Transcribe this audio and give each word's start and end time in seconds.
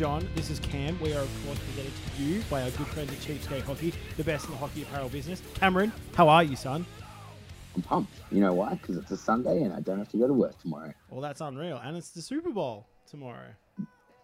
Jon. 0.00 0.26
This 0.34 0.48
is 0.48 0.58
Cam. 0.60 0.98
We 0.98 1.12
are, 1.12 1.20
of 1.20 1.44
course, 1.44 1.58
presented 1.58 1.92
to 2.16 2.22
you 2.22 2.42
by 2.48 2.62
our 2.62 2.70
good 2.70 2.86
friends 2.86 3.12
at 3.12 3.18
Cheapskate 3.18 3.60
Hockey, 3.64 3.92
the 4.16 4.24
best 4.24 4.46
in 4.46 4.52
the 4.52 4.56
hockey 4.56 4.80
apparel 4.80 5.10
business. 5.10 5.42
Cameron, 5.52 5.92
how 6.14 6.26
are 6.26 6.42
you, 6.42 6.56
son? 6.56 6.86
I'm 7.76 7.82
pumped. 7.82 8.14
You 8.32 8.40
know 8.40 8.54
why? 8.54 8.76
Because 8.76 8.96
it's 8.96 9.10
a 9.10 9.16
Sunday 9.18 9.60
and 9.60 9.74
I 9.74 9.80
don't 9.80 9.98
have 9.98 10.08
to 10.12 10.16
go 10.16 10.26
to 10.26 10.32
work 10.32 10.58
tomorrow. 10.58 10.94
Well, 11.10 11.20
that's 11.20 11.42
unreal. 11.42 11.78
And 11.84 11.98
it's 11.98 12.12
the 12.12 12.22
Super 12.22 12.48
Bowl 12.48 12.86
tomorrow. 13.06 13.48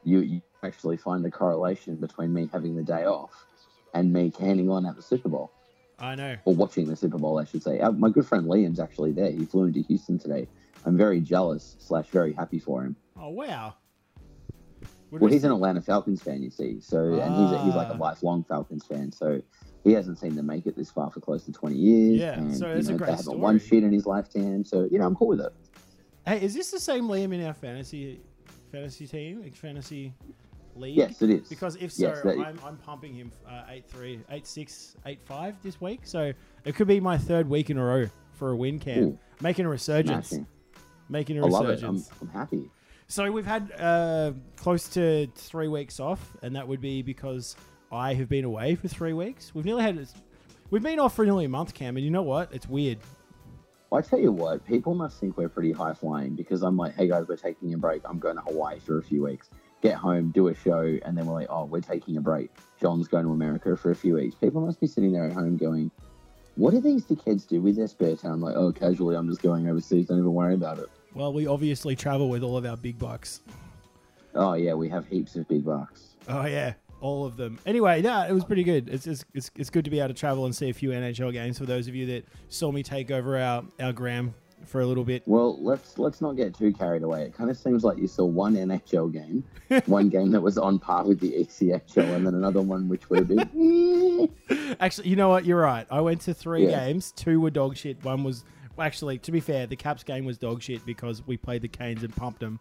You, 0.02 0.20
you 0.20 0.41
actually 0.62 0.96
find 0.96 1.23
the 1.23 1.30
correlation 1.30 1.96
between 1.96 2.32
me 2.32 2.48
having 2.51 2.74
the 2.74 2.82
day 2.82 3.04
off 3.04 3.45
and 3.93 4.10
me 4.10 4.30
canning 4.30 4.70
on 4.70 4.87
at 4.87 4.96
the 4.96 5.02
Super 5.02 5.29
Bowl, 5.29 5.52
I 5.98 6.15
know. 6.15 6.37
or 6.46 6.54
watching 6.54 6.87
the 6.87 6.96
Super 6.96 7.18
Bowl, 7.18 7.38
I 7.38 7.45
should 7.45 7.62
say. 7.62 7.80
Uh, 7.80 7.90
my 7.90 8.09
good 8.09 8.27
friend 8.27 8.46
Liam's 8.46 8.80
actually 8.80 9.12
there. 9.12 9.30
He 9.30 9.45
flew 9.45 9.65
into 9.65 9.80
Houston 9.80 10.18
today. 10.18 10.48
I'm 10.87 10.96
very 10.96 11.20
jealous 11.20 11.77
slash 11.80 12.06
very 12.06 12.32
happy 12.32 12.60
for 12.60 12.82
him. 12.82 12.96
Oh, 13.15 13.29
wow. 13.29 13.74
Well, 15.10 15.20
we- 15.20 15.33
he's 15.33 15.45
an 15.45 15.52
Atlanta 15.52 15.80
Falcons 15.83 16.23
fan, 16.23 16.42
you 16.42 16.51
see. 16.51 16.80
So, 16.80 16.98
and 17.15 17.34
he's 17.34 17.52
a, 17.52 17.65
he's 17.65 17.74
like 17.74 17.88
a 17.88 17.95
Ah. 17.95 17.98
lifelong 17.98 18.45
Falcons 18.45 18.84
fan. 18.84 19.12
So 19.12 19.41
he 19.84 19.92
hasn't 19.92 20.19
seen 20.19 20.34
them 20.34 20.46
make 20.46 20.66
it 20.66 20.77
this 20.77 20.91
far 20.91 21.10
for 21.10 21.20
close 21.20 21.45
to 21.45 21.52
20 21.52 21.77
years. 21.77 22.19
Yeah, 22.20 22.38
and, 22.38 22.56
so 22.56 22.66
you 22.66 22.73
it's 22.74 22.88
a 22.88 22.92
know, 22.92 22.98
great 22.98 23.06
they 23.10 23.16
haven't 23.16 23.38
won 23.41 23.59
shit 23.59 23.84
in 23.84 23.92
his 23.92 24.05
lifetime. 24.06 24.65
So 24.65 24.88
you 24.91 24.98
know, 24.98 25.06
I'm 25.06 25.15
cool 25.15 25.29
with 25.29 25.41
it. 25.41 25.52
Hey, 26.27 26.42
is 26.42 26.55
this 26.55 26.70
the 26.73 26.80
same 26.80 27.06
Liam 27.06 27.32
in 27.32 27.45
our 27.46 27.55
fantasy 27.55 28.20
fantasy 28.73 29.07
team, 29.07 29.43
like 29.43 29.54
fantasy 29.54 30.12
league? 30.74 30.96
Yes, 30.96 31.23
it 31.23 31.30
is. 31.30 31.49
Because 31.49 31.77
if 31.77 31.93
so, 31.93 32.09
Yes, 32.09 32.24
I'm, 32.27 32.59
I'm 32.65 32.77
pumping 32.79 33.15
him 33.15 33.30
uh, 33.49 33.62
8-3, 33.95 34.24
8-6, 34.27 34.96
8-5 35.29 35.54
this 35.62 35.80
week. 35.80 36.01
So 36.02 36.32
it 36.65 36.74
could 36.74 36.88
be 36.88 36.99
my 36.99 37.16
third 37.16 37.49
week 37.49 37.71
in 37.71 37.79
a 37.79 37.84
row 37.84 38.07
for 38.32 38.51
a 38.51 38.57
win, 38.57 38.80
Cam. 38.80 38.99
Ooh. 39.04 39.18
Making 39.40 39.66
a 39.66 39.68
resurgence. 39.68 40.30
Smashing. 40.30 40.46
Making 41.09 41.38
a 41.38 41.46
I 41.46 41.49
love 41.49 41.68
it. 41.68 41.84
I'm, 41.84 41.95
resurgence. 41.95 42.10
I'm 42.21 42.29
happy. 42.29 42.71
So 43.09 43.30
we've 43.30 43.46
had 43.46 43.73
uh, 43.79 44.32
close 44.57 44.88
to 44.90 45.29
three 45.35 45.68
weeks 45.68 46.01
off, 46.01 46.37
and 46.43 46.57
that 46.57 46.66
would 46.66 46.80
be 46.80 47.02
because 47.02 47.54
I 47.93 48.15
have 48.15 48.29
been 48.29 48.45
away 48.45 48.74
for 48.74 48.88
three 48.88 49.12
weeks. 49.12 49.54
We've 49.54 49.65
nearly 49.65 49.82
had... 49.82 50.09
We've 50.71 50.82
been 50.82 50.99
off 50.99 51.15
for 51.15 51.24
nearly 51.24 51.45
a 51.45 51.49
month, 51.49 51.73
Cam, 51.73 51.96
and 51.96 52.04
you 52.04 52.10
know 52.10 52.23
what? 52.23 52.52
It's 52.52 52.68
weird. 52.68 52.99
Well, 53.90 54.01
I 54.01 54.02
tell 54.02 54.18
you 54.18 54.32
what, 54.32 54.66
people 54.66 54.96
must 54.96 55.21
think 55.21 55.37
we're 55.37 55.49
pretty 55.49 55.71
high 55.71 55.95
flying 55.95 56.34
because 56.34 56.62
I'm 56.62 56.77
like, 56.77 56.96
hey 56.96 57.07
guys, 57.07 57.27
we're 57.29 57.37
taking 57.37 57.73
a 57.73 57.79
break. 57.79 58.02
I'm 58.04 58.18
going 58.18 58.34
to 58.34 58.43
Hawaii 58.43 58.80
for 58.80 58.99
a 58.99 59.02
few 59.02 59.23
weeks. 59.23 59.51
Get 59.80 59.95
home, 59.95 60.32
do 60.32 60.49
a 60.49 60.54
show, 60.54 60.99
and 61.04 61.16
then 61.16 61.27
we're 61.27 61.34
like, 61.34 61.46
oh, 61.49 61.66
we're 61.66 61.80
taking 61.80 62.16
a 62.16 62.21
break. 62.21 62.51
Jon's 62.80 63.07
going 63.07 63.24
to 63.24 63.30
America 63.30 63.77
for 63.77 63.93
a 63.93 63.95
few 63.95 64.15
weeks. 64.15 64.34
People 64.34 64.60
must 64.60 64.81
be 64.81 64.88
sitting 64.88 65.12
there 65.12 65.27
at 65.27 65.32
home 65.32 65.56
going, 65.56 65.93
what 66.56 66.72
do 66.72 66.81
these 66.81 67.04
kids 67.25 67.44
do 67.44 67.60
with 67.60 67.77
their 67.77 67.87
spare 67.87 68.16
time? 68.16 68.32
I'm 68.32 68.41
like, 68.41 68.56
oh, 68.56 68.72
casually, 68.72 69.15
I'm 69.15 69.28
just 69.28 69.43
going 69.43 69.69
overseas. 69.69 70.06
Don't 70.06 70.19
even 70.19 70.34
worry 70.34 70.54
about 70.54 70.81
it. 70.81 70.88
Well, 71.16 71.32
we 71.32 71.47
obviously 71.47 71.97
travel 71.97 72.28
with 72.28 72.42
all 72.42 72.59
of 72.59 72.66
our 72.66 72.76
big 72.76 72.98
bucks. 72.98 73.41
Oh, 74.34 74.53
yeah, 74.53 74.75
we 74.75 74.86
have 74.91 75.06
heaps 75.06 75.34
of 75.36 75.48
big 75.48 75.64
bucks. 75.64 76.09
Oh 76.28 76.44
yeah, 76.44 76.75
all 77.00 77.25
of 77.25 77.36
them. 77.38 77.59
Anyway, 77.64 78.03
no, 78.03 78.20
it 78.28 78.32
was 78.32 78.44
pretty 78.44 78.64
good. 78.64 78.88
It's, 78.91 79.06
it's 79.06 79.25
it's 79.32 79.50
it's 79.56 79.70
good 79.70 79.84
to 79.87 79.91
be 79.91 79.98
able 80.00 80.09
to 80.09 80.14
travel 80.14 80.44
and 80.44 80.54
see 80.54 80.69
a 80.69 80.75
few 80.75 80.91
NHL 80.91 81.32
games. 81.32 81.56
For 81.59 81.64
those 81.64 81.88
of 81.88 81.94
you 81.94 82.04
that 82.06 82.26
saw 82.50 82.70
me 82.70 82.82
take 82.82 83.10
over 83.10 83.38
our 83.38 83.64
our 83.81 83.92
gram 83.94 84.34
for 84.66 84.81
a 84.81 84.87
little 84.87 85.04
bit. 85.04 85.22
Well, 85.26 85.56
let's 85.62 85.97
let's 85.98 86.20
not 86.20 86.32
get 86.37 86.54
too 86.54 86.72
carried 86.75 87.03
away. 87.04 87.22
It 87.22 87.34
kind 87.34 87.48
of 87.48 87.56
seems 87.56 87.82
like 87.84 87.97
you 87.97 88.09
saw 88.09 88.25
one 88.25 88.54
NHL 88.56 89.10
game, 89.12 89.42
one 89.87 90.09
game 90.10 90.32
that 90.32 90.41
was 90.42 90.59
on 90.59 90.78
par 90.78 91.04
with 91.06 91.20
the 91.20 91.31
ECHL, 91.32 92.14
and 92.16 92.26
then 92.26 92.34
another 92.34 92.60
one 92.60 92.88
which 92.88 93.09
would 93.09 93.21
have 93.21 93.28
been. 93.28 94.28
eh. 94.50 94.75
Actually, 94.81 95.09
you 95.09 95.16
know 95.16 95.28
what? 95.31 95.47
You're 95.47 95.60
right. 95.60 95.87
I 95.91 96.00
went 96.03 96.21
to 96.22 96.34
three 96.34 96.66
Yeah. 96.69 96.84
games. 96.87 97.12
Two 97.12 97.41
were 97.41 97.50
dog 97.50 97.76
shit. 97.76 98.05
One 98.05 98.22
was 98.25 98.44
actually, 98.78 99.19
to 99.19 99.32
be 99.32 99.41
fair, 99.41 99.66
the 99.66 99.76
Caps 99.76 100.03
game 100.03 100.25
was 100.25 100.38
dog 100.38 100.62
shit 100.62 100.84
because 100.84 101.26
we 101.26 101.37
played 101.37 101.62
the 101.62 101.69
Canes 101.69 102.03
and 102.03 102.14
pumped 102.14 102.41
them. 102.41 102.60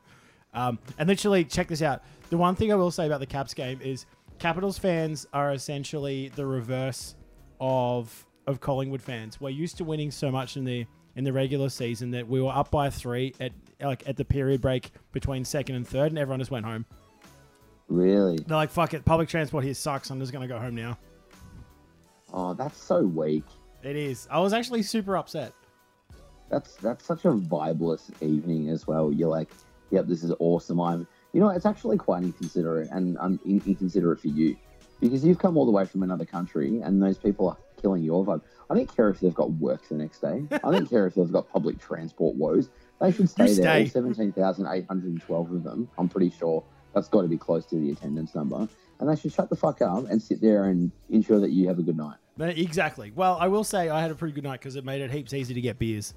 Um, 0.53 0.79
and 0.97 1.07
literally, 1.07 1.43
check 1.43 1.67
this 1.67 1.81
out. 1.81 2.03
The 2.29 2.37
one 2.37 2.55
thing 2.55 2.71
I 2.71 2.75
will 2.75 2.91
say 2.91 3.05
about 3.05 3.19
the 3.19 3.25
Caps 3.25 3.53
game 3.53 3.79
is 3.81 4.05
Capitals 4.39 4.77
fans 4.77 5.25
are 5.33 5.53
essentially 5.53 6.29
the 6.35 6.45
reverse 6.45 7.15
of 7.59 8.25
of 8.47 8.61
Collingwood 8.61 9.01
fans. 9.01 9.41
We're 9.41 9.49
used 9.49 9.77
to 9.77 9.83
winning 9.83 10.11
so 10.11 10.31
much 10.31 10.57
in 10.57 10.65
the 10.65 10.85
in 11.15 11.23
the 11.23 11.33
regular 11.33 11.69
season 11.69 12.11
that 12.11 12.27
we 12.27 12.41
were 12.41 12.51
up 12.51 12.69
by 12.71 12.89
three 12.89 13.33
at 13.39 13.51
like 13.81 14.07
at 14.07 14.17
the 14.17 14.25
period 14.25 14.61
break 14.61 14.91
between 15.11 15.45
second 15.45 15.75
and 15.75 15.87
third, 15.87 16.11
and 16.11 16.19
everyone 16.19 16.39
just 16.39 16.51
went 16.51 16.65
home. 16.65 16.85
Really? 17.87 18.37
They're 18.37 18.57
like, 18.57 18.71
"Fuck 18.71 18.93
it, 18.93 19.05
public 19.05 19.29
transport 19.29 19.63
here 19.63 19.73
sucks. 19.73 20.09
I'm 20.09 20.19
just 20.19 20.33
gonna 20.33 20.47
go 20.47 20.59
home 20.59 20.75
now." 20.75 20.97
Oh, 22.33 22.53
that's 22.53 22.81
so 22.81 23.01
weak. 23.01 23.45
It 23.83 23.95
is. 23.95 24.27
I 24.31 24.39
was 24.39 24.51
actually 24.51 24.83
super 24.83 25.15
upset. 25.15 25.53
That's 26.49 26.75
that's 26.75 27.05
such 27.05 27.25
a 27.25 27.29
vibeless 27.29 28.11
evening 28.21 28.69
as 28.69 28.87
well. 28.87 29.11
You're 29.11 29.29
like, 29.29 29.49
yep, 29.91 30.07
this 30.07 30.23
is 30.23 30.31
awesome. 30.39 30.79
I'm, 30.79 31.07
you 31.33 31.39
know, 31.39 31.49
it's 31.49 31.65
actually 31.65 31.97
quite 31.97 32.23
inconsiderate, 32.23 32.89
and 32.91 33.17
I'm 33.19 33.39
in- 33.45 33.61
inconsiderate 33.65 34.19
for 34.19 34.27
you 34.27 34.55
because 35.01 35.25
you've 35.25 35.39
come 35.39 35.57
all 35.57 35.65
the 35.65 35.71
way 35.71 35.85
from 35.85 36.03
another 36.03 36.25
country, 36.25 36.81
and 36.81 37.01
those 37.01 37.17
people 37.17 37.49
are 37.49 37.57
killing 37.81 38.03
your 38.03 38.25
vibe. 38.25 38.41
I 38.69 38.75
don't 38.75 38.95
care 38.95 39.09
if 39.09 39.19
they've 39.19 39.33
got 39.33 39.51
work 39.53 39.87
the 39.87 39.95
next 39.95 40.19
day. 40.19 40.45
I 40.51 40.71
don't 40.71 40.89
care 40.89 41.05
if 41.07 41.15
they've 41.15 41.31
got 41.31 41.49
public 41.49 41.79
transport 41.79 42.35
woes. 42.35 42.69
They 43.01 43.11
should 43.11 43.29
stay 43.29 43.49
You 43.49 43.55
there. 43.55 43.87
Seventeen 43.87 44.31
thousand 44.31 44.67
eight 44.71 44.85
hundred 44.87 45.11
and 45.11 45.21
twelve 45.21 45.51
of 45.51 45.63
them. 45.63 45.89
I'm 45.97 46.07
pretty 46.07 46.29
sure 46.29 46.63
that's 46.93 47.09
got 47.09 47.23
to 47.23 47.27
be 47.27 47.37
close 47.37 47.65
to 47.67 47.75
the 47.75 47.91
attendance 47.91 48.33
number. 48.35 48.67
And 48.99 49.09
they 49.09 49.17
should 49.17 49.33
shut 49.33 49.49
the 49.49 49.57
fuck 49.57 49.81
up 49.81 50.09
and 50.09 50.21
sit 50.21 50.39
there 50.39 50.65
and 50.65 50.89
ensure 51.09 51.41
that 51.41 51.51
you 51.51 51.67
have 51.67 51.79
a 51.79 51.83
good 51.83 51.97
night. 51.97 52.15
Exactly. 52.39 53.11
Well, 53.13 53.37
I 53.37 53.47
will 53.49 53.65
say 53.65 53.89
I 53.89 54.01
had 54.01 54.09
a 54.09 54.15
pretty 54.15 54.33
good 54.33 54.45
night 54.45 54.61
because 54.61 54.77
it 54.77 54.85
made 54.85 55.01
it 55.01 55.11
heaps 55.11 55.33
easy 55.33 55.53
to 55.53 55.59
get 55.59 55.77
beers. 55.77 56.13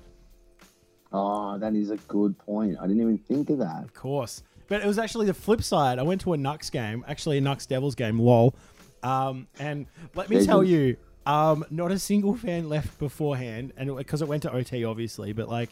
Oh, 1.12 1.58
that 1.58 1.74
is 1.74 1.90
a 1.90 1.96
good 1.96 2.38
point. 2.38 2.76
I 2.78 2.86
didn't 2.86 3.00
even 3.02 3.18
think 3.18 3.50
of 3.50 3.58
that. 3.58 3.84
Of 3.84 3.94
course. 3.94 4.42
But 4.68 4.82
it 4.82 4.86
was 4.86 4.98
actually 4.98 5.26
the 5.26 5.34
flip 5.34 5.62
side. 5.62 5.98
I 5.98 6.02
went 6.02 6.20
to 6.22 6.34
a 6.34 6.36
Nucks 6.36 6.70
game, 6.70 7.04
actually 7.08 7.38
a 7.38 7.40
Nucks 7.40 7.66
Devils 7.66 7.94
game, 7.94 8.18
lol. 8.18 8.54
Um, 9.02 9.46
and 9.58 9.86
let 10.14 10.28
me 10.28 10.36
Legends. 10.36 10.46
tell 10.46 10.62
you, 10.62 10.96
um, 11.24 11.64
not 11.70 11.90
a 11.90 11.98
single 11.98 12.36
fan 12.36 12.68
left 12.68 12.98
beforehand, 12.98 13.72
and 13.76 13.96
because 13.96 14.20
it 14.20 14.28
went 14.28 14.42
to 14.42 14.52
OT, 14.52 14.84
obviously. 14.84 15.32
But 15.32 15.48
like, 15.48 15.70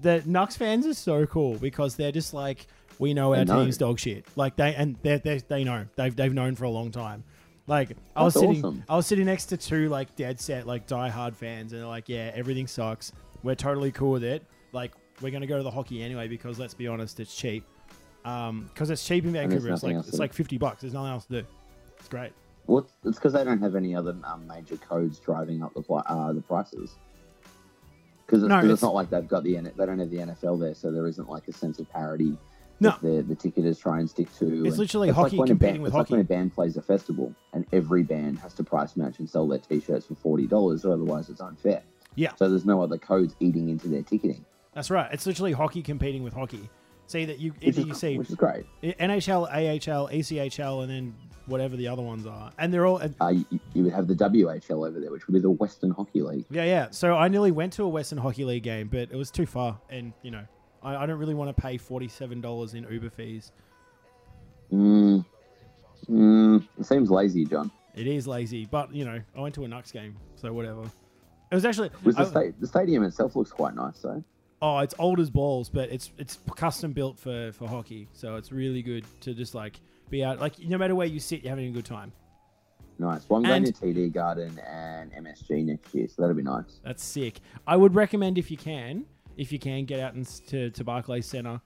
the 0.00 0.22
Nucks 0.26 0.56
fans 0.56 0.86
are 0.86 0.94
so 0.94 1.26
cool 1.26 1.54
because 1.54 1.96
they're 1.96 2.12
just 2.12 2.34
like, 2.34 2.66
we 2.98 3.14
know 3.14 3.34
our 3.34 3.44
know. 3.44 3.62
team's 3.62 3.78
dog 3.78 3.98
shit. 3.98 4.26
Like 4.36 4.56
they 4.56 4.74
and 4.74 4.96
they 5.02 5.18
they 5.18 5.38
they 5.38 5.64
know 5.64 5.86
they've 5.96 6.14
they've 6.14 6.34
known 6.34 6.56
for 6.56 6.64
a 6.64 6.70
long 6.70 6.90
time. 6.90 7.24
Like 7.66 7.96
I 8.16 8.24
was 8.24 8.34
sitting, 8.34 8.64
awesome. 8.64 8.84
I 8.88 8.96
was 8.96 9.06
sitting 9.06 9.26
next 9.26 9.46
to 9.46 9.56
two 9.56 9.88
like 9.88 10.16
dead 10.16 10.40
set 10.40 10.66
like 10.66 10.86
diehard 10.86 11.36
fans, 11.36 11.72
and 11.72 11.82
they're 11.82 11.88
like, 11.88 12.08
yeah, 12.08 12.30
everything 12.34 12.66
sucks. 12.66 13.12
We're 13.42 13.54
totally 13.54 13.92
cool 13.92 14.10
with 14.12 14.24
it. 14.24 14.44
Like 14.72 14.92
we're 15.20 15.30
gonna 15.30 15.46
go 15.46 15.56
to 15.56 15.62
the 15.62 15.70
hockey 15.70 16.02
anyway 16.02 16.28
because 16.28 16.58
let's 16.58 16.74
be 16.74 16.86
honest, 16.86 17.20
it's 17.20 17.34
cheap. 17.34 17.64
Um, 18.24 18.68
because 18.72 18.90
it's 18.90 19.04
cheap 19.06 19.24
in 19.24 19.32
Vancouver. 19.32 19.72
It's 19.72 19.82
like 19.82 19.96
it's 19.96 20.18
like 20.18 20.32
fifty 20.32 20.58
bucks. 20.58 20.82
There's 20.82 20.92
nothing 20.94 21.10
else 21.12 21.24
to 21.26 21.42
do. 21.42 21.46
It's 21.98 22.08
great. 22.08 22.32
Well, 22.66 22.86
it's 23.04 23.16
because 23.18 23.32
they 23.32 23.44
don't 23.44 23.62
have 23.62 23.74
any 23.76 23.94
other 23.94 24.14
um, 24.24 24.46
major 24.46 24.76
codes 24.76 25.18
driving 25.18 25.62
up 25.62 25.72
the 25.74 25.82
uh, 25.92 26.32
the 26.32 26.42
prices. 26.42 26.96
Because 28.26 28.42
it's, 28.42 28.48
No, 28.48 28.58
it's- 28.58 28.72
it's 28.74 28.82
not 28.82 28.94
like 28.94 29.08
they've 29.10 29.26
got 29.26 29.42
the 29.44 29.54
they 29.56 29.86
don't 29.86 29.98
have 29.98 30.10
the 30.10 30.18
NFL 30.18 30.60
there, 30.60 30.74
so 30.74 30.90
there 30.92 31.06
isn't 31.06 31.28
like 31.30 31.48
a 31.48 31.52
sense 31.52 31.78
of 31.78 31.88
parity. 31.90 32.36
No. 32.80 32.94
the 33.02 33.22
the 33.22 33.34
ticketers 33.34 33.80
try 33.80 33.98
and 33.98 34.08
stick 34.08 34.28
to. 34.38 34.64
It's 34.66 34.76
literally 34.78 35.08
like 35.08 35.16
hockey 35.16 35.36
a 35.40 35.46
competing 35.46 35.56
band, 35.56 35.82
with 35.82 35.90
it's 35.90 35.96
like 35.96 36.10
when 36.10 36.20
a 36.20 36.24
band 36.24 36.54
plays 36.54 36.76
a 36.76 36.82
festival, 36.82 37.34
and 37.52 37.66
every 37.72 38.04
band 38.04 38.38
has 38.38 38.52
to 38.54 38.62
price 38.62 38.96
match 38.96 39.18
and 39.18 39.28
sell 39.28 39.48
their 39.48 39.58
T-shirts 39.58 40.06
for 40.06 40.14
forty 40.14 40.46
dollars, 40.46 40.84
or 40.84 40.92
otherwise 40.92 41.28
it's 41.28 41.40
unfair. 41.40 41.82
Yeah. 42.14 42.34
So 42.36 42.48
there's 42.48 42.64
no 42.64 42.82
other 42.82 42.98
codes 42.98 43.34
eating 43.40 43.68
into 43.68 43.88
their 43.88 44.02
ticketing, 44.02 44.44
That's 44.74 44.90
right. 44.90 45.08
It's 45.12 45.26
literally 45.26 45.52
hockey 45.52 45.82
competing 45.82 46.22
with 46.22 46.32
hockey. 46.34 46.68
See 47.06 47.24
that 47.24 47.38
you 47.38 47.52
which 47.52 47.68
either 47.68 47.80
is, 47.82 47.86
you 47.86 47.94
see 47.94 48.18
which 48.18 48.28
is 48.28 48.34
great. 48.34 48.66
NHL, 48.82 49.46
AHL, 49.48 50.08
ECHL, 50.08 50.82
and 50.82 50.90
then 50.90 51.14
whatever 51.46 51.74
the 51.76 51.88
other 51.88 52.02
ones 52.02 52.26
are, 52.26 52.52
and 52.58 52.72
they're 52.74 52.84
all. 52.86 52.98
and- 52.98 53.14
Uh, 53.20 53.28
you, 53.28 53.60
you 53.72 53.82
would 53.84 53.92
have 53.94 54.06
the 54.06 54.14
WHL 54.14 54.86
over 54.86 55.00
there, 55.00 55.10
which 55.10 55.26
would 55.26 55.32
be 55.32 55.40
the 55.40 55.50
Western 55.50 55.90
Hockey 55.90 56.20
League. 56.20 56.44
Yeah, 56.50 56.64
yeah. 56.64 56.88
So 56.90 57.14
I 57.14 57.28
nearly 57.28 57.50
went 57.50 57.72
to 57.74 57.84
a 57.84 57.88
Western 57.88 58.18
Hockey 58.18 58.44
League 58.44 58.62
game, 58.64 58.88
but 58.88 59.10
it 59.10 59.14
was 59.16 59.30
too 59.30 59.46
far, 59.46 59.80
and 59.88 60.12
you 60.22 60.30
know, 60.30 60.44
I, 60.82 60.96
I 60.96 61.06
don't 61.06 61.18
really 61.18 61.34
want 61.34 61.54
to 61.56 61.58
pay 61.62 61.78
forty-seven 61.78 62.42
dollars 62.42 62.74
in 62.74 62.86
Uber 62.90 63.08
fees. 63.10 63.52
Mm, 64.70 65.24
mm, 66.10 66.68
it 66.78 66.84
seems 66.84 67.10
lazy, 67.10 67.46
Jon. 67.46 67.70
It 67.94 68.06
is 68.06 68.26
lazy, 68.26 68.66
but 68.66 68.94
you 68.94 69.06
know, 69.06 69.18
I 69.34 69.40
went 69.40 69.54
to 69.54 69.64
a 69.64 69.68
Nucks 69.68 69.92
game, 69.92 70.14
so 70.36 70.52
whatever. 70.52 70.82
It 71.50 71.54
was 71.54 71.64
actually 71.64 71.90
Was 72.04 72.16
the, 72.16 72.22
I- 72.22 72.26
sta- 72.26 72.52
the 72.60 72.66
stadium 72.66 73.02
itself 73.04 73.36
looks 73.36 73.50
quite 73.50 73.74
nice, 73.74 73.98
though. 74.00 74.22
oh, 74.60 74.78
it's 74.78 74.94
old 74.98 75.20
as 75.20 75.30
balls, 75.30 75.68
but 75.68 75.90
it's 75.90 76.10
it's 76.18 76.38
custom 76.56 76.92
built 76.92 77.18
for 77.18 77.52
for 77.52 77.68
hockey, 77.68 78.08
so 78.12 78.36
it's 78.36 78.52
really 78.52 78.82
good 78.82 79.04
to 79.22 79.34
just 79.34 79.54
like 79.54 79.80
be 80.10 80.24
out. 80.24 80.40
Like 80.40 80.58
no 80.60 80.78
matter 80.78 80.94
where 80.94 81.06
you 81.06 81.20
sit, 81.20 81.42
you're 81.42 81.50
having 81.50 81.68
a 81.68 81.72
good 81.72 81.84
time. 81.86 82.12
Nice. 83.00 83.28
Well, 83.28 83.38
I'm 83.38 83.44
going 83.44 83.64
And- 83.64 83.74
to 83.74 83.80
TD 83.86 84.12
Garden 84.12 84.58
and 84.66 85.12
MSG 85.12 85.64
next 85.64 85.94
year, 85.94 86.08
so 86.08 86.20
that'll 86.22 86.34
be 86.36 86.42
nice. 86.42 86.80
That's 86.84 87.04
sick. 87.04 87.40
I 87.66 87.76
would 87.76 87.94
recommend 87.94 88.38
if 88.38 88.50
you 88.50 88.56
can, 88.56 89.04
if 89.36 89.52
you 89.52 89.58
can 89.60 89.84
get 89.84 90.00
out 90.00 90.14
and 90.14 90.26
to 90.48 90.70
to 90.70 90.84
Barclays 90.84 91.26
Center, 91.26 91.60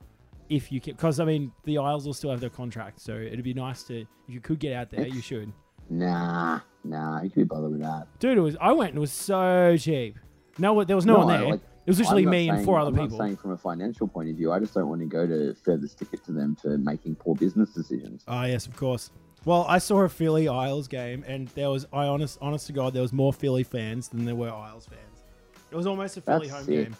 if 0.50 0.70
you 0.70 0.80
can, 0.80 0.92
because 0.94 1.18
I 1.20 1.24
mean 1.24 1.50
the 1.64 1.78
Isles 1.78 2.04
will 2.06 2.12
still 2.14 2.30
have 2.30 2.40
their 2.40 2.50
contract, 2.50 3.00
so 3.00 3.14
it'd 3.14 3.42
be 3.42 3.54
nice 3.54 3.82
to 3.84 4.00
if 4.02 4.06
you 4.28 4.40
could 4.40 4.58
get 4.58 4.74
out 4.74 4.90
there, 4.90 5.06
you 5.08 5.22
should. 5.22 5.50
Nah, 5.92 6.60
nah, 6.84 7.22
you 7.22 7.28
could 7.28 7.36
be 7.40 7.44
bothered 7.44 7.70
with 7.72 7.82
that. 7.82 8.06
Dude, 8.18 8.38
it 8.38 8.40
was 8.40 8.56
I 8.60 8.72
went 8.72 8.90
and 8.90 8.98
it 8.98 9.00
was 9.00 9.12
so 9.12 9.76
cheap. 9.78 10.16
No, 10.58 10.82
there 10.84 10.96
was 10.96 11.04
no, 11.06 11.14
No, 11.14 11.18
one 11.26 11.28
there. 11.40 11.50
like- 11.52 11.60
It 11.84 11.90
was 11.90 11.98
literally 11.98 12.22
I'm 12.22 12.26
not 12.26 12.30
me 12.30 12.48
and 12.48 12.64
four 12.64 12.78
other 12.78 12.88
I'm 12.88 12.94
people. 12.94 13.18
Not 13.18 13.24
saying 13.24 13.36
from 13.36 13.50
a 13.52 13.56
financial 13.58 14.06
point 14.08 14.30
of 14.30 14.36
view, 14.36 14.52
I 14.52 14.58
just 14.58 14.72
don't 14.72 14.88
want 14.88 15.00
to 15.00 15.06
go 15.06 15.26
to 15.26 15.54
further 15.64 15.86
stick 15.88 16.08
it 16.12 16.24
to 16.24 16.32
them 16.32 16.56
for 16.60 16.78
making 16.78 17.16
poor 17.16 17.34
business 17.34 17.70
decisions. 17.74 18.24
Ah, 18.26 18.44
yes, 18.46 18.66
of 18.66 18.76
course. 18.76 19.10
Well, 19.44 19.66
I 19.68 19.78
saw 19.78 20.00
a 20.02 20.08
Philly 20.08 20.46
Isles 20.48 20.86
game, 20.86 21.24
and 21.26 21.48
there 21.48 21.68
was, 21.68 21.86
I 21.92 22.06
honest, 22.06 22.38
honest 22.40 22.68
to 22.68 22.72
God, 22.72 22.94
there 22.94 23.02
was 23.02 23.12
more 23.12 23.32
Philly 23.32 23.64
fans 23.64 24.08
than 24.08 24.24
there 24.24 24.36
were 24.36 24.50
Isles 24.50 24.86
fans. 24.86 25.24
It 25.72 25.76
was 25.76 25.86
almost 25.86 26.16
a 26.16 26.20
Philly 26.20 26.46
That's 26.46 26.58
home 26.58 26.64
sick. 26.66 26.84
game. 26.84 26.96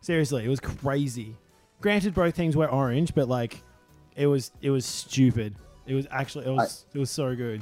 Seriously, 0.00 0.44
it 0.44 0.48
was 0.48 0.60
crazy. 0.60 1.36
Granted, 1.82 2.14
both 2.14 2.34
teams 2.34 2.56
were 2.56 2.68
orange, 2.70 3.14
but 3.14 3.28
like, 3.28 3.62
it 4.16 4.26
was, 4.26 4.50
it 4.62 4.70
was 4.70 4.86
stupid. 4.86 5.54
It 5.86 5.94
was 5.94 6.06
actually, 6.10 6.46
it 6.46 6.50
was, 6.50 6.86
it 6.94 6.98
was 6.98 7.10
so 7.10 7.36
good. 7.36 7.60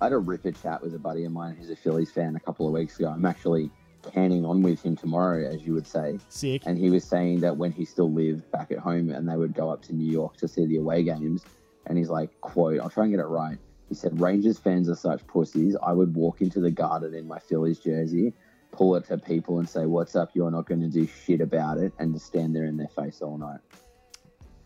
I 0.00 0.06
had 0.06 0.12
a 0.12 0.18
ripper 0.18 0.52
chat 0.52 0.82
with 0.82 0.94
a 0.94 0.98
buddy 0.98 1.24
of 1.24 1.32
mine 1.32 1.56
who's 1.56 1.70
a 1.70 1.76
Phillies 1.76 2.10
fan 2.10 2.34
a 2.34 2.40
couple 2.40 2.66
of 2.66 2.72
weeks 2.72 2.98
ago. 2.98 3.10
I'm 3.10 3.26
actually 3.26 3.70
canning 4.14 4.46
on 4.46 4.62
with 4.62 4.82
him 4.82 4.96
tomorrow, 4.96 5.46
as 5.46 5.62
you 5.62 5.74
would 5.74 5.86
say. 5.86 6.18
Sick. 6.30 6.62
And 6.64 6.78
he 6.78 6.88
was 6.88 7.04
saying 7.04 7.40
that 7.40 7.56
when 7.56 7.70
he 7.70 7.84
still 7.84 8.10
lived 8.10 8.50
back 8.50 8.70
at 8.70 8.78
home 8.78 9.10
and 9.10 9.28
they 9.28 9.36
would 9.36 9.54
go 9.54 9.68
up 9.68 9.82
to 9.82 9.92
New 9.92 10.10
York 10.10 10.38
to 10.38 10.48
see 10.48 10.64
the 10.64 10.78
away 10.78 11.02
games, 11.02 11.44
and 11.86 11.98
he's 11.98 12.08
like, 12.08 12.30
quote, 12.40 12.80
I'll 12.80 12.88
try 12.88 13.04
and 13.04 13.12
get 13.12 13.20
it 13.20 13.26
right. 13.26 13.58
He 13.90 13.94
said, 13.94 14.18
Rangers 14.20 14.58
fans 14.58 14.88
are 14.88 14.94
such 14.94 15.26
pussies. 15.26 15.76
I 15.82 15.92
would 15.92 16.14
walk 16.14 16.40
into 16.40 16.60
the 16.60 16.70
garden 16.70 17.14
in 17.14 17.26
my 17.26 17.38
Phillies 17.38 17.80
jersey, 17.80 18.32
pull 18.70 18.96
it 18.96 19.04
to 19.08 19.18
people 19.18 19.58
and 19.58 19.68
say, 19.68 19.84
What's 19.84 20.14
up? 20.16 20.30
You're 20.32 20.50
not 20.50 20.66
going 20.66 20.80
to 20.80 20.88
do 20.88 21.06
shit 21.06 21.40
about 21.40 21.78
it, 21.78 21.92
and 21.98 22.14
just 22.14 22.26
stand 22.26 22.54
there 22.54 22.66
in 22.66 22.76
their 22.76 22.88
face 22.88 23.20
all 23.20 23.36
night. 23.36 23.60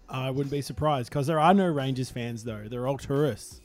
I 0.09 0.31
wouldn't 0.31 0.53
be 0.53 0.61
surprised 0.61 1.09
because 1.09 1.27
there 1.27 1.41
are 1.41 1.55
no 1.55 1.67
Rangers 1.67 2.11
fans 2.11 2.45
though. 2.45 2.67
They're 2.69 2.87
all 2.87 2.99
tourists. 2.99 3.63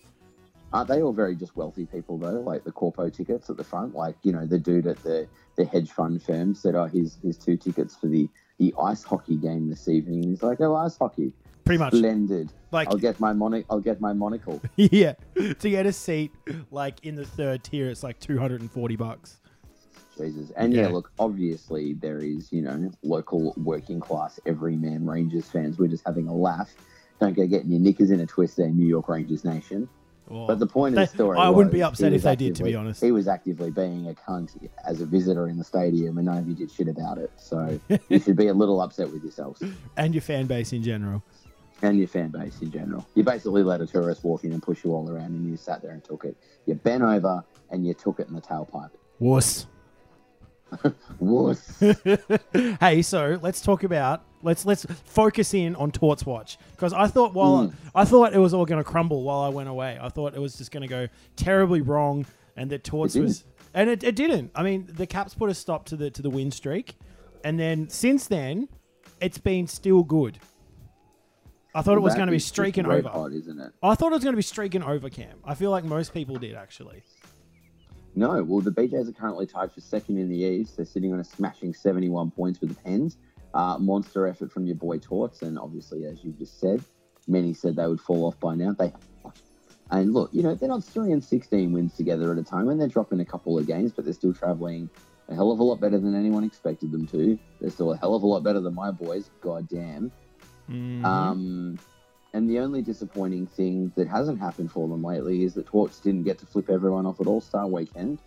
Aren't 0.71 0.87
they 0.87 1.01
all 1.01 1.13
very 1.13 1.35
just 1.35 1.55
wealthy 1.55 1.85
people 1.85 2.17
though? 2.17 2.41
Like 2.41 2.63
the 2.63 2.71
corpo 2.71 3.09
tickets 3.09 3.49
at 3.49 3.57
the 3.57 3.63
front, 3.63 3.95
like 3.95 4.15
you 4.21 4.31
know 4.31 4.45
the 4.45 4.59
dude 4.59 4.85
at 4.87 5.01
the 5.03 5.27
the 5.55 5.65
hedge 5.65 5.91
fund 5.91 6.21
firm 6.21 6.53
said, 6.53 6.75
"Oh, 6.75 6.85
here's 6.85 7.17
his 7.23 7.37
two 7.37 7.57
tickets 7.57 7.95
for 7.95 8.07
the 8.07 8.29
the 8.59 8.73
ice 8.79 9.03
hockey 9.03 9.35
game 9.35 9.69
this 9.69 9.87
evening." 9.87 10.23
And 10.23 10.29
he's 10.29 10.43
like, 10.43 10.61
"Oh, 10.61 10.75
ice 10.75 10.95
hockey, 10.97 11.33
Pretty 11.63 11.79
much. 11.79 11.95
splendid. 11.95 12.53
Like, 12.71 12.87
I'll 12.89 12.97
get 12.97 13.19
my 13.19 13.33
monoc. 13.33 13.65
I'll 13.69 13.79
get 13.79 13.99
my 13.99 14.13
monocle." 14.13 14.61
yeah, 14.75 15.13
to 15.35 15.69
get 15.69 15.87
a 15.87 15.93
seat 15.93 16.31
like 16.69 17.03
in 17.03 17.15
the 17.15 17.25
third 17.25 17.63
tier, 17.63 17.89
it's 17.89 18.03
like 18.03 18.19
two 18.19 18.37
hundred 18.37 18.61
and 18.61 18.71
forty 18.71 18.95
bucks. 18.95 19.39
Jesus. 20.19 20.51
And 20.55 20.73
yeah. 20.73 20.83
Yeah. 20.83 20.87
look, 20.89 21.11
obviously 21.17 21.93
there 21.93 22.19
is 22.19 22.51
you 22.51 22.61
know 22.61 22.91
local 23.01 23.55
working 23.57 23.99
class 23.99 24.39
everyman 24.45 25.05
Rangers 25.05 25.49
fans. 25.49 25.79
We're 25.79 25.87
just 25.87 26.05
having 26.05 26.27
a 26.27 26.35
laugh. 26.35 26.71
Don't 27.19 27.35
go 27.35 27.47
getting 27.47 27.71
your 27.71 27.79
knickers 27.79 28.11
in 28.11 28.19
a 28.19 28.25
twist 28.25 28.57
there, 28.57 28.69
New 28.69 28.85
York 28.85 29.09
Rangers 29.09 29.43
nation. 29.43 29.89
But 30.29 30.59
the 30.59 30.67
point 30.67 30.95
They- 30.95 31.03
of 31.03 31.09
the 31.09 31.15
story, 31.15 31.37
I 31.39 31.49
wouldn't 31.49 31.73
be 31.73 31.81
upset 31.81 32.13
if 32.13 32.21
they 32.23 32.35
did, 32.35 32.55
to 32.55 32.63
be 32.63 32.75
honest. 32.75 33.01
He 33.03 33.11
was 33.11 33.27
actively 33.27 33.71
being 33.71 34.07
a 34.07 34.13
cunt 34.13 34.55
as 34.85 35.01
a 35.01 35.05
visitor 35.05 35.47
in 35.47 35.57
the 35.57 35.63
stadium, 35.63 36.17
and 36.17 36.25
none 36.27 36.37
of 36.37 36.47
you 36.47 36.53
did 36.53 36.69
shit 36.71 36.87
about 36.87 37.17
it. 37.17 37.31
So 37.37 37.79
you 38.09 38.19
should 38.19 38.35
be 38.37 38.47
a 38.47 38.53
little 38.53 38.79
upset 38.81 39.11
with 39.11 39.23
yourselves 39.23 39.61
and 39.97 40.13
your 40.13 40.21
fan 40.21 40.45
base 40.45 40.71
in 40.71 40.83
general. 40.83 41.23
and 41.81 41.97
your 41.97 42.07
fan 42.07 42.29
base 42.29 42.61
in 42.61 42.69
general. 42.71 43.07
You 43.15 43.23
basically 43.23 43.63
let 43.63 43.81
a 43.81 43.87
tourist 43.87 44.23
walk 44.23 44.43
in 44.43 44.51
and 44.51 44.61
push 44.61 44.83
you 44.83 44.93
all 44.93 45.09
around, 45.09 45.31
and 45.33 45.49
you 45.49 45.57
sat 45.57 45.81
there 45.81 45.91
and 45.91 46.03
took 46.03 46.25
it. 46.25 46.35
You 46.65 46.75
bent 46.75 47.01
over 47.01 47.43
and 47.71 47.85
you 47.87 47.93
took 47.95 48.19
it 48.19 48.27
in 48.27 48.35
the 48.35 48.41
tailpipe. 48.41 48.91
Wuss. 49.19 49.65
Wuss. 51.19 51.81
hey, 52.79 53.01
so 53.01 53.39
let's 53.41 53.61
talk 53.61 53.83
about 53.83 54.23
let's 54.41 54.65
let's 54.65 54.85
focus 55.05 55.53
in 55.53 55.75
on 55.75 55.91
Torts 55.91 56.25
Watch 56.25 56.57
because 56.71 56.93
I 56.93 57.07
thought 57.07 57.33
while 57.33 57.67
Mm. 57.67 57.73
I 57.93 58.05
thought 58.05 58.33
it 58.33 58.39
was 58.39 58.53
all 58.53 58.65
going 58.65 58.83
to 58.83 58.89
crumble 58.89 59.23
while 59.23 59.39
I 59.41 59.49
went 59.49 59.69
away. 59.69 59.97
I 60.01 60.09
thought 60.09 60.35
it 60.35 60.39
was 60.41 60.57
just 60.57 60.71
going 60.71 60.81
to 60.81 60.87
go 60.87 61.07
terribly 61.35 61.81
wrong, 61.81 62.25
and 62.55 62.69
that 62.71 62.83
Torts 62.83 63.15
was 63.15 63.43
and 63.73 63.89
it, 63.89 64.03
it 64.03 64.15
didn't. 64.15 64.51
I 64.55 64.63
mean, 64.63 64.87
the 64.89 65.05
Caps 65.05 65.35
put 65.35 65.49
a 65.49 65.53
stop 65.53 65.85
to 65.87 65.95
the 65.95 66.09
to 66.11 66.21
the 66.21 66.29
win 66.29 66.51
streak, 66.51 66.95
and 67.43 67.59
then 67.59 67.89
since 67.89 68.27
then, 68.27 68.69
it's 69.21 69.37
been 69.37 69.67
still 69.67 70.03
good. 70.03 70.39
I 71.75 71.81
thought 71.83 71.97
it 71.97 72.01
was 72.01 72.15
going 72.15 72.25
to 72.27 72.31
be 72.31 72.39
streaking 72.39 72.85
over. 72.87 73.29
isn't 73.31 73.59
it? 73.59 73.71
I 73.83 73.93
thought 73.93 74.11
it 74.11 74.15
was 74.15 74.23
going 74.23 74.33
to 74.33 74.37
be 74.37 74.41
streaking 74.41 74.81
over, 74.81 75.09
Cam. 75.09 75.37
I 75.45 75.53
feel 75.53 75.69
like 75.69 75.83
most 75.83 76.13
people 76.13 76.37
did 76.37 76.55
actually. 76.55 77.03
No, 78.15 78.43
well, 78.43 78.59
the 78.59 78.71
BJs 78.71 79.07
are 79.07 79.11
currently 79.11 79.45
tied 79.45 79.71
for 79.71 79.79
second 79.81 80.17
in 80.17 80.29
the 80.29 80.37
East. 80.37 80.77
They're 80.77 80.85
sitting 80.85 81.13
on 81.13 81.19
a 81.19 81.23
smashing 81.23 81.73
71 81.75 82.31
points 82.31 82.59
with 82.59 82.69
the 82.75 82.75
Pens. 82.81 83.17
Uh, 83.53 83.77
monster 83.79 84.27
effort 84.27 84.51
from 84.51 84.67
your 84.67 84.75
boy 84.75 84.99
Torts, 84.99 85.41
and 85.41 85.57
obviously, 85.57 86.05
as 86.05 86.23
you 86.23 86.31
just 86.33 86.59
said, 86.59 86.83
many 87.27 87.53
said 87.53 87.75
they 87.75 87.87
would 87.87 87.99
fall 87.99 88.25
off 88.25 88.39
by 88.39 88.53
now. 88.55 88.73
They 88.73 88.93
and 89.91 90.13
look, 90.13 90.29
you 90.31 90.43
know, 90.43 90.53
they're 90.53 90.69
not 90.69 90.83
three 90.83 91.11
and 91.11 91.23
16 91.23 91.71
wins 91.71 91.95
together 91.95 92.31
at 92.31 92.37
a 92.37 92.43
time, 92.43 92.69
and 92.69 92.79
they're 92.79 92.87
dropping 92.87 93.21
a 93.21 93.25
couple 93.25 93.57
of 93.57 93.65
games, 93.65 93.91
but 93.91 94.05
they're 94.05 94.13
still 94.13 94.33
traveling 94.33 94.89
a 95.29 95.35
hell 95.35 95.51
of 95.51 95.59
a 95.59 95.63
lot 95.63 95.79
better 95.79 95.99
than 95.99 96.15
anyone 96.15 96.43
expected 96.43 96.91
them 96.91 97.07
to. 97.07 97.37
They're 97.59 97.71
still 97.71 97.91
a 97.91 97.97
hell 97.97 98.13
of 98.15 98.23
a 98.23 98.27
lot 98.27 98.43
better 98.43 98.59
than 98.59 98.75
my 98.75 98.91
boys. 98.91 99.29
God 99.41 99.67
damn. 99.67 100.11
Mhm. 100.69 101.03
Um, 101.03 101.79
and 102.33 102.47
the 102.47 102.59
only 102.59 102.83
disappointing 102.83 103.47
thing 103.47 103.91
that 103.95 104.07
hasn't 104.07 104.39
happened 104.39 104.71
for 104.71 104.87
them 104.87 105.03
lately 105.03 105.43
is 105.43 105.55
that 105.55 105.65
Torts 105.65 105.99
didn't 105.99 106.23
get 106.23 106.37
to 106.39 106.45
flip 106.45 106.69
everyone 106.69 107.07
off 107.07 107.19
at 107.19 107.27
All 107.27 107.41
Star 107.41 107.67
Weekend 107.67 108.19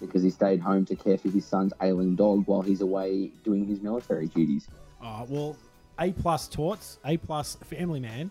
because 0.00 0.22
he 0.22 0.30
stayed 0.30 0.60
home 0.60 0.84
to 0.86 0.96
care 0.96 1.18
for 1.18 1.28
his 1.28 1.44
son's 1.44 1.72
ailing 1.82 2.16
dog 2.16 2.46
while 2.46 2.62
he's 2.62 2.80
away 2.80 3.30
doing 3.44 3.66
his 3.66 3.80
military 3.80 4.26
duties. 4.26 4.68
Oh, 5.02 5.26
well, 5.28 5.56
A 5.98 6.12
plus 6.12 6.48
Torts, 6.48 6.98
A 7.04 7.16
plus 7.16 7.56
Family 7.64 8.00
Man. 8.00 8.30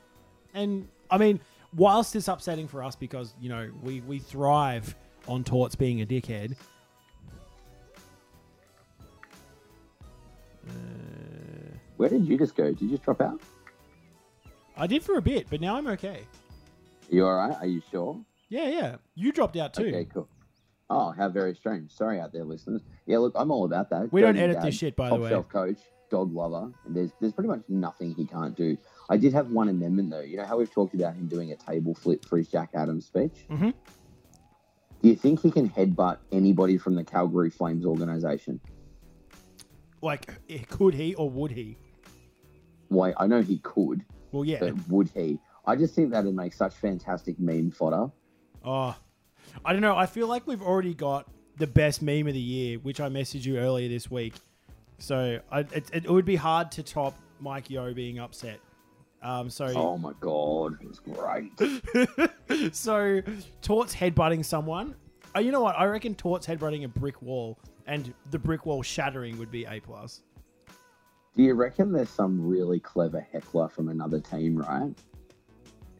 And 0.54 0.88
I 1.10 1.18
mean, 1.18 1.40
whilst 1.76 2.16
it's 2.16 2.28
upsetting 2.28 2.68
for 2.68 2.84
us 2.84 2.96
because, 2.96 3.34
you 3.40 3.50
know, 3.50 3.70
we, 3.84 4.02
we 4.02 4.20
thrive 4.20 4.96
on 5.28 5.44
Torts 5.44 5.76
being 5.76 6.02
a 6.02 6.06
dickhead. 6.06 6.56
Uh, 10.68 10.72
Where 11.98 12.10
did 12.10 12.26
you 12.28 12.38
just 12.38 12.56
go? 12.56 12.66
Did 12.66 12.82
you 12.82 12.90
just 12.90 13.04
drop 13.04 13.22
out? 13.22 13.40
I 14.78 14.88
did 14.88 15.04
for 15.04 15.18
a 15.18 15.22
bit, 15.22 15.48
but 15.50 15.60
now 15.62 15.78
I'm 15.78 15.88
okay. 15.88 16.22
Are 17.12 17.16
you 17.16 17.26
all 17.26 17.36
right? 17.36 17.56
Are 17.60 17.66
you 17.68 17.82
sure? 17.92 18.20
Yeah, 18.50 18.70
yeah. 18.70 18.96
You 19.16 19.32
dropped 19.32 19.58
out 19.58 19.74
too. 19.74 19.88
Okay, 19.88 20.06
cool. 20.06 20.28
Oh, 20.92 21.12
how 21.12 21.30
very 21.30 21.54
strange. 21.54 21.92
Sorry 21.92 22.20
out 22.20 22.34
there, 22.34 22.44
listeners. 22.44 22.82
Yeah, 23.06 23.20
look, 23.20 23.34
I'm 23.36 23.52
all 23.52 23.66
about 23.66 23.90
that. 23.92 24.12
We 24.12 24.22
don't 24.22 24.38
edit 24.38 24.56
dad, 24.58 24.66
this 24.66 24.76
shit, 24.76 24.96
by 24.96 25.10
the 25.10 25.16
way. 25.16 25.22
top 25.22 25.30
shelf 25.30 25.50
coach, 25.50 25.78
dog 26.10 26.34
lover. 26.34 26.72
And 26.86 26.96
there's 26.96 27.12
there's 27.22 27.34
pretty 27.34 27.48
much 27.50 27.62
nothing 27.68 28.14
he 28.16 28.26
can't 28.26 28.56
do. 28.56 28.76
I 29.10 29.18
did 29.18 29.34
have 29.34 29.52
one 29.52 29.70
amendment 29.70 30.10
though. 30.10 30.22
You 30.22 30.38
know 30.38 30.46
how 30.46 30.58
we've 30.58 30.72
talked 30.72 30.96
about 30.96 31.14
him 31.16 31.28
doing 31.28 31.52
a 31.52 31.56
table 31.56 31.94
flip 31.94 32.26
for 32.26 32.38
his 32.38 32.48
Jack 32.48 32.72
Adams 32.74 33.06
speech. 33.06 33.46
Mhm. 33.50 33.74
Do 35.02 35.08
you 35.10 35.16
think 35.16 35.42
he 35.42 35.52
can 35.52 35.70
headbutt 35.70 36.18
anybody 36.32 36.78
from 36.78 36.96
the 36.96 37.04
Calgary 37.04 37.50
Flames 37.50 37.86
organization? 37.86 38.60
Like, 40.02 40.34
eh, 40.50 40.60
could 40.70 40.94
he 40.94 41.14
or 41.16 41.30
would 41.30 41.52
he? 41.52 41.78
Why? 42.90 43.14
I 43.18 43.28
know 43.28 43.42
he 43.42 43.60
could, 43.60 44.04
Well, 44.32 44.44
yeah. 44.44 44.60
but 44.60 44.90
would 44.90 45.10
he? 45.10 45.40
I 45.66 45.76
just 45.76 45.94
think 45.94 46.12
that'd 46.12 46.34
make 46.34 46.54
such 46.54 46.74
fantastic 46.76 47.40
meme 47.40 47.72
fodder. 47.72 48.12
Oh, 48.66 48.96
I 49.66 49.74
don't 49.74 49.82
know. 49.82 49.96
I 49.96 50.06
feel 50.06 50.28
like 50.28 50.48
we've 50.48 50.62
already 50.62 50.94
got 50.94 51.28
the 51.58 51.68
best 51.68 52.02
meme 52.02 52.28
of 52.28 52.34
the 52.34 52.40
year, 52.40 52.80
which 52.80 53.00
I 53.00 53.10
messaged 53.10 53.46
you 53.46 53.58
earlier 53.58 53.90
this 53.90 54.10
week. 54.10 54.34
So 54.98 55.40
I, 55.52 55.60
it, 55.60 55.90
it 55.94 56.10
would 56.10 56.26
be 56.26 56.36
hard 56.36 56.72
to 56.74 56.84
top 56.84 57.18
Mike 57.40 57.70
Yeo 57.70 57.94
being 57.94 58.20
upset. 58.20 58.60
Um, 59.22 59.50
so 59.50 59.66
Oh 59.66 59.98
my 59.98 60.14
god, 60.22 60.78
it's 60.82 61.00
great. 61.00 61.52
so 62.76 63.22
Tort's 63.62 63.94
headbutting 63.94 64.46
someone. 64.46 64.96
Oh, 65.36 65.40
you 65.40 65.52
know 65.52 65.62
what? 65.62 65.78
I 65.78 65.86
reckon 65.86 66.16
Tort's 66.16 66.48
headbutting 66.48 66.86
a 66.86 66.88
brick 66.88 67.22
wall, 67.22 67.60
and 67.86 68.14
the 68.32 68.40
brick 68.40 68.66
wall 68.66 68.82
shattering 68.82 69.38
would 69.38 69.52
be 69.52 69.66
a 69.66 69.80
plus. 69.80 70.22
Do 71.36 71.44
you 71.44 71.54
reckon 71.54 71.92
there's 71.92 72.10
some 72.10 72.46
really 72.46 72.80
clever 72.80 73.26
heckler 73.32 73.68
from 73.68 73.90
another 73.90 74.20
team, 74.20 74.58
right? 74.58 74.94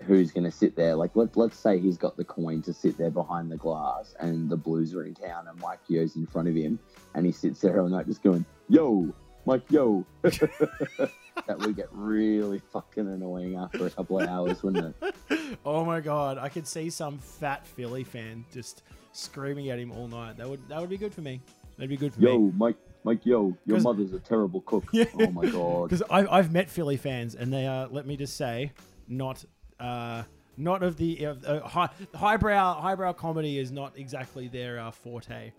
Who's 0.02 0.32
going 0.32 0.46
to 0.46 0.52
sit 0.52 0.76
there? 0.76 0.96
Like, 0.96 1.16
let, 1.16 1.36
let's 1.36 1.58
say 1.58 1.78
he's 1.80 1.98
got 1.98 2.16
the 2.18 2.24
coin 2.24 2.62
to 2.64 2.74
sit 2.74 2.98
there 2.98 3.10
behind 3.12 3.52
the 3.52 3.58
glass, 3.58 4.16
and 4.20 4.50
the 4.50 4.58
Blues 4.58 4.94
are 4.94 5.04
in 5.04 5.14
town, 5.14 5.48
and 5.48 5.60
Mike 5.60 5.80
Yeo's 5.88 6.16
in 6.16 6.26
front 6.26 6.48
of 6.48 6.56
him, 6.56 6.80
and 7.16 7.26
he 7.26 7.32
sits 7.32 7.60
there 7.62 7.80
all 7.82 7.90
night 7.90 8.08
just 8.08 8.24
going, 8.24 8.46
Yo, 8.70 9.14
Mike 9.46 9.64
Yeo. 9.70 10.06
that 10.22 11.58
would 11.60 11.76
get 11.76 11.88
really 11.92 12.62
fucking 12.72 13.08
annoying 13.08 13.56
after 13.56 13.88
a 13.88 13.90
couple 13.90 14.20
of 14.20 14.28
hours, 14.28 14.62
wouldn't 14.64 14.96
it? 15.02 15.16
Oh 15.66 15.84
my 15.84 16.00
god, 16.00 16.38
I 16.38 16.48
could 16.48 16.68
see 16.68 16.92
some 16.92 17.18
fat 17.18 17.66
Philly 17.66 18.04
fan 18.04 18.46
just 18.54 18.84
screaming 19.14 19.72
at 19.72 19.80
him 19.80 19.92
all 19.92 20.08
night. 20.08 20.38
That 20.38 20.48
would 20.48 20.68
that 20.70 20.80
would 20.80 20.92
be 20.92 20.98
good 20.98 21.12
for 21.14 21.22
me. 21.22 21.42
That'd 21.76 21.90
be 21.90 21.98
good 21.98 22.14
for 22.14 22.22
Yo, 22.22 22.38
me. 22.38 22.46
Yo, 22.46 22.54
Mike, 22.56 22.78
Mike 23.04 23.26
Yeo, 23.26 23.58
your 23.66 23.80
mother's 23.80 24.14
a 24.14 24.20
terrible 24.20 24.62
cook. 24.62 24.84
Yeah. 24.94 25.06
Oh 25.20 25.32
my 25.32 25.48
god. 25.48 25.90
Because 25.90 26.04
I've 26.12 26.52
met 26.52 26.70
Philly 26.70 26.98
fans, 26.98 27.34
and 27.34 27.52
they 27.52 27.66
are, 27.66 27.88
let 27.88 28.06
me 28.06 28.16
just 28.16 28.38
say, 28.38 28.74
not 29.08 29.44
uh, 29.80 30.24
not 30.58 30.84
of 30.84 30.98
the 30.98 31.26
uh, 31.26 31.60
high 31.62 31.90
highbrow 32.14 32.80
highbrow 32.82 33.14
comedy 33.14 33.58
is 33.58 33.72
not 33.72 33.98
exactly 33.98 34.48
their 34.48 34.80
uh, 34.80 34.92
forte. 34.92 35.52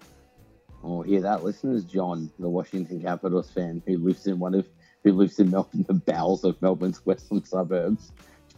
Oh, 0.83 1.03
hear 1.03 1.21
that, 1.21 1.45
listeners? 1.45 1.85
Jon, 1.85 2.31
the 2.39 2.49
Washington 2.49 3.03
Capitals 3.03 3.50
fan 3.50 3.83
who 3.87 3.99
lives 3.99 4.27
in 4.27 4.39
one 4.39 4.55
of 4.55 4.67
who 5.05 5.12
lives 5.12 5.39
in 5.39 5.50
Melbourne, 5.50 5.85
the 5.89 5.95
bowels 5.95 6.45
of 6.45 6.61
Melbourne's 6.62 7.05
western 7.07 7.45
suburbs, 7.45 8.12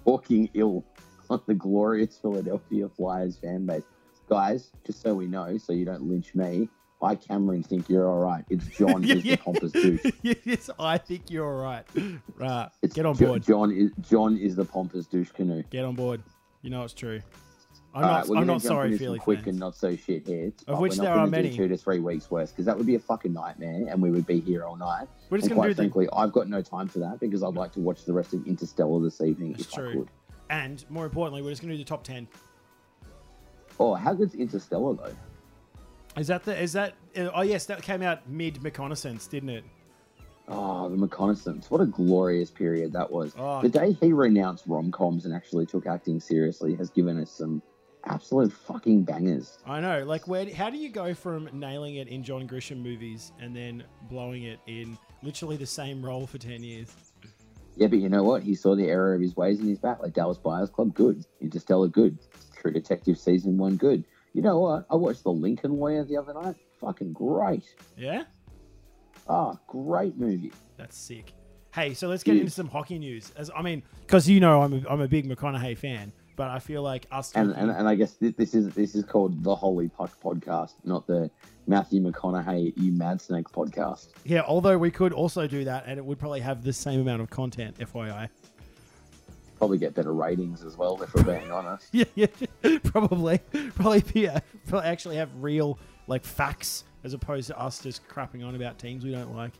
talking 0.04 0.50
ill 0.54 0.84
on 1.30 1.40
the 1.46 1.54
glorious 1.54 2.18
Philadelphia 2.18 2.88
Flyers 2.88 3.38
fan 3.38 3.66
base. 3.66 3.84
Guys, 4.28 4.72
just 4.86 5.02
so 5.02 5.14
we 5.14 5.26
know, 5.26 5.58
so 5.58 5.72
you 5.72 5.84
don't 5.84 6.02
lynch 6.02 6.34
me, 6.34 6.68
I, 7.02 7.14
Cameron, 7.16 7.62
think 7.62 7.88
you're 7.88 8.08
all 8.08 8.18
right. 8.20 8.44
It's 8.48 8.64
Jon 8.68 9.02
Yeah, 9.02 9.14
is 9.16 9.24
yeah. 9.24 9.36
the 9.36 9.42
pompous 9.42 9.72
douche. 9.72 10.04
yes, 10.22 10.70
I 10.78 10.98
think 10.98 11.30
you're 11.30 11.44
all 11.46 11.60
right. 11.62 11.84
Right, 12.38 12.68
It's 12.82 12.94
get 12.94 13.06
on 13.06 13.16
Jo- 13.16 13.26
board. 13.28 13.42
Jon 13.42 13.72
is 13.72 13.90
Jon 14.08 14.36
is 14.38 14.54
the 14.56 14.64
pompous 14.64 15.06
douche 15.06 15.30
canoe. 15.32 15.62
Get 15.70 15.84
on 15.84 15.94
board. 15.94 16.22
You 16.62 16.70
know 16.70 16.84
it's 16.84 16.94
true. 16.94 17.20
I'm 17.94 18.04
All 18.04 18.10
not. 18.10 18.20
right, 18.20 18.28
we're 18.28 18.36
I'm 18.38 18.46
not 18.46 18.62
sorry, 18.62 18.96
some 18.96 19.18
quick 19.18 19.40
fans. 19.40 19.48
and 19.48 19.58
not 19.58 19.76
so 19.76 19.94
shit 19.96 20.26
hits. 20.26 20.62
Of 20.64 20.78
which 20.78 20.96
there 20.96 21.12
are 21.12 21.26
many. 21.26 21.54
Two 21.54 21.68
to 21.68 21.76
three 21.76 21.98
weeks 21.98 22.30
worse 22.30 22.50
because 22.50 22.64
that 22.64 22.74
would 22.78 22.86
be 22.86 22.94
a 22.94 22.98
fucking 22.98 23.32
nightmare, 23.34 23.84
and 23.90 24.00
we 24.00 24.10
would 24.10 24.26
be 24.26 24.40
here 24.40 24.64
all 24.64 24.76
night. 24.76 25.08
We're 25.28 25.36
just 25.38 25.50
and 25.50 25.56
gonna 25.56 25.60
quite 25.60 25.68
do 25.68 25.74
the 25.74 25.82
frankly, 25.82 26.08
I've 26.14 26.32
got 26.32 26.48
no 26.48 26.62
time 26.62 26.88
for 26.88 27.00
that 27.00 27.20
because 27.20 27.42
I'd 27.42 27.52
like 27.54 27.72
to 27.72 27.80
watch 27.80 28.04
the 28.06 28.12
rest 28.14 28.32
of 28.32 28.46
Interstellar 28.46 28.98
this 29.02 29.20
evening 29.20 29.52
That's 29.52 29.64
if 29.64 29.72
true. 29.72 29.90
I 29.90 29.92
could. 29.94 30.08
and 30.48 30.84
more 30.88 31.04
importantly, 31.04 31.42
we're 31.42 31.50
just 31.50 31.60
gonna 31.60 31.74
do 31.74 31.78
the 31.78 31.84
top 31.84 32.02
ten. 32.04 32.28
Oh, 33.78 33.94
how 33.94 34.14
good's 34.14 34.34
Interstellar 34.36 34.94
though? 34.94 35.14
Is 36.16 36.26
that 36.26 36.44
the? 36.44 36.60
Is 36.60 36.72
that? 36.74 36.94
uh, 37.16 37.30
Oh 37.34 37.42
yes, 37.42 37.66
that 37.66 37.82
came 37.82 38.02
out 38.02 38.28
mid 38.28 38.56
McConaissance, 38.56 39.28
didn't 39.28 39.48
it? 39.50 39.64
Oh, 40.48 40.88
the 40.88 40.96
McConaissance. 40.96 41.70
What 41.70 41.80
a 41.80 41.86
glorious 41.86 42.50
period 42.50 42.92
that 42.92 43.10
was. 43.10 43.32
Oh. 43.38 43.62
The 43.62 43.68
day 43.68 43.92
he 44.00 44.12
renounced 44.12 44.64
rom 44.66 44.90
coms 44.90 45.24
and 45.24 45.34
actually 45.34 45.66
took 45.66 45.86
acting 45.86 46.20
seriously 46.20 46.74
has 46.76 46.90
given 46.90 47.18
us 47.20 47.30
some 47.30 47.62
absolute 48.04 48.52
fucking 48.52 49.04
bangers. 49.04 49.58
I 49.66 49.80
know. 49.80 50.04
Like, 50.04 50.26
where? 50.28 50.52
How 50.52 50.68
do 50.68 50.76
you 50.76 50.90
go 50.90 51.14
from 51.14 51.48
nailing 51.52 51.94
it 51.96 52.08
in 52.08 52.22
John 52.22 52.46
Grisham 52.46 52.82
movies 52.82 53.32
and 53.40 53.54
then 53.56 53.84
blowing 54.10 54.42
it 54.42 54.58
in 54.66 54.98
literally 55.22 55.56
the 55.56 55.66
same 55.66 56.04
role 56.04 56.26
for 56.26 56.38
ten 56.38 56.62
years? 56.62 56.94
Yeah, 57.76 57.86
but 57.86 58.00
you 58.00 58.10
know 58.10 58.22
what? 58.22 58.42
He 58.42 58.54
saw 58.54 58.76
the 58.76 58.86
error 58.88 59.14
of 59.14 59.22
his 59.22 59.34
ways 59.34 59.58
and 59.60 59.68
he's 59.68 59.78
back. 59.78 60.00
Like 60.02 60.12
Dallas 60.12 60.36
Buyers 60.36 60.68
Club, 60.68 60.92
good. 60.92 61.24
Interstellar, 61.40 61.88
good. 61.88 62.18
True 62.60 62.70
Detective 62.70 63.18
season 63.18 63.56
one, 63.56 63.76
good. 63.76 64.04
You 64.32 64.42
know 64.42 64.58
what? 64.60 64.86
I 64.90 64.94
watched 64.96 65.24
The 65.24 65.32
Lincoln 65.32 65.76
Lawyer 65.78 66.04
the 66.04 66.16
other 66.16 66.34
night. 66.34 66.56
Fucking 66.80 67.12
great. 67.12 67.64
Yeah, 67.96 68.24
Ah, 69.28 69.56
great 69.68 70.16
movie. 70.18 70.52
that's 70.76 70.96
sick. 70.96 71.32
Hey, 71.74 71.94
so 71.94 72.08
let's 72.08 72.22
get 72.22 72.34
Yeah. 72.34 72.40
into 72.40 72.52
some 72.52 72.68
hockey 72.68 72.98
news. 72.98 73.32
As 73.36 73.50
I 73.54 73.62
mean, 73.62 73.82
because 74.00 74.28
you 74.28 74.40
know 74.40 74.62
I'm 74.62 74.72
a, 74.84 74.88
I'm 74.88 75.00
a 75.00 75.08
big 75.08 75.26
McConaughey 75.28 75.76
fan, 75.78 76.12
but 76.36 76.50
I 76.50 76.58
feel 76.58 76.82
like 76.82 77.06
us 77.10 77.32
And, 77.34 77.52
and 77.52 77.70
and 77.70 77.88
I 77.88 77.94
guess 77.94 78.14
this 78.20 78.54
is 78.54 78.74
this 78.74 78.94
is 78.94 79.04
called 79.04 79.42
the 79.44 79.54
Holy 79.54 79.88
Puck 79.88 80.10
podcast, 80.22 80.72
not 80.84 81.06
the 81.06 81.30
Matthew 81.66 82.02
McConaughey 82.02 82.72
You 82.76 82.92
Mad 82.92 83.20
Snake 83.20 83.48
podcast. 83.48 84.08
yeah. 84.24 84.42
Although 84.46 84.76
we 84.76 84.90
could 84.90 85.12
also 85.12 85.46
do 85.46 85.64
that, 85.64 85.84
and 85.86 85.98
it 85.98 86.04
would 86.04 86.18
probably 86.18 86.40
have 86.40 86.62
the 86.64 86.72
same 86.72 87.00
amount 87.00 87.22
of 87.22 87.30
content. 87.30 87.78
FYI. 87.78 88.28
Probably 89.62 89.78
get 89.78 89.94
better 89.94 90.12
ratings 90.12 90.64
as 90.64 90.76
well 90.76 91.00
if 91.04 91.14
we're 91.14 91.22
being 91.22 91.52
honest. 91.52 91.86
Yeah, 91.92 92.06
yeah, 92.16 92.26
probably, 92.82 93.38
probably 93.76 94.00
be 94.00 94.26
uh, 94.26 94.40
probably 94.66 94.88
actually 94.88 95.14
have 95.18 95.30
real 95.38 95.78
like 96.08 96.24
facts 96.24 96.82
as 97.04 97.14
opposed 97.14 97.46
to 97.46 97.56
us 97.56 97.80
just 97.80 98.08
crapping 98.08 98.44
on 98.44 98.56
about 98.56 98.80
teams 98.80 99.04
we 99.04 99.12
don't 99.12 99.36
like. 99.36 99.52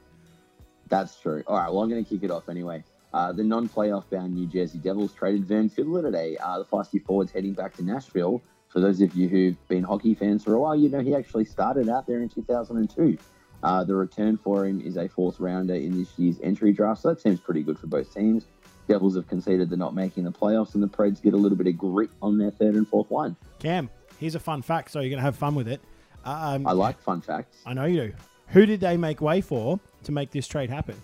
That's 0.89 1.21
true. 1.21 1.45
All 1.47 1.57
right, 1.57 1.73
well, 1.73 1.85
I'm 1.85 1.89
going 1.89 2.05
to 2.05 2.11
kick 2.11 2.25
it 2.25 2.33
off 2.33 2.49
anyway. 2.49 2.83
Uh, 3.15 3.31
the 3.31 3.45
non-playoff 3.45 4.11
bound 4.11 4.35
New 4.35 4.49
Jersey 4.49 4.79
Devils 4.79 5.13
traded 5.13 5.45
Vern 5.45 5.69
Fiddler 5.69 6.03
today. 6.03 6.37
Uh, 6.39 6.59
the 6.59 6.65
feisty 6.65 7.01
forward's 7.01 7.31
heading 7.31 7.53
back 7.53 7.73
to 7.77 7.85
Nashville. 7.85 8.43
For 8.71 8.81
those 8.81 9.01
of 9.03 9.15
you 9.15 9.29
who've 9.29 9.69
been 9.69 9.85
hockey 9.85 10.17
fans 10.17 10.43
for 10.43 10.55
a 10.55 10.61
while, 10.61 10.75
you 10.75 10.89
know 10.89 10.99
he 10.99 11.15
actually 11.15 11.45
started 11.45 11.89
out 11.89 12.09
there 12.09 12.23
in 12.23 12.29
2002. 12.29 13.17
Uh, 13.63 13.85
the 13.85 13.95
return 13.95 14.37
for 14.37 14.67
him 14.67 14.81
is 14.81 14.97
a 14.97 15.09
fourth 15.09 15.39
rounder 15.39 15.77
in 15.77 15.97
this 15.97 16.19
year's 16.19 16.41
entry 16.43 16.73
draft, 16.73 17.03
so 17.03 17.11
that 17.11 17.21
seems 17.21 17.39
pretty 17.39 17.63
good 17.63 17.79
for 17.79 17.87
both 17.87 18.13
teams. 18.13 18.47
Devils 18.89 19.17
have 19.17 19.29
conceded 19.29 19.71
they're 19.71 19.79
not 19.79 19.95
making 19.95 20.25
the 20.25 20.33
playoffs, 20.33 20.75
and 20.75 20.83
the 20.83 20.89
Preds 20.89 21.23
get 21.23 21.35
a 21.35 21.37
little 21.37 21.57
bit 21.57 21.67
of 21.67 21.79
grit 21.79 22.11
on 22.21 22.39
their 22.39 22.51
third 22.51 22.75
and 22.75 22.87
fourth 22.87 23.11
line. 23.11 23.37
Cam, 23.59 23.89
here's 24.19 24.35
a 24.35 24.41
fun 24.41 24.63
fact, 24.63 24.91
so 24.91 25.01
you're 25.01 25.11
gonna 25.11 25.23
have 25.23 25.37
fun 25.37 25.55
with 25.55 25.69
it. 25.69 25.81
Um, 26.25 26.67
I 26.67 26.73
like 26.73 27.01
fun 27.01 27.21
facts. 27.21 27.59
I 27.67 27.75
know 27.75 27.85
you 27.85 28.09
do. 28.09 28.13
Who 28.49 28.67
did 28.67 28.81
they 28.81 28.97
make 28.97 29.21
way 29.21 29.41
for 29.41 29.81
to 30.05 30.13
make 30.13 30.31
this 30.31 30.47
trade 30.47 30.71
happen? 30.71 31.01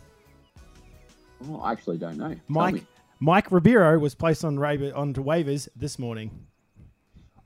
Oh, 1.49 1.61
I 1.61 1.73
actually 1.73 1.99
don't 1.99 2.19
know. 2.19 2.35
Mike. 2.49 2.85
Mike 3.21 3.51
Ribeiro 3.51 3.99
was 3.99 4.15
placed 4.15 4.45
on 4.45 4.59
ra- 4.59 4.77
onto 4.95 5.25
waivers 5.25 5.69
this 5.75 5.99
morning. 5.99 6.31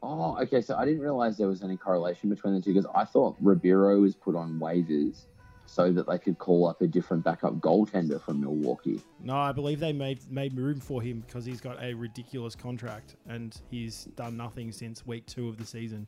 Oh, 0.03 0.37
okay. 0.43 0.61
So 0.61 0.77
I 0.77 0.85
didn't 0.85 1.01
realize 1.01 1.39
there 1.39 1.49
was 1.49 1.63
any 1.63 1.77
correlation 1.77 2.29
between 2.29 2.55
the 2.55 2.61
two 2.61 2.75
because 2.75 2.91
I 2.95 3.05
thought 3.05 3.37
Ribeiro 3.41 4.01
was 4.01 4.15
put 4.15 4.35
on 4.37 4.59
waivers 4.59 5.25
so 5.73 5.91
that 5.91 6.07
they 6.07 6.19
could 6.19 6.37
call 6.37 6.67
up 6.67 6.83
a 6.83 6.87
different 6.87 7.25
backup 7.25 7.55
goaltender 7.55 8.21
from 8.21 8.43
Milwaukee. 8.43 9.01
No, 9.25 9.37
I 9.37 9.53
believe 9.53 9.81
they 9.81 9.95
made 9.95 10.21
made 10.31 10.55
room 10.55 10.79
for 10.79 11.01
him 11.01 11.25
because 11.27 11.47
he's 11.47 11.63
got 11.63 11.83
a 11.83 11.95
ridiculous 11.95 12.55
contract 12.55 13.17
and 13.27 13.59
he's 13.71 14.05
done 14.15 14.37
nothing 14.37 14.71
since 14.71 15.07
week 15.07 15.25
two 15.25 15.49
of 15.49 15.57
the 15.57 15.65
season. 15.65 16.07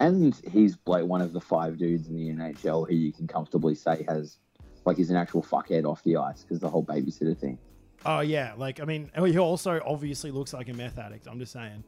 And 0.00 0.34
he's 0.50 0.76
like 0.86 1.04
one 1.04 1.20
of 1.20 1.32
the 1.32 1.40
five 1.40 1.78
dudes 1.78 2.08
in 2.08 2.16
the 2.16 2.30
NHL 2.30 2.88
who 2.88 2.96
you 2.96 3.12
can 3.12 3.28
comfortably 3.28 3.76
say 3.76 4.04
has, 4.08 4.38
like, 4.84 4.96
he's 4.96 5.10
an 5.10 5.16
actual 5.16 5.42
fuckhead 5.42 5.84
off 5.84 6.02
the 6.02 6.16
ice 6.16 6.42
because 6.42 6.58
the 6.58 6.68
whole 6.68 6.84
babysitter 6.84 7.38
thing. 7.38 7.58
Oh 8.04 8.20
yeah, 8.20 8.54
like 8.56 8.80
I 8.80 8.84
mean, 8.84 9.08
he 9.16 9.38
also 9.38 9.80
obviously 9.86 10.32
looks 10.32 10.52
like 10.52 10.68
a 10.68 10.72
meth 10.72 10.98
addict. 10.98 11.28
I'm 11.28 11.38
just 11.38 11.52
saying. 11.52 11.84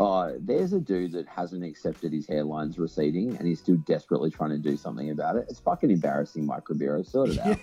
Uh, 0.00 0.32
there's 0.40 0.72
a 0.72 0.80
dude 0.80 1.12
that 1.12 1.28
hasn't 1.28 1.62
accepted 1.62 2.10
his 2.12 2.26
hairline's 2.26 2.78
receding 2.78 3.36
and 3.36 3.46
he's 3.46 3.58
still 3.60 3.76
desperately 3.86 4.30
trying 4.30 4.48
to 4.48 4.56
do 4.58 4.74
something 4.76 5.10
about 5.10 5.36
it. 5.36 5.44
It's 5.50 5.60
fucking 5.60 5.90
embarrassing, 5.90 6.46
Mike 6.46 6.66
Ribeiro. 6.70 7.02
Sort 7.02 7.30
it 7.30 7.38
out. 7.38 7.58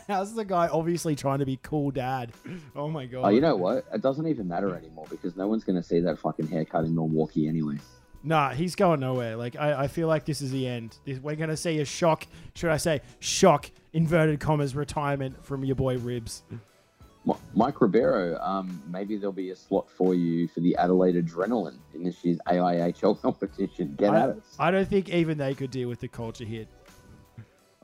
How's 0.08 0.34
the 0.34 0.44
guy 0.44 0.68
obviously 0.68 1.16
trying 1.16 1.38
to 1.38 1.46
be 1.46 1.58
cool 1.62 1.90
dad? 1.90 2.32
Oh 2.76 2.88
my 2.88 3.06
god. 3.06 3.22
Oh, 3.24 3.28
you 3.30 3.40
know 3.40 3.56
what? 3.56 3.86
It 3.94 4.02
doesn't 4.02 4.26
even 4.26 4.46
matter 4.46 4.76
anymore 4.76 5.06
because 5.08 5.36
no 5.36 5.46
one's 5.48 5.64
going 5.64 5.76
to 5.76 5.82
see 5.82 6.00
that 6.00 6.18
fucking 6.18 6.48
haircut 6.48 6.84
in 6.84 6.94
Milwaukee 6.94 7.48
anyway. 7.48 7.76
Nah, 8.22 8.50
he's 8.50 8.74
going 8.74 9.00
nowhere. 9.00 9.36
Like 9.36 9.56
I, 9.56 9.84
I 9.84 9.88
feel 9.88 10.08
like 10.08 10.24
this 10.26 10.40
is 10.42 10.50
the 10.50 10.66
end. 10.66 10.96
This- 11.04 11.18
We're 11.18 11.36
gonna 11.36 11.58
see 11.58 11.78
a 11.80 11.84
shock. 11.84 12.26
Should 12.54 12.70
I 12.70 12.78
say 12.78 13.02
shock? 13.20 13.70
Inverted 13.92 14.40
commas 14.40 14.74
retirement 14.74 15.44
from 15.44 15.62
your 15.62 15.76
boy 15.76 15.98
Ribs. 15.98 16.42
Mi- 17.26 17.34
Mike 17.54 17.80
Ribeiro, 17.80 18.38
um, 18.40 18.82
maybe 18.90 19.16
there'll 19.16 19.32
be 19.32 19.50
a 19.50 19.56
slot 19.56 19.88
for 19.90 20.14
you 20.14 20.48
for 20.48 20.60
the 20.60 20.76
Adelaide 20.76 21.14
Adrenaline 21.14 21.78
in 21.94 22.04
this 22.04 22.24
year's 22.24 22.38
AIHL 22.46 23.20
competition. 23.22 23.94
Get 23.98 24.14
at 24.14 24.28
I, 24.28 24.32
it. 24.32 24.42
I 24.58 24.70
don't 24.70 24.88
think 24.88 25.08
even 25.08 25.38
they 25.38 25.54
could 25.54 25.70
deal 25.70 25.88
with 25.88 26.00
the 26.00 26.08
culture 26.08 26.44
hit. 26.44 26.68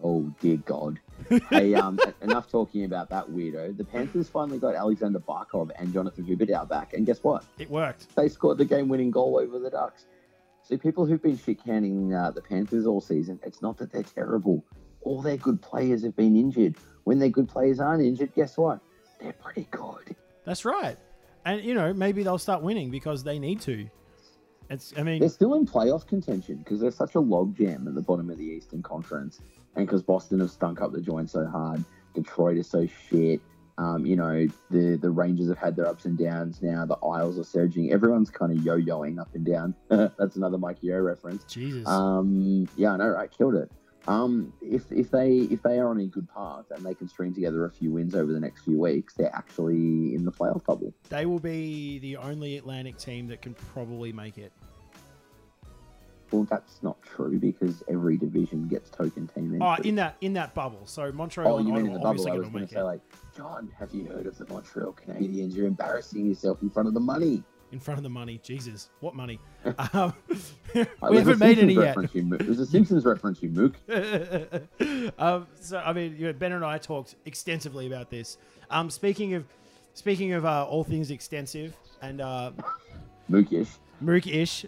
Oh 0.02 0.32
dear 0.40 0.56
God. 0.58 0.98
hey, 1.50 1.74
um, 1.74 1.98
enough 2.22 2.50
talking 2.50 2.84
about 2.84 3.10
that 3.10 3.28
weirdo. 3.28 3.76
The 3.76 3.84
Panthers 3.84 4.28
finally 4.28 4.58
got 4.58 4.74
Alexander 4.74 5.20
Barkov 5.20 5.70
and 5.78 5.92
Jonathan 5.92 6.24
Huberdeau 6.24 6.68
back, 6.68 6.94
and 6.94 7.04
guess 7.04 7.22
what? 7.22 7.44
It 7.58 7.70
worked. 7.70 8.14
They 8.16 8.28
scored 8.28 8.58
the 8.58 8.64
game-winning 8.64 9.10
goal 9.10 9.38
over 9.38 9.58
the 9.58 9.70
Ducks. 9.70 10.06
See, 10.62 10.78
people 10.78 11.04
who've 11.04 11.22
been 11.22 11.36
shit-canning 11.36 12.14
uh, 12.14 12.30
the 12.30 12.40
Panthers 12.40 12.86
all 12.86 13.00
season, 13.00 13.38
it's 13.42 13.60
not 13.60 13.76
that 13.78 13.92
they're 13.92 14.02
terrible. 14.02 14.64
All 15.02 15.20
their 15.20 15.36
good 15.36 15.60
players 15.60 16.02
have 16.04 16.16
been 16.16 16.36
injured. 16.36 16.76
When 17.04 17.18
their 17.18 17.28
good 17.28 17.48
players 17.48 17.80
aren't 17.80 18.02
injured, 18.02 18.34
guess 18.34 18.56
what? 18.56 18.80
They're 19.20 19.32
pretty 19.34 19.66
good. 19.70 20.16
That's 20.44 20.64
right. 20.64 20.96
And 21.44 21.62
you 21.64 21.74
know 21.74 21.92
maybe 21.92 22.22
they'll 22.22 22.38
start 22.38 22.62
winning 22.62 22.90
because 22.90 23.22
they 23.24 23.38
need 23.38 23.60
to. 23.62 23.88
It's. 24.68 24.92
I 24.96 25.02
mean, 25.02 25.20
They're 25.20 25.28
still 25.28 25.54
in 25.54 25.66
playoff 25.66 26.06
contention 26.06 26.56
because 26.56 26.80
they're 26.80 26.90
such 26.90 27.14
a 27.14 27.18
logjam 27.18 27.86
at 27.86 27.94
the 27.94 28.02
bottom 28.02 28.30
of 28.30 28.38
the 28.38 28.44
Eastern 28.44 28.82
Conference, 28.82 29.40
and 29.74 29.86
because 29.86 30.02
Boston 30.02 30.40
have 30.40 30.50
stunk 30.50 30.80
up 30.80 30.92
the 30.92 31.00
joint 31.00 31.30
so 31.30 31.46
hard. 31.46 31.84
Detroit 32.14 32.56
is 32.56 32.68
so 32.68 32.86
shit. 33.08 33.40
Um, 33.78 34.04
you 34.04 34.14
know 34.14 34.46
the 34.70 34.96
the 35.00 35.10
Rangers 35.10 35.48
have 35.48 35.58
had 35.58 35.74
their 35.74 35.86
ups 35.86 36.04
and 36.04 36.18
downs. 36.18 36.60
Now 36.60 36.84
the 36.84 36.96
Isles 36.96 37.38
are 37.38 37.44
surging. 37.44 37.90
Everyone's 37.92 38.28
kind 38.30 38.52
of 38.52 38.64
yo-yoing 38.64 39.18
up 39.18 39.34
and 39.34 39.44
down. 39.44 39.74
That's 39.88 40.36
another 40.36 40.58
Mike 40.58 40.82
Yeo 40.82 40.98
reference. 41.00 41.44
Jesus. 41.44 41.88
Um, 41.88 42.68
yeah, 42.76 42.92
I 42.92 42.96
know, 42.98 43.08
right? 43.08 43.30
Killed 43.30 43.54
it. 43.54 43.70
Um, 44.08 44.52
if 44.62 44.90
if 44.90 45.10
they 45.10 45.38
if 45.50 45.62
they 45.62 45.78
are 45.78 45.88
on 45.88 46.00
a 46.00 46.06
good 46.06 46.28
path 46.28 46.64
and 46.70 46.84
they 46.84 46.94
can 46.94 47.08
string 47.08 47.34
together 47.34 47.66
a 47.66 47.70
few 47.70 47.92
wins 47.92 48.14
over 48.14 48.32
the 48.32 48.40
next 48.40 48.62
few 48.64 48.78
weeks, 48.78 49.14
they're 49.14 49.34
actually 49.34 50.14
in 50.14 50.24
the 50.24 50.32
playoff 50.32 50.64
bubble. 50.64 50.94
they 51.10 51.26
will 51.26 51.38
be 51.38 51.98
the 51.98 52.16
only 52.16 52.56
Atlantic 52.56 52.96
team 52.96 53.28
that 53.28 53.42
can 53.42 53.54
probably 53.54 54.12
make 54.12 54.38
it. 54.38 54.52
Well, 56.30 56.44
that's 56.44 56.80
not 56.82 56.96
true 57.02 57.38
because 57.40 57.82
every 57.88 58.16
division 58.16 58.68
gets 58.68 58.88
token 58.88 59.26
team 59.26 59.60
Oh, 59.60 59.74
in 59.82 59.96
that 59.96 60.16
in 60.20 60.32
that 60.34 60.54
bubble. 60.54 60.86
So 60.86 61.10
Montreal 61.12 61.56
Oh, 61.56 61.58
you 61.58 61.72
mean 61.72 61.86
in 61.86 61.92
the 61.92 61.98
bubble? 61.98 62.28
I 62.30 62.36
was 62.36 62.48
going 62.48 62.60
to 62.60 62.66
to 62.66 62.74
say, 62.74 62.80
it 62.80 62.84
like, 62.84 63.00
Jon, 63.36 63.70
have 63.78 63.92
you 63.92 64.04
heard 64.06 64.26
of 64.26 64.38
the 64.38 64.46
Montreal 64.46 64.92
Canadiens? 64.92 65.54
You're 65.54 65.66
embarrassing 65.66 66.26
yourself 66.26 66.62
in 66.62 66.70
front 66.70 66.86
of 66.88 66.94
the 66.94 67.00
money. 67.00 67.42
In 67.72 67.80
front 67.80 67.98
of 67.98 68.02
the 68.02 68.10
money. 68.10 68.40
Jesus, 68.42 68.90
what 69.00 69.14
money? 69.14 69.38
um, 69.92 70.12
Uh, 70.74 70.84
we 71.10 71.16
haven't 71.18 71.38
made 71.38 71.58
any 71.58 71.74
yet. 71.74 71.96
reference, 71.96 72.14
You, 72.14 72.22
mook. 72.22 72.40
There's 72.40 72.60
a 72.60 72.66
Simpsons 72.66 73.04
reference, 73.04 73.42
you 73.42 73.50
mook. 73.50 73.74
um, 75.18 75.46
so 75.60 75.78
I 75.78 75.92
mean, 75.92 76.16
you 76.16 76.26
know, 76.26 76.32
Ben 76.32 76.52
and 76.52 76.64
I 76.64 76.78
talked 76.78 77.16
extensively 77.24 77.86
about 77.86 78.10
this. 78.10 78.38
Um, 78.70 78.90
speaking 78.90 79.34
of 79.34 79.44
speaking 79.94 80.32
of 80.32 80.44
uh, 80.44 80.64
all 80.66 80.84
things 80.84 81.10
extensive 81.10 81.76
and 82.02 82.20
uh, 82.20 82.52
Mookish. 83.30 83.68
Mook-ish, 84.02 84.64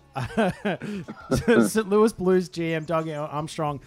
St. 1.66 1.88
Louis 1.88 2.12
Blues 2.12 2.50
GM 2.50 2.84
Doug 2.84 3.08
Armstrong 3.08 3.80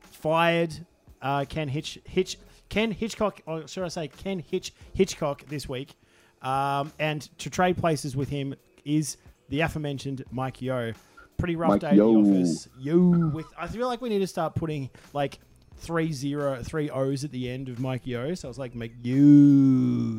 fired 0.00 0.74
uh, 1.22 1.46
Ken 1.48 1.68
Hitch 1.68 1.98
Hitch 2.04 2.36
Ken 2.68 2.90
Hitchcock, 2.92 3.40
or 3.46 3.66
should 3.66 3.84
I 3.84 3.88
say 3.88 4.08
Ken 4.08 4.38
Hitch 4.38 4.72
Hitchcock 4.92 5.46
this 5.46 5.68
week, 5.68 5.94
um, 6.42 6.92
and 6.98 7.22
to 7.38 7.50
trade 7.50 7.76
places 7.76 8.16
with 8.16 8.28
him 8.28 8.54
is 8.84 9.16
the 9.48 9.60
aforementioned 9.60 10.24
Mike 10.30 10.62
Yeo. 10.62 10.92
pretty 11.38 11.56
rough 11.56 11.70
Mike 11.70 11.80
day 11.80 11.94
Yo. 11.96 12.18
at 12.18 12.24
the 12.24 12.30
office. 12.30 12.68
Yo, 12.78 12.98
with 13.32 13.46
I 13.58 13.66
feel 13.66 13.86
like 13.88 14.00
we 14.00 14.08
need 14.08 14.20
to 14.20 14.26
start 14.26 14.54
putting 14.54 14.90
like 15.12 15.38
three 15.78 16.12
zero 16.12 16.62
three 16.62 16.90
O's 16.90 17.24
at 17.24 17.32
the 17.32 17.48
end 17.48 17.68
of 17.68 17.80
Mike 17.80 18.06
Yeo. 18.06 18.34
So 18.34 18.48
I 18.48 18.50
was 18.50 18.58
like, 18.58 18.74
make 18.74 18.92
you, 19.02 19.16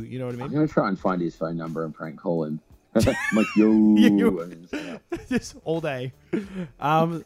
you 0.07 0.19
know 0.19 0.25
what 0.25 0.33
I 0.35 0.37
mean? 0.37 0.45
I'm 0.47 0.53
gonna 0.53 0.67
try 0.67 0.87
and 0.89 0.99
find 0.99 1.21
his 1.21 1.35
phone 1.35 1.57
number 1.57 1.85
and 1.85 1.93
prank 1.93 2.19
call 2.19 2.43
him. 2.43 2.59
like 2.95 3.47
yo, 3.55 3.71
You- 3.95 4.39
and 4.41 4.67
then, 4.67 4.99
yeah. 5.11 5.17
Just 5.29 5.55
all 5.63 5.79
day. 5.81 6.13
Um, 6.79 7.23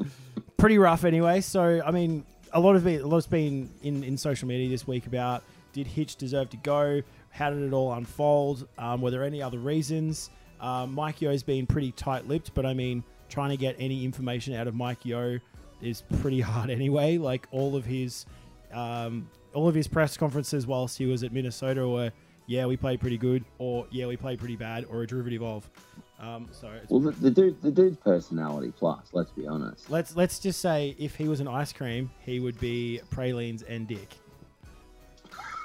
pretty 0.57 0.77
rough 0.77 1.03
anyway. 1.05 1.41
So 1.41 1.81
I 1.85 1.91
mean, 1.91 2.25
a 2.53 2.59
lot 2.59 2.75
of 2.75 2.85
it, 2.87 3.01
a 3.01 3.07
lot's 3.07 3.27
been 3.27 3.69
in 3.81 4.03
in 4.03 4.17
social 4.17 4.47
media 4.47 4.69
this 4.69 4.85
week 4.87 5.07
about 5.07 5.43
did 5.73 5.87
Hitch 5.87 6.15
deserve 6.15 6.49
to 6.51 6.57
go? 6.57 7.01
How 7.35 7.49
did 7.49 7.63
it 7.63 7.73
all 7.73 7.91
unfold? 7.91 8.65
Um, 8.77 9.01
were 9.01 9.11
there 9.11 9.25
any 9.25 9.41
other 9.41 9.59
reasons? 9.59 10.29
Um, 10.61 10.95
Mike 10.95 11.21
Yeo's 11.21 11.43
been 11.43 11.67
pretty 11.67 11.91
tight-lipped, 11.91 12.53
but 12.53 12.65
I 12.65 12.73
mean, 12.73 13.03
trying 13.27 13.49
to 13.49 13.57
get 13.57 13.75
any 13.77 14.05
information 14.05 14.53
out 14.53 14.67
of 14.67 14.73
Mike 14.73 15.05
Yeo 15.05 15.39
is 15.81 16.03
pretty 16.21 16.39
hard 16.49 16.69
anyway. 16.69 17.17
Like 17.17 17.45
all 17.51 17.75
of 17.75 17.83
his, 17.83 18.25
um, 18.71 19.29
all 19.53 19.67
of 19.67 19.75
his 19.75 19.85
press 19.85 20.15
conferences 20.15 20.65
whilst 20.65 20.97
he 20.97 21.07
was 21.07 21.25
at 21.25 21.33
Minnesota 21.33 21.85
were, 21.85 22.09
yeah, 22.47 22.65
we 22.67 22.77
played 22.77 23.01
pretty 23.01 23.17
good, 23.17 23.43
or 23.57 23.85
yeah, 23.91 24.05
we 24.05 24.15
played 24.15 24.39
pretty 24.39 24.55
bad, 24.55 24.85
or 24.85 25.01
a 25.01 25.07
derivative 25.07 25.43
of. 25.43 25.69
Um, 26.21 26.47
so 26.53 26.69
it's 26.69 26.89
Well, 26.89 27.01
the, 27.01 27.11
the 27.11 27.31
dude, 27.31 27.61
the 27.61 27.71
dude's 27.71 27.97
personality 27.97 28.71
plus. 28.71 29.09
Let's 29.11 29.31
be 29.31 29.45
honest. 29.45 29.89
Let's 29.89 30.15
let's 30.15 30.39
just 30.39 30.61
say 30.61 30.95
if 30.97 31.15
he 31.15 31.27
was 31.27 31.41
an 31.41 31.49
ice 31.49 31.73
cream, 31.73 32.11
he 32.19 32.39
would 32.39 32.57
be 32.61 33.01
pralines 33.09 33.63
and 33.63 33.87
dick. 33.89 34.15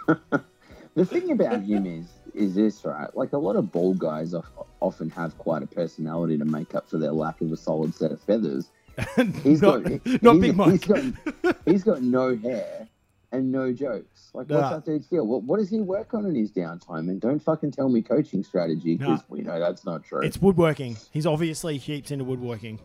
The 0.95 1.05
thing 1.05 1.31
about 1.31 1.63
him 1.63 1.87
is, 1.87 2.07
is 2.35 2.55
this 2.55 2.85
right? 2.85 3.15
Like 3.17 3.33
a 3.33 3.39
lot 3.39 3.57
of 3.57 3.71
bald 3.71 3.99
guys 3.99 4.35
often 4.81 5.11
have 5.11 5.37
quite 5.39 5.63
a 5.63 5.67
personality 5.67 6.37
to 6.39 6.45
make 6.45 6.75
up 6.75 6.89
for 6.89 6.99
their 6.99 7.13
lack 7.13 7.41
of 7.41 7.53
a 7.53 7.57
solid 7.57 7.95
set 7.95 8.11
of 8.13 8.21
feathers. 8.21 8.71
He's 9.43 9.63
not 9.63 9.83
got, 9.85 10.05
not 10.23 10.35
he's- 10.35 10.41
Big 10.41 10.57
Mike. 10.57 10.71
He's 10.73 10.85
got, 10.85 11.57
he's 11.65 11.85
got 11.85 12.03
no 12.03 12.37
hair 12.37 12.89
and 13.33 13.51
no 13.53 13.73
jokes. 13.73 14.31
Like, 14.35 14.51
what's 14.51 14.69
that 14.71 14.85
dude's 14.85 15.07
deal? 15.07 15.27
What, 15.27 15.45
what 15.45 15.59
does 15.59 15.71
he 15.71 15.81
work 15.81 16.13
on 16.13 16.27
in 16.27 16.35
his 16.35 16.51
downtime? 16.51 17.09
And 17.09 17.21
don't 17.21 17.39
fucking 17.39 17.71
tell 17.71 17.89
me 17.89 18.03
coaching 18.03 18.43
strategy 18.43 18.97
because 18.97 19.21
Nah. 19.21 19.25
we 19.29 19.41
know 19.43 19.59
that's 19.61 19.85
not 19.85 20.05
true. 20.05 20.21
it's 20.21 20.43
woodworking. 20.43 20.97
He's 21.13 21.27
obviously 21.27 21.79
heaps 21.79 22.11
into 22.11 22.25
woodworking. 22.25 22.79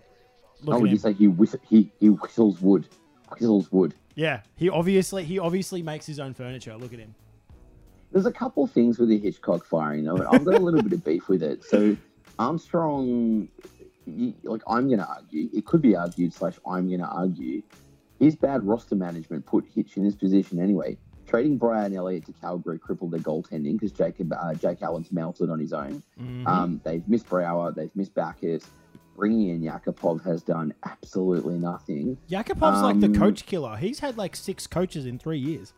Look 0.62 0.74
How 0.74 0.78
at 0.78 0.82
would 0.84 0.92
you 0.92 0.98
say 0.98 1.14
he 1.14 1.28
whist- 1.28 1.58
he 1.68 1.92
he 2.00 2.10
whistles 2.10 2.62
wood? 2.62 2.88
Whistles 3.32 3.72
wood. 3.72 3.94
Yeah, 4.14 4.42
he 4.56 4.70
obviously 4.70 5.24
he 5.26 5.40
obviously 5.40 5.82
makes 5.82 6.06
his 6.06 6.20
own 6.20 6.34
furniture. 6.34 6.78
Look 6.78 6.94
at 6.94 7.00
him. 7.00 7.14
There's 8.12 8.26
a 8.26 8.32
couple 8.32 8.66
things 8.68 8.98
with 9.00 9.10
the 9.10 9.18
Hitchcock 9.18 9.66
firing 9.66 10.06
though, 10.06 10.18
I've 10.32 10.46
got 10.46 10.56
a 10.56 10.60
little 10.60 10.82
bit 10.82 10.94
of 10.94 11.04
beef 11.04 11.28
with 11.28 11.44
it. 11.44 11.64
So 11.64 11.98
Armstrong, 12.40 13.50
you, 14.06 14.34
like 14.44 14.62
I'm 14.68 14.88
going 14.88 15.00
to 15.00 15.08
argue, 15.08 15.50
it 15.54 15.66
could 15.66 15.82
be 15.82 15.96
argued 15.96 16.34
slash 16.34 16.56
I'm 16.66 16.88
going 16.88 17.02
to 17.02 17.08
argue, 17.08 17.62
his 18.20 18.36
bad 18.36 18.66
roster 18.66 18.96
management 18.96 19.46
put 19.46 19.66
Hitch 19.74 19.98
in 19.98 20.06
his 20.06 20.16
position 20.16 20.60
anyway. 20.60 20.98
Trading 21.28 21.58
Brian 21.58 21.94
Elliott 21.96 22.26
to 22.28 22.34
Calgary 22.34 22.78
crippled 22.78 23.12
their 23.12 23.20
goaltending 23.20 23.74
because 23.74 23.92
Jacob 23.92 24.32
uh, 24.32 24.54
Jake 24.54 24.82
Allen's 24.84 25.12
melted 25.12 25.50
on 25.50 25.60
his 25.60 25.74
own. 25.74 26.04
Mhm. 26.22 26.48
Um, 26.48 26.82
they've 26.84 27.06
missed 27.10 27.28
Brouwer, 27.28 27.72
they've 27.76 27.94
missed 27.96 28.14
Backes. 28.14 28.70
Bringing 29.18 29.50
in 29.50 29.62
Yakupov 29.62 30.24
has 30.26 30.44
done 30.44 30.74
absolutely 30.84 31.58
nothing. 31.58 32.18
Yakupov's 32.30 32.82
like 32.84 33.00
the 33.00 33.08
um, 33.08 33.16
coach 33.16 33.46
killer. 33.46 33.78
He's 33.78 34.00
had 34.00 34.18
like 34.18 34.36
six 34.36 34.68
coaches 34.68 35.06
in 35.06 35.18
three 35.20 35.40
years. 35.40 35.74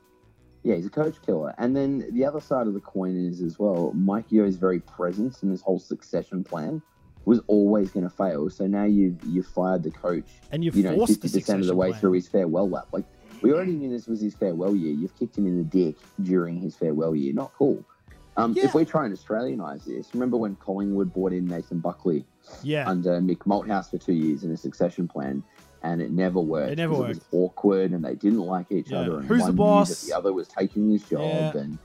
Yeah, 0.68 0.76
he's 0.76 0.86
a 0.86 0.90
coach 0.90 1.16
killer. 1.26 1.56
And 1.58 1.74
then 1.76 2.10
the 2.12 2.26
other 2.26 2.42
side 2.42 2.68
of 2.68 2.74
the 2.74 2.82
coin 2.82 3.16
is 3.16 3.42
as 3.42 3.58
well, 3.58 3.94
Mike 3.94 4.26
Yeo's 4.30 4.58
very 4.58 4.82
presence 4.82 5.42
in 5.42 5.50
this 5.50 5.62
whole 5.62 5.80
succession 5.80 6.44
plan 6.44 6.82
was 7.24 7.40
always 7.48 7.90
going 7.92 8.04
to 8.04 8.10
fail. 8.14 8.50
So 8.50 8.68
now 8.68 8.84
you've 8.84 9.18
you've 9.26 9.48
fired 9.48 9.84
the 9.84 9.92
coach, 9.92 10.28
And 10.52 10.66
you've 10.66 10.76
you 10.76 10.84
know, 10.84 10.96
forced 10.98 11.22
fifty 11.22 11.40
percent 11.40 11.62
of 11.62 11.68
the 11.68 11.76
way 11.76 11.90
plan. 11.92 12.00
through 12.02 12.12
his 12.14 12.28
farewell 12.28 12.70
lap. 12.70 12.88
Like 12.92 13.06
we 13.42 13.54
already 13.54 13.74
knew 13.74 13.90
this 13.90 14.08
was 14.08 14.20
his 14.20 14.34
farewell 14.36 14.76
year. 14.76 14.94
You've 14.94 15.18
kicked 15.18 15.38
him 15.38 15.48
in 15.48 15.58
the 15.58 15.64
dick 15.64 15.96
during 16.24 16.60
his 16.60 16.76
farewell 16.76 17.16
year. 17.16 17.34
Not 17.34 17.54
cool. 17.58 17.82
Um, 18.36 18.52
Yeah. 18.54 18.66
If 18.66 18.74
we 18.76 18.84
try 18.84 19.06
and 19.06 19.18
Australianize 19.18 19.86
this, 19.86 20.14
remember 20.14 20.36
when 20.38 20.56
Collingwood 20.58 21.14
brought 21.14 21.32
in 21.34 21.46
Nathan 21.48 21.80
Buckley 21.80 22.26
Yeah, 22.62 22.88
under 22.90 23.20
Mick 23.22 23.40
Malthouse 23.46 23.90
for 23.90 23.98
two 23.98 24.14
years 24.14 24.44
in 24.44 24.52
a 24.52 24.58
succession 24.58 25.08
plan, 25.08 25.44
and 25.84 26.02
it 26.02 26.12
never 26.12 26.40
worked. 26.40 26.72
It 26.72 26.78
never 26.78 26.94
worked. 26.94 27.10
was 27.10 27.20
awkward, 27.32 27.92
and 27.92 28.04
they 28.04 28.16
didn't 28.16 28.42
like 28.42 28.72
each 28.72 28.92
Yeah. 28.92 29.00
other. 29.00 29.20
And 29.20 29.28
Who's 29.28 29.40
the 29.40 29.44
one 29.46 29.52
knew 29.52 29.58
boss? 29.58 30.02
That 30.02 30.08
the 30.12 30.18
other 30.18 30.34
was 30.34 30.48
taking 30.48 30.90
his 30.92 31.04
job, 31.04 31.22
Yeah. 31.22 31.58
and 31.58 31.78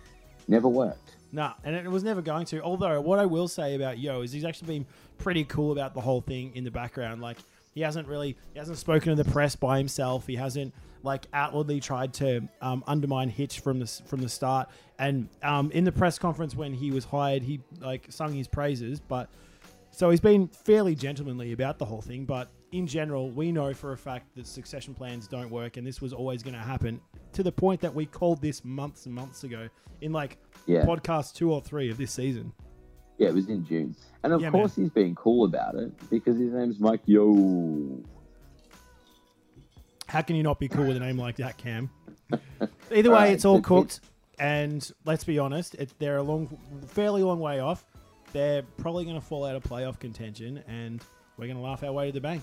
never 0.48 0.68
worked. 0.68 1.16
Nah, 1.33 1.55
and 1.64 1.74
it 1.74 1.88
was 1.90 2.05
never 2.05 2.20
going 2.20 2.44
to. 2.46 2.61
Although, 2.62 3.00
what 3.00 3.18
I 3.18 3.26
will 3.26 3.48
say 3.48 3.74
about 3.74 3.98
Yeo 3.98 4.20
is 4.22 4.33
he's 4.33 4.44
actually 4.44 4.78
been 4.81 4.87
pretty 5.18 5.44
cool 5.44 5.72
about 5.72 5.94
the 5.94 6.00
whole 6.00 6.20
thing 6.20 6.52
in 6.55 6.64
the 6.64 6.70
background. 6.70 7.22
Like, 7.22 7.38
he 7.74 7.81
hasn't 7.81 8.07
really, 8.07 8.37
he 8.52 8.59
hasn't 8.59 8.76
spoken 8.76 9.16
to 9.16 9.22
the 9.22 9.31
press 9.31 9.57
by 9.57 9.78
himself. 9.78 10.26
He 10.26 10.37
hasn't 10.37 10.74
like 11.05 11.26
outwardly 11.33 11.81
tried 11.81 12.12
to 12.14 12.46
um, 12.61 12.85
undermine 12.87 13.28
Hitch 13.28 13.61
from 13.61 13.78
the 13.81 13.87
from 14.07 14.20
the 14.20 14.28
start. 14.28 14.68
And 14.98 15.28
um, 15.42 15.70
in 15.72 15.85
the 15.85 15.90
press 15.92 16.18
conference 16.18 16.55
when 16.55 16.74
he 16.74 16.90
was 16.90 17.05
hired, 17.07 17.42
he 17.42 17.61
like 17.81 18.07
sung 18.11 18.33
his 18.35 18.46
praises. 18.46 19.00
But 19.00 19.28
so 19.90 20.11
he's 20.11 20.20
been 20.20 20.48
fairly 20.48 20.94
gentlemanly 20.94 21.52
about 21.52 21.78
the 21.78 21.87
whole 21.87 22.02
thing. 22.02 22.24
But 22.26 22.48
in 22.72 22.87
general, 22.87 23.30
we 23.30 23.52
know 23.52 23.72
for 23.74 23.92
a 23.92 23.96
fact 23.98 24.35
that 24.35 24.46
succession 24.46 24.94
plans 24.94 25.28
don't 25.28 25.50
work, 25.50 25.76
and 25.76 25.87
this 25.87 26.00
was 26.00 26.12
always 26.12 26.42
going 26.42 26.54
to 26.54 26.61
happen. 26.61 27.00
To 27.35 27.42
the 27.42 27.52
point 27.52 27.80
that 27.82 27.94
we 27.94 28.06
called 28.06 28.40
this 28.42 28.64
months 28.64 29.06
and 29.06 29.14
months 29.14 29.44
ago 29.44 29.68
in 30.00 30.12
like 30.12 30.38
Yeah, 30.66 30.85
podcast 30.85 31.35
two 31.35 31.52
or 31.52 31.61
three 31.61 31.90
of 31.90 31.98
this 31.98 32.12
season. 32.12 32.52
yeah, 33.18 33.28
it 33.28 33.35
was 33.35 33.48
in 33.48 33.64
June, 33.64 33.94
and 34.24 34.32
of 34.32 34.40
Yeah, 34.40 34.50
course 34.50 34.74
he's 34.74 34.90
being 34.90 35.14
cool 35.14 35.44
about 35.44 35.74
it 35.76 35.92
because 36.11 36.38
his 36.38 36.52
name's 36.52 36.80
Mike 36.80 37.02
Yeo. 37.06 38.02
How 40.06 40.20
can 40.22 40.37
you 40.37 40.42
not 40.42 40.58
be 40.58 40.68
cool 40.68 40.87
with 40.87 40.96
a 40.96 41.00
name 41.00 41.16
like 41.18 41.37
that, 41.37 41.56
Cam? 41.56 41.90
Either 42.90 43.11
way, 43.11 43.32
it's 43.32 43.44
all 43.44 43.61
cooked, 43.61 44.00
and 44.38 44.90
let's 45.04 45.24
be 45.24 45.38
honest, 45.38 45.74
it, 45.76 45.90
they're 45.98 46.18
a 46.18 46.22
long, 46.22 46.58
fairly 46.88 47.22
long 47.22 47.40
way 47.40 47.61
off. 47.61 47.85
They're 48.32 48.62
probably 48.62 49.04
going 49.04 49.16
to 49.20 49.24
fall 49.26 49.44
out 49.44 49.56
of 49.56 49.62
playoff 49.62 49.98
contention, 50.00 50.62
and 50.66 51.02
we're 51.37 51.46
going 51.46 51.56
to 51.56 51.62
laugh 51.62 51.82
our 51.82 51.92
way 51.92 52.06
to 52.06 52.12
the 52.12 52.20
bank 52.20 52.42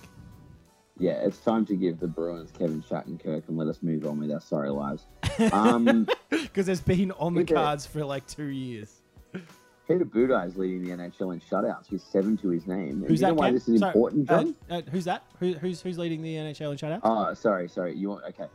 Yeah, 1.00 1.12
it's 1.12 1.38
time 1.38 1.64
to 1.64 1.74
give 1.76 1.98
the 1.98 2.06
Bruins 2.06 2.50
Kevin 2.56 2.82
Shattenkirk 2.82 3.48
and 3.48 3.56
let 3.56 3.68
us 3.68 3.78
move 3.80 4.04
on 4.04 4.20
with 4.20 4.30
our 4.30 4.40
sorry 4.40 4.70
lives. 4.70 5.06
Um, 5.52 6.06
because 6.28 6.68
it's 6.68 6.82
been 6.82 7.12
on 7.12 7.32
the 7.32 7.44
cards 7.44 7.86
for 7.86 8.04
like 8.04 8.26
two 8.26 8.44
years. 8.48 9.00
Peter 9.88 10.04
Budai 10.04 10.46
is 10.46 10.56
leading 10.58 10.84
the 10.84 10.90
NHL 10.90 11.32
in 11.32 11.40
shutouts 11.40 11.90
with 11.90 12.02
seven 12.02 12.36
to 12.36 12.50
his 12.50 12.66
name. 12.66 13.02
Who's 13.08 13.20
that? 13.20 13.34
why 13.34 13.50
this 13.50 13.66
is 13.66 13.80
Sorry, 13.80 13.88
important, 13.88 14.30
uh, 14.30 14.42
Jon? 14.42 14.54
uh, 14.68 14.82
who's 14.90 15.06
that? 15.06 15.24
Who, 15.38 15.54
who's 15.54 15.80
who's 15.80 15.96
leading 15.96 16.20
the 16.20 16.34
NHL 16.34 16.72
in 16.72 16.76
shutouts? 16.76 17.00
Oh, 17.04 17.32
sorry, 17.32 17.70
sorry. 17.70 17.96
You 17.96 18.10
want 18.10 18.24
okay? 18.28 18.48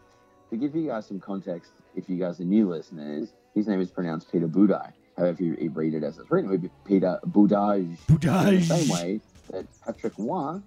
To 0.52 0.58
give 0.58 0.76
you 0.76 0.88
guys 0.88 1.08
some 1.08 1.20
context, 1.20 1.72
if 1.96 2.08
you 2.08 2.18
guys 2.18 2.40
are 2.40 2.44
new 2.46 2.70
listeners, 2.70 3.34
his 3.56 3.68
name 3.68 3.82
is 3.82 3.90
pronounced 3.90 4.32
Peter 4.32 4.48
Budai. 4.48 4.92
However, 5.18 5.42
you, 5.44 5.58
you 5.60 5.72
read 5.72 5.96
it 5.96 6.04
as 6.04 6.20
it's 6.20 6.30
written, 6.30 6.50
it 6.50 6.52
would 6.52 6.62
be 6.62 6.70
Peter 6.86 7.20
Budaj. 7.26 7.98
Budaj. 8.08 8.48
In 8.50 8.56
the 8.60 8.62
same 8.62 8.90
way 8.90 9.20
that 9.50 9.66
Patrick 9.84 10.14
Roy, 10.20 10.60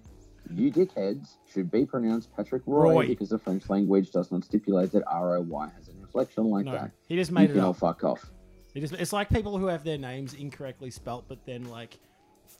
you 0.53 0.71
dickheads, 0.71 1.35
should 1.51 1.69
be 1.71 1.85
pronounced 1.85 2.35
Patrick 2.35 2.63
Roy, 2.65 2.91
Roy. 2.93 3.07
because 3.07 3.29
the 3.29 3.37
French 3.39 3.69
language 3.69 4.11
does 4.11 4.31
not 4.31 4.43
stipulate 4.43 4.91
that 4.93 5.03
R 5.07 5.35
O 5.37 5.41
Y 5.41 5.69
has 5.77 5.87
an 5.87 5.95
inflection 6.01 6.45
like 6.49 6.65
no, 6.65 6.71
that. 6.73 6.91
he 7.07 7.15
just 7.15 7.31
You 7.31 7.35
made 7.35 7.49
it 7.51 7.53
can 7.53 7.61
all 7.61 7.69
up. 7.71 7.77
fuck 7.77 8.03
off. 8.03 8.31
It 8.75 8.81
just, 8.81 8.93
it's 8.93 9.13
like 9.13 9.29
people 9.29 9.57
who 9.57 9.65
have 9.67 9.83
their 9.83 9.97
names 9.97 10.33
incorrectly 10.33 10.91
spelt, 10.91 11.27
but 11.27 11.45
then 11.45 11.63
like 11.69 11.99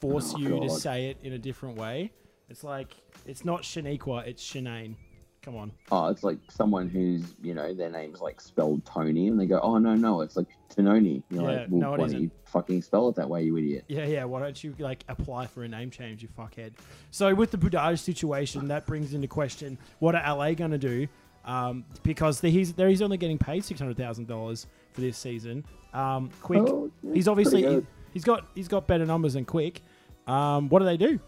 force 0.00 0.32
Oh, 0.34 0.38
you 0.38 0.60
to 0.60 0.70
say 0.70 1.06
it 1.10 1.18
in 1.22 1.32
a 1.34 1.38
different 1.38 1.76
way. 1.76 2.12
It's 2.48 2.64
like 2.64 2.94
it's 3.26 3.44
not 3.44 3.62
Shaniqua, 3.62 4.26
it's 4.26 4.42
Shanane. 4.44 4.96
Come 5.42 5.56
on. 5.56 5.72
Oh, 5.90 6.08
it's 6.08 6.22
like 6.22 6.38
someone 6.50 6.88
who's, 6.88 7.34
you 7.42 7.54
know, 7.54 7.72
their 7.72 7.90
name's 7.90 8.20
like 8.20 8.40
spelled 8.40 8.84
Tony, 8.84 9.28
and 9.28 9.40
they 9.40 9.46
go, 9.46 9.58
oh, 9.62 9.78
no, 9.78 9.94
no, 9.94 10.20
it's 10.20 10.36
like 10.36 10.46
Tononi. 10.74 11.22
You're 11.30 11.42
Yeah, 11.42 11.48
like, 11.60 11.66
well, 11.70 11.80
no, 11.80 11.90
why 11.92 11.96
don't 11.96 12.20
you 12.20 12.30
fucking 12.44 12.82
spell 12.82 13.08
it 13.08 13.16
that 13.16 13.28
way, 13.28 13.42
you 13.44 13.56
idiot? 13.56 13.84
Yeah, 13.88 14.04
yeah. 14.04 14.24
Why 14.24 14.40
don't 14.40 14.62
you 14.62 14.74
like 14.78 15.02
apply 15.08 15.46
for 15.46 15.64
a 15.64 15.68
name 15.68 15.90
change, 15.90 16.22
you 16.22 16.28
fuckhead? 16.38 16.72
So 17.10 17.34
with 17.34 17.50
the 17.52 17.56
Budaj 17.58 17.98
situation, 18.00 18.68
that 18.68 18.86
brings 18.86 19.14
into 19.14 19.28
question 19.28 19.78
what 19.98 20.14
are 20.14 20.36
LA 20.36 20.52
going 20.52 20.72
to 20.72 20.78
do? 20.78 21.08
Um, 21.46 21.84
because 22.02 22.40
the, 22.40 22.50
he's 22.50 22.74
there, 22.74 22.88
he's 22.90 23.00
only 23.00 23.16
getting 23.16 23.38
paid 23.38 23.64
six 23.64 23.80
hundred 23.80 23.96
thousand 23.96 24.28
dollars 24.28 24.66
for 24.92 25.00
this 25.00 25.16
season. 25.16 25.64
Um, 25.94 26.28
Quick, 26.42 26.64
Oh, 26.66 26.90
he's 27.14 27.28
obviously 27.28 27.62
good. 27.62 27.86
he's 28.12 28.24
got 28.24 28.46
he's 28.54 28.68
got 28.68 28.86
better 28.86 29.06
numbers 29.06 29.32
than 29.32 29.46
Quick. 29.46 29.80
Um, 30.26 30.68
what 30.68 30.80
do 30.80 30.84
they 30.84 30.98
do? 30.98 31.18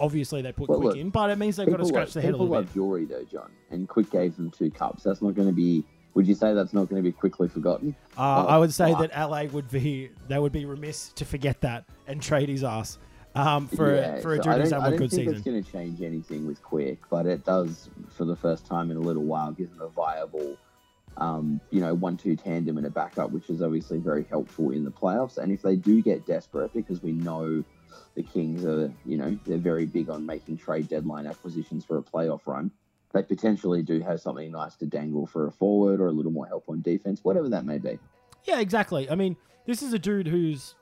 Obviously, 0.00 0.42
they 0.42 0.52
put 0.52 0.68
Well, 0.68 0.78
Quick 0.78 0.88
look, 0.94 0.96
in, 0.98 1.10
but 1.10 1.30
it 1.30 1.38
means 1.38 1.56
they've 1.56 1.68
got 1.68 1.78
to 1.78 1.86
scratch 1.86 2.08
love, 2.08 2.14
the 2.14 2.20
head 2.22 2.30
a 2.30 2.32
people 2.34 2.46
little 2.46 2.56
love 2.62 2.66
bit. 2.66 2.74
jewelry 2.74 3.04
though, 3.06 3.24
Jon, 3.24 3.50
and 3.70 3.88
Quick 3.88 4.10
gave 4.10 4.36
them 4.36 4.50
two 4.50 4.70
cups. 4.70 5.02
That's 5.02 5.22
not 5.22 5.34
going 5.34 5.48
to 5.48 5.54
be. 5.54 5.84
Would 6.14 6.26
you 6.26 6.34
say 6.34 6.54
that's 6.54 6.72
not 6.72 6.88
going 6.88 7.02
to 7.02 7.06
be 7.06 7.12
quickly 7.12 7.46
forgotten? 7.48 7.94
Uh, 8.16 8.46
I 8.46 8.56
would 8.58 8.72
say 8.72 8.92
fuck. 8.92 9.10
that 9.10 9.30
LA 9.30 9.44
would 9.44 9.70
be 9.70 10.10
they 10.28 10.38
would 10.38 10.52
be 10.52 10.64
remiss 10.64 11.10
to 11.10 11.24
forget 11.26 11.60
that 11.60 11.84
and 12.06 12.22
trade 12.22 12.48
his 12.48 12.64
ass 12.64 12.98
um, 13.34 13.68
for 13.68 13.94
Yeah, 13.94 14.20
for 14.20 14.32
a 14.34 14.42
so 14.42 14.50
I 14.50 14.58
don't, 14.58 14.72
I 14.72 14.90
don't 14.90 14.98
good 14.98 15.10
think 15.10 15.28
season. 15.28 15.34
it's 15.34 15.44
going 15.44 15.62
to 15.62 15.70
change 15.70 16.00
anything 16.00 16.46
with 16.46 16.62
Quick, 16.62 17.00
but 17.10 17.26
it 17.26 17.44
does, 17.44 17.90
for 18.08 18.24
the 18.24 18.34
first 18.36 18.64
time 18.66 18.90
in 18.90 18.96
a 18.96 19.00
little 19.00 19.24
while, 19.24 19.52
give 19.52 19.68
them 19.70 19.82
a 19.82 19.88
viable, 19.88 20.56
um, 21.18 21.60
you 21.70 21.80
know, 21.82 21.92
one-two 21.94 22.34
tandem 22.36 22.78
and 22.78 22.86
a 22.86 22.90
backup, 22.90 23.30
which 23.30 23.50
is 23.50 23.60
obviously 23.60 23.98
very 23.98 24.24
helpful 24.24 24.70
in 24.70 24.84
the 24.84 24.90
playoffs. 24.90 25.36
And 25.36 25.52
if 25.52 25.60
they 25.60 25.76
do 25.76 26.00
get 26.00 26.24
desperate, 26.24 26.72
because 26.72 27.02
we 27.02 27.12
know 27.12 27.62
the 28.14 28.22
Kings 28.22 28.64
are, 28.64 28.92
you 29.04 29.16
know, 29.18 29.38
they're 29.46 29.58
very 29.58 29.86
big 29.86 30.08
on 30.10 30.24
making 30.24 30.56
trade 30.58 30.88
deadline 30.88 31.26
acquisitions 31.26 31.84
for 31.84 31.98
a 31.98 32.02
playoff 32.02 32.46
run. 32.46 32.70
They 33.12 33.22
potentially 33.22 33.82
do 33.82 34.00
have 34.00 34.20
something 34.20 34.50
nice 34.50 34.74
to 34.76 34.86
dangle 34.86 35.26
for 35.26 35.46
a 35.46 35.52
forward 35.52 36.00
or 36.00 36.08
a 36.08 36.12
little 36.12 36.32
more 36.32 36.46
help 36.46 36.64
on 36.68 36.82
defense, 36.82 37.20
whatever 37.22 37.48
that 37.50 37.64
may 37.64 37.78
be. 37.78 37.98
Yeah, 38.44 38.60
exactly. 38.60 39.08
I 39.10 39.14
mean, 39.14 39.36
this 39.64 39.82
is 39.82 39.92
a 39.92 39.98
dude 39.98 40.26
who's 40.26 40.74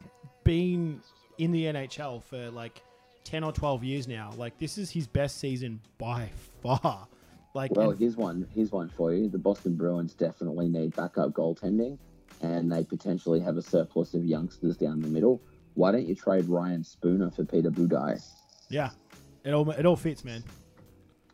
been 0.42 1.00
in 1.38 1.52
the 1.52 1.64
NHL 1.64 2.22
for 2.22 2.50
like 2.50 2.82
10 3.24 3.44
or 3.44 3.52
12 3.52 3.84
years 3.84 4.08
now. 4.08 4.32
Like, 4.36 4.58
this 4.58 4.78
is 4.78 4.90
his 4.90 5.06
best 5.06 5.38
season 5.38 5.80
by 5.98 6.28
far. 6.62 7.06
Like, 7.54 7.70
Well, 7.76 7.90
and- 7.90 7.98
here's 7.98 8.16
one. 8.16 8.46
Here's 8.54 8.72
one 8.72 8.88
for 8.88 9.12
you. 9.14 9.28
The 9.28 9.38
Boston 9.38 9.76
Bruins 9.76 10.12
definitely 10.14 10.68
need 10.68 10.94
backup 10.96 11.30
goaltending, 11.32 11.98
and 12.42 12.70
they 12.70 12.82
potentially 12.84 13.38
have 13.40 13.56
a 13.56 13.62
surplus 13.62 14.14
of 14.14 14.24
youngsters 14.24 14.76
down 14.76 15.00
the 15.00 15.08
middle. 15.08 15.40
Why 15.74 15.92
don't 15.92 16.06
you 16.06 16.14
trade 16.14 16.48
Ryan 16.48 16.84
Spooner 16.84 17.30
for 17.30 17.44
Peter 17.44 17.70
Budai? 17.70 18.22
yeah, 18.68 18.90
it 19.44 19.52
all, 19.52 19.68
it 19.70 19.84
all 19.86 19.96
fits, 19.96 20.24
man. 20.24 20.42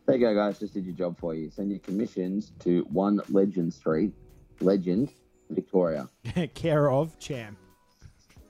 There 0.06 0.16
you 0.16 0.26
go, 0.26 0.34
guys. 0.34 0.58
Just 0.58 0.74
did 0.74 0.84
your 0.86 0.94
job 0.94 1.18
for 1.18 1.34
you. 1.34 1.50
Send 1.50 1.70
your 1.70 1.78
commissions 1.80 2.52
to 2.60 2.86
One 2.90 3.20
Legend 3.28 3.72
Street, 3.72 4.12
Legend, 4.60 5.12
Victoria. 5.50 6.08
Care 6.54 6.90
of 6.90 7.18
Cham. 7.18 7.56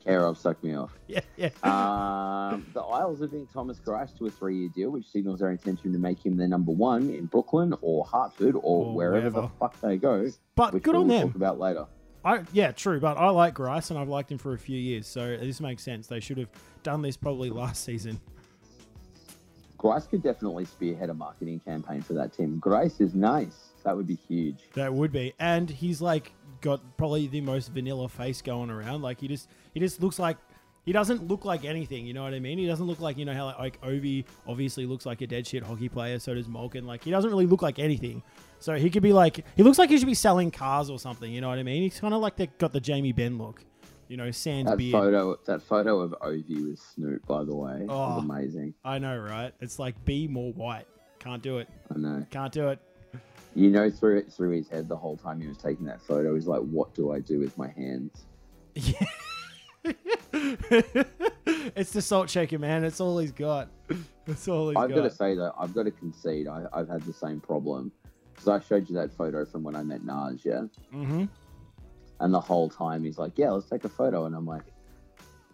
Care 0.03 0.25
of 0.25 0.39
suck 0.39 0.63
me 0.65 0.75
off. 0.75 0.97
Yeah, 1.07 1.21
yeah. 1.37 1.51
Um, 2.51 2.67
the 2.75 2.81
Isles 2.81 3.23
are 3.23 3.27
giving 3.29 3.47
Thomas 3.47 3.79
Greiss 3.79 4.17
to 4.19 4.27
a 4.27 4.31
three-year 4.31 4.71
deal, 4.75 4.91
which 4.91 5.07
signals 5.07 5.39
their 5.39 5.51
intention 5.51 5.93
to 5.93 5.99
make 5.99 6.25
him 6.25 6.37
their 6.37 6.49
number 6.49 6.73
one 6.73 7.11
in 7.11 7.27
Brooklyn 7.27 7.75
or 7.81 8.05
Hartford 8.05 8.57
or, 8.57 8.87
Or 8.87 8.95
wherever 8.95 9.31
the 9.31 9.49
fuck 9.61 9.79
they 9.81 9.97
go. 9.99 10.29
But 10.57 10.73
good 10.83 10.95
we'll 10.95 11.03
on 11.03 11.09
them. 11.09 11.29
Talk 11.29 11.37
about 11.37 11.61
later. 11.61 11.87
I 12.25 12.43
yeah, 12.53 12.73
true, 12.73 13.01
but 13.01 13.17
I 13.17 13.31
like 13.31 13.55
Greiss 13.55 13.91
and 13.91 13.99
I've 13.99 14.09
liked 14.09 14.31
him 14.31 14.39
for 14.39 14.53
a 14.53 14.59
few 14.59 14.79
years, 14.79 15.07
so 15.07 15.37
this 15.37 15.61
makes 15.61 15.83
sense. 15.83 16.07
They 16.07 16.21
should 16.21 16.39
have 16.39 16.51
done 16.83 17.03
this 17.03 17.17
probably 17.17 17.51
last 17.63 17.85
season. 17.85 18.21
Greiss 19.79 20.09
could 20.09 20.23
definitely 20.23 20.67
spearhead 20.67 21.09
a 21.09 21.15
marketing 21.15 21.61
campaign 21.61 22.03
for 22.03 22.13
that 22.15 22.37
team. 22.37 22.61
Greiss 22.63 23.01
is 23.01 23.15
nice. 23.15 23.71
That 23.85 23.97
would 23.97 24.07
be 24.07 24.19
huge. 24.29 24.59
That 24.75 24.93
would 24.93 25.11
be, 25.11 25.33
and 25.39 25.71
he's 25.71 26.03
like 26.03 26.33
got 26.61 26.83
probably 26.99 27.27
the 27.27 27.41
most 27.41 27.73
vanilla 27.73 28.09
face 28.09 28.43
going 28.43 28.71
around. 28.71 29.01
Like 29.01 29.21
he 29.21 29.29
just 29.29 29.49
he 29.73 29.81
just 29.81 30.03
looks 30.03 30.19
like 30.19 30.37
he 30.85 30.93
doesn't 30.93 31.29
look 31.29 31.45
like 31.45 31.65
anything. 31.65 32.07
You 32.07 32.15
know 32.15 32.23
what 32.23 32.35
I 32.35 32.41
mean? 32.41 32.59
He 32.59 32.67
doesn't 32.67 32.87
look 32.87 33.01
like 33.01 33.17
you 33.19 33.25
know 33.25 33.35
how 33.35 33.47
like, 33.47 33.59
like 33.59 33.81
Ovi 33.83 34.25
obviously 34.47 34.87
looks 34.87 35.07
like 35.07 35.21
a 35.21 35.27
dead 35.27 35.47
shit 35.47 35.63
hockey 35.63 35.89
player. 35.89 36.19
So 36.19 36.35
does 36.35 36.49
Malkin. 36.49 36.87
Like 36.87 37.05
he 37.05 37.11
doesn't 37.11 37.31
really 37.31 37.47
look 37.47 37.63
like 37.63 37.79
anything. 37.79 38.23
So 38.59 38.75
he 38.75 38.91
could 38.91 39.03
be 39.03 39.13
like 39.13 39.45
he 39.57 39.63
looks 39.63 39.79
like 39.79 39.91
he 39.91 39.99
should 39.99 40.07
be 40.07 40.15
selling 40.15 40.51
cars 40.51 40.91
or 40.91 40.99
something. 40.99 41.31
You 41.33 41.41
know 41.41 41.49
what 41.49 41.59
I 41.59 41.63
mean? 41.63 41.83
He's 41.83 42.01
kind 42.01 42.15
of 42.15 42.21
like 42.21 42.37
they 42.37 42.47
got 42.59 42.73
the 42.73 42.81
Jamie 42.81 43.13
Benn 43.13 43.39
look. 43.39 43.65
You 44.09 44.17
know, 44.17 44.31
sans 44.33 44.67
That 44.67 44.77
beard. 44.77 44.93
photo, 44.93 45.39
that 45.47 45.63
photo 45.63 46.01
of 46.01 46.11
Ovi 46.21 46.69
with 46.69 46.81
Snoop, 46.81 47.25
by 47.29 47.45
the 47.45 47.55
way, 47.55 47.87
Oh. 47.89 48.17
was 48.17 48.25
amazing. 48.25 48.75
I 48.85 48.99
know, 48.99 49.17
right? 49.17 49.53
It's 49.61 49.79
like 49.79 50.05
be 50.05 50.27
more 50.27 50.53
white. 50.53 50.87
Can't 51.21 51.41
do 51.43 51.59
it. 51.59 51.69
I 51.95 51.99
know. 51.99 52.27
Can't 52.31 52.53
do 52.53 52.71
it. 52.71 52.81
You 53.55 53.71
know, 53.71 53.89
through 53.91 54.23
through 54.25 54.51
his 54.51 54.69
head 54.69 54.89
the 54.89 54.97
whole 54.97 55.17
time 55.17 55.41
he 55.41 55.47
was 55.47 55.59
taking 55.59 55.87
that 55.87 56.01
photo, 56.03 56.35
he's 56.35 56.47
like, 56.49 56.61
"What 56.63 56.93
do 56.95 57.13
I 57.13 57.21
do 57.21 57.39
with 57.39 57.57
my 57.59 57.69
hands?" 57.69 58.25
Yeah. 58.75 59.07
it's 61.77 61.93
the 61.93 62.03
salt 62.03 62.31
shaker, 62.31 62.59
man. 62.59 62.85
It's 62.85 63.01
all 63.01 63.19
he's 63.19 63.33
got. 63.33 63.69
That's 64.27 64.47
all 64.49 64.69
he's 64.71 64.77
I've 64.77 64.91
got 64.95 65.03
to 65.03 65.11
say 65.11 65.35
though, 65.35 65.53
I've 65.59 65.75
got 65.75 65.85
to 65.85 65.91
concede. 65.91 66.49
I, 66.49 66.65
I've 66.73 66.89
had 66.89 67.03
the 67.03 67.13
same 67.13 67.41
problem 67.41 67.93
because 68.33 68.49
I 68.49 68.61
showed 68.61 68.89
you 68.89 68.95
that 68.97 69.13
photo 69.13 69.45
from 69.45 69.63
when 69.63 69.75
I 69.77 69.83
met 69.83 70.03
Naj, 70.03 70.45
yeah, 70.45 70.63
Mm-hmm. 70.95 71.25
and 72.21 72.35
the 72.35 72.41
whole 72.41 72.69
time 72.69 73.05
he's 73.05 73.19
like, 73.19 73.33
"Yeah, 73.37 73.51
let's 73.51 73.69
take 73.69 73.85
a 73.85 73.89
photo," 73.89 74.27
and 74.27 74.35
I'm 74.35 74.47
like, 74.47 74.65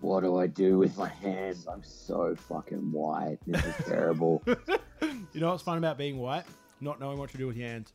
"What 0.00 0.20
do 0.22 0.36
I 0.38 0.46
do 0.46 0.78
with 0.78 0.96
my 0.96 1.08
hands? 1.08 1.66
I'm 1.66 1.82
so 1.82 2.34
fucking 2.36 2.92
white. 2.92 3.38
This 3.46 3.64
is 3.64 3.74
terrible." 3.86 4.42
You 5.32 5.42
know 5.42 5.50
what's 5.50 5.62
fun 5.62 5.76
about 5.76 5.98
being 5.98 6.16
white? 6.18 6.44
Not 6.80 6.98
knowing 6.98 7.18
what 7.18 7.28
to 7.30 7.36
do 7.36 7.46
with 7.46 7.56
your 7.58 7.68
hands. 7.68 7.92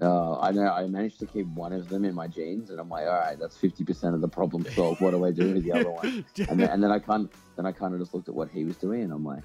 Uh, 0.00 0.38
I 0.38 0.52
know 0.52 0.66
I 0.68 0.86
managed 0.86 1.18
to 1.20 1.26
keep 1.26 1.46
one 1.48 1.72
of 1.72 1.88
them 1.88 2.04
in 2.04 2.14
my 2.14 2.28
jeans, 2.28 2.70
and 2.70 2.78
I'm 2.78 2.88
like, 2.88 3.06
all 3.06 3.14
right, 3.18 3.36
that's 3.38 3.56
fifty 3.56 3.84
percent 3.84 4.14
of 4.14 4.20
the 4.20 4.28
problem 4.28 4.64
solved. 4.74 5.00
What 5.00 5.10
do 5.10 5.24
I 5.24 5.32
do 5.32 5.54
with 5.54 5.64
the 5.64 5.72
other 5.72 5.90
one? 5.90 6.24
And 6.48 6.60
then, 6.60 6.70
and 6.70 6.82
then 6.82 6.92
I 6.92 6.98
kind 7.00 7.28
then 7.56 7.66
I 7.66 7.72
kind 7.72 7.92
of 7.94 8.00
just 8.00 8.14
looked 8.14 8.28
at 8.28 8.34
what 8.34 8.48
he 8.50 8.64
was 8.64 8.76
doing, 8.76 9.02
and 9.02 9.12
I'm 9.12 9.24
like, 9.24 9.42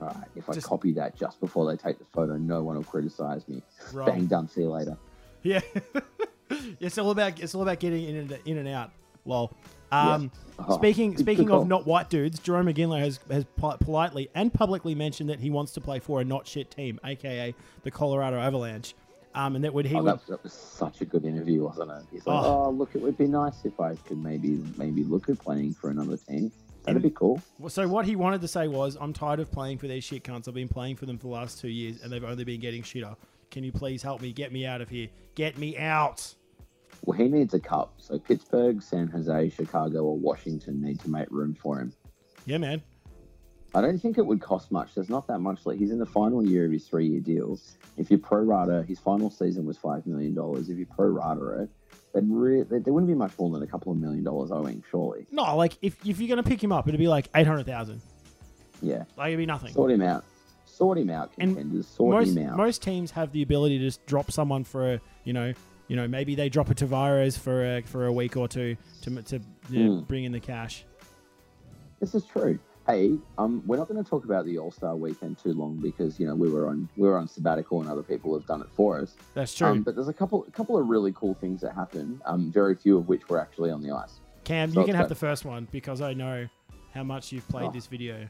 all 0.00 0.08
right, 0.08 0.26
if 0.34 0.48
I 0.50 0.54
Just- 0.54 0.66
copy 0.66 0.92
that 0.94 1.16
just 1.16 1.38
before 1.40 1.70
they 1.70 1.76
take 1.76 1.98
the 1.98 2.04
photo, 2.06 2.36
no 2.36 2.62
one 2.64 2.76
will 2.76 2.82
criticize 2.84 3.46
me. 3.46 3.62
Bang, 3.94 4.26
done. 4.26 4.48
See 4.48 4.62
you 4.62 4.70
later. 4.70 4.96
Yeah. 5.44 5.60
it's 6.80 6.98
all 6.98 7.10
about 7.10 7.38
it's 7.40 7.54
all 7.54 7.62
about 7.62 7.78
getting 7.78 8.04
in 8.08 8.16
and 8.16 8.38
in 8.44 8.58
and 8.58 8.68
out. 8.68 8.90
Lol. 9.24 9.52
Um, 9.92 10.30
Oh, 10.58 10.76
speaking 10.76 11.16
speaking 11.16 11.50
of 11.50 11.66
not 11.66 11.86
white 11.86 12.10
dudes, 12.10 12.38
Jarome 12.38 12.72
Iginla 12.74 13.00
has 13.00 13.18
has 13.30 13.44
politely 13.56 14.28
and 14.34 14.52
publicly 14.52 14.94
mentioned 14.94 15.30
that 15.30 15.40
he 15.40 15.50
wants 15.50 15.72
to 15.72 15.80
play 15.80 15.98
for 15.98 16.20
a 16.20 16.24
not 16.24 16.46
shit 16.46 16.70
team, 16.70 17.00
aka 17.04 17.54
the 17.82 17.90
Colorado 17.90 18.38
Avalanche. 18.38 18.94
Um, 19.34 19.56
and 19.56 19.64
that 19.64 19.72
would 19.72 19.86
he 19.86 19.94
Oh, 19.96 20.02
would 20.02 20.12
that, 20.12 20.26
that 20.26 20.42
was 20.42 20.52
such 20.52 21.00
a 21.00 21.04
good 21.04 21.24
interview, 21.24 21.64
wasn't 21.64 21.90
it? 21.90 22.04
He's 22.10 22.26
like, 22.26 22.44
Oh. 22.44 22.64
oh. 22.66 22.70
look, 22.70 22.94
it 22.94 23.00
would 23.00 23.16
be 23.16 23.26
nice 23.26 23.64
if 23.64 23.80
I 23.80 23.94
could 23.94 24.22
maybe 24.22 24.62
maybe 24.76 25.04
look 25.04 25.28
at 25.28 25.38
playing 25.38 25.74
for 25.74 25.90
another 25.90 26.16
team. 26.16 26.52
That'd 26.84 27.00
be 27.02 27.10
cool. 27.10 27.40
So 27.68 27.86
what 27.86 28.04
he 28.06 28.16
wanted 28.16 28.40
to 28.40 28.48
say 28.48 28.66
was, 28.66 28.96
I'm 29.00 29.12
tired 29.12 29.38
of 29.38 29.50
playing 29.52 29.78
for 29.78 29.86
these 29.86 30.02
shit 30.02 30.24
cunts. 30.24 30.48
I've 30.48 30.54
been 30.54 30.68
playing 30.68 30.96
for 30.96 31.06
them 31.06 31.16
for 31.16 31.28
the 31.28 31.32
last 31.32 31.60
two 31.60 31.68
years, 31.68 32.02
and 32.02 32.12
they've 32.12 32.24
only 32.24 32.42
been 32.42 32.60
getting 32.60 32.82
shitter. 32.82 33.14
Can 33.52 33.62
you 33.62 33.70
please 33.70 34.02
help 34.02 34.20
me? 34.20 34.32
Get 34.32 34.50
me 34.52 34.66
out 34.66 34.80
of 34.80 34.88
here. 34.88 35.08
Get 35.36 35.58
me 35.58 35.78
out. 35.78 36.34
Well, 37.04 37.16
he 37.16 37.28
needs 37.28 37.54
a 37.54 37.60
cup. 37.60 37.94
So 37.98 38.18
Pittsburgh, 38.18 38.82
San 38.82 39.06
Jose, 39.08 39.50
Chicago, 39.50 40.02
or 40.04 40.16
Washington 40.18 40.82
need 40.82 40.98
to 41.00 41.08
make 41.10 41.30
room 41.30 41.54
for 41.54 41.78
him. 41.78 41.92
Yeah, 42.46 42.58
man. 42.58 42.82
I 43.74 43.80
don't 43.80 43.98
think 43.98 44.18
it 44.18 44.26
would 44.26 44.40
cost 44.40 44.70
much. 44.70 44.94
There's 44.94 45.08
not 45.08 45.26
that 45.28 45.38
much. 45.40 45.64
Like 45.64 45.78
he's 45.78 45.90
in 45.90 45.98
the 45.98 46.06
final 46.06 46.46
year 46.46 46.66
of 46.66 46.72
his 46.72 46.86
three-year 46.86 47.20
deal. 47.20 47.58
If 47.96 48.10
you 48.10 48.18
pro 48.18 48.40
rata, 48.42 48.84
his 48.86 48.98
final 48.98 49.30
season 49.30 49.64
was 49.64 49.78
five 49.78 50.06
million 50.06 50.34
dollars. 50.34 50.68
If 50.68 50.78
you 50.78 50.86
pro 50.86 51.06
rata 51.06 51.62
it, 51.62 51.70
then 52.12 52.30
re- 52.32 52.62
there 52.62 52.92
wouldn't 52.92 53.08
be 53.08 53.14
much 53.14 53.32
more 53.38 53.50
than 53.50 53.62
a 53.62 53.66
couple 53.66 53.90
of 53.92 53.98
million 53.98 54.24
dollars 54.24 54.50
owing, 54.50 54.82
surely. 54.90 55.26
No, 55.30 55.56
like 55.56 55.78
if, 55.80 55.96
if 56.06 56.18
you're 56.20 56.28
gonna 56.28 56.42
pick 56.42 56.62
him 56.62 56.72
up, 56.72 56.86
it'd 56.86 56.98
be 57.00 57.08
like 57.08 57.28
eight 57.34 57.46
hundred 57.46 57.64
thousand. 57.66 58.00
Yeah, 58.82 59.04
Like 59.16 59.28
it'd 59.28 59.38
be 59.38 59.46
nothing. 59.46 59.72
sort 59.72 59.90
him 59.90 60.02
out. 60.02 60.24
Sort 60.66 60.98
him 60.98 61.10
out, 61.10 61.30
And 61.38 61.54
contenders. 61.54 61.86
Sort 61.86 62.14
most 62.16 62.36
him 62.36 62.48
out. 62.48 62.56
most 62.56 62.82
teams 62.82 63.10
have 63.12 63.30
the 63.32 63.42
ability 63.42 63.78
to 63.78 63.84
just 63.84 64.04
drop 64.06 64.30
someone 64.32 64.64
for 64.64 64.94
a 64.94 65.00
you 65.24 65.32
know 65.32 65.52
you 65.88 65.96
know 65.96 66.08
maybe 66.08 66.34
they 66.34 66.48
drop 66.48 66.68
a 66.70 66.74
Tavares 66.74 67.38
for 67.38 67.76
a 67.76 67.82
for 67.82 68.06
a 68.06 68.12
week 68.12 68.36
or 68.36 68.48
two 68.48 68.76
to 69.02 69.22
to 69.22 69.40
you 69.70 69.84
know, 69.84 69.90
Mm. 70.02 70.06
bring 70.08 70.24
in 70.24 70.32
the 70.32 70.40
cash. 70.40 70.84
This 72.00 72.14
is 72.14 72.24
true. 72.24 72.58
Hey, 72.86 73.16
um, 73.38 73.62
we're 73.64 73.76
not 73.76 73.88
going 73.88 74.02
to 74.02 74.08
talk 74.08 74.24
about 74.24 74.44
the 74.44 74.58
All 74.58 74.72
Star 74.72 74.96
Weekend 74.96 75.38
too 75.38 75.52
long 75.52 75.76
because 75.76 76.18
you 76.18 76.26
know 76.26 76.34
we 76.34 76.50
were 76.50 76.66
on 76.68 76.88
we 76.96 77.06
were 77.06 77.16
on 77.16 77.28
sabbatical 77.28 77.80
and 77.80 77.88
other 77.88 78.02
people 78.02 78.34
have 78.36 78.46
done 78.46 78.60
it 78.60 78.66
for 78.74 79.00
us. 79.00 79.14
That's 79.34 79.54
true. 79.54 79.68
Um, 79.68 79.82
but 79.82 79.94
there's 79.94 80.08
a 80.08 80.12
couple 80.12 80.44
a 80.48 80.50
couple 80.50 80.76
of 80.76 80.88
really 80.88 81.12
cool 81.12 81.34
things 81.34 81.60
that 81.60 81.74
happened. 81.74 82.20
Um, 82.26 82.50
very 82.50 82.74
few 82.74 82.98
of 82.98 83.08
which 83.08 83.28
were 83.28 83.40
actually 83.40 83.70
on 83.70 83.82
the 83.82 83.92
ice. 83.94 84.20
Cam, 84.42 84.72
so 84.72 84.80
you 84.80 84.86
can 84.86 84.96
have 84.96 85.08
the 85.08 85.14
first 85.14 85.44
one 85.44 85.68
because 85.70 86.00
I 86.00 86.12
know 86.12 86.48
how 86.92 87.04
much 87.04 87.30
you've 87.30 87.46
played 87.48 87.66
Oh. 87.68 87.72
this 87.72 87.86
video. 87.86 88.28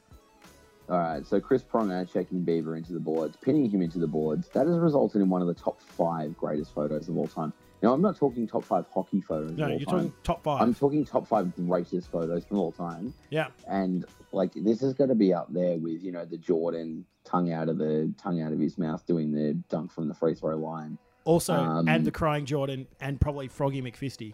All 0.90 0.98
right, 0.98 1.24
so 1.26 1.40
Chris 1.40 1.62
Pronger 1.62 2.12
checking 2.12 2.44
Bieber 2.44 2.76
into 2.76 2.92
the 2.92 3.00
boards, 3.00 3.36
pinning 3.40 3.70
him 3.70 3.80
into 3.80 3.98
the 3.98 4.06
boards. 4.06 4.48
That 4.48 4.66
has 4.66 4.76
resulted 4.76 5.22
in 5.22 5.30
one 5.30 5.40
of 5.40 5.46
the 5.48 5.54
top 5.54 5.80
five 5.80 6.36
greatest 6.36 6.74
photos 6.74 7.08
of 7.08 7.16
all 7.16 7.28
time. 7.28 7.52
Now, 7.82 7.92
I'm 7.92 8.00
not 8.00 8.16
talking 8.16 8.46
top 8.46 8.64
five 8.64 8.86
hockey 8.94 9.20
photos 9.20 9.52
No, 9.58 9.66
you're 9.66 9.80
time. 9.80 9.86
talking 9.86 10.12
top 10.22 10.44
5 10.44 10.62
I'm 10.62 10.74
talking 10.74 11.04
top 11.04 11.26
five 11.26 11.54
greatest 11.56 12.10
photos 12.10 12.44
of 12.50 12.56
all 12.56 12.70
time. 12.72 13.12
yeah. 13.30 13.48
And 13.68 14.04
like 14.32 14.52
this 14.54 14.82
is 14.82 14.94
going 14.94 15.08
to 15.10 15.16
be 15.16 15.34
up 15.34 15.52
there 15.52 15.76
with 15.78 16.02
you 16.02 16.12
know 16.12 16.24
the 16.24 16.38
Jordan 16.38 17.04
tongue 17.24 17.52
out 17.52 17.68
of 17.68 17.78
the 17.78 18.12
tongue 18.16 18.40
out 18.40 18.52
of 18.52 18.58
his 18.60 18.78
mouth 18.78 19.04
doing 19.06 19.32
the 19.32 19.54
dunk 19.68 19.92
from 19.92 20.08
the 20.08 20.14
free 20.14 20.34
throw 20.34 20.56
line. 20.56 20.96
Also, 21.24 21.54
Um, 21.54 21.88
and 21.88 22.04
the 22.04 22.10
crying 22.10 22.46
Jordan, 22.46 22.86
and 23.00 23.20
probably 23.20 23.46
Froggy 23.48 23.82
McFisty. 23.82 24.32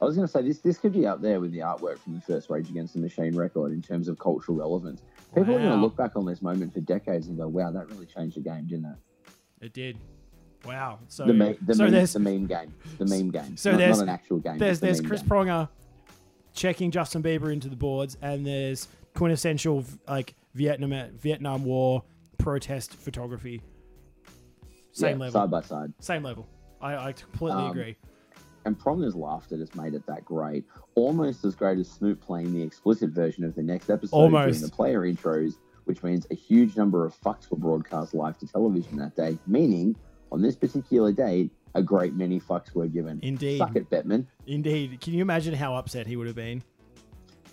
I 0.00 0.04
was 0.04 0.14
going 0.14 0.26
to 0.26 0.32
say 0.32 0.42
this 0.42 0.58
this 0.58 0.76
could 0.78 0.92
be 0.92 1.06
up 1.06 1.22
there 1.22 1.40
with 1.40 1.52
the 1.52 1.60
artwork 1.60 1.98
from 1.98 2.14
the 2.16 2.20
first 2.20 2.50
Rage 2.50 2.68
Against 2.68 2.92
the 2.94 3.00
Machine 3.00 3.34
record 3.36 3.72
in 3.72 3.80
terms 3.80 4.08
of 4.08 4.18
cultural 4.18 4.58
relevance. 4.58 5.02
People 5.34 5.54
are 5.54 5.58
going 5.58 5.70
to 5.70 5.76
look 5.76 5.96
back 5.96 6.16
on 6.16 6.26
this 6.26 6.42
moment 6.42 6.74
for 6.74 6.80
decades 6.80 7.28
and 7.28 7.38
go, 7.38 7.48
"Wow, 7.48 7.70
that 7.70 7.88
really 7.90 8.04
changed 8.06 8.36
the 8.36 8.40
game, 8.42 8.66
didn't 8.66 8.86
it?" 8.86 8.96
It 9.66 9.72
did. 9.72 9.96
Wow. 10.66 10.98
So, 11.08 11.24
the, 11.26 11.32
me- 11.32 11.56
the, 11.64 11.74
so 11.74 11.84
meme, 11.84 11.92
there's 11.92 12.12
the 12.12 12.18
meme 12.20 12.46
game, 12.46 12.74
the 12.98 13.06
meme 13.06 13.30
game. 13.30 13.56
so 13.56 13.70
not, 13.72 13.78
there's- 13.78 13.96
not 13.98 14.02
an 14.04 14.08
actual 14.08 14.38
game. 14.38 14.58
there's 14.58 14.72
just 14.72 14.80
the 14.80 14.86
there's 14.86 15.00
Chris 15.00 15.20
game. 15.22 15.28
Pronger 15.30 15.68
checking 16.52 16.90
Justin 16.90 17.22
Bieber 17.22 17.52
into 17.52 17.68
the 17.68 17.76
boards, 17.76 18.16
and 18.22 18.46
there's 18.46 18.88
quintessential 19.14 19.84
like 20.08 20.34
Vietnam 20.54 21.10
Vietnam 21.18 21.64
War 21.64 22.02
protest 22.38 22.94
photography. 22.94 23.62
Same 24.92 25.18
Yeah, 25.18 25.26
level. 25.26 25.40
side 25.40 25.50
by 25.50 25.60
side. 25.62 25.92
Same 26.00 26.22
level. 26.22 26.46
I, 26.80 26.96
I 27.08 27.12
completely 27.12 27.62
Um, 27.62 27.70
agree. 27.70 27.96
And 28.64 28.78
Pronger's 28.78 29.14
laughter 29.14 29.56
has 29.58 29.74
made 29.74 29.94
it 29.94 30.04
that 30.06 30.24
great. 30.24 30.64
Almost 30.96 31.44
as 31.44 31.54
great 31.54 31.78
as 31.78 31.88
Snoop 31.88 32.20
playing 32.20 32.52
the 32.52 32.62
explicit 32.62 33.10
version 33.10 33.44
of 33.44 33.54
the 33.54 33.62
next 33.62 33.90
episode 33.90 34.16
Almost. 34.16 34.58
during 34.58 34.60
the 34.62 34.74
player 34.74 35.00
intros, 35.02 35.54
which 35.84 36.02
means 36.02 36.26
a 36.30 36.34
huge 36.34 36.76
number 36.76 37.04
of 37.04 37.14
fucks 37.20 37.50
were 37.50 37.58
broadcast 37.58 38.12
live 38.14 38.38
to 38.38 38.46
television 38.46 38.96
that 38.96 39.14
day, 39.14 39.38
meaning 39.46 39.94
on 40.32 40.42
this 40.42 40.56
particular 40.56 41.12
date, 41.12 41.50
a 41.74 41.82
great 41.82 42.14
many 42.14 42.40
fucks 42.40 42.74
were 42.74 42.86
given. 42.86 43.20
Indeed. 43.22 43.58
Suck 43.58 43.76
it, 43.76 43.88
Bettman. 43.90 44.26
Indeed. 44.46 45.00
Can 45.00 45.12
you 45.14 45.22
imagine 45.22 45.54
how 45.54 45.74
upset 45.74 46.06
he 46.06 46.16
would 46.16 46.26
have 46.26 46.36
been? 46.36 46.62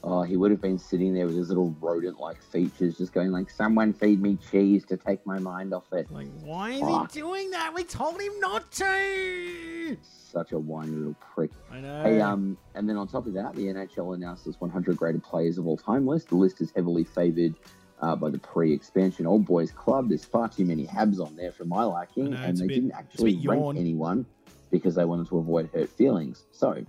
Oh, 0.06 0.22
he 0.22 0.36
would 0.36 0.52
have 0.52 0.62
been 0.62 0.78
sitting 0.78 1.14
there 1.14 1.26
with 1.26 1.38
his 1.38 1.48
little 1.48 1.74
rodent-like 1.80 2.42
features, 2.42 2.98
just 2.98 3.14
going 3.14 3.32
like, 3.32 3.50
"Someone 3.50 3.94
feed 3.94 4.22
me 4.22 4.38
cheese 4.52 4.84
to 4.88 4.98
take 4.98 5.26
my 5.26 5.40
mind 5.40 5.74
off 5.74 5.94
it." 5.94 6.12
Like, 6.12 6.28
why 6.42 6.72
is 6.72 6.82
Fuck. 6.82 7.14
he 7.14 7.22
doing 7.22 7.52
that? 7.52 7.74
We 7.74 7.86
told 7.86 8.20
him 8.20 8.38
not 8.40 8.70
to. 8.74 9.98
Such 10.02 10.52
a 10.52 10.60
whiny 10.60 10.92
little 10.92 11.16
prick. 11.34 11.52
I 11.72 11.80
know. 11.80 12.04
Hey, 12.04 12.20
um, 12.20 12.58
and 12.76 12.90
then 12.90 12.98
on 12.98 13.08
top 13.08 13.28
of 13.28 13.34
that, 13.34 13.56
the 13.56 13.68
NHL 13.68 14.14
announced 14.14 14.46
its 14.46 14.60
100 14.60 14.98
greatest 14.98 15.24
players 15.24 15.58
of 15.58 15.68
all 15.68 15.78
time 15.78 16.06
list. 16.06 16.30
The 16.30 16.36
list 16.36 16.60
is 16.60 16.72
heavily 16.76 17.06
favoured 17.06 17.56
uh, 18.02 18.16
by 18.16 18.30
the 18.30 18.40
pre-expansion 18.40 19.26
Old 19.26 19.46
Boys 19.46 19.72
Club. 19.72 20.10
There's 20.10 20.26
far 20.26 20.50
too 20.50 20.66
many 20.66 20.86
Habs 20.86 21.20
on 21.20 21.36
there 21.36 21.52
for 21.52 21.66
my 21.66 21.84
liking, 21.84 22.32
know, 22.32 22.38
and 22.38 22.58
they 22.58 22.68
bit- 22.68 22.76
didn't 22.76 22.92
actually 22.92 23.36
rank 23.46 23.62
yawn. 23.62 23.78
anyone 23.78 24.26
because 24.72 24.96
they 24.96 25.06
wanted 25.06 25.28
to 25.28 25.38
avoid 25.38 25.70
hurt 25.74 25.90
feelings. 25.90 26.46
So, 26.52 26.84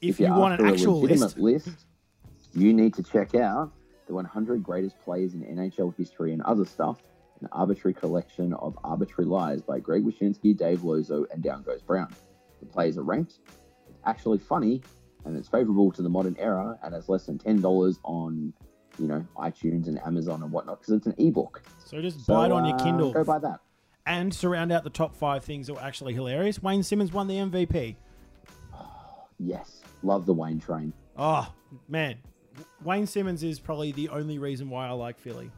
if, 0.00 0.18
you're 0.20 0.28
you 0.30 0.34
want 0.34 0.60
an 0.60 0.66
actual 0.66 1.00
legitimate 1.00 1.38
list, 1.38 1.66
list, 1.68 1.86
you 2.54 2.72
need 2.72 2.94
to 2.94 3.02
check 3.02 3.34
out 3.34 3.72
the 4.06 4.14
100 4.14 4.62
greatest 4.62 4.98
players 5.04 5.34
in 5.34 5.42
NHL 5.42 5.94
history 5.96 6.32
and 6.32 6.42
other 6.42 6.64
stuff. 6.64 6.98
An 7.40 7.48
arbitrary 7.52 7.94
collection 7.94 8.52
of 8.54 8.76
arbitrary 8.82 9.28
lies 9.28 9.62
by 9.62 9.78
Greg 9.78 10.04
Wyshynski, 10.04 10.56
Dave 10.56 10.82
Lozo, 10.82 11.24
and 11.32 11.40
Down 11.42 11.62
Goes 11.62 11.82
Brown. 11.82 12.12
The 12.60 12.66
players 12.66 12.98
are 12.98 13.02
ranked. 13.04 13.38
It's 13.88 14.00
actually 14.04 14.38
funny, 14.38 14.82
and 15.24 15.36
it's 15.36 15.48
favorable 15.48 15.92
to 15.92 16.02
the 16.02 16.08
modern 16.08 16.34
era, 16.40 16.76
and 16.82 16.92
it's 16.94 17.08
less 17.08 17.26
than 17.26 17.38
ten 17.38 17.60
dollars 17.60 18.00
on, 18.02 18.52
you 18.98 19.06
know, 19.06 19.26
iTunes 19.36 19.86
and 19.86 19.98
Amazon 20.04 20.42
and 20.42 20.50
whatnot 20.52 20.80
because 20.80 20.94
it's 20.94 21.06
an 21.06 21.14
ebook. 21.18 21.62
so 21.84 22.00
just 22.00 22.24
So, 22.24 22.34
buy 22.34 22.46
it 22.46 22.52
on 22.52 22.64
your 22.64 22.74
uh, 22.76 22.82
Kindle. 22.84 23.12
Go 23.12 23.24
buy 23.24 23.38
that. 23.38 23.60
and 24.06 24.32
to 24.32 24.48
round 24.48 24.72
out 24.72 24.84
the 24.84 24.90
top 24.90 25.14
five 25.16 25.44
things 25.44 25.66
that 25.68 25.74
were 25.74 25.82
actually 25.82 26.14
hilarious, 26.14 26.62
Wayne 26.62 26.82
Simmonds 26.82 27.12
won 27.12 27.26
the 27.28 27.36
MVP. 27.36 27.96
Yes, 29.40 29.82
love 30.02 30.26
the 30.26 30.32
Wayne 30.32 30.58
train. 30.58 30.92
Oh 31.16 31.52
man, 31.88 32.16
Wayne 32.84 33.06
Simmonds 33.06 33.42
is 33.44 33.60
probably 33.60 33.92
the 33.92 34.08
only 34.08 34.38
reason 34.38 34.68
why 34.68 34.88
I 34.88 34.90
like 34.92 35.16
Philly. 35.18 35.50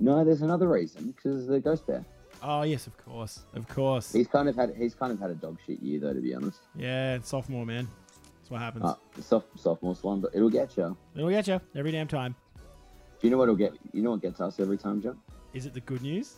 No, 0.00 0.24
there's 0.24 0.40
another 0.42 0.68
reason 0.68 1.12
because 1.14 1.46
the 1.46 1.60
Ghost 1.60 1.86
Bear. 1.86 2.04
Oh 2.42 2.62
yes, 2.62 2.86
of 2.86 2.96
course, 2.96 3.42
of 3.54 3.68
course. 3.68 4.12
He's 4.12 4.26
kind 4.28 4.48
of 4.48 4.56
had 4.56 4.74
he's 4.76 4.94
kind 4.94 5.12
of 5.12 5.20
had 5.20 5.30
a 5.30 5.34
dog 5.34 5.58
shit 5.66 5.80
year 5.82 6.00
though, 6.00 6.14
to 6.14 6.20
be 6.20 6.34
honest. 6.34 6.60
Yeah, 6.74 7.18
sophomore 7.22 7.66
man. 7.66 7.86
What 8.52 8.60
happens. 8.60 8.84
Uh, 8.84 8.96
soft, 9.22 9.46
sophomore 9.58 9.96
slumber. 9.96 10.30
It'll 10.34 10.50
get 10.50 10.76
you. 10.76 10.94
It'll 11.16 11.30
get 11.30 11.48
you 11.48 11.58
every 11.74 11.90
damn 11.90 12.06
time. 12.06 12.34
Do 13.18 13.26
you 13.26 13.30
know 13.30 13.38
what'll 13.38 13.56
get? 13.56 13.72
You 13.94 14.02
know 14.02 14.10
what 14.10 14.20
gets 14.20 14.42
us 14.42 14.60
every 14.60 14.76
time, 14.76 15.00
Jon? 15.00 15.18
Is 15.54 15.64
it 15.64 15.72
the 15.72 15.80
good 15.80 16.02
news? 16.02 16.34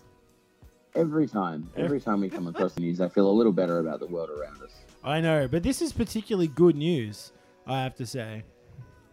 Every 0.95 1.27
time, 1.27 1.69
every 1.77 2.01
time 2.01 2.21
we 2.21 2.31
come 2.31 2.47
across 2.47 2.75
the 2.75 2.83
news, 2.83 3.01
I 3.01 3.09
feel 3.09 3.29
a 3.29 3.33
little 3.33 3.51
better 3.51 3.81
about 3.81 3.99
the 3.99 4.07
world 4.07 4.31
around 4.31 4.63
us, 4.63 4.71
I 5.03 5.21
know, 5.21 5.49
but 5.49 5.65
this 5.65 5.83
is 5.83 5.93
particularly 5.93 6.47
good 6.47 6.77
news. 6.77 7.33
I 7.67 7.83
have 7.83 7.97
to 7.97 8.07
say. 8.07 8.45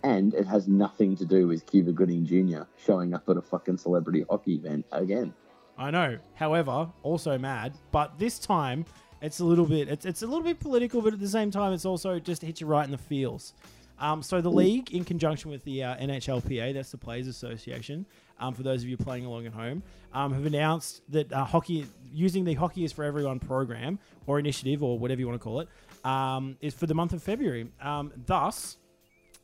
and 0.04 0.36
it 0.36 0.46
has 0.46 0.68
nothing 0.68 1.16
to 1.16 1.26
do 1.26 1.48
with 1.48 1.66
Cuba 1.66 1.92
Gooding 1.94 2.24
Jr. 2.24 2.64
showing 2.86 3.16
up 3.16 3.28
at 3.30 3.38
a 3.38 3.42
fucking 3.42 3.78
celebrity 3.78 4.26
hockey 4.30 4.54
event 4.54 4.86
again. 4.92 5.34
I 5.76 5.90
know. 5.90 6.20
However, 6.36 6.88
also 7.02 7.40
mad. 7.40 7.74
But 7.92 8.20
this 8.20 8.38
time, 8.38 8.86
it's 9.22 9.40
a 9.40 9.46
little 9.46 9.66
bit. 9.66 9.88
It's, 9.88 10.06
it's 10.06 10.22
a 10.24 10.28
little 10.28 10.44
bit 10.44 10.60
political, 10.60 11.02
but 11.02 11.14
at 11.14 11.20
the 11.20 11.30
same 11.30 11.52
time, 11.52 11.74
it's 11.74 11.86
also 11.86 12.20
just 12.20 12.42
hits 12.42 12.62
you 12.62 12.68
right 12.68 12.86
in 12.86 12.92
the 12.92 12.98
feels. 12.98 13.54
Um, 14.00 14.24
so 14.24 14.42
the 14.42 14.50
league, 14.50 14.92
in 14.92 15.06
conjunction 15.06 15.52
with 15.52 15.64
the 15.64 15.84
uh, 15.84 15.96
NHLPA, 15.98 16.74
that's 16.74 16.90
the 16.90 16.98
Players 16.98 17.28
Association, 17.28 18.08
um, 18.40 18.56
for 18.56 18.64
those 18.64 18.82
of 18.82 18.90
you 18.90 18.98
playing 18.98 19.26
along 19.26 19.46
at 19.46 19.54
home, 19.54 19.84
um, 20.12 20.34
have 20.34 20.48
announced 20.48 21.04
that 21.10 21.32
uh, 21.32 21.46
hockey, 21.46 21.86
using 22.12 22.44
the 22.44 22.56
Hockey 22.56 22.84
is 22.84 22.92
for 22.92 23.04
Everyone 23.04 23.40
program 23.40 24.00
or 24.26 24.40
initiative 24.40 24.82
or 24.82 24.98
whatever 24.98 25.22
you 25.22 25.28
want 25.28 25.40
to 25.40 25.44
call 25.44 25.60
it, 25.60 25.70
um, 26.04 26.58
is 26.62 26.74
for 26.74 26.88
the 26.88 26.96
month 26.96 27.14
of 27.14 27.22
February. 27.22 27.68
Um, 27.80 28.12
thus, 28.26 28.78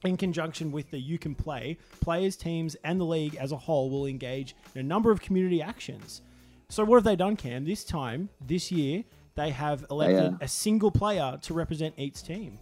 in 0.03 0.17
conjunction 0.17 0.71
with 0.71 0.89
the 0.89 0.99
You 0.99 1.19
Can 1.19 1.35
Play, 1.35 1.77
players, 2.01 2.35
teams, 2.35 2.75
and 2.83 2.99
the 2.99 3.05
league 3.05 3.35
as 3.35 3.51
a 3.51 3.57
whole 3.57 3.91
will 3.91 4.07
engage 4.07 4.55
in 4.73 4.81
a 4.81 4.83
number 4.83 5.11
of 5.11 5.21
community 5.21 5.61
actions. 5.61 6.21
So, 6.69 6.83
what 6.83 6.95
have 6.97 7.03
they 7.03 7.15
done, 7.15 7.35
Cam? 7.35 7.63
This 7.63 7.83
time, 7.83 8.29
this 8.45 8.71
year, 8.71 9.03
they 9.37 9.51
have 9.51 9.85
elected 9.89 10.33
uh, 10.33 10.37
a 10.41 10.47
single 10.47 10.91
player 10.91 11.37
to 11.43 11.53
represent 11.53 11.93
each 11.97 12.23
team. 12.23 12.57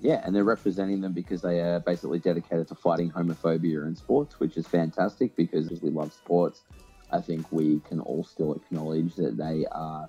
Yeah, 0.00 0.22
and 0.24 0.34
they're 0.34 0.44
representing 0.44 1.00
them 1.00 1.12
because 1.12 1.42
they 1.42 1.60
are 1.60 1.80
basically 1.80 2.20
dedicated 2.20 2.68
to 2.68 2.74
fighting 2.74 3.10
homophobia 3.10 3.86
in 3.86 3.96
sports, 3.96 4.38
which 4.38 4.56
is 4.56 4.66
fantastic 4.66 5.34
because 5.34 5.70
as 5.72 5.82
we 5.82 5.90
love 5.90 6.12
sports, 6.12 6.62
I 7.10 7.20
think 7.20 7.50
we 7.50 7.80
can 7.88 8.00
all 8.00 8.22
still 8.22 8.54
acknowledge 8.54 9.16
that 9.16 9.36
they 9.36 9.66
are, 9.72 10.06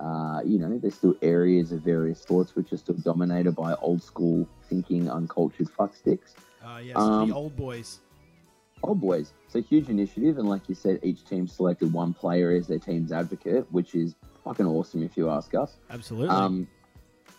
uh, 0.00 0.40
you 0.44 0.58
know, 0.58 0.78
there's 0.78 0.94
still 0.94 1.16
areas 1.20 1.72
of 1.72 1.80
various 1.80 2.20
sports 2.20 2.54
which 2.54 2.72
are 2.72 2.76
still 2.76 2.96
dominated 2.96 3.52
by 3.52 3.74
old 3.74 4.02
school 4.02 4.46
thinking, 4.68 5.10
uncultured 5.10 5.68
fucksticks. 5.68 6.34
Uh, 6.64 6.78
yes, 6.78 6.96
Um, 6.96 7.28
the 7.28 7.34
old 7.34 7.56
boys. 7.56 8.00
Old 8.82 9.00
boys. 9.00 9.32
It's 9.46 9.56
a 9.56 9.60
huge 9.60 9.88
initiative, 9.88 10.38
and 10.38 10.48
like 10.48 10.68
you 10.68 10.74
said, 10.76 11.00
each 11.02 11.24
team 11.24 11.48
selected 11.48 11.92
one 11.92 12.12
player 12.14 12.52
as 12.52 12.68
their 12.68 12.78
team's 12.78 13.10
advocate, 13.10 13.66
which 13.72 13.94
is 13.96 14.14
fucking 14.44 14.66
awesome 14.66 15.02
if 15.02 15.16
you 15.16 15.30
ask 15.30 15.54
us. 15.54 15.76
Absolutely. 15.90 16.28
Um, 16.28 16.68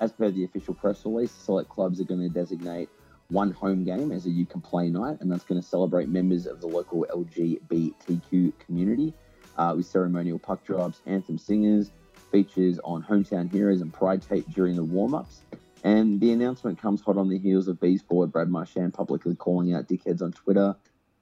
as 0.01 0.11
per 0.11 0.31
the 0.31 0.43
official 0.43 0.73
press 0.73 1.05
release, 1.05 1.31
select 1.31 1.69
clubs 1.69 1.99
are 1.99 2.05
going 2.05 2.21
to 2.21 2.29
designate 2.29 2.89
one 3.29 3.51
home 3.51 3.83
game 3.83 4.11
as 4.11 4.25
a 4.25 4.29
you 4.29 4.45
can 4.45 4.61
play 4.61 4.89
night, 4.89 5.17
and 5.21 5.31
that's 5.31 5.43
going 5.43 5.61
to 5.61 5.67
celebrate 5.67 6.09
members 6.09 6.45
of 6.45 6.61
the 6.61 6.67
local 6.67 7.05
LGBTQ 7.13 8.53
community 8.59 9.13
uh, 9.57 9.73
with 9.75 9.85
ceremonial 9.85 10.39
puck 10.39 10.63
drops, 10.65 11.01
anthem 11.05 11.37
singers, 11.37 11.91
features 12.31 12.79
on 12.83 13.03
hometown 13.03 13.51
heroes 13.51 13.81
and 13.81 13.93
pride 13.93 14.21
tape 14.21 14.45
during 14.53 14.75
the 14.75 14.83
warm 14.83 15.13
ups. 15.13 15.41
And 15.83 16.19
the 16.19 16.31
announcement 16.31 16.81
comes 16.81 17.01
hot 17.01 17.17
on 17.17 17.29
the 17.29 17.37
heels 17.37 17.67
of 17.67 17.79
Bees 17.79 18.01
forward 18.01 18.31
Brad 18.31 18.49
Marchand 18.49 18.93
publicly 18.93 19.35
calling 19.35 19.73
out 19.73 19.87
dickheads 19.87 20.21
on 20.21 20.31
Twitter 20.31 20.75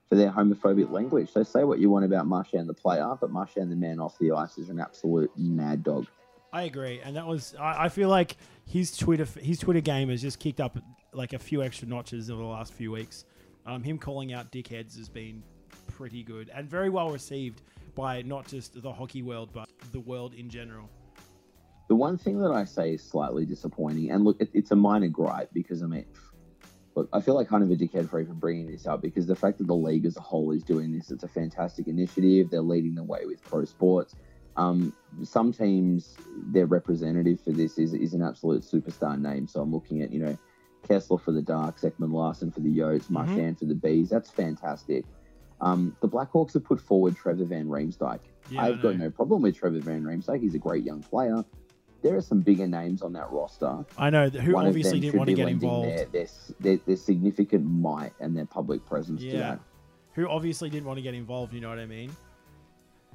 for 0.09 0.15
their 0.15 0.31
homophobic 0.31 0.91
language. 0.91 1.31
So 1.31 1.43
say 1.43 1.63
what 1.63 1.79
you 1.79 1.89
want 1.89 2.05
about 2.05 2.27
Marchand 2.27 2.69
the 2.69 2.73
player, 2.73 3.15
but 3.19 3.31
Marchand 3.31 3.71
the 3.71 3.75
man 3.75 3.99
off 3.99 4.17
the 4.19 4.31
ice 4.31 4.57
is 4.57 4.69
an 4.69 4.79
absolute 4.79 5.31
mad 5.37 5.83
dog. 5.83 6.07
I 6.53 6.63
agree, 6.63 7.01
and 7.03 7.15
that 7.15 7.27
was. 7.27 7.55
I, 7.59 7.85
I 7.85 7.89
feel 7.89 8.09
like 8.09 8.37
his 8.65 8.95
Twitter 8.95 9.27
his 9.39 9.59
Twitter 9.59 9.81
game 9.81 10.09
has 10.09 10.21
just 10.21 10.39
kicked 10.39 10.61
up 10.61 10.77
like 11.13 11.33
a 11.33 11.39
few 11.39 11.61
extra 11.61 11.87
notches 11.87 12.31
over 12.31 12.41
the 12.41 12.47
last 12.47 12.73
few 12.73 12.91
weeks. 12.91 13.25
Um, 13.65 13.83
him 13.83 13.97
calling 13.97 14.33
out 14.33 14.51
dickheads 14.51 14.97
has 14.97 15.09
been 15.09 15.43
pretty 15.87 16.23
good 16.23 16.49
and 16.53 16.69
very 16.69 16.89
well 16.89 17.09
received 17.09 17.61
by 17.95 18.21
not 18.21 18.47
just 18.47 18.81
the 18.81 18.91
hockey 18.91 19.21
world 19.21 19.49
but 19.51 19.67
the 19.91 19.99
world 19.99 20.33
in 20.33 20.49
general. 20.49 20.89
The 21.89 21.95
one 21.95 22.17
thing 22.17 22.39
that 22.39 22.51
I 22.51 22.65
say 22.65 22.93
is 22.93 23.03
slightly 23.03 23.45
disappointing, 23.45 24.11
and 24.11 24.23
look, 24.23 24.39
it, 24.39 24.49
it's 24.53 24.71
a 24.71 24.75
minor 24.75 25.07
gripe 25.07 25.49
because 25.53 25.83
I 25.83 25.87
mean, 25.87 26.05
look, 26.97 27.09
I 27.13 27.21
feel 27.21 27.35
like 27.35 27.47
kind 27.47 27.63
of 27.63 27.69
a 27.69 27.75
dickhead 27.75 28.09
for 28.09 28.19
even 28.19 28.33
bringing 28.33 28.71
this 28.71 28.87
up 28.87 29.03
because 29.03 29.27
the 29.27 29.35
fact 29.35 29.59
that 29.59 29.67
the 29.67 29.75
league 29.75 30.05
as 30.05 30.17
a 30.17 30.21
whole 30.21 30.51
is 30.51 30.63
doing 30.63 30.91
this, 30.91 31.11
it's 31.11 31.23
a 31.23 31.27
fantastic 31.27 31.87
initiative. 31.87 32.49
They're 32.49 32.61
leading 32.61 32.95
the 32.95 33.03
way 33.03 33.27
with 33.27 33.41
pro 33.43 33.65
sports. 33.65 34.15
Um, 34.55 34.91
some 35.21 35.53
teams, 35.53 36.17
their 36.51 36.65
representative 36.65 37.39
for 37.39 37.51
this 37.51 37.77
is, 37.77 37.93
is 37.93 38.15
an 38.15 38.23
absolute 38.23 38.63
superstar 38.63 39.19
name. 39.21 39.47
So 39.47 39.61
I'm 39.61 39.71
looking 39.71 40.01
at, 40.01 40.11
you 40.11 40.19
know, 40.19 40.37
Kesler 40.89 41.21
for 41.21 41.31
the 41.31 41.41
Darks, 41.41 41.83
Ekman-Larsson 41.83 42.49
for 42.49 42.61
the 42.61 42.75
Yotes, 42.75 43.11
Marchand 43.11 43.59
for 43.59 43.65
the 43.65 43.75
Bees. 43.75 44.09
That's 44.09 44.31
fantastic. 44.31 45.05
Um, 45.61 45.95
the 46.01 46.09
Blackhawks 46.09 46.53
have 46.53 46.63
put 46.63 46.81
forward 46.81 47.15
Trevor 47.15 47.45
Van 47.45 47.67
Riemsdyk. 47.67 48.21
Yeah, 48.49 48.63
I've 48.63 48.81
got 48.81 48.97
no 48.97 49.11
problem 49.11 49.43
with 49.43 49.55
Trevor 49.55 49.81
Van 49.81 50.03
Riemsdyk. 50.03 50.41
He's 50.41 50.55
a 50.55 50.59
great 50.59 50.83
young 50.83 51.03
player. 51.03 51.45
There 52.03 52.15
are 52.15 52.21
some 52.21 52.41
bigger 52.41 52.67
names 52.67 53.01
on 53.01 53.13
that 53.13 53.31
roster. 53.31 53.83
I 53.97 54.09
know 54.09 54.29
who 54.29 54.53
One 54.53 54.67
obviously 54.67 54.99
didn't 54.99 55.17
want 55.17 55.29
to 55.29 55.35
get 55.35 55.47
involved. 55.47 55.89
Their, 55.89 56.05
their, 56.05 56.27
their, 56.59 56.77
their 56.85 56.95
significant 56.95 57.65
might 57.65 58.13
and 58.19 58.37
their 58.37 58.45
public 58.45 58.85
presence 58.85 59.21
Yeah, 59.21 59.39
that. 59.39 59.59
who 60.13 60.27
obviously 60.29 60.69
didn't 60.69 60.85
want 60.85 60.97
to 60.97 61.01
get 61.01 61.13
involved. 61.15 61.53
You 61.53 61.61
know 61.61 61.69
what 61.69 61.79
I 61.79 61.85
mean? 61.87 62.11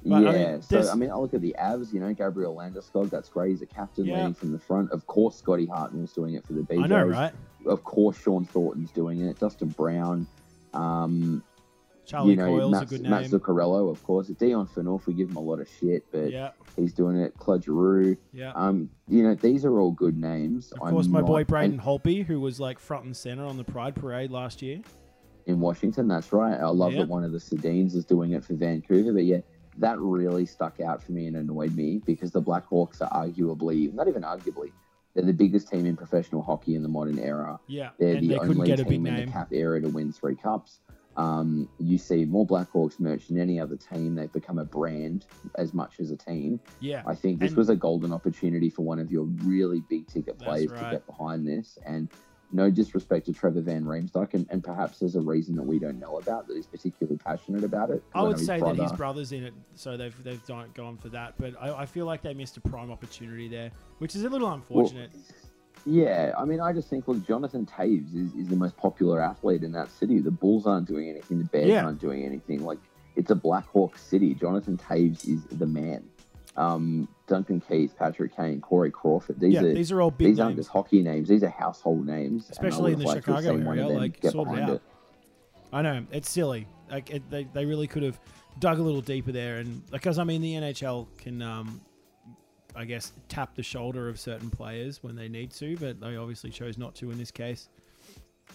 But, 0.05 0.15
I 0.27 0.35
yeah, 0.35 0.51
mean, 0.51 0.61
so 0.61 0.91
I 0.91 0.95
mean, 0.95 1.09
I 1.11 1.15
look 1.15 1.33
at 1.33 1.39
the 1.41 1.55
Avs. 1.57 1.93
You 1.93 2.01
know, 2.01 2.13
Gabriel 2.13 2.53
Landeskog. 2.55 3.09
That's 3.09 3.29
great. 3.29 3.51
He's 3.51 3.61
a 3.61 3.65
captain 3.65 4.05
Yeah. 4.05 4.17
leading 4.17 4.33
from 4.33 4.51
the 4.51 4.59
front. 4.59 4.91
Of 4.91 5.07
course, 5.07 5.37
Scotty 5.37 5.65
Hartnell's 5.65 6.11
doing 6.11 6.33
it 6.33 6.45
for 6.45 6.51
the 6.53 6.61
BJs. 6.61 6.83
I 6.83 6.87
know, 6.87 7.05
right? 7.05 7.31
Of 7.65 7.85
course, 7.85 8.21
Shawn 8.21 8.43
Thornton's 8.45 8.91
doing 8.91 9.21
it. 9.21 9.39
Dustin 9.39 9.69
Brown. 9.69 10.27
Um, 10.73 11.41
Charlie 12.05 12.31
you 12.31 12.35
know, 12.35 12.47
Coyle's 12.47 12.71
Matt, 12.71 12.83
a 12.83 12.85
good 12.85 13.01
Matt 13.03 13.21
name. 13.21 13.31
Zuccarello, 13.31 13.89
of 13.89 14.03
course. 14.03 14.27
Dion 14.27 14.67
Phaneuf, 14.67 15.05
we 15.05 15.13
give 15.13 15.29
him 15.29 15.37
a 15.37 15.41
lot 15.41 15.59
of 15.59 15.69
shit, 15.79 16.03
but 16.11 16.31
Yeah, 16.31 16.51
he's 16.75 16.93
doing 16.93 17.17
it. 17.17 17.33
Claude 17.37 17.63
Giroux. 17.63 18.17
yeah. 18.33 18.51
Um, 18.55 18.89
you 19.07 19.23
know, 19.23 19.35
these 19.35 19.63
are 19.65 19.79
all 19.79 19.91
good 19.91 20.17
names. 20.17 20.71
Of 20.73 20.79
course, 20.79 21.05
I'm 21.05 21.11
my 21.13 21.19
not- 21.21 21.27
boy 21.27 21.37
and- 21.39 21.47
Braden 21.47 21.79
Holtby, 21.79 22.25
who 22.25 22.39
was 22.41 22.59
like 22.59 22.79
front 22.79 23.05
and 23.05 23.15
center 23.15 23.45
on 23.45 23.57
the 23.57 23.63
Pride 23.63 23.95
Parade 23.95 24.31
last 24.31 24.61
year. 24.61 24.81
in 25.45 25.59
Washington. 25.59 26.07
That's 26.07 26.31
right. 26.31 26.57
I 26.57 26.67
love 26.69 26.93
Yeah. 26.93 26.99
that 26.99 27.09
one 27.09 27.25
of 27.25 27.33
the 27.33 27.37
Sedins 27.37 27.95
is 27.95 28.05
doing 28.05 28.31
it 28.31 28.45
for 28.45 28.53
Vancouver. 28.53 29.11
But 29.11 29.25
yeah, 29.25 29.41
that 29.77 29.99
really 29.99 30.45
stuck 30.45 30.79
out 30.79 31.03
for 31.03 31.11
me 31.11 31.27
and 31.27 31.35
annoyed 31.35 31.75
me 31.75 32.01
because 32.05 32.31
the 32.31 32.41
Blackhawks 32.41 33.01
are 33.01 33.09
arguably, 33.27 33.93
not 33.93 34.07
even 34.07 34.21
arguably, 34.21 34.71
they're 35.13 35.25
the 35.25 35.33
biggest 35.33 35.67
team 35.67 35.85
in 35.85 35.97
professional 35.97 36.41
hockey 36.41 36.75
in 36.75 36.81
the 36.81 36.87
modern 36.87 37.19
era. 37.19 37.59
Yeah, 37.67 37.89
They're 37.99 38.15
and 38.15 38.23
the 38.23 38.27
they 38.29 38.39
couldn't 38.39 38.55
only 38.55 38.67
get 38.67 38.79
a 38.79 38.83
big 38.83 38.91
team 39.03 39.05
in 39.07 39.25
the 39.25 39.31
cap 39.33 39.51
era 39.51 39.81
to 39.81 39.89
win 39.89 40.13
three 40.13 40.35
cups. 40.35 40.79
Um, 41.15 41.69
you 41.79 41.97
see 41.97 42.25
more 42.25 42.45
Blackhawks 42.45 42.99
merch 42.99 43.27
than 43.27 43.39
any 43.39 43.59
other 43.59 43.75
team. 43.75 44.15
They've 44.15 44.31
become 44.31 44.57
a 44.57 44.65
brand 44.65 45.25
as 45.55 45.73
much 45.73 45.99
as 45.99 46.11
a 46.11 46.17
team. 46.17 46.59
Yeah, 46.79 47.03
I 47.05 47.15
think 47.15 47.39
this 47.39 47.51
And- 47.51 47.57
was 47.57 47.69
a 47.69 47.75
golden 47.75 48.11
opportunity 48.11 48.69
for 48.69 48.83
one 48.83 48.99
of 48.99 49.11
your 49.11 49.25
really 49.43 49.81
big 49.89 50.07
ticket 50.07 50.39
players 50.39 50.71
right. 50.71 50.83
to 50.83 50.91
get 50.91 51.05
behind 51.05 51.47
this. 51.47 51.77
And 51.85 52.09
no 52.53 52.69
disrespect 52.69 53.25
to 53.25 53.33
Trevor 53.33 53.61
Van 53.61 53.83
Riemsdyk, 53.83 54.35
and, 54.35 54.45
and 54.49 54.63
perhaps 54.63 54.99
there's 54.99 55.15
a 55.15 55.21
reason 55.21 55.55
that 55.55 55.63
we 55.63 55.79
don't 55.79 55.99
know 55.99 56.19
about 56.19 56.47
that 56.47 56.55
he's 56.55 56.67
particularly 56.67 57.17
passionate 57.17 57.63
about 57.63 57.89
it. 57.89 58.03
I 58.13 58.21
would 58.21 58.37
his 58.37 58.45
say 58.45 58.59
that 58.59 58.75
his 58.75 58.91
brother's 58.91 59.31
in 59.31 59.43
it, 59.43 59.53
so 59.75 59.97
they've 59.97 60.23
they've 60.23 60.45
gone 60.45 60.97
for 60.97 61.09
that. 61.09 61.33
But 61.37 61.55
I, 61.59 61.81
I 61.81 61.85
feel 61.85 62.05
like 62.05 62.21
they 62.21 62.33
missed 62.33 62.57
a 62.57 62.61
prime 62.61 62.91
opportunity 62.91 63.47
there, 63.47 63.71
which 63.97 64.15
is 64.15 64.23
a 64.23 64.29
little 64.29 64.51
unfortunate. 64.51 65.11
Yeah, 65.85 66.33
I 66.37 66.45
mean, 66.45 66.61
I 66.61 66.71
just 66.71 66.89
think, 66.89 67.07
look, 67.07 67.25
Jonathan 67.25 67.65
Toews 67.65 68.15
is, 68.15 68.33
is 68.35 68.47
the 68.47 68.55
most 68.55 68.77
popular 68.77 69.21
athlete 69.21 69.63
in 69.63 69.71
that 69.73 69.91
city. 69.91 70.19
The 70.19 70.31
Bulls 70.31 70.65
aren't 70.65 70.87
doing 70.87 71.09
anything. 71.09 71.39
The 71.39 71.45
Bears 71.45 71.67
Yeah. 71.67 71.83
aren't 71.83 71.99
doing 71.99 72.23
anything. 72.23 72.63
Like, 72.63 72.79
it's 73.15 73.31
a 73.31 73.35
Black 73.35 73.67
Hawk 73.67 73.97
city. 73.97 74.33
Jonathan 74.33 74.77
Toews 74.77 75.27
is 75.27 75.43
the 75.45 75.65
man. 75.65 76.03
Um, 76.55 77.07
Duncan 77.27 77.59
Keith, 77.61 77.95
Patrick 77.97 78.35
Kane, 78.35 78.61
Corey 78.61 78.91
Crawford. 78.91 79.39
These 79.39 79.53
yeah, 79.53 79.61
are 79.63 79.73
these 79.73 79.91
are 79.91 80.01
all 80.01 80.11
big 80.11 80.27
these 80.27 80.39
aren't 80.39 80.55
just 80.55 80.69
hockey 80.69 81.01
names. 81.01 81.27
These 81.27 81.43
are 81.43 81.49
household 81.49 82.05
names. 82.05 82.49
especially 82.51 82.93
in 82.93 82.99
the 82.99 83.05
would've 83.05 83.15
liked 83.15 83.25
to 83.25 83.33
have 83.33 83.43
Chicago 83.43 83.71
area. 83.71 83.87
Like, 83.87 84.19
sort 84.29 84.55
it 84.57 84.61
out. 84.61 84.81
I 85.71 85.81
know 85.81 86.05
it's 86.11 86.29
silly. 86.29 86.67
Like 86.91 87.09
it, 87.09 87.27
they 87.31 87.45
they 87.45 87.65
really 87.65 87.87
could 87.87 88.03
have 88.03 88.19
dug 88.59 88.77
a 88.77 88.83
little 88.83 89.01
deeper 89.01 89.31
there, 89.31 89.57
and 89.57 89.89
because 89.89 90.19
I 90.19 90.23
mean 90.23 90.41
the 90.41 90.53
NHL 90.53 91.07
can, 91.17 91.41
um, 91.41 91.81
I 92.75 92.85
guess, 92.85 93.13
tap 93.29 93.55
the 93.55 93.63
shoulder 93.63 94.09
of 94.09 94.19
certain 94.19 94.49
players 94.49 95.03
when 95.03 95.15
they 95.15 95.27
need 95.29 95.51
to, 95.51 95.77
but 95.77 95.99
they 95.99 96.15
obviously 96.15 96.49
chose 96.49 96.77
not 96.77 96.95
to 96.95 97.11
in 97.11 97.17
this 97.17 97.31
case. 97.31 97.69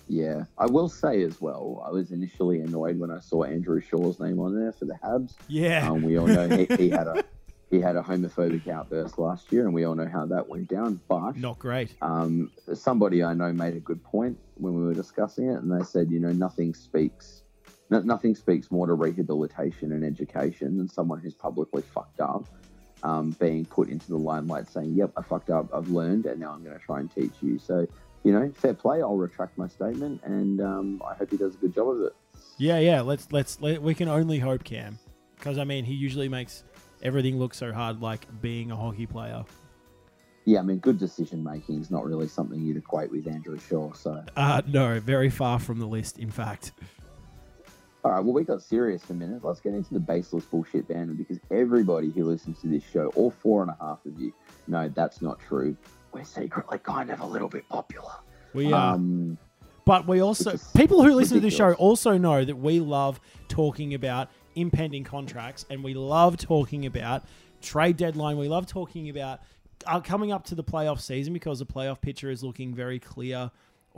Yeah, 0.08 0.44
I 0.56 0.66
will 0.66 0.88
say 0.88 1.22
as 1.22 1.40
well. 1.40 1.82
I 1.86 1.90
was 1.90 2.12
initially 2.12 2.60
annoyed 2.60 2.98
when 2.98 3.10
I 3.10 3.20
saw 3.20 3.44
Andrew 3.44 3.80
Shaw's 3.80 4.18
name 4.20 4.38
on 4.38 4.54
there 4.58 4.72
for 4.72 4.84
the 4.86 4.94
Habs. 5.02 5.34
Yeah, 5.48 5.90
Um, 5.90 6.02
we 6.02 6.18
all 6.18 6.26
know 6.26 6.48
he, 6.48 6.66
he 6.76 6.88
had 6.90 7.06
a 7.06 7.24
he 7.70 7.80
had 7.80 7.96
a 7.96 8.02
homophobic 8.02 8.66
outburst 8.68 9.18
last 9.18 9.52
year, 9.52 9.64
and 9.66 9.74
we 9.74 9.84
all 9.84 9.94
know 9.94 10.08
how 10.10 10.24
that 10.26 10.48
went 10.48 10.68
down. 10.68 11.00
But 11.08 11.36
not 11.36 11.58
great. 11.58 11.94
um, 12.00 12.50
somebody 12.74 13.22
I 13.22 13.34
know 13.34 13.52
made 13.52 13.74
a 13.76 13.80
good 13.80 14.02
point 14.02 14.38
when 14.54 14.74
we 14.74 14.82
were 14.82 14.94
discussing 14.94 15.48
it, 15.50 15.56
and 15.62 15.70
they 15.70 15.84
said, 15.84 16.10
you 16.10 16.20
know, 16.20 16.32
nothing 16.32 16.74
speaks, 16.74 17.42
no, 17.90 18.00
nothing 18.00 18.34
speaks 18.34 18.70
more 18.70 18.86
to 18.86 18.94
rehabilitation 18.94 19.92
and 19.92 20.04
education 20.04 20.78
than 20.78 20.88
someone 20.88 21.18
who's 21.18 21.34
publicly 21.34 21.82
fucked 21.82 22.20
up, 22.20 22.46
um, 23.02 23.30
being 23.38 23.64
put 23.64 23.88
into 23.88 24.08
the 24.08 24.18
limelight, 24.18 24.68
saying, 24.68 24.94
"Yep, 24.94 25.12
I 25.16 25.22
fucked 25.22 25.50
up. 25.50 25.68
I've 25.74 25.88
learned, 25.88 26.26
and 26.26 26.40
now 26.40 26.52
I'm 26.52 26.62
going 26.64 26.78
to 26.78 26.84
try 26.84 27.00
and 27.00 27.12
teach 27.14 27.32
you." 27.40 27.58
So, 27.58 27.86
you 28.24 28.32
know, 28.32 28.50
fair 28.54 28.74
play. 28.74 29.02
I'll 29.02 29.16
retract 29.16 29.56
my 29.56 29.68
statement, 29.68 30.20
and 30.24 30.60
um, 30.60 31.02
I 31.08 31.14
hope 31.14 31.30
he 31.30 31.36
does 31.36 31.54
a 31.54 31.58
good 31.58 31.74
job 31.74 31.88
of 31.88 32.00
it. 32.02 32.12
Yeah, 32.56 32.78
yeah. 32.78 33.00
Let's 33.00 33.30
let's 33.32 33.60
let, 33.60 33.82
we 33.82 33.94
can 33.94 34.08
only 34.08 34.38
hope 34.38 34.64
Cam, 34.64 34.98
because 35.36 35.58
I 35.58 35.64
mean 35.64 35.84
he 35.84 35.94
usually 35.94 36.28
makes 36.28 36.64
everything 37.02 37.38
look 37.38 37.54
so 37.54 37.72
hard, 37.72 38.00
like 38.02 38.26
being 38.40 38.70
a 38.70 38.76
hockey 38.76 39.06
player. 39.06 39.44
Yeah, 40.44 40.60
I 40.60 40.62
mean, 40.62 40.78
good 40.78 40.98
decision 40.98 41.44
making 41.44 41.78
is 41.82 41.90
not 41.90 42.06
really 42.06 42.26
something 42.26 42.58
you'd 42.58 42.78
equate 42.78 43.10
with 43.10 43.28
Andrew 43.28 43.58
Shaw. 43.58 43.92
So, 43.92 44.24
Uh, 44.34 44.62
no, 44.66 44.98
very 44.98 45.28
far 45.28 45.58
from 45.58 45.78
the 45.78 45.86
list. 45.86 46.18
In 46.18 46.30
fact, 46.30 46.72
all 48.04 48.12
right, 48.12 48.20
well, 48.20 48.32
we 48.32 48.44
got 48.44 48.62
serious 48.62 49.02
for 49.04 49.12
a 49.12 49.16
minute. 49.16 49.44
Let's 49.44 49.60
get 49.60 49.74
into 49.74 49.92
the 49.92 50.00
baseless 50.00 50.44
bullshit 50.44 50.86
banner 50.88 51.14
because 51.14 51.38
everybody 51.50 52.10
who 52.10 52.24
listens 52.24 52.60
to 52.60 52.68
this 52.68 52.82
show, 52.92 53.08
all 53.16 53.30
four 53.30 53.62
and 53.62 53.70
a 53.70 53.76
half 53.80 54.04
of 54.06 54.18
you, 54.20 54.32
know 54.68 54.88
that's 54.88 55.20
not 55.20 55.40
true. 55.40 55.76
We're 56.12 56.24
secretly 56.24 56.78
kind 56.78 57.10
of 57.10 57.20
a 57.20 57.26
little 57.26 57.48
bit 57.48 57.68
popular. 57.68 58.12
we 58.54 58.72
are. 58.72 58.94
Um, 58.94 59.36
But 59.84 60.06
we 60.06 60.20
also 60.20 60.58
people 60.76 61.02
who 61.02 61.14
listen 61.14 61.36
to 61.36 61.40
this 61.40 61.54
show 61.54 61.72
also 61.74 62.18
know 62.18 62.44
that 62.44 62.56
we 62.56 62.78
love 62.78 63.20
talking 63.48 63.94
about 63.94 64.28
impending 64.54 65.02
contracts 65.04 65.64
and 65.70 65.82
we 65.82 65.94
love 65.94 66.36
talking 66.36 66.86
about 66.86 67.24
trade 67.62 67.96
deadline. 67.96 68.36
We 68.38 68.48
love 68.48 68.66
talking 68.66 69.08
about 69.08 69.40
uh, 69.86 70.00
coming 70.00 70.30
up 70.32 70.44
to 70.46 70.54
the 70.54 70.64
playoff 70.64 71.00
season 71.00 71.32
because 71.32 71.58
the 71.58 71.66
playoff 71.66 72.00
picture 72.00 72.30
is 72.30 72.42
looking 72.44 72.74
very 72.74 72.98
clear. 72.98 73.50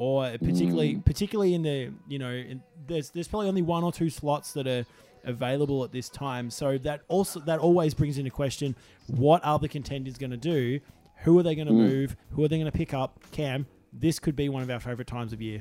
Or 0.02 0.30
particularly, 0.38 0.94
mm. 0.94 1.04
particularly 1.04 1.52
in 1.52 1.60
the 1.60 1.92
you 2.08 2.18
know, 2.18 2.30
in, 2.30 2.62
there's 2.86 3.10
there's 3.10 3.28
probably 3.28 3.48
only 3.48 3.60
one 3.60 3.84
or 3.84 3.92
two 3.92 4.08
slots 4.08 4.54
that 4.54 4.66
are 4.66 4.86
available 5.24 5.84
at 5.84 5.92
this 5.92 6.08
time. 6.08 6.50
So 6.50 6.78
that 6.78 7.02
also 7.08 7.40
that 7.40 7.58
always 7.58 7.92
brings 7.92 8.16
into 8.16 8.30
question 8.30 8.76
what 9.08 9.44
are 9.44 9.58
the 9.58 9.68
contenders 9.68 10.16
going 10.16 10.30
to 10.30 10.38
do? 10.38 10.80
Who 11.24 11.38
are 11.38 11.42
they 11.42 11.54
going 11.54 11.66
to 11.68 11.74
mm. 11.74 11.88
move? 11.88 12.16
Who 12.30 12.42
are 12.42 12.48
they 12.48 12.56
going 12.56 12.70
to 12.70 12.76
pick 12.76 12.94
up? 12.94 13.20
Cam, 13.32 13.66
this 13.92 14.18
could 14.18 14.34
be 14.34 14.48
one 14.48 14.62
of 14.62 14.70
our 14.70 14.80
favorite 14.80 15.06
times 15.06 15.34
of 15.34 15.42
year. 15.42 15.60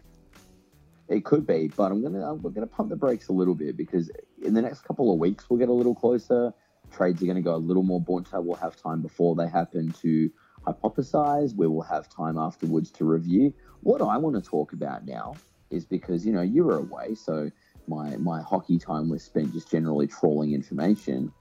it 1.10 1.26
could 1.26 1.46
be, 1.46 1.70
but 1.76 1.92
I'm 1.92 2.02
gonna 2.02 2.36
we're 2.36 2.52
gonna 2.52 2.66
pump 2.66 2.92
the 2.92 2.96
brakes 2.96 3.28
a 3.28 3.34
little 3.34 3.56
bit 3.56 3.76
because 3.76 4.10
in 4.42 4.54
the 4.54 4.62
next 4.62 4.86
couple 4.86 5.12
of 5.12 5.20
weeks 5.20 5.50
we'll 5.50 5.60
get 5.60 5.68
a 5.68 5.74
little 5.74 5.96
closer. 5.96 6.54
Trades 6.94 7.22
are 7.22 7.26
going 7.26 7.36
to 7.36 7.42
go 7.42 7.56
a 7.56 7.58
little 7.58 7.84
more 7.84 8.00
bunter. 8.00 8.40
We'll 8.40 8.56
have 8.56 8.78
time 8.78 9.02
before 9.02 9.36
they 9.36 9.50
happen 9.50 9.92
to 10.02 10.32
hypothesize. 10.68 11.56
We 11.56 11.68
will 11.68 11.82
have 11.84 12.10
time 12.10 12.38
afterwards 12.38 12.92
to 12.92 13.06
review. 13.06 13.54
What 13.82 14.02
I 14.02 14.18
want 14.18 14.36
to 14.36 14.42
talk 14.42 14.74
about 14.74 15.06
now 15.06 15.36
is 15.72 15.86
because 15.86 16.26
you 16.26 16.34
know 16.34 16.42
you 16.42 16.64
were 16.64 16.78
away, 16.78 17.16
so 17.16 17.50
my 17.88 18.18
my 18.18 18.42
hockey 18.42 18.78
time 18.78 19.10
was 19.10 19.24
spent 19.24 19.54
just 19.54 19.70
generally 19.72 20.08
trawling 20.08 20.54
information. 20.54 21.32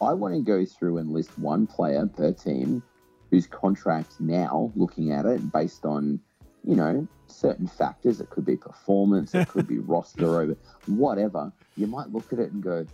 I 0.00 0.12
want 0.12 0.34
to 0.34 0.40
go 0.40 0.64
through 0.64 0.98
and 0.98 1.10
list 1.10 1.38
one 1.38 1.66
player 1.66 2.06
per 2.06 2.32
team 2.32 2.82
whose 3.30 3.46
contract 3.46 4.20
now, 4.20 4.72
looking 4.76 5.12
at 5.12 5.24
it 5.26 5.52
based 5.52 5.84
on 5.84 6.20
you 6.64 6.76
know 6.76 7.06
certain 7.28 7.66
factors. 7.66 8.20
It 8.20 8.30
could 8.30 8.44
be 8.44 8.56
performance, 8.56 9.34
it 9.34 9.48
could 9.48 9.66
be 9.66 9.78
roster 9.92 10.40
over 10.40 10.56
whatever. 10.86 11.52
You 11.76 11.86
might 11.86 12.10
look 12.12 12.32
at 12.32 12.38
it 12.38 12.52
and 12.52 12.62
go, 12.62 12.86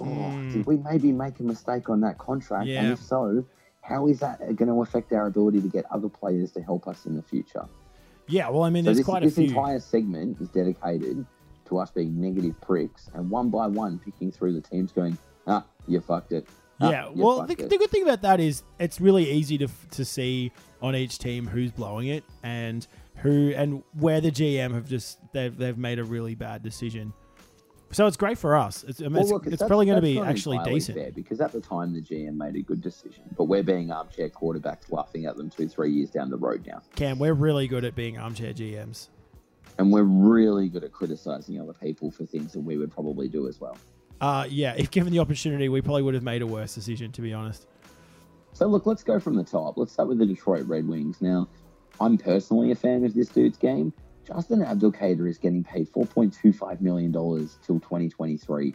"Oh, 0.00 0.04
Mm. 0.04 0.52
did 0.52 0.66
we 0.66 0.76
maybe 0.78 1.12
make 1.12 1.40
a 1.40 1.42
mistake 1.42 1.88
on 1.90 2.00
that 2.00 2.18
contract? 2.18 2.68
Yeah. 2.68 2.82
And 2.82 2.92
if 2.92 2.98
so, 3.00 3.44
how 3.90 4.06
is 4.08 4.20
that 4.20 4.38
going 4.56 4.68
to 4.68 4.80
affect 4.82 5.12
our 5.12 5.26
ability 5.26 5.60
to 5.60 5.68
get 5.68 5.84
other 5.90 6.08
players 6.08 6.52
to 6.52 6.62
help 6.62 6.88
us 6.88 7.04
in 7.04 7.16
the 7.16 7.22
future?" 7.22 7.66
Yeah, 8.28 8.48
well, 8.48 8.62
I 8.62 8.70
mean, 8.70 8.84
So 8.84 8.86
there's 8.86 8.98
this, 8.98 9.06
quite 9.06 9.22
a 9.22 9.26
this 9.26 9.34
few. 9.34 9.48
entire 9.48 9.80
segment 9.80 10.40
is 10.40 10.48
dedicated 10.48 11.26
to 11.66 11.78
us 11.78 11.90
being 11.90 12.20
negative 12.20 12.58
pricks 12.60 13.10
and 13.14 13.28
one 13.28 13.50
by 13.50 13.66
one 13.66 13.98
picking 13.98 14.30
through 14.30 14.52
the 14.54 14.60
teams, 14.60 14.92
going, 14.92 15.18
"Ah, 15.46 15.64
you 15.88 16.00
fucked 16.00 16.32
it." 16.32 16.46
Ah, 16.80 16.90
yeah, 16.90 17.08
well, 17.14 17.42
the, 17.42 17.52
it." 17.52 17.68
the 17.68 17.76
good 17.76 17.90
thing 17.90 18.04
about 18.04 18.22
that 18.22 18.40
is 18.40 18.62
it's 18.78 19.00
really 19.00 19.28
easy 19.30 19.58
to 19.58 19.68
to 19.90 20.04
see 20.04 20.52
on 20.80 20.94
each 20.96 21.18
team 21.18 21.46
who's 21.46 21.72
blowing 21.72 22.06
it 22.08 22.24
and 22.42 22.86
who 23.16 23.52
and 23.54 23.82
where 23.98 24.20
the 24.20 24.30
GM 24.30 24.72
have 24.72 24.88
just 24.88 25.18
they've 25.32 25.54
they've 25.56 25.76
made 25.76 25.98
a 25.98 26.04
really 26.04 26.34
bad 26.34 26.62
decision. 26.62 27.12
So 27.92 28.06
it's 28.06 28.16
great 28.16 28.38
for 28.38 28.56
us. 28.56 28.84
It's, 28.84 29.00
I 29.00 29.04
mean, 29.04 29.14
Well, 29.14 29.22
it's, 29.22 29.30
look, 29.32 29.46
it's 29.46 29.62
probably 29.62 29.86
going 29.86 29.96
to 29.96 30.02
be 30.02 30.20
actually 30.20 30.58
decent. 30.64 30.96
fair 30.96 31.10
because 31.10 31.40
at 31.40 31.50
the 31.50 31.60
time 31.60 31.92
the 31.92 32.00
GM 32.00 32.36
made 32.36 32.54
a 32.54 32.62
good 32.62 32.80
decision, 32.80 33.24
but 33.36 33.44
we're 33.44 33.64
being 33.64 33.90
armchair 33.90 34.28
quarterbacks, 34.28 34.90
laughing 34.92 35.26
at 35.26 35.36
them 35.36 35.50
two, 35.50 35.66
three 35.68 35.90
years 35.92 36.10
down 36.10 36.30
the 36.30 36.36
road 36.36 36.64
now, 36.66 36.82
Cam, 36.94 37.18
we're 37.18 37.34
really 37.34 37.66
good 37.66 37.84
at 37.84 37.96
being 37.96 38.16
armchair 38.16 38.52
GMs. 38.52 39.08
and 39.78 39.90
we're 39.92 40.04
really 40.04 40.68
good 40.68 40.84
at 40.84 40.92
criticizing 40.92 41.60
other 41.60 41.72
people 41.72 42.10
for 42.12 42.24
things 42.24 42.52
that 42.52 42.60
we 42.60 42.76
would 42.76 42.92
probably 42.92 43.26
do 43.28 43.48
as 43.48 43.60
well. 43.60 43.76
Uh, 44.20 44.46
yeah, 44.48 44.74
if 44.76 44.90
given 44.90 45.12
the 45.12 45.18
opportunity, 45.18 45.68
we 45.68 45.80
probably 45.80 46.02
would 46.02 46.14
have 46.14 46.22
made 46.22 46.42
a 46.42 46.46
worse 46.46 46.74
decision, 46.74 47.10
to 47.12 47.22
be 47.22 47.32
honest. 47.32 47.66
So 48.52 48.66
look, 48.66 48.86
let's 48.86 49.02
go 49.02 49.18
from 49.18 49.34
the 49.34 49.44
top. 49.44 49.76
Let's 49.78 49.92
start 49.92 50.08
with 50.08 50.18
the 50.18 50.26
Detroit 50.26 50.66
Red 50.66 50.86
Wings. 50.86 51.16
Now, 51.20 51.48
I'm 52.00 52.18
personally 52.18 52.70
a 52.70 52.74
fan 52.74 53.04
of 53.04 53.14
this 53.14 53.28
dude's 53.28 53.56
game. 53.56 53.92
Justin 54.32 54.60
Abdelkader 54.60 55.28
is 55.28 55.38
getting 55.38 55.64
paid 55.64 55.90
$4.25 55.90 56.80
million 56.80 57.12
till 57.12 57.80
2023. 57.80 58.74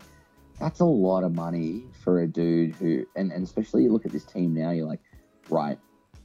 That's 0.59 0.79
a 0.79 0.85
lot 0.85 1.23
of 1.23 1.33
money 1.33 1.83
for 2.03 2.21
a 2.21 2.27
dude 2.27 2.75
who, 2.75 3.05
and, 3.15 3.31
and 3.31 3.43
especially 3.43 3.83
you 3.83 3.91
look 3.91 4.05
at 4.05 4.11
this 4.11 4.25
team 4.25 4.53
now, 4.53 4.71
you're 4.71 4.87
like, 4.87 5.01
right, 5.49 5.77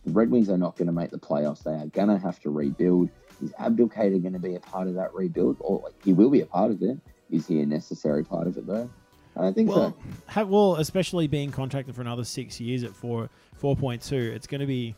the 0.04 0.12
Red 0.12 0.30
Wings 0.30 0.48
are 0.48 0.58
not 0.58 0.76
going 0.76 0.86
to 0.86 0.92
make 0.92 1.10
the 1.10 1.18
playoffs. 1.18 1.62
They 1.62 1.72
are 1.72 1.86
going 1.86 2.08
to 2.08 2.18
have 2.18 2.40
to 2.40 2.50
rebuild. 2.50 3.10
Is 3.42 3.52
Abdelkader 3.52 4.20
going 4.20 4.32
to 4.32 4.38
be 4.38 4.54
a 4.56 4.60
part 4.60 4.88
of 4.88 4.94
that 4.94 5.14
rebuild? 5.14 5.56
Or 5.60 5.80
like, 5.84 5.94
he 6.04 6.12
will 6.12 6.30
be 6.30 6.40
a 6.40 6.46
part 6.46 6.70
of 6.70 6.82
it. 6.82 6.98
Is 7.30 7.46
he 7.46 7.60
a 7.60 7.66
necessary 7.66 8.24
part 8.24 8.46
of 8.46 8.56
it, 8.56 8.66
though? 8.66 8.90
I 9.36 9.42
don't 9.42 9.54
think 9.54 9.68
Well, 9.68 9.96
so. 9.96 10.12
ha 10.26 10.42
well, 10.42 10.76
especially 10.76 11.28
being 11.28 11.52
contracted 11.52 11.94
for 11.94 12.00
another 12.00 12.24
six 12.24 12.60
years 12.60 12.82
at 12.82 12.90
four 12.90 13.30
four 13.54 13.76
point 13.76 14.02
two, 14.02 14.32
it's 14.34 14.48
going 14.48 14.60
to 14.60 14.66
be 14.66 14.96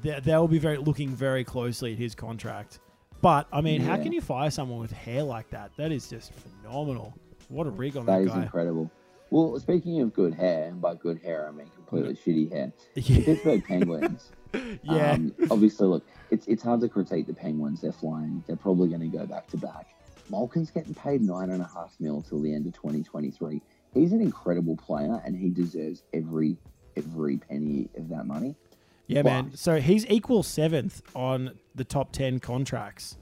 they, 0.00 0.18
they'll 0.20 0.48
be 0.48 0.58
very 0.58 0.78
looking 0.78 1.10
very 1.10 1.44
closely 1.44 1.92
at 1.92 1.98
his 1.98 2.14
contract. 2.14 2.80
But 3.20 3.46
I 3.52 3.60
mean, 3.60 3.80
how 3.80 3.96
can 3.96 4.12
you 4.12 4.20
fire 4.20 4.50
someone 4.50 4.78
with 4.80 4.92
hair 4.92 5.22
like 5.22 5.50
that? 5.50 5.70
That 5.76 5.92
is 5.92 6.08
just 6.08 6.32
phenomenal. 6.32 7.14
What 7.48 7.66
a 7.66 7.70
rig 7.70 7.96
on 7.96 8.06
That 8.06 8.18
that, 8.18 8.22
is 8.24 8.28
guy. 8.32 8.42
incredible. 8.42 8.90
Well, 9.30 9.58
speaking 9.58 10.00
of 10.00 10.12
good 10.12 10.34
hair, 10.34 10.68
and 10.68 10.80
by 10.80 10.94
good 10.94 11.20
hair 11.22 11.48
I 11.48 11.50
mean 11.50 11.70
completely 11.74 12.14
shitty 12.14 12.52
hair, 12.52 12.72
Yeah, 12.94 13.24
Pittsburgh 13.24 13.64
Penguins. 13.64 14.30
yeah. 14.82 15.12
Um, 15.12 15.34
obviously, 15.50 15.86
look, 15.88 16.06
it's 16.30 16.46
it's 16.46 16.62
hard 16.62 16.80
to 16.82 16.88
critique 16.88 17.26
the 17.26 17.34
Penguins. 17.34 17.80
They're 17.80 17.92
flying. 17.92 18.44
They're 18.46 18.56
probably 18.56 18.88
going 18.88 19.00
to 19.10 19.16
go 19.16 19.26
back 19.26 19.48
to 19.48 19.56
back. 19.56 19.94
Malkin's 20.30 20.70
getting 20.70 20.94
paid 20.94 21.22
nine 21.22 21.50
and 21.50 21.60
a 21.62 21.68
half 21.74 21.94
mil 22.00 22.22
till 22.22 22.40
the 22.40 22.54
end 22.54 22.66
of 22.66 22.72
2023. 22.74 23.60
He's 23.92 24.12
an 24.12 24.20
incredible 24.20 24.76
player, 24.76 25.20
and 25.24 25.36
he 25.36 25.48
deserves 25.50 26.02
every 26.12 26.56
every 26.96 27.38
penny 27.38 27.88
of 27.96 28.08
that 28.10 28.26
money. 28.26 28.54
Yeah, 29.06 29.22
man. 29.22 29.52
So 29.54 29.80
he's 29.80 30.06
equal 30.06 30.42
seventh 30.42 31.02
on 31.14 31.52
the 31.74 31.84
top 31.84 32.12
ten 32.12 32.40
contracts. 32.40 33.16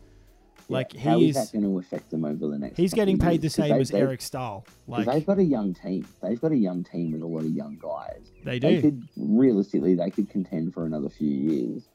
Like 0.68 0.96
how 0.96 1.18
he 1.18 1.28
is 1.28 1.36
is, 1.36 1.50
that 1.50 1.52
going 1.60 1.70
to 1.70 1.78
affect 1.78 2.10
them 2.10 2.24
over 2.24 2.46
the 2.46 2.58
next? 2.58 2.76
he's 2.78 2.94
getting 2.94 3.18
paid 3.18 3.42
the 3.42 3.50
same 3.50 3.74
they- 3.74 3.80
as 3.80 3.90
they- 3.90 4.00
Eric 4.00 4.22
Staal. 4.22 4.64
Like 4.86 5.06
they've 5.06 5.26
got 5.26 5.38
a 5.38 5.44
young 5.44 5.74
team. 5.74 6.06
They've 6.22 6.40
got 6.40 6.52
a 6.52 6.56
young 6.56 6.84
team 6.84 7.12
with 7.12 7.22
a 7.22 7.26
lot 7.26 7.40
of 7.40 7.50
young 7.50 7.78
guys. 7.80 8.30
they 8.44 8.58
They 8.58 8.76
do. 8.76 8.82
could 8.82 9.08
realistically, 9.16 9.94
they 9.94 10.10
could 10.10 10.30
contend 10.30 10.72
for 10.72 10.86
another 10.86 11.08
few 11.08 11.28
years. 11.28 11.88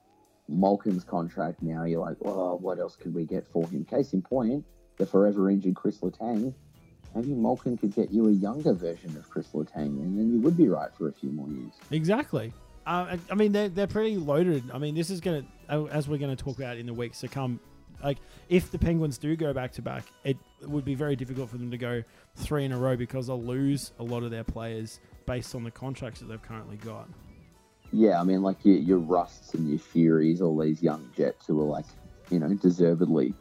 Malkin's 0.50 1.04
contract 1.04 1.62
now, 1.62 1.84
you're 1.84 2.00
like, 2.02 2.18
well, 2.20 2.58
what 2.60 2.80
else 2.80 2.96
could 2.96 3.14
we 3.14 3.26
get 3.26 3.46
for 3.48 3.68
him? 3.68 3.84
Case 3.84 4.14
in 4.14 4.22
point, 4.22 4.64
the 4.98 5.06
forever 5.06 5.50
injured 5.50 5.76
Chris 5.76 5.98
Letang. 6.00 6.54
Maybe 7.16 7.34
Malkin 7.34 7.78
could 7.78 7.94
get 7.96 8.12
you 8.12 8.28
a 8.28 8.32
younger 8.32 8.74
version 8.74 9.16
of 9.18 9.30
Chris 9.30 9.48
Letang, 9.54 10.02
and 10.02 10.18
then 10.18 10.32
you 10.34 10.40
would 10.42 10.56
be 10.56 10.68
right 10.70 10.94
for 10.98 11.08
a 11.10 11.14
few 11.14 11.32
more 11.32 11.50
years. 11.50 11.74
Exactly. 11.92 12.54
Uh, 12.88 13.18
I 13.30 13.36
mean, 13.36 13.52
they're, 13.52 13.68
they're 13.68 13.86
pretty 13.86 14.16
loaded. 14.16 14.72
I 14.74 14.78
mean, 14.78 14.96
this 14.96 15.10
is 15.10 15.20
going 15.20 15.46
to, 15.70 15.90
as 15.92 16.08
we're 16.08 16.18
going 16.18 16.34
to 16.34 16.42
talk 16.42 16.58
about 16.58 16.78
in 16.78 16.86
the 16.86 16.94
weeks 16.94 17.20
to 17.20 17.28
come, 17.28 17.60
like, 18.02 18.18
if 18.48 18.72
the 18.72 18.80
Penguins 18.80 19.18
do 19.18 19.36
go 19.36 19.52
back 19.52 19.74
to 19.74 19.82
back, 19.82 20.06
it 20.24 20.38
would 20.62 20.86
be 20.86 20.96
very 20.96 21.18
difficult 21.18 21.50
for 21.50 21.58
them 21.58 21.70
to 21.70 21.78
go 21.78 22.02
three 22.38 22.64
in 22.64 22.72
a 22.72 22.78
row 22.78 22.96
because 22.96 23.28
they'll 23.28 23.44
lose 23.44 23.92
a 24.00 24.04
lot 24.04 24.24
of 24.24 24.32
their 24.32 24.46
players 24.46 25.02
based 25.26 25.54
on 25.54 25.66
the 25.66 25.72
contracts 25.72 26.22
that 26.22 26.28
they've 26.28 26.42
currently 26.42 26.78
got. 26.78 27.10
Yeah, 27.92 28.22
I 28.22 28.24
mean, 28.24 28.42
like 28.42 28.64
your, 28.64 28.78
your 28.78 29.00
Rusts 29.00 29.54
and 29.54 29.70
your 29.70 29.80
Furies, 29.80 30.40
all 30.40 30.58
these 30.58 30.82
young 30.82 31.10
Jets 31.18 31.46
who 31.48 31.60
are 31.62 31.66
like, 31.66 31.86
you 32.30 32.40
know, 32.40 32.54
deservedly 32.54 33.34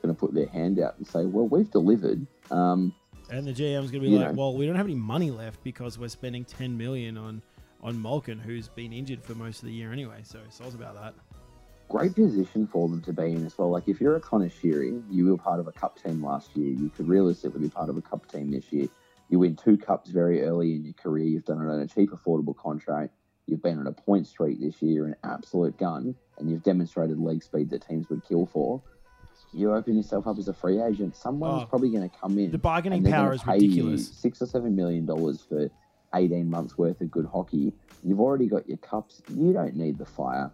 going 0.00 0.14
to 0.14 0.18
put 0.18 0.32
their 0.32 0.48
hand 0.48 0.80
out 0.80 0.96
and 0.96 1.06
say, 1.06 1.26
well, 1.26 1.46
we've 1.46 1.70
delivered. 1.70 2.26
Um, 2.50 2.94
and 3.28 3.46
the 3.46 3.52
GM's 3.52 3.90
going 3.90 4.04
to 4.04 4.08
be 4.08 4.16
like, 4.16 4.28
know. 4.28 4.40
well, 4.40 4.56
we 4.56 4.64
don't 4.64 4.76
have 4.76 4.86
any 4.86 4.94
money 4.94 5.30
left 5.30 5.62
because 5.62 5.98
we're 5.98 6.08
spending 6.08 6.46
10 6.46 6.78
million 6.78 7.18
on 7.18 7.42
on 7.86 8.02
Malkin, 8.02 8.38
who's 8.38 8.68
been 8.68 8.92
injured 8.92 9.22
for 9.22 9.34
most 9.36 9.60
of 9.62 9.66
the 9.66 9.72
year 9.72 9.92
anyway. 9.92 10.20
So 10.24 10.40
soz 10.50 10.74
about 10.74 10.94
that. 11.00 11.14
great 11.88 12.14
position 12.16 12.66
for 12.66 12.88
them 12.88 13.00
to 13.02 13.12
be 13.12 13.26
in 13.32 13.46
as 13.46 13.56
well. 13.56 13.70
Like 13.70 13.86
if 13.86 14.00
you're 14.00 14.16
a 14.16 14.20
Connor 14.20 14.48
Sheary, 14.50 15.00
you 15.08 15.26
were 15.26 15.36
part 15.38 15.60
of 15.60 15.68
a 15.68 15.72
cup 15.72 16.02
team 16.02 16.22
last 16.22 16.56
year. 16.56 16.72
You 16.72 16.90
could 16.90 17.08
realistically 17.08 17.60
be 17.60 17.68
part 17.68 17.88
of 17.88 17.96
a 17.96 18.02
cup 18.02 18.30
team 18.30 18.50
this 18.50 18.72
year. 18.72 18.88
You 19.28 19.38
win 19.38 19.54
two 19.54 19.76
cups 19.78 20.10
very 20.10 20.42
early 20.42 20.74
in 20.74 20.84
your 20.84 20.94
career. 20.94 21.26
You've 21.26 21.44
done 21.44 21.58
it 21.64 21.70
on 21.72 21.80
a 21.80 21.86
cheap, 21.86 22.10
affordable 22.10 22.56
contract. 22.56 23.12
You've 23.46 23.62
been 23.62 23.78
on 23.78 23.86
a 23.86 23.92
point 23.92 24.26
streak 24.26 24.60
this 24.60 24.82
year, 24.82 25.06
an 25.06 25.14
absolute 25.22 25.78
gun, 25.78 26.16
and 26.38 26.50
you've 26.50 26.64
demonstrated 26.64 27.18
leg 27.20 27.44
speed 27.44 27.70
that 27.70 27.86
teams 27.86 28.08
would 28.10 28.24
kill 28.28 28.46
for. 28.46 28.82
You 29.52 29.72
open 29.72 29.96
yourself 29.96 30.26
up 30.26 30.38
as 30.38 30.48
a 30.48 30.52
free 30.52 30.82
agent. 30.82 31.14
Someone's 31.14 31.62
Oh, 31.62 31.66
probably 31.66 31.90
going 31.90 32.08
to 32.10 32.16
come 32.18 32.36
in. 32.38 32.50
The 32.50 32.58
bargaining 32.58 33.04
power 33.04 33.32
is 33.32 33.46
ridiculous. 33.46 34.08
Six 34.08 34.42
or 34.42 34.46
seven 34.46 34.74
million 34.74 35.06
dollars 35.06 35.40
for 35.48 35.70
eighteen 36.14 36.48
months 36.48 36.78
worth 36.78 37.00
of 37.00 37.10
good 37.10 37.26
hockey. 37.26 37.72
You've 38.02 38.20
already 38.20 38.46
got 38.46 38.68
your 38.68 38.78
cups. 38.78 39.22
You 39.34 39.52
don't 39.52 39.74
need 39.76 39.98
the 39.98 40.06
fire. 40.06 40.50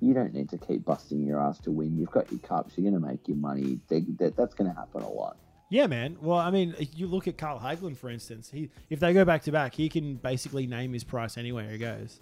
You 0.00 0.14
don't 0.14 0.32
need 0.32 0.48
to 0.50 0.58
keep 0.58 0.84
busting 0.84 1.26
your 1.26 1.40
ass 1.40 1.58
to 1.60 1.70
win. 1.70 1.96
You've 1.96 2.10
got 2.10 2.30
your 2.30 2.40
cups. 2.40 2.74
You're 2.76 2.90
going 2.90 3.02
to 3.02 3.06
make 3.08 3.26
your 3.26 3.36
money. 3.36 3.80
They, 3.88 4.00
that, 4.18 4.36
that's 4.36 4.54
going 4.54 4.70
to 4.70 4.76
happen 4.76 5.02
a 5.02 5.08
lot. 5.08 5.36
Yeah, 5.70 5.86
man. 5.86 6.16
Well, 6.20 6.38
I 6.38 6.50
mean, 6.50 6.74
you 6.94 7.06
look 7.08 7.28
at 7.28 7.36
Carl 7.36 7.58
Hagelin, 7.58 7.96
for 7.96 8.08
instance. 8.08 8.50
He, 8.50 8.70
if 8.90 9.00
they 9.00 9.12
go 9.12 9.24
back 9.24 9.42
to 9.42 9.52
back, 9.52 9.74
he 9.74 9.88
can 9.88 10.14
basically 10.16 10.66
name 10.66 10.92
his 10.92 11.04
price 11.04 11.36
anywhere 11.36 11.68
he 11.68 11.78
goes. 11.78 12.20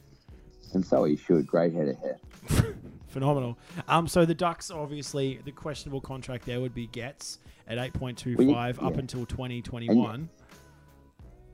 And 0.72 0.84
so 0.84 1.04
he 1.04 1.16
should. 1.16 1.46
Great 1.46 1.72
head 1.74 1.88
of 1.88 1.98
hair. 1.98 2.18
Phenomenal. 3.08 3.56
Um, 3.88 4.08
so 4.08 4.24
the 4.24 4.34
Ducks, 4.34 4.70
obviously, 4.70 5.40
the 5.44 5.52
questionable 5.52 6.00
contract 6.00 6.44
there 6.44 6.60
would 6.60 6.74
be 6.74 6.88
Getz 6.88 7.38
at 7.68 7.78
eight 7.78 7.92
point 7.92 8.18
two 8.18 8.36
five 8.52 8.78
Well, 8.78 8.88
up 8.88 8.98
until 8.98 9.26
twenty 9.26 9.62
twenty 9.62 9.88
one. 9.88 10.28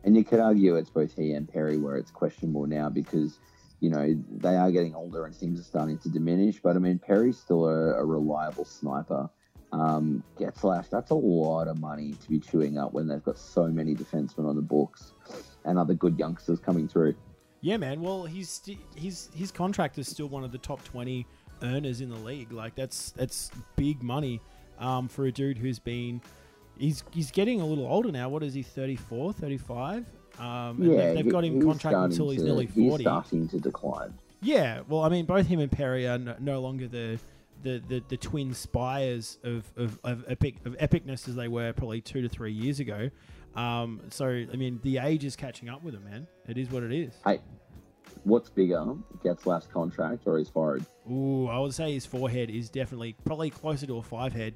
And 0.04 0.16
you 0.16 0.24
could 0.24 0.40
argue 0.40 0.76
it's 0.76 0.90
both 0.90 1.14
he 1.14 1.32
and 1.32 1.48
Perry 1.48 1.78
where 1.78 1.96
it's 1.96 2.10
questionable 2.10 2.66
now 2.66 2.88
because, 2.88 3.38
you 3.80 3.90
know, 3.90 4.16
they 4.30 4.56
are 4.56 4.70
getting 4.70 4.94
older 4.94 5.26
and 5.26 5.34
things 5.34 5.60
are 5.60 5.64
starting 5.64 5.98
to 5.98 6.08
diminish. 6.08 6.60
But 6.60 6.76
I 6.76 6.80
mean, 6.80 6.98
Perry's 6.98 7.38
still 7.38 7.66
a, 7.68 7.94
a 7.94 8.04
reliable 8.04 8.64
sniper. 8.64 9.30
Um, 9.72 10.22
Getzlaff, 10.38 10.90
that's 10.90 11.10
a 11.10 11.14
lot 11.14 11.66
of 11.66 11.78
money 11.78 12.12
to 12.12 12.28
be 12.28 12.38
chewing 12.38 12.78
up 12.78 12.92
when 12.92 13.08
they've 13.08 13.22
got 13.22 13.38
so 13.38 13.68
many 13.68 13.94
defensemen 13.94 14.46
on 14.46 14.56
the 14.56 14.62
books 14.62 15.12
and 15.64 15.78
other 15.78 15.94
good 15.94 16.18
youngsters 16.18 16.60
coming 16.60 16.88
through. 16.88 17.14
Yeah, 17.62 17.76
man. 17.76 18.00
Well, 18.00 18.24
he's 18.24 18.60
he's 18.96 19.30
his 19.34 19.50
contract 19.52 19.96
is 19.96 20.08
still 20.08 20.28
one 20.28 20.42
of 20.42 20.50
the 20.50 20.58
top 20.58 20.82
twenty 20.84 21.26
earners 21.62 22.00
in 22.00 22.10
the 22.10 22.16
league. 22.16 22.52
Like 22.52 22.74
that's 22.74 23.12
that's 23.12 23.50
big 23.76 24.02
money 24.02 24.40
um, 24.78 25.08
for 25.08 25.26
a 25.26 25.32
dude 25.32 25.56
who's 25.56 25.78
been 25.78 26.20
he's 26.78 27.04
he's 27.12 27.30
getting 27.30 27.60
a 27.60 27.66
little 27.66 27.86
older 27.86 28.10
now. 28.12 28.28
What 28.28 28.42
is 28.42 28.54
he? 28.54 28.62
34, 28.62 29.32
35? 29.34 30.04
Um, 30.38 30.46
and 30.46 30.84
yeah, 30.92 30.96
they- 30.96 31.14
they've 31.22 31.32
got 31.32 31.44
him 31.44 31.56
he's 31.56 31.64
contract 31.64 31.96
until 31.96 32.30
he's 32.30 32.40
to- 32.40 32.46
nearly 32.46 32.66
He's 32.66 32.88
forty. 32.88 33.04
starting 33.04 33.48
to 33.48 33.58
decline. 33.60 34.14
Yeah, 34.40 34.80
well, 34.88 35.02
I 35.02 35.08
mean, 35.08 35.24
both 35.26 35.46
him 35.46 35.60
and 35.60 35.70
Perry 35.70 36.08
are 36.08 36.18
no, 36.18 36.34
no 36.40 36.60
longer 36.60 36.88
the, 36.88 37.18
the, 37.62 37.80
the, 37.86 38.02
the 38.08 38.16
twin 38.16 38.54
spires 38.54 39.38
of, 39.44 39.64
of, 39.76 40.00
of 40.02 40.24
epic 40.26 40.56
of 40.64 40.76
epicness 40.78 41.28
as 41.28 41.36
they 41.36 41.46
were 41.46 41.72
probably 41.72 42.00
two 42.00 42.22
to 42.22 42.28
three 42.28 42.50
years 42.52 42.80
ago. 42.80 43.08
Um, 43.54 44.00
so 44.10 44.26
I 44.26 44.56
mean, 44.56 44.80
the 44.82 44.98
age 44.98 45.24
is 45.24 45.36
catching 45.36 45.68
up 45.68 45.84
with 45.84 45.94
him, 45.94 46.04
man. 46.04 46.26
It 46.48 46.58
is 46.58 46.70
what 46.72 46.82
it 46.82 46.92
is. 46.92 47.12
Hey, 47.24 47.38
what's 48.24 48.48
bigger, 48.50 48.82
Getzlaf's 49.22 49.66
contract 49.66 50.22
or 50.26 50.38
his 50.38 50.48
forehead? 50.48 50.86
Ooh, 51.08 51.46
I 51.48 51.58
would 51.58 51.74
say 51.74 51.92
his 51.92 52.06
forehead 52.06 52.50
is 52.50 52.68
definitely 52.70 53.14
probably 53.24 53.50
closer 53.50 53.86
to 53.86 53.98
a 53.98 54.02
five 54.02 54.32
head. 54.32 54.54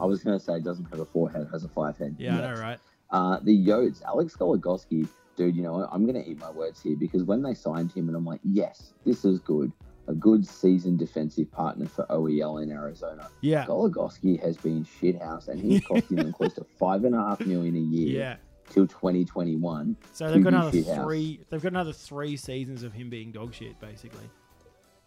I 0.00 0.04
was 0.04 0.22
going 0.22 0.38
to 0.38 0.44
say 0.44 0.54
it 0.54 0.64
doesn't 0.64 0.86
have 0.86 1.00
a 1.00 1.04
forehead, 1.04 1.48
has 1.52 1.64
a 1.64 1.68
five 1.68 1.98
head. 1.98 2.16
Yeah, 2.18 2.38
I 2.38 2.40
know, 2.40 2.60
right? 2.60 2.78
Uh, 3.10 3.38
the 3.42 3.66
Yotes, 3.66 4.02
Alex 4.04 4.34
Goligoski, 4.36 5.06
dude, 5.36 5.54
you 5.54 5.62
know 5.62 5.74
what? 5.74 5.88
I'm 5.92 6.06
going 6.06 6.22
to 6.22 6.28
eat 6.28 6.38
my 6.38 6.50
words 6.50 6.82
here 6.82 6.96
because 6.96 7.24
when 7.24 7.42
they 7.42 7.54
signed 7.54 7.92
him, 7.92 8.08
and 8.08 8.16
I'm 8.16 8.24
like, 8.24 8.40
yes, 8.42 8.94
this 9.04 9.24
is 9.24 9.38
good. 9.40 9.72
A 10.08 10.14
good 10.14 10.44
seasoned 10.44 10.98
defensive 10.98 11.50
partner 11.52 11.86
for 11.86 12.04
OEL 12.06 12.60
in 12.60 12.72
Arizona. 12.72 13.28
Yeah, 13.40 13.64
Goligoski 13.66 14.42
has 14.42 14.56
been 14.56 14.84
shithouse, 14.84 15.46
and 15.46 15.60
he's 15.60 15.84
costing 15.84 16.16
them 16.16 16.32
close 16.32 16.54
to 16.56 16.64
five 16.64 17.04
and 17.04 17.14
a 17.14 17.18
half 17.18 17.40
million 17.40 17.76
a 17.76 17.78
year 17.78 18.18
yeah. 18.18 18.36
till 18.68 18.88
2021. 18.88 19.96
So 20.12 20.28
they've 20.28 20.42
got 20.42 20.54
another 20.54 20.82
three. 20.82 21.38
They've 21.48 21.62
got 21.62 21.70
another 21.70 21.92
three 21.92 22.36
seasons 22.36 22.82
of 22.82 22.92
him 22.92 23.10
being 23.10 23.30
dog 23.30 23.54
shit, 23.54 23.78
basically. 23.78 24.28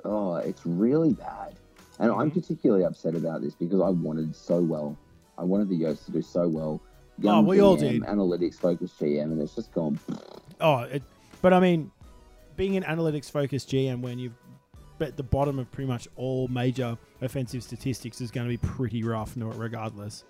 Oh, 0.05 0.35
it's 0.35 0.65
really 0.65 1.11
bad. 1.11 1.55
And 1.99 2.11
I'm 2.11 2.29
Mhm. 2.29 2.33
particularly 2.35 2.83
upset 2.83 3.15
about 3.15 3.41
this 3.41 3.55
because 3.55 3.79
I 3.81 3.89
wanted 3.89 4.35
so 4.35 4.61
well. 4.61 4.97
I 5.37 5.43
wanted 5.43 5.69
the 5.69 5.79
Yotes 5.81 6.05
to 6.05 6.11
do 6.11 6.21
so 6.21 6.47
well. 6.47 6.81
Oh, 7.23 7.41
we 7.41 7.61
all 7.61 7.77
did. 7.77 8.01
Analytics 8.03 8.55
focused 8.55 8.99
GM, 8.99 9.31
and 9.31 9.41
it's 9.41 9.55
just 9.55 9.73
gone. 9.73 9.99
Oh, 10.59 10.79
it, 10.79 11.03
but 11.41 11.53
I 11.53 11.59
mean, 11.59 11.91
being 12.57 12.75
an 12.75 12.83
analytics 12.83 13.29
focused 13.31 13.69
GM 13.69 14.01
when 14.01 14.19
you've 14.19 14.33
at 15.01 15.17
the 15.17 15.23
bottom 15.23 15.59
of 15.59 15.69
pretty 15.71 15.87
much 15.89 16.07
all 16.15 16.47
major 16.47 16.97
offensive 17.21 17.61
statistics 17.63 18.21
is 18.21 18.31
going 18.31 18.45
to 18.45 18.49
be 18.49 18.57
pretty 18.57 19.03
rough, 19.03 19.35
no, 19.35 19.47
regardless. 19.47 20.23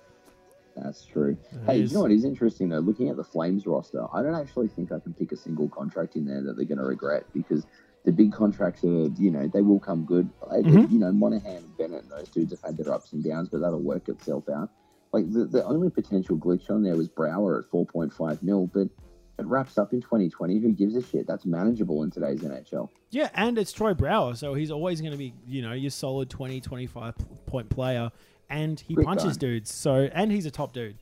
That's 0.76 1.06
true. 1.06 1.38
Hey, 1.68 1.82
is- 1.82 1.92
you 1.92 1.98
know 1.98 2.02
what 2.02 2.12
is 2.12 2.26
interesting 2.26 2.70
though? 2.70 2.80
Looking 2.80 3.10
at 3.10 3.16
the 3.16 3.24
Flames 3.24 3.66
roster, 3.68 4.06
I 4.12 4.22
don't 4.24 4.34
actually 4.36 4.68
think 4.68 4.92
I 4.92 5.00
can 5.00 5.14
pick 5.14 5.32
a 5.32 5.36
single 5.38 5.70
contract 5.70 6.16
in 6.16 6.26
there 6.26 6.42
that 6.42 6.56
they're 6.58 6.66
going 6.66 6.80
to 6.80 6.84
regret 6.84 7.26
because 7.34 7.66
the 8.06 8.12
big 8.12 8.32
contracts 8.32 8.84
are, 8.84 9.08
you 9.18 9.32
know, 9.32 9.48
they 9.48 9.62
will 9.62 9.80
come 9.80 10.06
good. 10.06 10.30
Mhm. 10.52 10.92
You 10.92 11.00
know, 11.00 11.12
Monahan 11.12 11.58
and 11.58 11.78
Bennett 11.78 12.04
and 12.04 12.12
those 12.12 12.30
dudes 12.30 12.52
have 12.52 12.62
had 12.62 12.78
their 12.78 12.94
ups 12.94 13.14
and 13.14 13.24
downs, 13.24 13.50
but 13.50 13.60
that'll 13.62 13.82
work 13.82 14.08
itself 14.10 14.48
out. 14.50 14.70
Like 15.12 15.32
the, 15.32 15.46
the 15.46 15.64
only 15.66 15.90
potential 15.90 16.38
glitch 16.38 16.70
on 16.70 16.84
there 16.84 16.96
was 16.96 17.08
Brouwer 17.08 17.60
at 17.60 17.72
4.5 17.72 18.44
mil, 18.44 18.68
but 18.68 18.88
it 19.38 19.46
wraps 19.46 19.78
up 19.78 19.92
in 19.94 20.02
2020. 20.02 20.60
Who 20.60 20.72
gives 20.72 20.96
a 20.96 21.02
shit? 21.02 21.26
That's 21.28 21.46
manageable 21.46 22.04
in 22.04 22.12
today's 22.12 22.42
NHL. 22.42 22.90
Yeah, 23.12 23.30
and 23.34 23.58
it's 23.58 23.72
Troy 23.72 23.94
Brouwer, 23.94 24.36
so 24.36 24.54
he's 24.54 24.72
always 24.72 25.02
going 25.02 25.12
to 25.14 25.18
be, 25.18 25.34
you 25.48 25.62
know, 25.62 25.74
your 25.74 25.90
solid 25.92 26.30
20, 26.30 26.62
25 26.62 27.16
point 27.46 27.70
player, 27.70 28.12
and 28.50 28.80
he 28.80 28.94
Great 28.94 29.08
punches 29.08 29.38
guy. 29.38 29.48
dudes. 29.48 29.74
So, 29.74 30.10
and 30.14 30.32
he's 30.32 30.46
a 30.46 30.52
top 30.52 30.74
dude, 30.74 30.98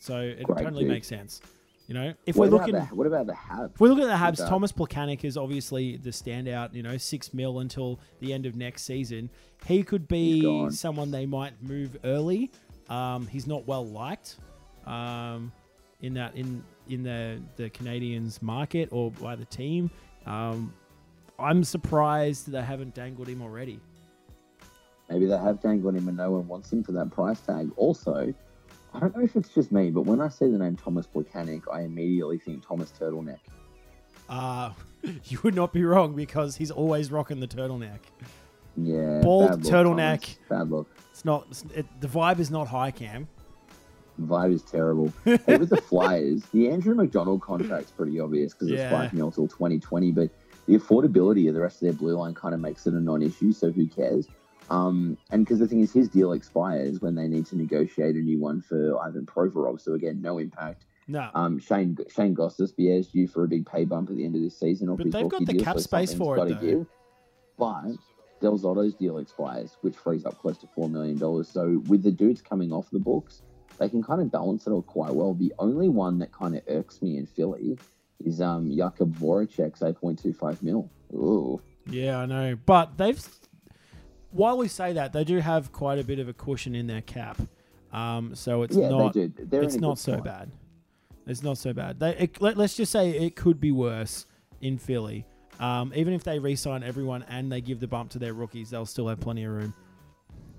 so 0.00 0.18
it 0.20 0.42
Great 0.44 0.64
totally 0.64 0.84
dude. 0.84 0.92
makes 0.92 1.06
sense. 1.06 1.40
You 1.88 1.94
know, 1.94 2.12
if 2.26 2.36
what 2.36 2.50
we're 2.50 2.58
looking, 2.58 2.74
the, 2.74 2.82
what 2.82 3.06
about 3.06 3.26
the 3.26 3.32
Habs? 3.32 3.72
If 3.74 3.80
we 3.80 3.88
look 3.88 3.98
at 3.98 4.06
the 4.06 4.12
Habs, 4.12 4.36
that? 4.36 4.48
Thomas 4.50 4.72
Plekanec 4.72 5.24
is 5.24 5.38
obviously 5.38 5.96
the 5.96 6.10
standout. 6.10 6.74
You 6.74 6.82
know, 6.82 6.98
six 6.98 7.32
mil 7.32 7.60
until 7.60 7.98
the 8.20 8.34
end 8.34 8.44
of 8.44 8.56
next 8.56 8.82
season. 8.82 9.30
He 9.64 9.82
could 9.82 10.06
be 10.06 10.68
someone 10.68 11.10
they 11.10 11.24
might 11.24 11.62
move 11.62 11.96
early. 12.04 12.50
Um, 12.90 13.26
he's 13.26 13.46
not 13.46 13.66
well 13.66 13.86
liked 13.86 14.36
um, 14.86 15.50
in 16.02 16.12
that 16.12 16.36
in 16.36 16.62
in 16.90 17.02
the 17.02 17.40
the 17.56 17.70
Canadiens 17.70 18.42
market 18.42 18.90
or 18.92 19.10
by 19.12 19.34
the 19.34 19.46
team. 19.46 19.90
Um, 20.26 20.74
I'm 21.38 21.64
surprised 21.64 22.52
they 22.52 22.62
haven't 22.62 22.94
dangled 22.94 23.28
him 23.28 23.40
already. 23.40 23.80
Maybe 25.08 25.24
they 25.24 25.38
have 25.38 25.62
dangled 25.62 25.94
him 25.94 26.06
and 26.08 26.18
no 26.18 26.32
one 26.32 26.46
wants 26.48 26.70
him 26.70 26.84
for 26.84 26.92
that 26.92 27.10
price 27.10 27.40
tag. 27.40 27.70
Also, 27.76 28.34
I 28.98 29.02
don't 29.02 29.16
know 29.16 29.22
if 29.22 29.36
it's 29.36 29.50
just 29.50 29.70
me, 29.70 29.90
but 29.90 30.02
when 30.02 30.20
I 30.20 30.28
see 30.28 30.50
the 30.50 30.58
name 30.58 30.74
Thomas 30.74 31.06
Plekanec, 31.06 31.62
I 31.72 31.82
immediately 31.82 32.36
think 32.36 32.66
Thomas 32.66 32.92
Turtleneck. 32.98 33.38
Uh, 34.28 34.72
you 35.26 35.38
would 35.44 35.54
not 35.54 35.72
be 35.72 35.84
wrong 35.84 36.16
because 36.16 36.56
he's 36.56 36.72
always 36.72 37.12
rocking 37.12 37.38
the 37.38 37.46
turtleneck. 37.46 38.00
Yeah. 38.76 39.20
Bald 39.20 39.62
turtleneck. 39.62 40.22
Thomas. 40.22 40.38
Bad 40.48 40.70
look. 40.70 40.90
It's 41.12 41.24
not 41.24 41.46
it's, 41.48 41.64
it, 41.76 41.86
the 42.00 42.08
vibe 42.08 42.40
is 42.40 42.50
not 42.50 42.66
high 42.66 42.90
cam. 42.90 43.28
Vibe 44.20 44.52
is 44.52 44.62
terrible. 44.62 45.12
hey, 45.24 45.38
with 45.58 45.70
the 45.70 45.76
Flyers, 45.76 46.42
the 46.52 46.68
Andrew 46.68 46.96
McDonald 46.96 47.40
contract's 47.40 47.92
pretty 47.92 48.18
obvious 48.18 48.52
because 48.52 48.68
Yeah. 48.68 48.82
it's 48.82 48.92
five 48.92 49.14
mil 49.14 49.30
till 49.30 49.46
2020, 49.46 50.10
but 50.10 50.28
the 50.66 50.76
affordability 50.76 51.46
of 51.48 51.54
the 51.54 51.60
rest 51.60 51.76
of 51.76 51.80
their 51.82 51.92
blue 51.92 52.16
line 52.16 52.34
kind 52.34 52.52
of 52.52 52.60
makes 52.60 52.88
it 52.88 52.94
a 52.94 53.00
non-issue. 53.00 53.52
So 53.52 53.70
who 53.70 53.86
cares? 53.86 54.26
Um, 54.70 55.16
and 55.30 55.44
because 55.44 55.58
the 55.58 55.66
thing 55.66 55.80
is, 55.80 55.92
his 55.92 56.08
deal 56.08 56.32
expires 56.32 57.00
when 57.00 57.14
they 57.14 57.26
need 57.26 57.46
to 57.46 57.56
negotiate 57.56 58.16
a 58.16 58.20
new 58.20 58.38
one 58.38 58.60
for 58.60 58.98
Ivan 59.00 59.26
Provorov. 59.26 59.80
So 59.80 59.94
again, 59.94 60.20
no 60.20 60.38
impact. 60.38 60.84
No, 61.10 61.30
Um, 61.34 61.58
Shane 61.58 61.96
Shane 62.14 62.36
Gostis, 62.36 62.74
yeah, 62.76 62.92
is 62.94 63.08
due 63.08 63.26
for 63.26 63.44
a 63.44 63.48
big 63.48 63.64
pay 63.64 63.86
bump 63.86 64.10
at 64.10 64.16
the 64.16 64.24
end 64.26 64.36
of 64.36 64.42
this 64.42 64.58
season. 64.58 64.94
But 64.94 65.10
they've 65.10 65.26
got 65.28 65.46
the 65.46 65.54
deal, 65.54 65.64
cap 65.64 65.76
so 65.76 65.80
space 65.80 66.12
for 66.12 66.36
it, 66.36 66.48
though. 66.50 66.54
give. 66.54 66.86
But 67.58 67.96
Del 68.40 68.58
Zotto's 68.58 68.94
deal 68.94 69.16
expires, 69.18 69.76
which 69.80 69.96
frees 69.96 70.26
up 70.26 70.38
close 70.38 70.58
to 70.58 70.66
four 70.66 70.88
million 70.90 71.16
dollars. 71.18 71.48
So 71.48 71.82
with 71.88 72.02
the 72.02 72.12
dudes 72.12 72.42
coming 72.42 72.72
off 72.72 72.90
the 72.90 72.98
books, 72.98 73.42
they 73.78 73.88
can 73.88 74.02
kind 74.02 74.20
of 74.20 74.30
balance 74.30 74.66
it 74.66 74.70
all 74.70 74.82
quite 74.82 75.14
well. 75.14 75.32
The 75.32 75.54
only 75.58 75.88
one 75.88 76.18
that 76.18 76.30
kind 76.30 76.54
of 76.54 76.62
irks 76.68 77.00
me 77.00 77.16
in 77.16 77.24
Philly 77.24 77.78
is 78.22 78.42
um 78.42 78.68
Jakub 78.70 79.12
Voracek's 79.14 79.82
eight 79.82 79.96
point 79.96 80.18
two 80.22 80.34
five 80.34 80.62
mil. 80.62 80.90
Ooh, 81.14 81.60
Yeah, 81.88 82.18
I 82.18 82.26
know. 82.26 82.56
But 82.66 82.98
they've, 82.98 83.18
while 84.38 84.56
we 84.56 84.68
say 84.68 84.92
that, 84.92 85.12
they 85.12 85.24
do 85.24 85.38
have 85.38 85.72
quite 85.72 85.98
a 85.98 86.04
bit 86.04 86.20
of 86.20 86.28
a 86.28 86.32
cushion 86.32 86.74
in 86.76 86.86
their 86.86 87.00
cap. 87.02 87.40
Um, 87.92 88.34
so 88.36 88.62
it's 88.62 88.76
yeah, 88.76 88.88
not, 88.88 89.12
they. 89.12 89.58
It's 89.58 89.76
not 89.76 89.98
so 89.98 90.12
spot. 90.12 90.24
bad. 90.24 90.50
It's 91.26 91.42
not 91.42 91.58
so 91.58 91.72
bad. 91.72 91.98
They, 91.98 92.16
it, 92.16 92.40
let, 92.40 92.56
us 92.56 92.76
just 92.76 92.92
say 92.92 93.10
it 93.10 93.34
could 93.34 93.60
be 93.60 93.72
worse 93.72 94.26
in 94.60 94.78
Philly. 94.78 95.26
Um, 95.58 95.92
even 95.94 96.14
if 96.14 96.22
they 96.22 96.38
re-sign 96.38 96.84
everyone 96.84 97.24
and 97.28 97.50
they 97.50 97.60
give 97.60 97.80
the 97.80 97.88
bump 97.88 98.10
to 98.12 98.18
their 98.20 98.32
rookies, 98.32 98.70
they'll 98.70 98.86
still 98.86 99.08
have 99.08 99.18
plenty 99.18 99.44
of 99.44 99.52
room. 99.52 99.74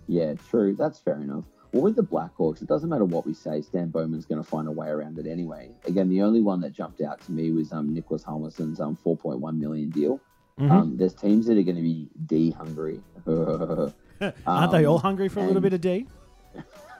Yeah, 0.07 0.33
true. 0.49 0.75
That's 0.75 0.99
fair 0.99 1.21
enough. 1.21 1.45
Well, 1.71 1.83
with 1.83 1.95
the 1.95 2.03
Blackhawks, 2.03 2.61
it 2.61 2.67
doesn't 2.67 2.89
matter 2.89 3.05
what 3.05 3.25
we 3.25 3.33
say. 3.33 3.61
Stan 3.61 3.89
Bowman's 3.89 4.25
going 4.25 4.43
to 4.43 4.47
find 4.47 4.67
a 4.67 4.71
way 4.71 4.89
around 4.89 5.17
it 5.19 5.25
anyway. 5.25 5.71
Again, 5.85 6.09
the 6.09 6.21
only 6.21 6.41
one 6.41 6.59
that 6.61 6.73
jumped 6.73 6.99
out 6.99 7.21
to 7.21 7.31
me 7.31 7.51
was 7.51 7.71
um, 7.71 7.93
Nicholas 7.93 8.23
Hjalmarsson's 8.23 8.81
um, 8.81 8.97
4.1 9.05 9.57
million 9.57 9.89
deal. 9.89 10.19
Mhm. 10.59 10.71
Um, 10.71 10.97
there's 10.97 11.13
teams 11.13 11.45
that 11.47 11.57
are 11.57 11.63
going 11.63 11.77
to 11.77 11.81
be 11.81 12.07
D 12.25 12.51
hungry. 12.51 12.99
Aren't 14.45 14.71
they 14.71 14.85
um, 14.85 14.91
all 14.91 14.97
hungry 14.99 15.29
for 15.29 15.39
a 15.39 15.45
little 15.47 15.61
bit 15.61 15.73
of 15.73 15.79
D? 15.81 16.05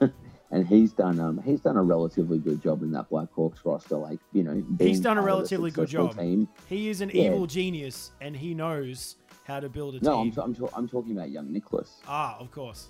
and 0.52 0.66
he's 0.66 0.92
done 0.92 1.20
um 1.20 1.40
he's 1.44 1.60
done 1.60 1.76
a 1.76 1.82
relatively 1.82 2.38
good 2.38 2.62
job 2.62 2.82
in 2.82 2.90
that 2.92 3.10
Blackhawks 3.10 3.58
roster. 3.64 3.96
Like 3.96 4.18
you 4.32 4.42
know, 4.42 4.62
He's 4.78 5.00
done 5.00 5.18
a 5.18 5.22
relatively 5.22 5.70
good 5.70 5.88
job. 5.88 6.16
Team. 6.18 6.48
He 6.68 6.88
is 6.88 7.00
an 7.02 7.10
Yeah. 7.12 7.24
evil 7.34 7.46
genius, 7.46 8.12
and 8.20 8.34
he 8.34 8.54
knows 8.54 9.16
how 9.44 9.60
to 9.60 9.68
build 9.68 9.96
a 9.96 10.00
No, 10.04 10.22
team. 10.24 10.32
No, 10.36 10.42
I'm, 10.42 10.54
t- 10.54 10.60
I'm, 10.62 10.68
t- 10.68 10.74
I'm 10.76 10.88
talking 10.88 11.12
about 11.12 11.30
young 11.30 11.52
Nicholas. 11.52 11.98
ah, 12.08 12.38
of 12.38 12.50
course. 12.50 12.88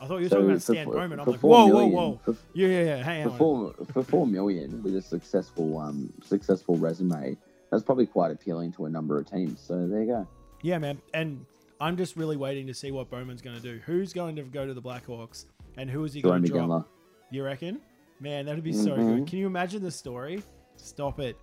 I 0.00 0.06
thought 0.06 0.16
you 0.18 0.24
were 0.24 0.28
So 0.30 0.36
talking 0.36 0.50
about 0.50 0.62
Stan 0.62 0.84
for- 0.86 0.94
Bowman. 0.94 1.20
I'm 1.20 1.26
like, 1.28 1.40
whoa, 1.40 1.66
million- 1.68 1.92
whoa, 1.92 2.08
whoa. 2.10 2.20
For, 2.24 2.36
Yeah, 2.54 2.68
yeah, 2.68 2.82
yeah. 2.84 2.96
Hang 3.04 3.24
for 3.24 3.30
on. 3.30 3.38
four 3.38 3.74
for 3.92 4.02
four 4.02 4.26
million 4.26 4.82
with 4.82 4.96
a 4.96 5.02
successful 5.02 5.78
um 5.78 6.12
successful 6.24 6.76
resume, 6.76 7.36
that's 7.72 7.82
probably 7.82 8.06
quite 8.06 8.30
appealing 8.30 8.70
to 8.72 8.84
a 8.84 8.90
number 8.90 9.18
of 9.18 9.28
teams. 9.28 9.58
So 9.58 9.88
there 9.88 10.02
you 10.02 10.06
go. 10.06 10.28
Yeah, 10.60 10.78
man. 10.78 11.00
And 11.14 11.44
I'm 11.80 11.96
just 11.96 12.16
really 12.16 12.36
waiting 12.36 12.66
to 12.68 12.74
see 12.74 12.92
what 12.92 13.10
Bowman's 13.10 13.40
going 13.42 13.56
to 13.56 13.62
do. 13.62 13.80
Who's 13.86 14.12
going 14.12 14.36
to 14.36 14.42
go 14.42 14.66
to 14.66 14.74
the 14.74 14.82
Blackhawks, 14.82 15.46
and 15.78 15.90
who 15.90 16.04
is 16.04 16.12
he 16.12 16.20
going 16.20 16.42
to 16.42 16.48
drop? 16.48 16.68
Gendler. 16.68 16.84
You 17.30 17.42
reckon? 17.42 17.80
Man, 18.20 18.44
that'd 18.46 18.62
be 18.62 18.72
so 18.74 18.90
Mhm. 18.90 19.16
good. 19.20 19.26
Can 19.26 19.38
you 19.38 19.46
imagine 19.46 19.82
the 19.82 19.90
story? 19.90 20.42
Stop 20.76 21.18
it. 21.18 21.36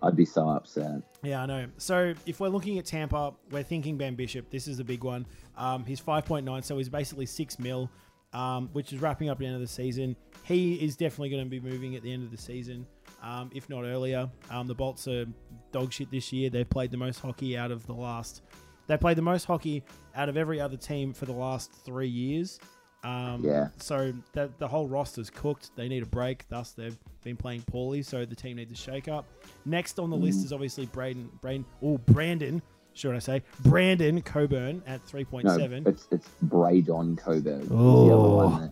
I'd 0.00 0.16
be 0.16 0.24
so 0.24 0.48
upset. 0.48 1.02
Yeah, 1.22 1.42
I 1.42 1.46
know. 1.46 1.66
So 1.76 2.14
if 2.24 2.40
we're 2.40 2.48
looking 2.48 2.78
at 2.78 2.86
Tampa, 2.86 3.34
we're 3.50 3.62
thinking 3.64 3.96
Ben 3.98 4.14
Bishop. 4.14 4.48
This 4.50 4.66
is 4.68 4.78
a 4.78 4.84
big 4.84 5.02
one. 5.04 5.26
Um, 5.56 5.84
he's 5.84 6.00
5.9, 6.00 6.62
so 6.62 6.78
he's 6.78 6.88
basically 6.88 7.26
6 7.26 7.58
mil, 7.58 7.90
um, 8.32 8.68
which 8.72 8.92
is 8.92 9.00
wrapping 9.02 9.28
up 9.28 9.38
the 9.38 9.46
end 9.46 9.54
of 9.56 9.60
the 9.60 9.66
season. 9.66 10.16
He 10.44 10.74
is 10.74 10.96
definitely 10.96 11.30
going 11.30 11.44
to 11.44 11.50
be 11.50 11.60
moving 11.60 11.94
at 11.94 12.02
the 12.02 12.12
end 12.12 12.24
of 12.24 12.30
the 12.30 12.38
season, 12.38 12.86
um, 13.22 13.50
if 13.54 13.68
not 13.68 13.84
earlier. 13.84 14.28
Um, 14.50 14.66
the 14.66 14.74
Bolts 14.74 15.06
are 15.08 15.26
dog 15.72 15.92
shit 15.92 16.10
this 16.10 16.32
year. 16.32 16.50
They've 16.50 16.68
played 16.68 16.90
the 16.90 16.96
most 16.96 17.20
hockey 17.20 17.56
out 17.56 17.70
of 17.70 17.86
the 17.86 17.94
last. 17.94 18.42
They 18.88 18.96
played 18.96 19.16
the 19.16 19.22
most 19.22 19.44
hockey 19.44 19.82
out 20.14 20.28
of 20.28 20.36
every 20.36 20.60
other 20.60 20.76
team 20.76 21.12
for 21.12 21.24
the 21.26 21.32
last 21.32 21.72
three 21.84 22.08
years. 22.08 22.58
Um, 23.04 23.42
Yeah. 23.44 23.68
So 23.78 24.12
the, 24.32 24.50
the 24.58 24.68
whole 24.68 24.86
roster's 24.88 25.30
cooked. 25.30 25.70
They 25.76 25.88
need 25.88 26.02
a 26.02 26.06
break. 26.06 26.46
Thus, 26.48 26.72
they've 26.72 26.96
been 27.24 27.36
playing 27.36 27.62
poorly. 27.62 28.02
So 28.02 28.24
the 28.24 28.34
team 28.36 28.56
needs 28.56 28.72
a 28.72 28.76
shake 28.76 29.08
up. 29.08 29.26
Next 29.64 29.98
on 29.98 30.10
the 30.10 30.16
list 30.16 30.40
Mm. 30.40 30.44
is 30.44 30.52
obviously 30.52 30.86
Braden, 30.86 31.30
Braden, 31.40 31.64
oh 31.82 31.98
Brandon, 31.98 32.60
should 32.94 33.14
I 33.14 33.20
say 33.20 33.42
Brandon 33.60 34.20
Coburn 34.20 34.82
at 34.86 35.02
three 35.06 35.24
point 35.24 35.46
No, 35.46 35.56
seven. 35.56 35.86
it's 35.86 36.06
it's 36.10 36.28
Braydon 36.42 37.16
Coburn. 37.16 37.60
It's 37.60 37.68
the 37.68 37.74
Oh. 37.74 38.70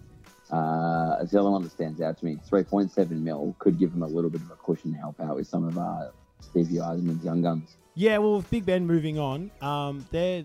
Uh, 0.52 1.18
it's 1.20 1.32
the 1.32 1.40
other 1.40 1.50
one 1.50 1.62
that 1.62 1.70
stands 1.70 2.00
out 2.00 2.18
to 2.18 2.24
me. 2.24 2.38
Three 2.48 2.64
point 2.64 2.90
seven 2.90 3.22
mil 3.22 3.54
could 3.58 3.78
give 3.78 3.92
him 3.92 4.02
a 4.02 4.06
little 4.06 4.30
bit 4.30 4.40
of 4.40 4.50
a 4.50 4.56
cushion 4.56 4.92
to 4.92 4.98
help 4.98 5.20
out 5.20 5.36
with 5.36 5.46
some 5.46 5.64
of 5.64 5.78
uh, 5.78 6.10
Stevie 6.40 6.76
Yzerman's 6.76 7.24
young 7.24 7.42
guns. 7.42 7.76
Yeah, 7.94 8.18
well, 8.18 8.36
with 8.36 8.50
Big 8.50 8.66
Ben 8.66 8.86
moving 8.86 9.18
on, 9.18 9.50
um, 9.60 10.06
their 10.10 10.44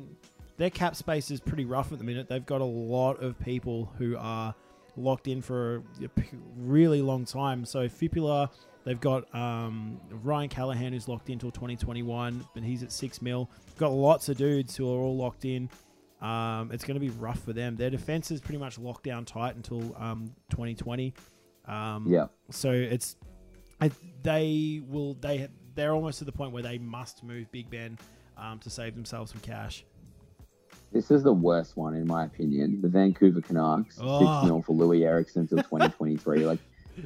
their 0.57 0.69
cap 0.69 0.95
space 0.95 1.31
is 1.31 1.39
pretty 1.39 1.65
rough 1.65 1.91
at 1.91 1.97
the 1.97 2.03
minute. 2.03 2.29
They've 2.29 2.45
got 2.45 2.61
a 2.61 2.65
lot 2.65 3.21
of 3.21 3.39
people 3.39 3.91
who 3.97 4.17
are 4.17 4.55
locked 4.97 5.27
in 5.27 5.41
for 5.41 5.83
a 6.01 6.09
really 6.57 7.01
long 7.01 7.25
time. 7.25 7.65
So 7.65 7.87
Filppula, 7.87 8.49
they've 8.83 8.99
got 8.99 9.33
um, 9.35 9.99
Ryan 10.09 10.49
Callahan 10.49 10.93
who's 10.93 11.07
locked 11.07 11.29
in 11.29 11.39
till 11.39 11.51
2021, 11.51 12.47
but 12.53 12.63
he's 12.63 12.83
at 12.83 12.91
six 12.91 13.21
mil. 13.21 13.49
Got 13.77 13.91
lots 13.91 14.29
of 14.29 14.37
dudes 14.37 14.75
who 14.75 14.87
are 14.87 14.97
all 14.97 15.17
locked 15.17 15.45
in. 15.45 15.69
Um, 16.21 16.71
it's 16.71 16.83
going 16.85 16.95
to 16.95 16.99
be 17.01 17.09
rough 17.09 17.39
for 17.43 17.53
them. 17.53 17.75
Their 17.75 17.89
defense 17.89 18.31
is 18.31 18.39
pretty 18.41 18.57
much 18.57 18.79
locked 18.79 19.03
down 19.03 19.25
tight 19.25 19.55
until 19.55 19.95
um, 19.97 20.31
2020. 20.49 21.13
Um, 21.65 22.05
Yeah. 22.07 22.27
so 22.51 22.71
it's 22.71 23.15
I, 23.81 23.91
they 24.23 24.81
will 24.87 25.15
they 25.15 25.47
they're 25.75 25.91
almost 25.93 26.19
to 26.19 26.25
the 26.25 26.31
point 26.31 26.53
where 26.53 26.63
they 26.63 26.77
must 26.77 27.23
move 27.23 27.51
Big 27.51 27.69
Ben 27.69 27.97
um, 28.37 28.59
to 28.59 28.69
save 28.69 28.95
themselves 28.95 29.31
some 29.31 29.41
cash. 29.41 29.83
This 30.93 31.11
is 31.11 31.23
the 31.23 31.33
worst 31.33 31.75
one 31.75 31.95
in 31.95 32.07
my 32.07 32.23
opinion. 32.25 32.81
The 32.81 32.87
Vancouver 32.87 33.41
Canucks, 33.41 33.97
Oh. 34.01 34.19
six 34.19 34.47
mil 34.47 34.61
for 34.61 34.73
Loui 34.75 35.05
Eriksson 35.05 35.41
until 35.41 35.57
2023. 35.57 36.45
like 36.45 36.59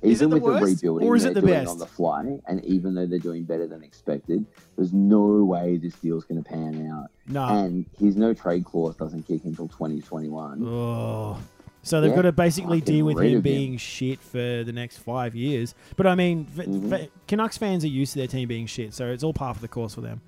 Is 0.04 0.22
it 0.22 0.26
even 0.26 0.30
the 0.30 0.36
with 0.36 0.44
the 0.44 0.50
worst, 0.62 0.66
rebuilding 0.84 1.08
or 1.08 1.16
is 1.16 1.26
it 1.26 1.34
the 1.34 1.42
doing 1.42 1.54
best? 1.54 1.70
on 1.72 1.78
the 1.80 1.86
fly, 1.86 2.40
and 2.48 2.64
even 2.66 2.94
though 2.96 3.06
they're 3.06 3.20
doing 3.20 3.44
better 3.44 3.68
than 3.68 3.84
expected, 3.84 4.46
there's 4.76 4.94
no 4.94 5.44
way 5.44 5.78
this 5.78 5.94
deal's 5.96 6.24
going 6.26 6.42
to 6.44 6.48
pan 6.50 6.90
out. 6.92 7.08
No. 7.28 7.46
And 7.46 7.86
his 7.98 8.16
no 8.16 8.34
trade 8.34 8.66
clause 8.66 8.96
doesn't 8.96 9.24
kick 9.28 9.46
until 9.46 9.68
2021. 9.68 10.64
Oh. 10.66 11.38
So 11.82 12.02
they've 12.02 12.10
Yeah, 12.10 12.16
got 12.18 12.22
to 12.24 12.32
basically 12.34 12.82
deal 12.82 13.06
with 13.06 13.20
him 13.20 13.36
him. 13.36 13.42
being 13.42 13.78
shit 13.78 14.20
for 14.20 14.64
the 14.66 14.74
next 14.74 14.98
five 14.98 15.34
years. 15.34 15.74
But 15.96 16.08
I 16.08 16.16
mean, 16.16 16.46
Mhm. 16.46 16.82
v- 16.82 17.10
Canucks 17.28 17.58
fans 17.58 17.84
are 17.86 17.88
used 17.88 18.12
to 18.14 18.20
their 18.20 18.28
team 18.28 18.48
being 18.50 18.66
shit, 18.66 18.94
so 18.94 19.08
it's 19.08 19.24
all 19.24 19.34
part 19.34 19.56
of 19.56 19.62
the 19.62 19.70
course 19.70 19.96
for 19.96 20.02
them. 20.02 20.20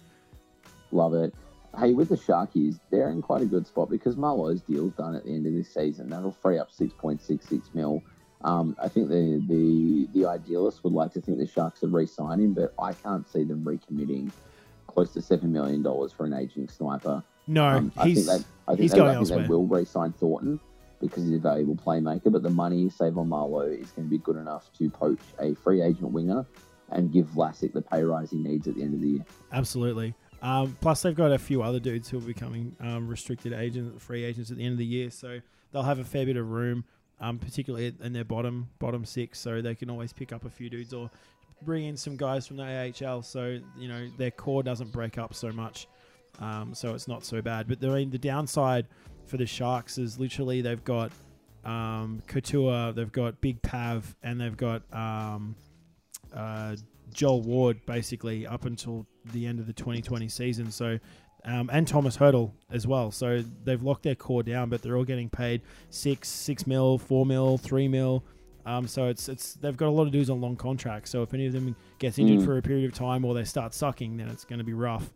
Love 0.92 1.14
it. 1.14 1.34
Hey, 1.78 1.94
with 1.94 2.10
the 2.10 2.16
Sharkies, 2.18 2.80
they're 2.90 3.10
in 3.10 3.22
quite 3.22 3.42
a 3.42 3.46
good 3.46 3.66
spot 3.68 3.90
because 3.90 4.18
Marleau's 4.18 4.62
deal's 4.62 4.94
done 4.94 5.16
at 5.16 5.24
the 5.26 5.34
end 5.34 5.46
of 5.46 5.54
this 5.54 5.74
season. 5.74 6.10
That'll 6.10 6.32
free 6.32 6.58
up 6.58 6.70
6.66 6.72 7.70
mil. 7.74 8.02
Um, 8.44 8.76
I 8.82 8.88
think 8.88 9.10
the, 9.10 9.42
the 9.48 10.08
the 10.14 10.26
idealists 10.26 10.84
would 10.84 10.94
like 10.94 11.14
to 11.14 11.22
think 11.22 11.38
the 11.38 11.48
Sharks 11.48 11.82
would 11.82 11.94
re-sign 11.94 12.40
him, 12.40 12.54
but 12.54 12.74
I 12.80 12.94
can't 12.94 13.30
see 13.30 13.44
them 13.44 13.64
recommitting 13.64 14.32
close 14.88 15.14
to 15.14 15.22
seven 15.22 15.52
million 15.52 15.84
dollars 15.84 16.12
for 16.12 16.26
an 16.26 16.34
aging 16.34 16.68
sniper. 16.68 17.24
No, 17.48 17.66
Um, 17.66 17.92
I 17.98 18.08
he's 18.08 18.26
think 18.26 18.28
that 18.28 18.46
I 18.68 18.72
think, 18.72 18.82
he's 18.82 18.92
they, 18.92 18.98
going 18.98 19.18
I 19.18 19.24
think 19.24 19.42
they 19.42 19.48
will 19.48 19.66
re-sign 19.66 20.14
Thornton 20.14 20.60
because 21.00 21.24
he's 21.24 21.34
a 21.34 21.40
valuable 21.40 21.76
playmaker. 21.76 22.32
But 22.32 22.44
the 22.44 22.50
money 22.50 22.80
you 22.80 22.90
save 22.90 23.18
on 23.18 23.30
Marleau 23.30 23.68
is 23.68 23.92
going 23.92 24.08
to 24.08 24.10
be 24.10 24.18
good 24.20 24.38
enough 24.38 24.72
to 24.78 24.90
poach 24.90 25.20
a 25.40 25.56
free 25.56 25.82
agent 25.82 26.12
winger 26.12 26.46
and 26.90 27.12
give 27.12 27.28
Vlasic 27.28 27.74
the 27.74 27.82
pay 27.82 28.04
rise 28.04 28.32
he 28.32 28.38
needs 28.38 28.68
at 28.68 28.76
the 28.76 28.84
end 28.84 28.94
of 28.94 29.02
the 29.02 29.08
year. 29.08 29.26
Absolutely. 29.54 30.14
Um, 30.42 30.76
plus, 30.82 31.04
they've 31.04 31.16
got 31.16 31.32
a 31.32 31.38
few 31.40 31.62
other 31.62 31.80
dudes 31.80 32.10
who 32.10 32.18
are 32.18 32.22
becoming 32.22 32.76
um, 32.80 33.08
restricted 33.08 33.54
agents, 33.54 34.04
free 34.04 34.24
agents 34.24 34.50
at 34.52 34.58
the 34.58 34.64
end 34.66 34.74
of 34.74 34.80
the 34.80 34.86
year, 34.86 35.12
so 35.12 35.40
they'll 35.72 35.84
have 35.84 36.00
a 36.00 36.04
fair 36.04 36.26
bit 36.26 36.36
of 36.36 36.50
room, 36.50 36.84
um, 37.22 37.40
particularly 37.40 37.94
in 38.04 38.12
their 38.12 38.26
bottom 38.26 38.68
bottom 38.80 39.06
six. 39.06 39.40
So 39.40 39.62
they 39.62 39.76
can 39.76 39.90
always 39.90 40.12
pick 40.12 40.34
up 40.34 40.46
a 40.46 40.50
few 40.50 40.70
dudes 40.70 40.94
or 40.94 41.10
bring 41.64 41.86
in 41.86 41.96
some 41.96 42.18
guys 42.18 42.48
from 42.48 42.58
the 42.58 42.94
AHL. 43.04 43.22
So 43.22 43.60
you 43.78 43.88
know 43.88 44.10
their 44.18 44.32
core 44.32 44.64
doesn't 44.64 44.92
break 44.92 45.18
up 45.18 45.34
so 45.34 45.52
much, 45.52 45.88
um, 46.40 46.74
so 46.74 46.94
it's 46.94 47.08
not 47.08 47.24
so 47.24 47.42
bad. 47.42 47.68
But 47.68 47.80
the, 47.80 47.90
I 47.90 47.96
mean, 48.00 48.10
the 48.10 48.18
downside 48.18 48.88
for 49.26 49.38
the 49.38 49.46
Sharks 49.46 49.98
is 49.98 50.20
literally 50.20 50.62
they've 50.62 50.84
got 50.84 51.12
um, 51.64 52.22
Couture, 52.28 52.92
they've 52.92 53.12
got 53.12 53.40
Big 53.42 53.62
Pav, 53.62 54.16
and 54.24 54.42
they've 54.42 54.58
got 54.58 54.82
um, 54.94 55.56
uh, 56.34 56.76
Joel 57.14 57.42
Ward 57.42 57.86
basically 57.86 58.48
up 58.48 58.66
until 58.66 59.06
the 59.34 59.46
end 59.46 59.60
of 59.60 59.68
the 59.68 59.74
2020 59.74 60.28
season. 60.28 60.72
So, 60.72 60.98
um, 61.46 61.70
and 61.74 61.88
Thomas 61.88 62.18
Hertl 62.18 62.52
as 62.72 62.86
well. 62.88 63.12
So 63.12 63.44
they've 63.64 63.82
locked 63.82 64.04
their 64.04 64.16
core 64.16 64.44
down, 64.44 64.70
but 64.70 64.82
they're 64.82 64.98
all 64.98 65.04
getting 65.06 65.30
paid 65.30 65.62
six, 65.90 66.28
six 66.30 66.66
mil, 66.68 66.98
four 66.98 67.26
mil, 67.26 67.58
three 67.58 67.88
mil. 67.88 68.24
Um, 68.66 68.88
so 68.88 69.08
it's 69.08 69.28
it's 69.28 69.54
they've 69.56 69.76
got 69.76 69.88
a 69.88 69.92
lot 69.92 70.04
of 70.04 70.12
dudes 70.12 70.30
on 70.30 70.40
long 70.40 70.56
contracts. 70.56 71.10
So 71.10 71.24
if 71.24 71.34
any 71.34 71.48
of 71.48 71.54
them 71.54 71.76
gets 72.00 72.20
injured 72.20 72.40
Mm. 72.42 72.46
for 72.46 72.58
a 72.58 72.62
period 72.62 72.86
of 72.86 72.94
time 72.94 73.26
or 73.26 73.34
they 73.34 73.44
start 73.44 73.74
sucking, 73.74 74.18
then 74.18 74.28
it's 74.30 74.46
going 74.46 74.60
to 74.60 74.66
be 74.66 74.74
rough. 74.74 75.10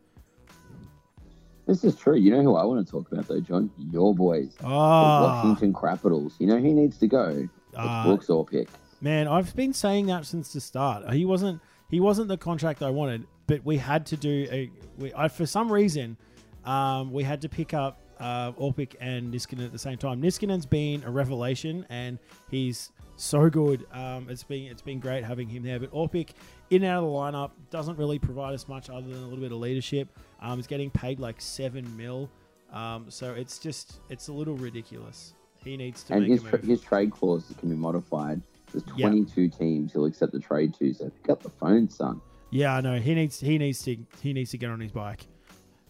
This 1.68 1.84
is 1.84 1.96
true. 1.96 2.16
You 2.16 2.32
know 2.32 2.44
who 2.44 2.56
I 2.56 2.64
want 2.64 2.86
to 2.86 2.92
talk 2.92 3.12
about 3.12 3.28
though, 3.28 3.40
Jon? 3.40 3.72
Your 3.92 4.14
boys, 4.14 4.54
the 4.56 4.66
Ah, 4.68 5.42
Washington 5.44 5.74
Capitals. 5.74 6.36
You 6.40 6.48
know 6.48 6.58
who 6.58 6.74
needs 6.74 6.98
to 7.00 7.08
go? 7.08 7.26
It's 7.30 7.50
Ah. 7.76 8.04
Brooks 8.06 8.28
Orpik. 8.28 8.68
Man, 9.02 9.28
I've 9.28 9.56
been 9.56 9.74
saying 9.74 10.06
that 10.08 10.26
since 10.26 10.54
the 10.54 10.62
start. 10.62 11.12
He 11.14 11.26
wasn't 11.26 11.60
he 11.90 12.00
wasn't 12.00 12.28
the 12.28 12.38
contract 12.38 12.82
I 12.84 12.90
wanted, 12.90 13.26
but 13.48 13.64
we 13.66 13.78
had 13.78 14.06
to 14.08 14.18
do 14.18 14.48
a 14.52 14.70
we, 14.98 15.14
I, 15.14 15.28
for 15.28 15.46
some 15.46 15.72
reason 15.72 16.18
um, 16.66 17.12
we 17.12 17.24
had 17.24 17.42
to 17.42 17.50
pick 17.50 17.74
up 17.74 18.02
uh, 18.20 18.52
Orpik 18.54 18.96
and 19.00 19.34
Niskanen 19.34 19.66
at 19.66 19.72
the 19.72 19.78
same 19.80 19.98
time. 19.98 20.22
Niskanen's 20.22 20.66
been 20.66 21.04
a 21.04 21.12
revelation, 21.12 21.86
and 21.90 22.18
he's 22.50 22.92
so 23.18 23.50
good. 23.50 23.86
Um, 23.92 24.28
it's 24.30 24.44
been 24.44 24.72
it's 24.72 24.82
been 24.82 25.00
great 25.00 25.24
having 25.24 25.48
him 25.48 25.64
there. 25.64 25.80
But 25.80 25.92
Orpik 25.92 26.30
in 26.70 26.84
and 26.84 26.92
out 26.92 27.04
of 27.04 27.10
the 27.10 27.16
lineup 27.16 27.52
doesn't 27.70 27.98
really 27.98 28.18
provide 28.20 28.54
us 28.54 28.68
much 28.68 28.90
other 28.90 29.08
than 29.08 29.22
a 29.22 29.26
little 29.28 29.40
bit 29.40 29.52
of 29.52 29.60
leadership. 29.60 30.08
Um, 30.42 30.58
he's 30.58 30.68
getting 30.68 30.90
paid 30.90 31.20
like 31.20 31.40
seven 31.42 31.96
mil. 31.98 32.30
Um, 32.74 33.06
so 33.10 33.34
it's 33.34 33.60
just 33.60 34.00
it's 34.10 34.28
a 34.30 34.34
little 34.34 34.56
ridiculous. 34.56 35.34
He 35.64 35.78
needs 35.78 36.04
to 36.04 36.14
and 36.14 36.22
make 36.24 36.32
his 36.32 36.46
a 36.46 36.50
tra- 36.50 36.60
move. 36.60 36.68
his 36.68 36.82
trade 36.82 37.12
clauses 37.12 37.56
can 37.58 37.70
be 37.70 37.76
modified. 37.76 38.42
There's 38.72 38.84
Yeah. 38.96 39.08
22 39.10 39.50
teams 39.50 39.94
he'll 39.94 40.06
accept 40.06 40.32
the 40.32 40.40
trade 40.40 40.74
to. 40.76 40.94
So 40.94 41.10
pick 41.10 41.30
up 41.30 41.44
the 41.44 41.50
phone, 41.50 41.90
son. 41.90 42.22
Yeah, 42.56 42.76
I 42.76 42.82
know. 42.82 43.00
He 43.00 43.14
needs 43.16 43.40
he 43.42 43.58
needs 43.58 43.82
to 43.84 43.98
he 44.22 44.32
needs 44.32 44.52
to 44.52 44.58
get 44.58 44.70
on 44.70 44.80
his 44.80 44.92
bike. 44.92 45.28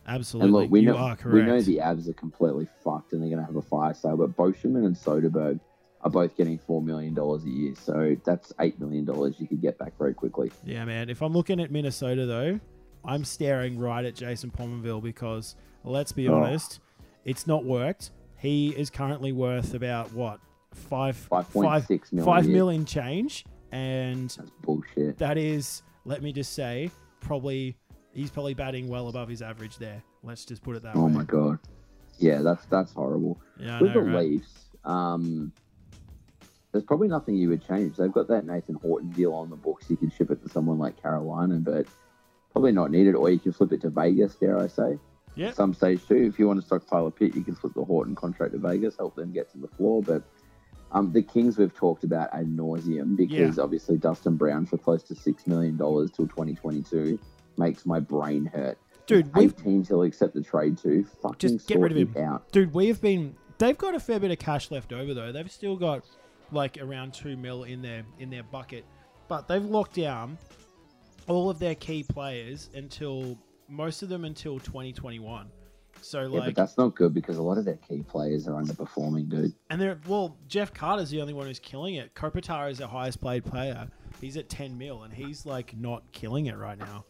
Absolutely, 0.07 0.45
And 0.47 0.53
look, 0.53 0.71
we 0.71 0.79
you 0.81 0.87
know 0.87 0.97
are 0.97 1.17
we 1.25 1.41
know 1.43 1.61
the 1.61 1.77
Avs 1.77 2.07
are 2.09 2.13
completely 2.13 2.67
fucked 2.83 3.13
and 3.13 3.21
they're 3.21 3.29
going 3.29 3.39
to 3.39 3.45
have 3.45 3.55
a 3.55 3.61
fire 3.61 3.93
sale. 3.93 4.17
But 4.17 4.35
Beauchemin 4.35 4.85
and 4.85 4.95
Soderberg 4.95 5.59
are 6.01 6.09
both 6.09 6.35
getting 6.35 6.57
four 6.57 6.81
million 6.81 7.13
dollars 7.13 7.43
a 7.43 7.49
year, 7.49 7.73
so 7.75 8.15
that's 8.25 8.51
eight 8.59 8.79
million 8.79 9.05
dollars 9.05 9.35
you 9.39 9.47
could 9.47 9.61
get 9.61 9.77
back 9.77 9.93
very 9.99 10.13
quickly. 10.15 10.51
Yeah, 10.63 10.85
man. 10.85 11.09
If 11.09 11.21
I'm 11.21 11.33
looking 11.33 11.59
at 11.59 11.71
Minnesota 11.71 12.25
though, 12.25 12.59
I'm 13.03 13.23
staring 13.25 13.77
right 13.77 14.03
at 14.05 14.15
Jason 14.15 14.49
Pominville 14.51 15.03
because 15.03 15.55
let's 15.83 16.11
be 16.11 16.27
Oh. 16.29 16.35
honest, 16.35 16.79
it's 17.25 17.45
not 17.45 17.63
worked. 17.63 18.09
He 18.37 18.69
is 18.69 18.89
currently 18.89 19.31
worth 19.33 19.75
about 19.75 20.11
what 20.13 20.39
five 20.73 21.15
Five 21.15 21.47
point 21.51 21.67
five 21.67 21.85
six 21.85 22.11
million. 22.11 22.25
five 22.25 22.45
a 22.45 22.49
year. 22.49 22.83
change, 22.85 23.45
and 23.71 24.29
That's 24.31 24.51
bullshit. 24.63 25.17
that 25.19 25.37
is 25.37 25.81
let 26.05 26.21
me 26.21 26.31
just 26.31 26.53
say 26.53 26.89
probably 27.19 27.75
he's 28.13 28.29
probably 28.29 28.53
batting 28.53 28.87
well 28.87 29.09
above 29.09 29.27
his 29.27 29.41
average 29.41 29.77
there. 29.77 30.01
Let's 30.23 30.45
just 30.45 30.63
put 30.63 30.75
it 30.75 30.83
that 30.83 30.95
Oh 30.95 31.01
way. 31.01 31.05
Oh 31.05 31.09
my 31.09 31.23
god. 31.23 31.59
Yeah, 32.17 32.41
that's 32.41 32.65
that's 32.67 32.93
horrible. 32.93 33.39
Yeah, 33.59 33.81
With 33.81 33.93
know, 33.93 34.01
the 34.01 34.09
right? 34.09 34.25
Leafs, 34.25 34.69
um, 34.85 35.51
there's 36.71 36.83
probably 36.83 37.07
nothing 37.07 37.35
you 37.35 37.49
would 37.49 37.65
change. 37.65 37.97
They've 37.97 38.11
got 38.11 38.27
that 38.29 38.45
Nathan 38.45 38.75
Horton 38.75 39.09
deal 39.11 39.33
on 39.33 39.49
the 39.49 39.55
books. 39.55 39.89
You 39.89 39.97
can 39.97 40.09
ship 40.09 40.31
it 40.31 40.41
to 40.43 40.49
someone 40.49 40.77
like 40.77 41.01
Carolina, 41.01 41.55
but 41.55 41.87
probably 42.51 42.71
not 42.71 42.91
needed. 42.91 43.15
Or 43.15 43.29
you 43.29 43.39
can 43.39 43.51
flip 43.51 43.73
it 43.73 43.81
to 43.81 43.89
Vegas, 43.89 44.35
dare 44.35 44.59
I 44.59 44.67
say. 44.67 44.97
Yeah. 45.35 45.51
Some 45.51 45.73
stage 45.73 46.07
too. 46.07 46.15
If 46.15 46.39
you 46.39 46.47
want 46.47 46.61
to 46.61 46.65
stockpile 46.65 47.07
a 47.07 47.11
pit, 47.11 47.35
you 47.35 47.43
can 47.43 47.55
flip 47.55 47.73
the 47.73 47.83
Horton 47.83 48.15
contract 48.15 48.53
to 48.53 48.59
Vegas, 48.59 48.95
help 48.95 49.15
them 49.15 49.33
get 49.33 49.51
to 49.51 49.57
the 49.57 49.67
floor. 49.67 50.01
But 50.01 50.23
um, 50.91 51.11
the 51.11 51.21
Kings 51.21 51.57
we've 51.57 51.73
talked 51.73 52.03
about 52.03 52.33
ad 52.33 52.47
nauseum 52.47 53.15
because 53.15 53.59
obviously 53.59 53.97
Dustin 53.97 54.37
Brown 54.37 54.65
for 54.65 54.77
close 54.77 55.03
to 55.03 55.15
six 55.15 55.47
million 55.47 55.77
dollars 55.77 56.11
till 56.11 56.27
2022 56.27 57.19
makes 57.57 57.85
my 57.85 57.99
brain 57.99 58.45
hurt. 58.45 58.77
Dude, 59.07 59.33
we've 59.35 59.51
Eight 59.51 59.57
teams 59.63 59.87
he'll 59.87 60.01
accept 60.03 60.33
the 60.33 60.41
trade 60.41 60.77
to. 60.79 61.03
Fucking 61.21 61.37
Just 61.37 61.67
get 61.67 61.79
rid 61.79 61.91
of 61.91 62.15
him. 62.15 62.23
out. 62.23 62.51
Dude, 62.51 62.73
we 62.73 62.87
have 62.87 63.01
been. 63.01 63.35
They've 63.57 63.77
got 63.77 63.93
a 63.95 63.99
fair 63.99 64.19
bit 64.19 64.31
of 64.31 64.39
cash 64.39 64.71
left 64.71 64.91
over 64.93 65.13
though. 65.13 65.31
They've 65.31 65.51
still 65.51 65.75
got 65.75 66.05
like 66.51 66.77
around 66.81 67.13
two 67.13 67.37
mil 67.37 67.63
in 67.63 67.81
their 67.81 68.03
in 68.19 68.29
their 68.29 68.43
bucket, 68.43 68.85
but 69.27 69.47
they've 69.47 69.63
locked 69.63 69.95
down 69.95 70.37
all 71.27 71.49
of 71.49 71.59
their 71.59 71.75
key 71.75 72.03
players 72.03 72.69
until 72.73 73.37
most 73.67 74.03
of 74.03 74.09
them 74.09 74.25
until 74.25 74.59
2021. 74.59 75.47
So 76.05 76.21
Yeah, 76.31 76.41
but 76.45 76.55
that's 76.55 76.77
not 76.77 76.95
good 76.95 77.13
because 77.13 77.37
a 77.37 77.41
lot 77.41 77.57
of 77.57 77.65
their 77.65 77.77
key 77.77 78.03
players 78.03 78.47
are 78.47 78.61
underperforming, 78.61 79.29
dude. 79.29 79.53
and 79.69 79.81
they're 79.81 79.99
well, 80.07 80.37
Jeff 80.47 80.73
Carter's 80.73 81.09
the 81.09 81.21
only 81.21 81.33
one 81.33 81.47
who's 81.47 81.59
killing 81.59 81.95
it. 81.95 82.13
Kopitar 82.13 82.69
is 82.69 82.77
their 82.77 82.87
highest 82.87 83.19
played 83.21 83.43
player. 83.43 83.87
He's 84.21 84.37
at 84.37 84.47
10 84.49 84.77
mil, 84.77 85.03
and 85.03 85.13
he's 85.13 85.45
like 85.45 85.75
not 85.77 86.03
killing 86.11 86.45
it 86.45 86.57
right 86.57 86.77
now. 86.77 87.05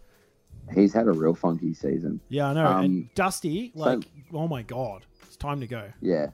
He's 0.73 0.93
had 0.93 1.07
a 1.07 1.11
real 1.11 1.35
funky 1.35 1.73
season. 1.73 2.19
Yeah, 2.29 2.47
I 2.49 2.53
know. 2.53 2.65
and 2.77 2.85
Um, 3.03 3.09
Dusty, 3.15 3.71
so- 3.75 3.79
like, 3.81 4.05
oh 4.33 4.47
my 4.47 4.63
god, 4.63 5.05
it's 5.23 5.35
time 5.37 5.59
to 5.59 5.67
go. 5.67 5.91
Yeah. 6.01 6.27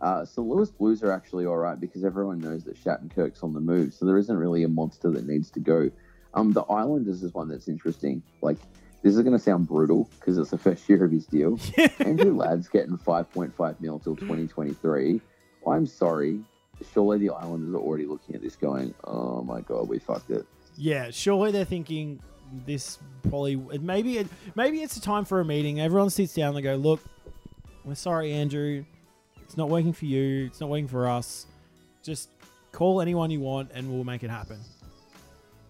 Uh, 0.00 0.24
so 0.24 0.42
Lewis 0.42 0.70
Blues 0.70 1.02
are 1.02 1.10
actually 1.10 1.46
all 1.46 1.56
right 1.56 1.78
because 1.80 2.04
everyone 2.04 2.38
knows 2.38 2.64
that 2.64 2.76
Shattenkirk's 2.82 3.42
on 3.42 3.52
the 3.54 3.60
move, 3.60 3.94
so 3.94 4.04
there 4.06 4.18
isn't 4.18 4.36
really 4.36 4.62
a 4.64 4.68
monster 4.68 5.10
that 5.10 5.26
needs 5.26 5.50
to 5.52 5.60
go. 5.60 5.90
Um, 6.34 6.52
the 6.52 6.62
Islanders 6.64 7.22
is 7.22 7.32
one 7.32 7.48
that's 7.48 7.66
interesting. 7.66 8.22
Like, 8.42 8.58
this 9.06 9.14
is 9.14 9.22
going 9.22 9.32
to 9.32 9.38
sound 9.38 9.68
brutal 9.68 10.10
because 10.18 10.36
it's 10.36 10.50
the 10.50 10.58
first 10.58 10.88
year 10.88 11.04
of 11.04 11.12
his 11.12 11.26
deal. 11.26 11.60
Andrew 12.00 12.36
Ladd's 12.36 12.66
getting 12.66 12.98
5.5 12.98 13.80
mil 13.80 14.00
till 14.00 14.16
2023. 14.16 15.20
I'm 15.64 15.86
sorry. 15.86 16.40
Surely 16.92 17.18
the 17.18 17.30
Islanders 17.30 17.72
are 17.72 17.78
already 17.78 18.04
looking 18.04 18.34
at 18.34 18.42
this 18.42 18.56
going, 18.56 18.92
oh 19.04 19.44
my 19.44 19.60
god, 19.60 19.88
we 19.88 20.00
fucked 20.00 20.30
it. 20.30 20.44
Yeah, 20.76 21.10
surely 21.12 21.52
they're 21.52 21.64
thinking 21.64 22.18
this 22.66 22.98
probably 23.22 23.54
maybe 23.54 24.18
it, 24.18 24.26
maybe 24.56 24.82
it's 24.82 24.96
a 24.96 25.00
time 25.00 25.24
for 25.24 25.38
a 25.38 25.44
meeting. 25.44 25.80
Everyone 25.80 26.10
sits 26.10 26.34
down 26.34 26.48
and 26.48 26.56
they 26.56 26.62
go, 26.62 26.74
"Look, 26.74 27.00
we're 27.84 27.94
sorry, 27.94 28.32
Andrew. 28.32 28.84
It's 29.42 29.56
not 29.56 29.68
working 29.68 29.92
for 29.92 30.06
you. 30.06 30.46
It's 30.46 30.60
not 30.60 30.68
working 30.68 30.88
for 30.88 31.08
us. 31.08 31.46
Just 32.02 32.28
call 32.72 33.00
anyone 33.00 33.30
you 33.30 33.40
want, 33.40 33.70
and 33.72 33.90
we'll 33.90 34.04
make 34.04 34.24
it 34.24 34.30
happen." 34.30 34.58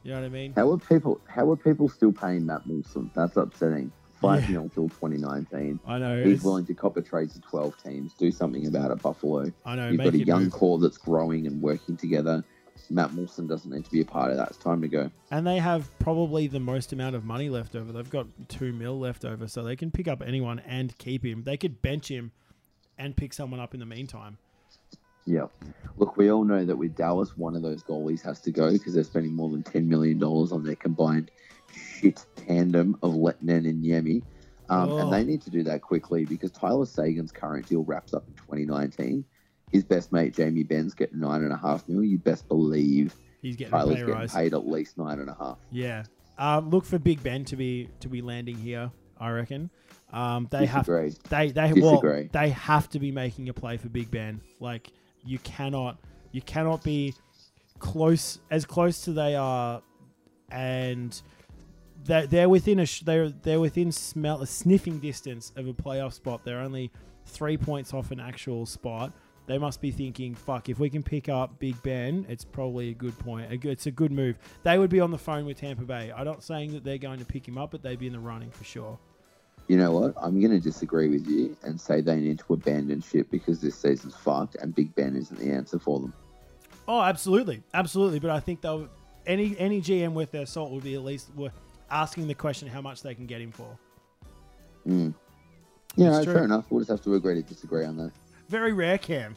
You 0.07 0.13
know 0.13 0.21
what 0.21 0.27
I 0.27 0.29
mean? 0.29 0.53
How 0.55 0.71
are 0.71 0.79
people? 0.79 1.21
How 1.27 1.51
are 1.51 1.57
people 1.57 1.89
still 1.89 2.13
paying 2.13 2.47
Matt 2.47 2.65
Moulson? 2.65 3.11
That's 3.13 3.37
upsetting. 3.37 3.91
Five 4.21 4.45
Yeah. 4.49 4.61
mil 4.61 4.69
till 4.69 4.89
2019. 4.89 5.81
I 5.85 5.99
know. 5.99 6.23
He's 6.23 6.45
willing 6.45 6.65
to 6.67 6.75
cop 6.75 6.97
a 6.97 7.03
trade 7.03 7.31
to 7.31 7.41
12 7.41 7.77
teams. 7.83 8.15
Do 8.15 8.31
something 8.31 8.69
about 8.69 8.93
it, 8.93 9.03
Buffalo. 9.03 9.51
I 9.65 9.75
know. 9.75 9.89
You've 9.89 10.01
got 10.01 10.15
a 10.15 10.25
young 10.25 10.45
move. 10.45 10.53
core 10.53 10.79
that's 10.79 10.97
growing 10.97 11.49
and 11.49 11.61
working 11.61 11.97
together. 11.97 12.45
Matt 12.89 13.11
Moulson 13.11 13.49
doesn't 13.49 13.69
need 13.69 13.85
to 13.85 13.91
be 13.91 14.01
a 14.01 14.05
part 14.05 14.31
of 14.31 14.37
that. 14.37 14.51
It's 14.51 14.59
time 14.59 14.81
to 14.83 14.87
go. 14.87 15.11
And 15.33 15.45
they 15.45 15.59
have 15.59 15.91
probably 15.99 16.47
the 16.47 16.61
most 16.61 16.93
amount 16.93 17.17
of 17.17 17.25
money 17.25 17.51
left 17.51 17.75
over. 17.75 17.91
They've 17.91 18.09
got 18.09 18.29
two 18.49 18.73
mil 18.73 19.01
left 19.01 19.25
over, 19.25 19.49
so 19.49 19.65
they 19.65 19.75
can 19.75 19.91
pick 19.91 20.07
up 20.07 20.23
anyone 20.25 20.61
and 20.61 20.97
keep 20.99 21.25
him. 21.25 21.43
They 21.43 21.57
could 21.57 21.83
bench 21.83 22.07
him 22.09 22.31
and 22.97 23.17
pick 23.17 23.33
someone 23.33 23.59
up 23.59 23.75
in 23.75 23.81
the 23.81 23.87
meantime. 23.87 24.39
Yeah. 25.27 25.47
Look, 25.97 26.17
we 26.17 26.31
all 26.31 26.45
know 26.45 26.65
that 26.65 26.77
with 26.77 26.95
Dallas, 26.95 27.37
one 27.37 27.57
of 27.57 27.63
those 27.63 27.83
goalies 27.83 28.23
has 28.23 28.41
to 28.43 28.51
go 28.53 28.71
because 28.73 28.95
they're 28.95 29.05
spending 29.05 29.35
more 29.35 29.51
than 29.51 29.63
$10 29.63 29.87
million 29.87 30.23
on 30.23 30.63
their 30.63 30.77
combined 30.77 31.31
shit 31.75 32.25
tandem 32.37 32.97
of 33.03 33.13
Lehtonen 33.15 33.69
and 33.69 33.85
Niemi. 33.85 34.23
Um, 34.69 34.91
Oh. 34.91 34.99
And 34.99 35.13
they 35.13 35.25
need 35.25 35.43
to 35.43 35.51
do 35.51 35.63
that 35.65 35.81
quickly 35.83 36.25
because 36.25 36.51
Tyler 36.51 36.87
Seguin's 36.87 37.33
current 37.33 37.69
deal 37.69 37.85
wraps 37.85 38.15
up 38.15 38.25
in 38.29 38.35
2019. 38.35 39.25
His 39.73 39.85
best 39.85 40.13
mate, 40.13 40.35
Jamie 40.35 40.63
Benn's 40.65 40.95
getting 40.95 41.21
nine 41.21 41.43
and 41.43 41.53
a 41.53 41.57
half 41.57 41.89
mil. 41.89 42.03
You 42.05 42.19
best 42.19 42.47
believe 42.49 43.15
He's 43.43 43.57
getting 43.57 43.71
Tyler's 43.73 43.95
pay 43.95 44.01
getting 44.01 44.15
rise. 44.15 44.33
paid 44.35 44.55
at 44.55 44.67
least 44.67 44.99
nine 44.99 45.19
and 45.21 45.29
a 45.29 45.37
half. 45.39 45.59
Yeah. 45.71 46.05
Um, 46.39 46.71
look 46.71 46.85
for 46.85 46.99
Big 46.99 47.23
Ben 47.23 47.45
to 47.47 47.57
be 47.57 47.89
to 48.01 48.09
be 48.09 48.23
landing 48.23 48.57
here. 48.57 48.91
I 49.19 49.31
reckon. 49.31 49.71
Um, 50.13 50.47
they 50.51 50.67
have 50.67 50.87
they 50.87 51.51
they 51.51 51.73
well, 51.73 52.01
they 52.33 52.51
have 52.51 52.89
to 52.91 52.99
be 52.99 53.11
making 53.11 53.49
a 53.49 53.53
play 53.55 53.77
for 53.77 53.89
Big 53.89 54.11
Ben. 54.11 54.41
Like 54.61 54.91
you 55.27 55.39
cannot 55.41 55.99
you 56.33 56.43
cannot 56.43 56.83
be 56.83 57.15
close 57.79 58.39
as 58.51 58.65
close 58.65 59.03
to 59.03 59.13
they 59.13 59.35
are, 59.35 59.83
and 60.51 61.21
they're, 62.05 62.27
they're 62.27 62.49
within 62.49 62.81
a 62.81 62.87
they're 63.05 63.29
they're 63.31 63.61
within 63.61 63.93
smell 63.93 64.43
a 64.43 64.47
sniffing 64.47 64.99
distance 64.99 65.53
of 65.57 65.67
a 65.67 65.75
playoff 65.75 66.13
spot. 66.13 66.45
They're 66.45 66.61
only 66.61 66.91
three 67.27 67.57
points 67.57 67.93
off 67.93 68.11
an 68.11 68.21
actual 68.21 68.67
spot. 68.67 69.13
They 69.47 69.59
must 69.59 69.81
be 69.81 69.91
thinking, 69.91 70.35
"Fuck! 70.35 70.69
If 70.69 70.79
we 70.79 70.91
can 70.91 71.03
pick 71.03 71.29
up 71.29 71.59
Big 71.59 71.81
Ben, 71.83 72.27
it's 72.29 72.45
probably 72.45 72.91
a 72.91 72.95
good 72.95 73.17
point. 73.19 73.65
It's 73.65 73.87
a 73.87 73.91
good 73.91 74.11
move." 74.11 74.39
They 74.65 74.79
would 74.79 74.91
be 74.91 75.01
on 75.01 75.11
the 75.11 75.19
phone 75.19 75.47
with 75.47 75.59
Tampa 75.59 75.85
Bay. 75.85 76.13
I'm 76.15 76.25
not 76.25 76.43
saying 76.43 76.73
that 76.73 76.85
they're 76.85 76.99
going 76.99 77.21
to 77.21 77.25
pick 77.25 77.47
him 77.47 77.57
up, 77.57 77.71
but 77.71 77.83
they'd 77.83 77.99
be 77.99 78.09
in 78.09 78.13
the 78.13 78.19
running 78.19 78.51
for 78.51 78.65
sure. 78.65 78.99
You 79.69 79.77
know 79.77 79.93
what? 79.93 80.15
I'm 80.17 80.41
going 80.41 80.53
to 80.53 80.61
disagree 80.61 81.09
with 81.09 81.27
you 81.27 81.57
and 81.65 81.81
say 81.81 82.01
they 82.01 82.17
need 82.17 82.39
to 82.41 82.55
abandon 82.55 83.01
ship 83.01 83.29
because 83.31 83.61
this 83.61 83.77
season's 83.77 84.15
fucked 84.15 84.55
and 84.57 84.75
Big 84.75 84.95
Ben 84.95 85.17
isn't 85.17 85.39
the 85.39 85.51
answer 85.51 85.79
for 85.79 86.01
them. 86.01 86.15
Oh, 86.87 87.01
absolutely, 87.01 87.63
absolutely. 87.75 88.21
But 88.21 88.31
I 88.31 88.39
think 88.39 88.61
they'll 88.61 88.89
any 89.27 89.59
any 89.59 89.81
GM 89.81 90.13
with 90.13 90.31
their 90.31 90.47
salt 90.47 90.71
would 90.71 90.85
be 90.85 90.95
at 90.95 91.03
least 91.03 91.31
asking 91.91 92.29
the 92.29 92.35
question 92.35 92.69
how 92.69 92.81
much 92.81 93.03
they 93.03 93.15
can 93.15 93.27
get 93.27 93.41
him 93.41 93.51
for. 93.51 93.77
Mm. 94.87 95.15
Yeah, 95.97 96.11
no, 96.11 96.25
fair 96.25 96.45
enough. 96.45 96.67
We'll 96.71 96.81
just 96.81 96.91
have 96.91 97.03
to 97.03 97.15
agree 97.15 97.35
to 97.35 97.43
disagree 97.43 97.85
on 97.85 97.97
that. 97.97 98.13
Very 98.49 98.73
rare, 98.73 98.99
Cam. 98.99 99.37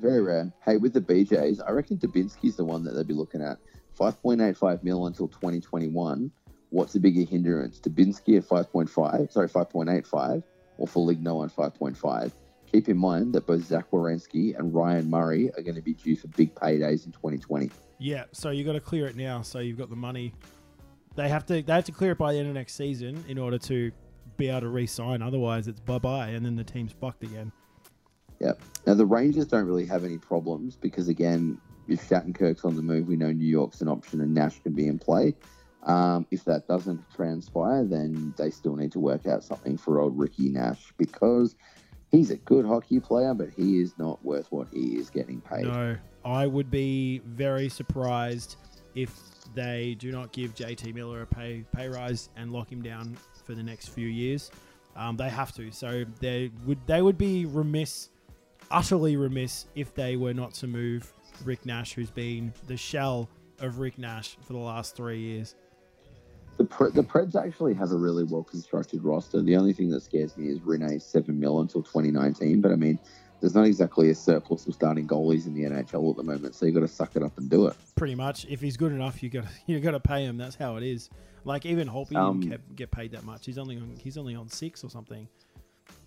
Very 0.00 0.22
rare. 0.22 0.50
Hey, 0.64 0.76
with 0.76 0.92
the 0.92 1.00
BJs, 1.00 1.60
I 1.66 1.72
reckon 1.72 1.98
Dubinsky's 1.98 2.56
the 2.56 2.64
one 2.64 2.84
that 2.84 2.92
they'd 2.92 3.06
be 3.06 3.14
looking 3.14 3.42
at. 3.42 3.58
5.85 3.98 4.84
mil 4.84 5.06
until 5.06 5.26
2021. 5.26 6.30
What's 6.70 6.92
the 6.92 7.00
bigger 7.00 7.22
hindrance? 7.22 7.80
Dubinsky 7.80 8.36
at 8.36 8.44
5.5, 8.44 9.32
sorry, 9.32 9.48
5.85, 9.48 10.42
or 10.76 10.86
Foligno 10.86 11.38
on 11.38 11.50
5.5? 11.50 12.32
Keep 12.70 12.88
in 12.90 12.98
mind 12.98 13.32
that 13.34 13.46
both 13.46 13.64
Zach 13.64 13.90
Werenski 13.90 14.58
and 14.58 14.74
Ryan 14.74 15.08
Murray 15.08 15.50
are 15.56 15.62
going 15.62 15.76
to 15.76 15.82
be 15.82 15.94
due 15.94 16.16
for 16.16 16.28
big 16.28 16.54
paydays 16.54 17.06
in 17.06 17.12
2020. 17.12 17.70
Yeah, 17.98 18.24
so 18.32 18.50
you've 18.50 18.66
got 18.66 18.74
to 18.74 18.80
clear 18.80 19.06
it 19.06 19.16
now. 19.16 19.40
So 19.40 19.60
you've 19.60 19.78
got 19.78 19.88
the 19.88 19.96
money. 19.96 20.34
They 21.16 21.28
have 21.30 21.46
to 21.46 21.62
they 21.62 21.72
have 21.72 21.84
to 21.84 21.92
clear 21.92 22.12
it 22.12 22.18
by 22.18 22.32
the 22.32 22.38
end 22.38 22.48
of 22.48 22.54
next 22.54 22.74
season 22.74 23.24
in 23.26 23.38
order 23.38 23.58
to 23.58 23.90
be 24.36 24.48
able 24.50 24.60
to 24.60 24.68
re-sign. 24.68 25.22
Otherwise, 25.22 25.66
it's 25.66 25.80
bye 25.80 25.98
bye, 25.98 26.28
and 26.28 26.44
then 26.44 26.54
the 26.54 26.62
team's 26.62 26.92
fucked 26.92 27.24
again. 27.24 27.50
Yeah. 28.38 28.52
Now 28.86 28.94
the 28.94 29.06
Rangers 29.06 29.46
don't 29.46 29.66
really 29.66 29.86
have 29.86 30.04
any 30.04 30.18
problems 30.18 30.76
because 30.76 31.08
again, 31.08 31.58
if 31.88 32.08
Shattenkirk's 32.08 32.64
on 32.64 32.76
the 32.76 32.82
move, 32.82 33.08
we 33.08 33.16
know 33.16 33.32
New 33.32 33.48
York's 33.48 33.80
an 33.80 33.88
option 33.88 34.20
and 34.20 34.34
Nash 34.34 34.60
can 34.62 34.74
be 34.74 34.86
in 34.86 34.98
play. 34.98 35.34
Um, 35.84 36.26
if 36.30 36.44
that 36.44 36.66
doesn't 36.66 37.02
transpire, 37.14 37.84
then 37.84 38.34
they 38.36 38.50
still 38.50 38.76
need 38.76 38.92
to 38.92 38.98
work 38.98 39.26
out 39.26 39.44
something 39.44 39.76
for 39.76 40.00
old 40.00 40.18
Ricky 40.18 40.48
Nash 40.48 40.92
because 40.96 41.54
he's 42.10 42.30
a 42.30 42.36
good 42.36 42.66
hockey 42.66 43.00
player, 43.00 43.34
but 43.34 43.50
he 43.56 43.80
is 43.80 43.96
not 43.98 44.22
worth 44.24 44.50
what 44.50 44.68
he 44.72 44.96
is 44.96 45.08
getting 45.08 45.40
paid. 45.40 45.64
No, 45.64 45.96
I 46.24 46.46
would 46.46 46.70
be 46.70 47.20
very 47.24 47.68
surprised 47.68 48.56
if 48.94 49.16
they 49.54 49.96
do 49.98 50.10
not 50.10 50.32
give 50.32 50.54
JT 50.54 50.94
Miller 50.94 51.22
a 51.22 51.26
pay 51.26 51.64
pay 51.72 51.88
rise 51.88 52.28
and 52.36 52.52
lock 52.52 52.70
him 52.70 52.82
down 52.82 53.16
for 53.44 53.54
the 53.54 53.62
next 53.62 53.88
few 53.88 54.08
years. 54.08 54.50
Um, 54.96 55.16
they 55.16 55.28
have 55.28 55.52
to. 55.52 55.70
So 55.70 56.04
they 56.20 56.50
would 56.66 56.84
they 56.86 57.02
would 57.02 57.18
be 57.18 57.46
remiss, 57.46 58.10
utterly 58.70 59.16
remiss, 59.16 59.66
if 59.74 59.94
they 59.94 60.16
were 60.16 60.34
not 60.34 60.54
to 60.54 60.66
move 60.66 61.12
Rick 61.44 61.64
Nash, 61.64 61.92
who's 61.92 62.10
been 62.10 62.52
the 62.66 62.76
shell 62.76 63.28
of 63.60 63.78
Rick 63.78 63.98
Nash 63.98 64.36
for 64.42 64.52
the 64.52 64.58
last 64.58 64.96
three 64.96 65.20
years. 65.20 65.54
The 66.58 66.64
Pre- 66.64 66.90
the 66.90 67.02
Preds 67.04 67.36
actually 67.36 67.72
have 67.74 67.92
a 67.92 67.96
really 67.96 68.24
well 68.24 68.42
constructed 68.42 69.02
roster. 69.04 69.40
The 69.40 69.56
only 69.56 69.72
thing 69.72 69.90
that 69.90 70.02
scares 70.02 70.36
me 70.36 70.48
is 70.48 70.58
Rinne's 70.60 71.04
seven 71.04 71.38
mil 71.38 71.60
until 71.60 71.82
2019. 71.82 72.60
But 72.60 72.72
I 72.72 72.74
mean, 72.74 72.98
there's 73.40 73.54
not 73.54 73.66
exactly 73.66 74.10
a 74.10 74.14
surplus 74.14 74.66
of 74.66 74.74
starting 74.74 75.06
goalies 75.06 75.46
in 75.46 75.54
the 75.54 75.62
NHL 75.62 76.10
at 76.10 76.16
the 76.16 76.24
moment, 76.24 76.56
so 76.56 76.66
you've 76.66 76.74
got 76.74 76.80
to 76.80 76.88
suck 76.88 77.14
it 77.14 77.22
up 77.22 77.38
and 77.38 77.48
do 77.48 77.66
it. 77.68 77.76
Pretty 77.94 78.16
much, 78.16 78.44
if 78.46 78.60
he's 78.60 78.76
good 78.76 78.90
enough, 78.90 79.22
you 79.22 79.30
got 79.30 79.44
you 79.66 79.78
got 79.78 79.92
to 79.92 80.00
pay 80.00 80.24
him. 80.24 80.36
That's 80.36 80.56
how 80.56 80.76
it 80.76 80.82
is. 80.82 81.08
Like 81.44 81.64
even 81.64 81.88
Holtby 81.88 82.16
Um, 82.16 82.40
didn't 82.40 82.50
get, 82.50 82.76
get 82.76 82.90
paid 82.90 83.12
that 83.12 83.24
much. 83.24 83.46
He's 83.46 83.56
only 83.58 83.76
on 83.76 83.94
he's 84.02 84.18
only 84.18 84.34
on 84.34 84.48
six 84.48 84.82
or 84.82 84.90
something. 84.90 85.28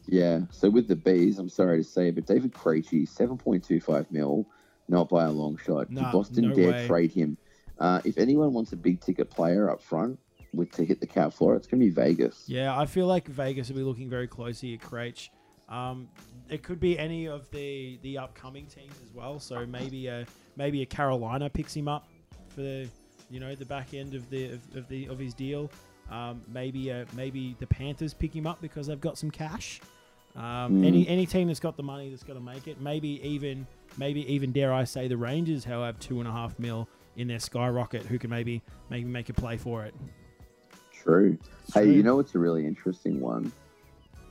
Yeah. 0.07 0.41
So 0.51 0.69
with 0.69 0.89
the 0.89 0.97
bees, 0.97 1.39
I'm 1.39 1.47
sorry 1.49 1.77
to 1.77 1.83
say, 1.83 2.11
but 2.11 2.25
David 2.25 2.51
Krejci, 2.53 3.07
7.25 3.09 4.11
mil, 4.11 4.45
not 4.89 5.07
by 5.09 5.25
a 5.25 5.31
long 5.31 5.57
shot. 5.57 5.87
Did 5.87 5.97
Nah, 6.01 6.11
Boston 6.11 6.49
no 6.49 6.53
dare 6.55 6.71
way. 6.71 6.87
trade 6.87 7.11
him? 7.11 7.37
Uh, 7.79 8.01
if 8.03 8.17
anyone 8.17 8.51
wants 8.53 8.73
a 8.73 8.75
big 8.75 8.99
ticket 8.99 9.29
player 9.29 9.69
up 9.69 9.81
front 9.81 10.19
with 10.53 10.71
to 10.73 10.85
hit 10.85 10.99
the 10.99 11.07
cap 11.07 11.33
floor, 11.33 11.55
it's 11.55 11.67
going 11.67 11.79
to 11.79 11.85
be 11.85 11.91
Vegas. 11.91 12.43
Yeah, 12.47 12.77
I 12.77 12.85
feel 12.85 13.07
like 13.07 13.27
Vegas 13.27 13.69
will 13.69 13.77
be 13.77 13.83
looking 13.83 14.09
very 14.09 14.27
closely 14.27 14.73
at 14.73 14.81
Krejci. 14.81 15.29
Um, 15.69 16.09
it 16.49 16.63
could 16.63 16.79
be 16.79 16.99
any 16.99 17.27
of 17.27 17.49
the 17.51 17.97
the 18.01 18.17
upcoming 18.17 18.65
teams 18.65 18.95
as 19.03 19.13
well. 19.13 19.39
So 19.39 19.65
maybe 19.65 20.07
a 20.07 20.25
maybe 20.57 20.81
a 20.81 20.85
Carolina 20.85 21.49
picks 21.49 21.73
him 21.73 21.87
up 21.87 22.07
for 22.49 22.61
the 22.61 22.89
you 23.29 23.39
know 23.39 23.55
the 23.55 23.65
back 23.65 23.93
end 23.93 24.13
of 24.13 24.29
the 24.29 24.53
of, 24.53 24.75
of 24.75 24.87
the 24.89 25.05
of 25.07 25.17
his 25.17 25.33
deal. 25.33 25.71
Um, 26.11 26.41
maybe 26.49 26.91
uh, 26.91 27.05
maybe 27.13 27.55
the 27.59 27.67
Panthers 27.67 28.13
pick 28.13 28.35
him 28.35 28.45
up 28.45 28.61
because 28.61 28.87
they've 28.87 28.99
got 28.99 29.17
some 29.17 29.31
cash. 29.31 29.79
Um, 30.35 30.81
Mm. 30.81 30.85
Any 30.85 31.07
any 31.07 31.25
team 31.25 31.47
that's 31.47 31.59
got 31.59 31.77
the 31.77 31.83
money 31.83 32.09
that's 32.09 32.23
going 32.23 32.39
to 32.39 32.45
make 32.45 32.67
it. 32.67 32.81
Maybe 32.81 33.25
even 33.25 33.65
maybe 33.97 34.29
even 34.33 34.51
dare 34.51 34.73
I 34.73 34.83
say 34.83 35.07
the 35.07 35.17
Rangers, 35.17 35.63
who 35.63 35.73
have 35.81 35.99
two 35.99 36.19
and 36.19 36.27
a 36.27 36.31
half 36.31 36.57
mil 36.59 36.87
in 37.15 37.27
their 37.27 37.39
skyrocket, 37.39 38.03
who 38.03 38.17
can 38.19 38.29
maybe 38.29 38.61
maybe 38.89 39.05
make 39.05 39.29
a 39.29 39.33
play 39.33 39.57
for 39.57 39.85
it. 39.85 39.93
True. 41.03 41.37
Hey, 41.73 41.91
you 41.91 42.03
know 42.03 42.15
what's 42.17 42.35
a 42.35 42.39
really 42.39 42.65
interesting 42.65 43.19
one? 43.19 43.51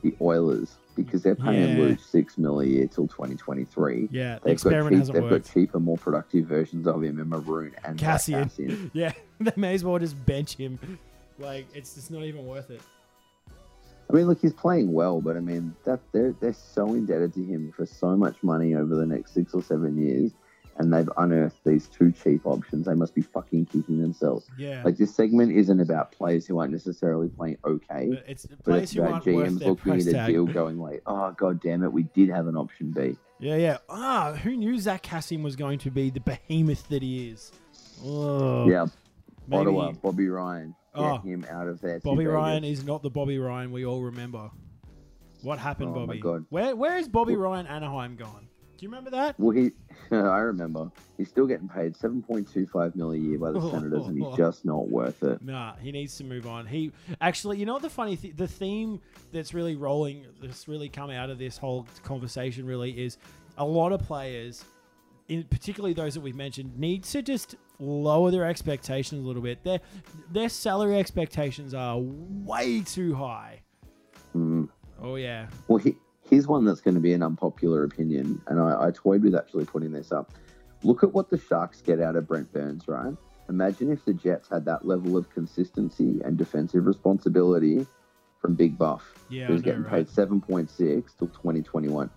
The 0.03 0.15
Oilers, 0.21 0.77
because 0.95 1.21
they're 1.21 1.35
paying 1.35 1.77
Yeah. 1.77 1.83
Luke 1.83 1.99
six 1.99 2.37
mil 2.37 2.59
a 2.61 2.65
year 2.65 2.87
till 2.87 3.07
2023. 3.07 4.09
Yeah, 4.11 4.35
the 4.35 4.39
They've 4.39 4.43
got, 4.43 4.51
experiment 4.51 4.89
cheap, 4.93 4.97
hasn't 4.99 5.13
they've 5.13 5.23
worked. 5.31 5.45
got 5.47 5.53
cheaper, 5.53 5.79
more 5.79 5.97
productive 5.97 6.45
versions 6.47 6.87
of 6.87 7.03
him 7.03 7.19
in 7.19 7.29
Maroon 7.29 7.73
and 7.83 7.99
Kassian. 7.99 8.45
Kassian. 8.45 8.89
Yeah, 8.93 9.11
they 9.39 9.51
may 9.55 9.73
as 9.75 9.83
well 9.83 9.99
just 9.99 10.23
bench 10.25 10.55
him. 10.55 10.79
Like 11.39 11.67
it's 11.75 11.93
just 11.95 12.09
not 12.11 12.23
even 12.23 12.45
worth 12.47 12.69
it. 12.71 12.81
I 14.09 14.13
mean, 14.13 14.27
look, 14.27 14.41
he's 14.41 14.53
playing 14.53 14.91
well, 14.91 15.21
but 15.21 15.37
I 15.37 15.39
mean, 15.39 15.73
that 15.85 15.99
they're 16.11 16.33
they're 16.41 16.53
so 16.53 16.87
indebted 16.95 17.33
to 17.35 17.43
him 17.43 17.71
for 17.75 17.85
so 17.85 18.17
much 18.17 18.35
money 18.43 18.75
over 18.75 18.95
the 18.95 19.05
next 19.05 19.33
six 19.33 19.53
or 19.53 19.61
seven 19.61 19.97
years, 19.97 20.31
and 20.77 20.91
they've 20.93 21.09
unearthed 21.17 21.63
these 21.65 21.87
two 21.87 22.11
cheap 22.11 22.41
options. 22.45 22.85
They 22.85 22.93
must 22.93 23.13
be 23.13 23.21
fucking 23.21 23.65
kicking 23.67 24.01
themselves. 24.01 24.47
Yeah, 24.57 24.81
Like 24.83 24.97
this 24.97 25.13
segment 25.13 25.51
isn't 25.51 25.79
about 25.79 26.11
players 26.11 26.45
who 26.47 26.59
aren't 26.59 26.71
necessarily 26.71 27.29
playing 27.29 27.57
okay, 27.65 28.09
but 28.09 28.23
it's 28.27 28.45
players 28.63 28.83
it's 28.83 28.93
who 28.93 29.01
aren't 29.03 29.25
worth 29.25 29.25
GMs 29.25 29.59
their 29.59 29.69
looking 29.69 29.91
price 29.91 30.07
at 30.07 30.29
a 30.29 30.31
deal, 30.31 30.45
going 30.45 30.79
like, 30.79 31.01
"Oh 31.05 31.31
god 31.37 31.61
damn 31.61 31.83
it, 31.83 31.91
we 31.91 32.03
did 32.03 32.29
have 32.29 32.47
an 32.47 32.55
option 32.55 32.91
B." 32.91 33.15
Yeah, 33.39 33.55
yeah. 33.57 33.77
Ah, 33.89 34.33
who 34.33 34.55
knew 34.55 34.77
Zach 34.79 35.03
Kassian 35.03 35.41
was 35.43 35.55
going 35.55 35.79
to 35.79 35.91
be 35.91 36.09
the 36.09 36.19
behemoth 36.19 36.87
that 36.89 37.01
he 37.01 37.29
is? 37.29 37.51
Oh, 38.03 38.67
yeah, 38.69 38.85
maybe 39.47 39.61
Ottawa, 39.61 39.91
Bobby 39.93 40.27
Ryan, 40.29 40.75
get 40.95 41.01
Oh. 41.03 41.17
him 41.17 41.45
out 41.49 41.67
of 41.67 41.81
there. 41.81 41.99
Bobby 41.99 42.25
Ryan 42.25 42.63
is 42.63 42.83
not 42.83 43.01
the 43.03 43.09
Bobby 43.09 43.37
Ryan 43.39 43.71
we 43.71 43.85
all 43.85 44.01
remember. 44.01 44.49
What 45.43 45.57
happened, 45.59 45.89
Oh, 45.95 46.05
Bobby? 46.05 46.19
God. 46.19 46.45
Where 46.49 46.75
where 46.75 46.97
is 46.97 47.07
Bobby 47.07 47.35
Ryan 47.35 47.65
Anaheim 47.67 48.15
gone? 48.15 48.47
Do 48.81 48.85
you 48.85 48.89
remember 48.89 49.11
that? 49.11 49.39
Well, 49.39 49.55
he, 49.55 49.73
I 50.11 50.39
remember, 50.39 50.91
he's 51.15 51.29
still 51.29 51.45
getting 51.45 51.69
paid 51.69 51.95
seven 51.95 52.23
point 52.23 52.51
two 52.51 52.65
five 52.65 52.95
mil 52.95 53.11
a 53.11 53.15
year 53.15 53.37
by 53.37 53.51
the 53.51 53.61
Senators, 53.71 54.07
and 54.07 54.17
he's 54.17 54.35
just 54.35 54.65
not 54.65 54.89
worth 54.89 55.21
it. 55.21 55.39
Nah, 55.43 55.75
he 55.75 55.91
needs 55.91 56.17
to 56.17 56.23
move 56.23 56.47
on. 56.47 56.65
He 56.65 56.91
actually, 57.21 57.59
you 57.59 57.67
know 57.67 57.73
what 57.73 57.83
the 57.83 57.91
funny 57.91 58.15
th- 58.17 58.35
the 58.37 58.47
theme 58.47 58.99
that's 59.31 59.53
really 59.53 59.75
rolling, 59.75 60.25
that's 60.41 60.67
really 60.67 60.89
come 60.89 61.11
out 61.11 61.29
of 61.29 61.37
this 61.37 61.59
whole 61.59 61.85
conversation, 62.03 62.65
really 62.65 63.05
is 63.05 63.19
a 63.59 63.63
lot 63.63 63.91
of 63.91 64.01
players, 64.01 64.65
in 65.27 65.43
particularly 65.43 65.93
those 65.93 66.15
that 66.15 66.21
we've 66.21 66.35
mentioned, 66.35 66.75
need 66.75 67.03
to 67.03 67.21
just 67.21 67.57
lower 67.77 68.31
their 68.31 68.45
expectations 68.45 69.23
a 69.23 69.27
little 69.27 69.43
bit. 69.43 69.63
Their 69.63 69.79
their 70.31 70.49
salary 70.49 70.97
expectations 70.97 71.75
are 71.75 71.99
way 71.99 72.81
too 72.81 73.13
high. 73.13 73.61
Mm. 74.35 74.69
Oh 74.99 75.17
yeah, 75.17 75.49
Well, 75.67 75.77
he, 75.77 75.97
here's 76.31 76.47
one 76.47 76.65
that's 76.65 76.81
going 76.81 76.95
to 76.95 77.01
be 77.01 77.13
an 77.13 77.21
unpopular 77.21 77.83
opinion, 77.83 78.41
and 78.47 78.59
I, 78.59 78.87
I 78.87 78.91
toyed 78.91 79.23
with 79.23 79.35
actually 79.35 79.65
putting 79.65 79.91
this 79.91 80.11
up. 80.11 80.31
Look 80.81 81.03
at 81.03 81.13
what 81.13 81.29
the 81.29 81.37
Sharks 81.37 81.81
get 81.81 82.01
out 82.01 82.15
of 82.15 82.27
Brent 82.27 82.51
Burns, 82.51 82.87
right? 82.87 83.13
Imagine 83.49 83.91
if 83.91 84.03
the 84.05 84.13
Jets 84.13 84.49
had 84.49 84.65
that 84.65 84.87
level 84.87 85.15
of 85.17 85.29
consistency 85.29 86.21
and 86.23 86.37
defensive 86.37 86.87
responsibility 86.87 87.85
from 88.39 88.55
Big 88.55 88.77
Buff, 88.77 89.03
yeah, 89.29 89.45
who's 89.45 89.61
know, 89.61 89.65
getting 89.65 89.83
right? 89.83 90.07
paid 90.07 90.07
7.6 90.07 90.69
till 90.77 91.27
2021. 91.27 92.09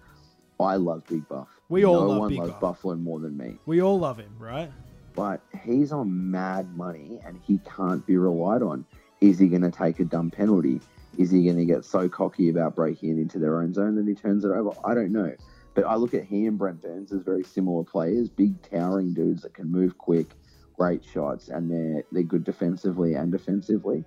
I 0.60 0.76
love 0.76 1.04
Big 1.08 1.28
Buff. 1.28 1.48
We 1.68 1.84
all 1.84 1.94
no 1.94 2.06
love 2.06 2.18
one 2.20 2.28
Big 2.30 2.38
loves 2.38 2.52
Buff. 2.52 2.60
Buffalo 2.60 2.94
more 2.94 3.18
than 3.18 3.36
me. 3.36 3.58
We 3.66 3.82
all 3.82 3.98
love 3.98 4.18
him, 4.18 4.34
right? 4.38 4.70
but 5.14 5.40
he's 5.64 5.92
on 5.92 6.30
mad 6.30 6.76
money 6.76 7.20
and 7.24 7.40
he 7.46 7.58
can't 7.76 8.04
be 8.06 8.16
relied 8.16 8.62
on. 8.62 8.84
Is 9.20 9.38
he 9.38 9.48
going 9.48 9.62
to 9.62 9.70
take 9.70 10.00
a 10.00 10.04
dumb 10.04 10.30
penalty? 10.30 10.80
Is 11.18 11.30
he 11.30 11.44
going 11.44 11.56
to 11.56 11.64
get 11.64 11.84
so 11.84 12.08
cocky 12.08 12.48
about 12.48 12.74
breaking 12.74 13.18
it 13.18 13.20
into 13.20 13.38
their 13.38 13.60
own 13.60 13.72
zone 13.72 13.94
that 13.96 14.06
he 14.06 14.14
turns 14.14 14.44
it 14.44 14.50
over? 14.50 14.70
I 14.84 14.94
don't 14.94 15.12
know. 15.12 15.34
But 15.74 15.84
I 15.84 15.96
look 15.96 16.14
at 16.14 16.24
he 16.24 16.46
and 16.46 16.56
Brent 16.56 16.80
Burns 16.80 17.12
as 17.12 17.22
very 17.22 17.42
similar 17.42 17.84
players, 17.84 18.28
big 18.28 18.60
towering 18.62 19.12
dudes 19.12 19.42
that 19.42 19.54
can 19.54 19.70
move 19.70 19.98
quick, 19.98 20.28
great 20.76 21.04
shots, 21.04 21.48
and 21.48 21.70
they're 21.70 22.04
they're 22.12 22.22
good 22.22 22.44
defensively 22.44 23.14
and 23.14 23.32
defensively. 23.32 24.04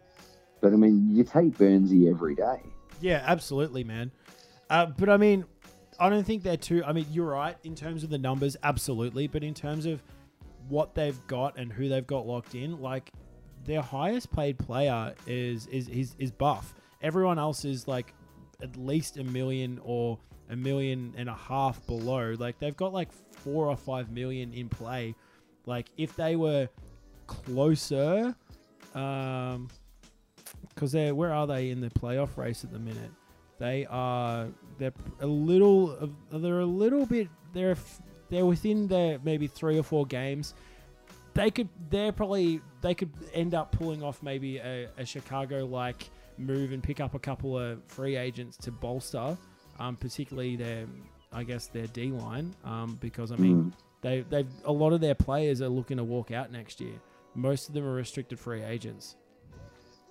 But 0.61 0.73
I 0.73 0.77
mean, 0.77 1.09
you 1.09 1.23
take 1.23 1.57
Burnsy 1.57 2.09
every 2.09 2.35
day. 2.35 2.61
Yeah, 3.01 3.23
absolutely, 3.25 3.83
man. 3.83 4.11
Uh, 4.69 4.87
but 4.87 5.09
I 5.09 5.17
mean, 5.17 5.45
I 5.99 6.09
don't 6.09 6.23
think 6.23 6.43
they're 6.43 6.57
too. 6.57 6.83
I 6.85 6.93
mean, 6.93 7.05
you're 7.11 7.31
right 7.31 7.57
in 7.63 7.75
terms 7.75 8.03
of 8.03 8.09
the 8.09 8.17
numbers, 8.17 8.55
absolutely. 8.63 9.27
But 9.27 9.43
in 9.43 9.53
terms 9.53 9.85
of 9.85 10.01
what 10.69 10.95
they've 10.95 11.19
got 11.27 11.57
and 11.57 11.71
who 11.71 11.89
they've 11.89 12.07
got 12.07 12.25
locked 12.25 12.55
in, 12.55 12.81
like 12.81 13.11
their 13.65 13.81
highest 13.81 14.31
paid 14.31 14.57
player 14.57 15.13
is 15.25 15.67
is 15.67 15.89
is, 15.89 16.15
is 16.17 16.31
Buff. 16.31 16.73
Everyone 17.01 17.37
else 17.39 17.65
is 17.65 17.87
like 17.87 18.13
at 18.61 18.75
least 18.75 19.17
a 19.17 19.23
million 19.23 19.79
or 19.83 20.17
a 20.49 20.55
million 20.55 21.13
and 21.17 21.29
a 21.29 21.35
half 21.35 21.85
below. 21.87 22.35
Like 22.37 22.59
they've 22.59 22.75
got 22.75 22.93
like 22.93 23.11
four 23.33 23.67
or 23.67 23.75
five 23.77 24.11
million 24.11 24.53
in 24.53 24.69
play. 24.69 25.15
Like 25.65 25.87
if 25.97 26.15
they 26.15 26.35
were 26.35 26.69
closer, 27.27 28.35
um, 28.95 29.67
because 30.73 30.91
they're 30.91 31.13
where 31.13 31.33
are 31.33 31.45
they 31.47 31.69
in 31.69 31.81
the 31.81 31.89
playoff 31.89 32.37
race 32.37 32.63
at 32.63 32.71
the 32.71 32.79
minute? 32.79 33.11
They 33.59 33.85
are 33.89 34.47
they're 34.77 34.93
a 35.19 35.27
little 35.27 35.91
of- 35.97 36.13
they're 36.31 36.59
a 36.59 36.65
little 36.65 37.05
bit 37.05 37.27
they're 37.53 37.75
they're 38.29 38.45
within 38.45 38.87
the 38.87 39.19
maybe 39.23 39.47
three 39.47 39.77
or 39.77 39.83
four 39.83 40.05
games. 40.05 40.53
They 41.33 41.51
could 41.51 41.69
they're 41.89 42.11
probably 42.11 42.61
they 42.81 42.93
could 42.93 43.11
end 43.33 43.53
up 43.53 43.71
pulling 43.71 44.03
off 44.03 44.21
maybe 44.23 44.57
a, 44.57 44.87
a 44.97 45.05
Chicago 45.05 45.65
like 45.65 46.09
move 46.37 46.71
and 46.71 46.81
pick 46.83 46.99
up 46.99 47.13
a 47.15 47.19
couple 47.19 47.57
of 47.57 47.83
free 47.87 48.15
agents 48.15 48.57
to 48.57 48.71
bolster, 48.71 49.37
um, 49.79 49.95
particularly 49.95 50.55
their 50.55 50.85
I 51.33 51.43
guess 51.43 51.67
their 51.67 51.87
D 51.87 52.11
line, 52.11 52.55
um, 52.63 52.97
because 53.01 53.31
I 53.31 53.35
mean 53.35 53.63
Mm. 53.65 53.73
they 54.01 54.21
they've 54.21 54.47
a 54.65 54.71
lot 54.71 54.93
of 54.93 55.01
their 55.01 55.15
players 55.15 55.61
are 55.61 55.67
looking 55.69 55.97
to 55.97 56.03
walk 56.03 56.31
out 56.31 56.51
next 56.51 56.79
year. 56.81 56.95
Most 57.35 57.67
of 57.67 57.73
them 57.75 57.83
are 57.85 57.93
restricted 57.93 58.39
free 58.39 58.63
agents. 58.63 59.15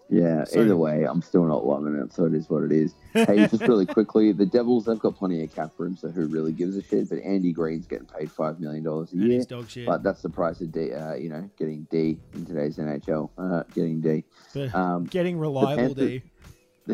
Yeah, 0.09 0.45
So- 0.45 0.61
either 0.61 0.77
way, 0.77 1.05
I'm 1.05 1.21
still 1.21 1.45
not 1.45 1.67
loving 1.67 1.97
it, 1.97 2.13
so 2.13 2.27
it 2.27 2.35
is 2.35 2.49
what 2.49 2.63
it 2.63 2.71
is. 2.73 2.95
Hey, 3.13 3.47
just 3.49 3.63
really 3.67 3.87
quickly, 3.97 4.31
the 4.33 4.47
Devils, 4.47 4.85
they've 4.85 4.99
got 4.99 5.17
plenty 5.17 5.43
of 5.43 5.53
cap 5.55 5.73
room, 5.79 5.97
so 5.97 6.09
who 6.09 6.27
really 6.27 6.53
gives 6.53 6.77
a 6.77 6.83
shit? 6.83 7.09
But 7.09 7.19
Andy 7.19 7.53
Greene's 7.53 7.87
getting 7.87 8.07
paid 8.07 8.29
$5 8.31 8.61
million 8.61 8.87
a 8.87 9.07
year. 9.17 9.43
dog 9.45 9.69
shit. 9.69 9.87
But 9.87 10.03
that's 10.05 10.23
the 10.23 10.29
price 10.31 10.61
of 10.61 10.71
D, 10.71 10.93
uh, 10.93 11.15
you 11.15 11.29
know, 11.29 11.51
getting 11.59 11.89
D 11.91 12.19
in 12.35 12.47
today's 12.47 12.77
NHL. 12.79 13.31
Uh, 13.37 13.65
getting 13.75 14.01
D. 14.01 14.25
Um, 14.73 15.05
getting 15.07 15.39
reliable 15.39 15.95
Panthers- 15.95 16.21
D. 16.21 16.23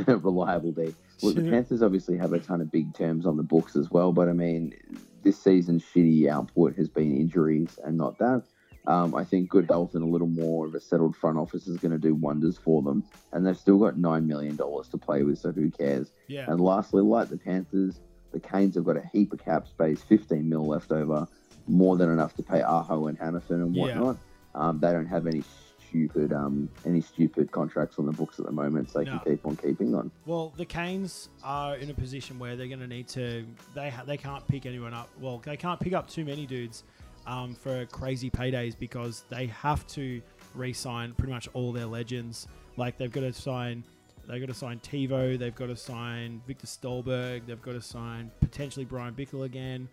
reliable 0.07 0.73
D. 0.73 0.95
Look, 1.23 1.35
the 1.37 1.43
Panthers 1.51 1.83
obviously 1.83 2.17
have 2.17 2.33
a 2.33 2.39
ton 2.39 2.61
of 2.61 2.71
big 2.73 2.95
terms 2.95 3.27
on 3.27 3.37
the 3.37 3.43
books 3.43 3.77
as 3.77 3.91
well, 3.91 4.13
but 4.13 4.29
I 4.29 4.33
mean, 4.33 4.75
this 5.23 5.39
season's 5.39 5.85
shitty 5.85 6.29
output 6.29 6.77
has 6.77 6.89
been 6.89 7.15
injuries 7.15 7.79
and 7.85 7.97
not 7.97 8.19
that. 8.19 8.43
Um, 8.87 9.15
I 9.15 9.23
think 9.25 9.49
good 9.49 9.67
health 9.69 9.95
and 9.95 10.03
a 10.03 10.07
little 10.07 10.27
more 10.27 10.67
of 10.67 10.75
a 10.75 10.81
settled 10.81 11.15
front 11.17 11.39
office 11.39 11.69
is 11.69 11.77
going 11.79 11.93
to 11.93 11.99
do 11.99 12.15
wonders 12.15 12.59
for 12.59 12.83
them. 12.83 13.05
And 13.33 13.47
they've 13.47 13.57
still 13.57 13.79
got 13.79 13.95
$9 13.95 14.27
million 14.27 14.57
to 14.57 14.99
play 14.99 15.23
with, 15.23 15.39
so 15.39 15.53
who 15.53 15.71
cares? 15.71 16.11
Yeah. 16.27 16.47
And 16.51 16.61
lastly, 16.61 17.03
like 17.03 17.29
the 17.29 17.37
Panthers, 17.39 18.01
the 18.33 18.41
Canes 18.41 18.75
have 18.75 18.85
got 18.85 18.97
a 18.97 19.09
heap 19.13 19.33
of 19.33 19.45
cap 19.45 19.69
space, 19.69 20.03
15 20.03 20.49
mil 20.49 20.67
left 20.67 20.91
over, 20.91 21.29
more 21.69 21.97
than 21.97 22.11
enough 22.11 22.35
to 22.37 22.43
pay 22.43 22.63
Aho 22.63 23.07
and 23.07 23.19
Hanifin 23.19 23.51
and 23.63 23.75
Yeah. 23.77 23.83
whatnot. 24.01 24.17
Um, 24.55 24.81
they 24.81 24.91
don't 24.93 25.07
have 25.07 25.27
any 25.27 25.43
stupid 25.89 26.33
um 26.33 26.71
any 26.87 27.03
stupid 27.03 27.53
contracts 27.53 27.99
on 27.99 28.07
the 28.07 28.13
books 28.13 28.39
at 28.39 28.47
the 28.47 28.51
moment, 28.53 28.91
so 28.91 28.99
they 29.01 29.05
No. 29.05 29.19
can 29.19 29.33
keep 29.37 29.47
on 29.47 29.57
keeping 29.57 29.95
on. 29.95 30.11
Well, 30.25 30.53
the 30.57 30.65
Canes 30.65 31.29
are 31.45 31.77
in 31.77 31.91
a 31.91 31.95
position 31.95 32.39
where 32.39 32.57
they're 32.57 32.67
going 32.67 32.81
to 32.81 32.87
need 32.87 33.09
to. 33.09 33.45
They 33.75 33.91
ha- 33.91 34.03
they 34.05 34.17
can't 34.17 34.47
pick 34.49 34.65
anyone 34.65 34.95
up. 34.95 35.11
Well, 35.21 35.43
they 35.45 35.57
can't 35.59 35.79
pick 35.79 35.93
up 35.93 36.09
too 36.09 36.25
many 36.25 36.47
dudes 36.47 36.83
um, 37.27 37.55
for 37.55 37.87
crazy 37.87 38.31
paydays 38.31 38.79
because 38.79 39.25
they 39.29 39.47
have 39.47 39.87
to 39.89 40.21
re-sign 40.55 41.13
pretty 41.15 41.33
much 41.33 41.49
all 41.55 41.73
their 41.73 41.87
legends. 41.87 42.47
Like 42.77 42.99
they've 42.99 43.13
got 43.13 43.21
to 43.21 43.33
sign. 43.33 43.85
They've 44.29 44.41
got 44.41 44.49
to 44.53 44.59
sign 44.59 44.79
Teuvo. 44.81 45.39
They've 45.39 45.55
got 45.55 45.67
to 45.67 45.77
sign 45.77 46.41
Victor 46.47 46.67
Stalberg. 46.67 47.47
They've 47.47 47.61
got 47.61 47.73
to 47.73 47.83
sign 47.83 48.31
potentially 48.41 48.85
Brian 48.85 49.15
Bickell 49.15 49.45
again. 49.45 49.89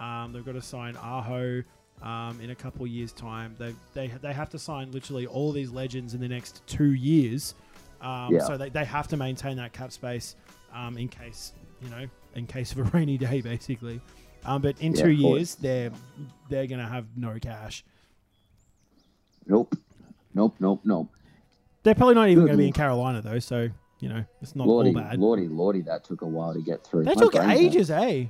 Um, 0.00 0.32
they've 0.32 0.44
got 0.44 0.52
to 0.52 0.62
sign 0.62 0.96
Aho 0.96 1.62
um, 2.02 2.40
in 2.40 2.50
a 2.50 2.54
couple 2.54 2.86
years' 2.86 3.12
time. 3.12 3.54
They, 3.58 3.74
they 3.92 4.08
they 4.22 4.32
have 4.32 4.50
to 4.50 4.58
sign 4.58 4.90
literally 4.92 5.26
all 5.26 5.52
these 5.52 5.70
legends 5.70 6.14
in 6.14 6.20
the 6.20 6.28
next 6.28 6.66
two 6.66 6.92
years. 6.92 7.54
Um, 8.00 8.34
Yeah. 8.34 8.40
So 8.40 8.56
they, 8.56 8.70
they 8.70 8.84
have 8.84 9.08
to 9.08 9.16
maintain 9.16 9.56
that 9.56 9.72
cap 9.72 9.92
space 9.92 10.36
um, 10.74 10.98
in 10.98 11.08
case 11.08 11.52
you 11.82 11.90
know 11.90 12.06
in 12.34 12.46
case 12.46 12.72
of 12.72 12.78
a 12.78 12.82
rainy 12.96 13.18
day, 13.18 13.40
basically. 13.40 14.00
Um, 14.44 14.62
but 14.62 14.80
in 14.80 14.92
Yeah, 14.94 15.02
two 15.04 15.10
years, 15.10 15.54
they're 15.56 15.90
they're 16.48 16.66
gonna 16.66 16.88
have 16.88 17.06
no 17.16 17.38
cash. 17.40 17.84
Nope, 19.46 19.76
nope, 20.34 20.56
nope, 20.58 20.80
nope. 20.84 21.10
They're 21.82 21.94
probably 21.94 22.14
not 22.14 22.28
even 22.28 22.44
going 22.46 22.56
to 22.56 22.62
be 22.62 22.68
in. 22.68 22.72
Carolina 22.72 23.20
though, 23.20 23.38
so 23.38 23.68
you 24.00 24.08
know 24.08 24.24
it's 24.40 24.56
not 24.56 24.66
Lordy, 24.66 24.88
all 24.90 24.94
bad. 25.02 25.18
lordy, 25.18 25.48
lordy, 25.48 25.82
that 25.82 26.04
took 26.04 26.22
a 26.22 26.26
while 26.26 26.54
to 26.54 26.62
get 26.62 26.82
through. 26.84 27.04
That 27.04 27.16
My 27.16 27.22
took 27.22 27.36
ages, 27.36 27.90
eh? 27.90 28.26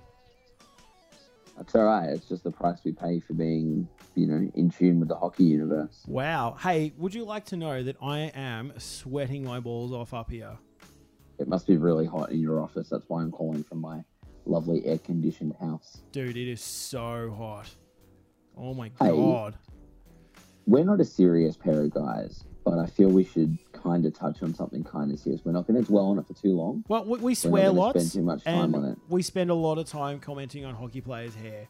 That's 1.56 1.72
all 1.76 1.84
right. 1.84 2.08
It's 2.10 2.28
just 2.28 2.42
the 2.42 2.50
price 2.50 2.78
we 2.84 2.90
pay 2.92 3.20
for 3.20 3.34
being, 3.34 3.86
you 4.16 4.26
know, 4.26 4.50
in 4.54 4.70
tune 4.70 4.98
with 4.98 5.08
the 5.08 5.14
hockey 5.14 5.44
universe. 5.44 6.02
Wow. 6.08 6.56
Hey, 6.60 6.92
would 6.98 7.14
you 7.14 7.24
like 7.24 7.44
to 7.46 7.56
know 7.56 7.80
that 7.84 7.94
I 8.02 8.32
am 8.34 8.72
sweating 8.78 9.44
my 9.44 9.60
balls 9.60 9.92
off 9.92 10.12
up 10.12 10.30
here? 10.32 10.58
It 11.38 11.46
must 11.46 11.68
be 11.68 11.76
really 11.76 12.06
hot 12.06 12.32
in 12.32 12.40
your 12.40 12.60
office. 12.60 12.88
That's 12.88 13.04
why 13.08 13.22
I'm 13.22 13.30
calling 13.30 13.62
from 13.62 13.80
my 13.80 14.02
lovely 14.46 14.84
air-conditioned 14.86 15.54
house. 15.60 16.02
Dude, 16.12 16.36
it 16.36 16.50
is 16.50 16.60
so 16.60 17.34
hot. 17.36 17.68
Oh 18.56 18.74
my 18.74 18.90
Hey. 19.00 19.10
god. 19.10 19.56
We're 20.66 20.84
not 20.84 21.00
a 21.00 21.04
serious 21.04 21.56
pair 21.56 21.82
of 21.82 21.90
guys, 21.92 22.44
but 22.64 22.78
I 22.78 22.86
feel 22.86 23.10
we 23.10 23.24
should 23.24 23.58
kind 23.72 24.06
of 24.06 24.14
touch 24.14 24.42
on 24.42 24.54
something 24.54 24.82
kind 24.82 25.12
of 25.12 25.18
serious. 25.18 25.44
We're 25.44 25.52
not 25.52 25.66
going 25.66 25.82
to 25.82 25.86
dwell 25.86 26.06
on 26.06 26.18
it 26.18 26.26
for 26.26 26.32
too 26.34 26.54
long. 26.56 26.84
Well, 26.88 27.04
we, 27.04 27.18
we 27.18 27.34
swear 27.34 27.70
lots, 27.70 27.98
spend 28.00 28.12
too 28.12 28.22
much 28.22 28.44
time 28.44 28.74
and 28.74 28.76
on 28.76 28.90
it. 28.92 28.98
we 29.08 29.20
spend 29.22 29.50
a 29.50 29.54
lot 29.54 29.76
of 29.78 29.86
time 29.86 30.20
commenting 30.20 30.64
on 30.64 30.74
hockey 30.74 31.00
players' 31.02 31.34
hair. 31.34 31.68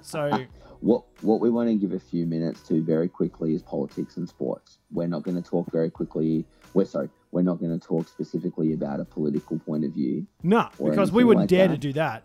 So, 0.00 0.46
What 0.80 1.04
what 1.22 1.38
we 1.40 1.48
want 1.48 1.68
to 1.68 1.76
give 1.76 1.92
a 1.92 2.00
few 2.00 2.26
minutes 2.26 2.60
to 2.62 2.82
very 2.82 3.08
quickly 3.08 3.54
is 3.54 3.62
politics 3.62 4.16
and 4.16 4.28
sports. 4.28 4.78
We're 4.90 5.06
not 5.06 5.22
going 5.22 5.40
to 5.40 5.48
talk 5.48 5.70
very 5.70 5.90
quickly. 5.90 6.44
We're 6.74 6.86
sorry. 6.86 7.08
We're 7.32 7.42
not 7.42 7.58
going 7.60 7.78
to 7.78 7.84
talk 7.84 8.06
specifically 8.08 8.74
about 8.74 9.00
a 9.00 9.04
political 9.06 9.58
point 9.58 9.84
of 9.84 9.92
view. 9.92 10.26
no, 10.42 10.68
because 10.82 11.10
we 11.10 11.24
wouldn't 11.24 11.44
like 11.44 11.48
dare 11.48 11.68
that. 11.68 11.74
to 11.74 11.80
do 11.80 11.92
that. 11.94 12.24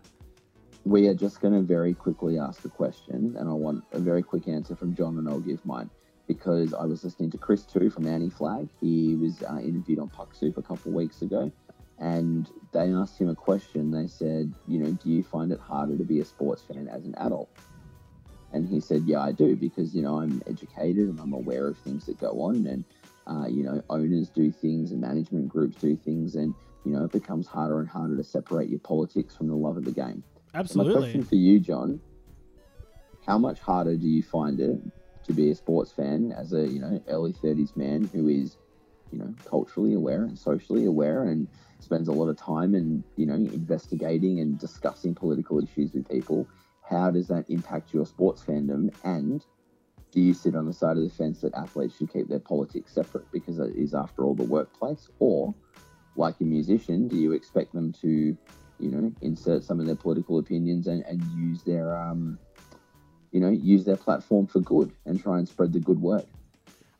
We 0.84 1.08
are 1.08 1.14
just 1.14 1.40
going 1.40 1.54
to 1.54 1.62
very 1.62 1.94
quickly 1.94 2.38
ask 2.38 2.64
a 2.64 2.68
question, 2.68 3.34
and 3.38 3.48
I 3.48 3.52
want 3.52 3.84
a 3.92 3.98
very 3.98 4.22
quick 4.22 4.48
answer 4.48 4.76
from 4.76 4.94
Jon, 4.94 5.18
and 5.18 5.28
I'll 5.28 5.40
give 5.40 5.64
mine. 5.64 5.90
Because 6.26 6.74
I 6.74 6.84
was 6.84 7.04
listening 7.04 7.30
to 7.30 7.38
Chris 7.38 7.64
too 7.64 7.88
from 7.88 8.06
Annie 8.06 8.28
Flag. 8.28 8.68
He 8.82 9.16
was 9.16 9.42
uh, 9.42 9.58
interviewed 9.60 9.98
on 9.98 10.08
Puck 10.10 10.34
Soup 10.34 10.56
a 10.58 10.62
couple 10.62 10.90
of 10.90 10.94
weeks 10.94 11.22
ago, 11.22 11.50
and 11.98 12.50
they 12.72 12.92
asked 12.92 13.18
him 13.18 13.30
a 13.30 13.34
question. 13.34 13.90
They 13.90 14.06
said, 14.06 14.52
you 14.66 14.78
know, 14.78 14.92
do 14.92 15.10
you 15.10 15.22
find 15.22 15.52
it 15.52 15.58
harder 15.58 15.96
to 15.96 16.04
be 16.04 16.20
a 16.20 16.24
sports 16.26 16.62
fan 16.62 16.86
as 16.86 17.06
an 17.06 17.14
adult? 17.16 17.48
And 18.52 18.68
he 18.68 18.80
said, 18.80 19.04
yeah, 19.06 19.20
I 19.20 19.32
do, 19.32 19.56
because 19.56 19.94
you 19.94 20.02
know 20.02 20.20
I'm 20.20 20.42
educated 20.46 21.08
and 21.08 21.18
I'm 21.18 21.32
aware 21.32 21.66
of 21.66 21.78
things 21.78 22.04
that 22.06 22.20
go 22.20 22.42
on, 22.42 22.66
and 22.66 22.84
uh, 23.28 23.46
you 23.46 23.62
know 23.62 23.82
owners 23.90 24.28
do 24.30 24.50
things 24.50 24.92
and 24.92 25.00
management 25.00 25.48
groups 25.48 25.76
do 25.76 25.96
things, 25.96 26.34
and 26.34 26.54
you 26.84 26.92
know 26.92 27.04
it 27.04 27.12
becomes 27.12 27.46
harder 27.46 27.80
and 27.80 27.88
harder 27.88 28.16
to 28.16 28.24
separate 28.24 28.68
your 28.68 28.80
politics 28.80 29.36
from 29.36 29.48
the 29.48 29.54
love 29.54 29.76
of 29.76 29.84
the 29.84 29.92
game. 29.92 30.22
So 30.64 30.78
my 30.78 30.90
question 30.92 31.22
for 31.24 31.34
you, 31.34 31.60
Jon: 31.60 32.00
How 33.26 33.38
much 33.38 33.60
harder 33.60 33.96
do 33.96 34.06
you 34.06 34.22
find 34.22 34.58
it 34.60 34.80
to 35.24 35.32
be 35.32 35.50
a 35.50 35.54
sports 35.54 35.92
fan 35.92 36.32
as 36.32 36.52
a 36.52 36.66
you 36.66 36.80
know 36.80 37.02
early 37.08 37.32
thirties 37.32 37.76
man 37.76 38.08
who 38.12 38.28
is 38.28 38.56
you 39.12 39.18
know 39.18 39.34
culturally 39.44 39.94
aware 39.94 40.24
and 40.24 40.38
socially 40.38 40.86
aware 40.86 41.24
and 41.24 41.48
spends 41.80 42.08
a 42.08 42.12
lot 42.12 42.28
of 42.28 42.36
time 42.36 42.74
and 42.74 43.04
you 43.16 43.26
know 43.26 43.34
investigating 43.34 44.40
and 44.40 44.58
discussing 44.58 45.14
political 45.14 45.62
issues 45.62 45.92
with 45.92 46.08
people? 46.08 46.46
How 46.88 47.10
does 47.10 47.28
that 47.28 47.44
impact 47.50 47.92
your 47.92 48.06
sports 48.06 48.42
fandom? 48.42 48.90
And 49.04 49.44
do 50.10 50.20
you 50.20 50.34
sit 50.34 50.56
on 50.56 50.66
the 50.66 50.72
side 50.72 50.96
of 50.96 51.02
the 51.02 51.10
fence 51.10 51.40
that 51.40 51.54
athletes 51.54 51.96
should 51.96 52.12
keep 52.12 52.28
their 52.28 52.38
politics 52.38 52.94
separate 52.94 53.30
because 53.32 53.58
it 53.58 53.74
is, 53.76 53.94
after 53.94 54.24
all, 54.24 54.34
the 54.34 54.44
workplace? 54.44 55.08
Or, 55.18 55.54
like 56.16 56.40
a 56.40 56.44
musician, 56.44 57.08
do 57.08 57.16
you 57.16 57.32
expect 57.32 57.72
them 57.72 57.92
to 58.00 58.36
you 58.78 58.90
know, 58.90 59.12
insert 59.20 59.64
some 59.64 59.80
of 59.80 59.86
their 59.86 59.96
political 59.96 60.38
opinions 60.38 60.86
and, 60.86 61.04
and 61.04 61.22
use 61.36 61.62
their, 61.62 61.96
um, 61.96 62.38
you 63.32 63.40
know, 63.40 63.50
use 63.50 63.84
their 63.84 63.96
platform 63.96 64.46
for 64.46 64.60
good 64.60 64.92
and 65.04 65.20
try 65.20 65.38
and 65.38 65.48
spread 65.48 65.72
the 65.72 65.80
good 65.80 66.00
word. 66.00 66.24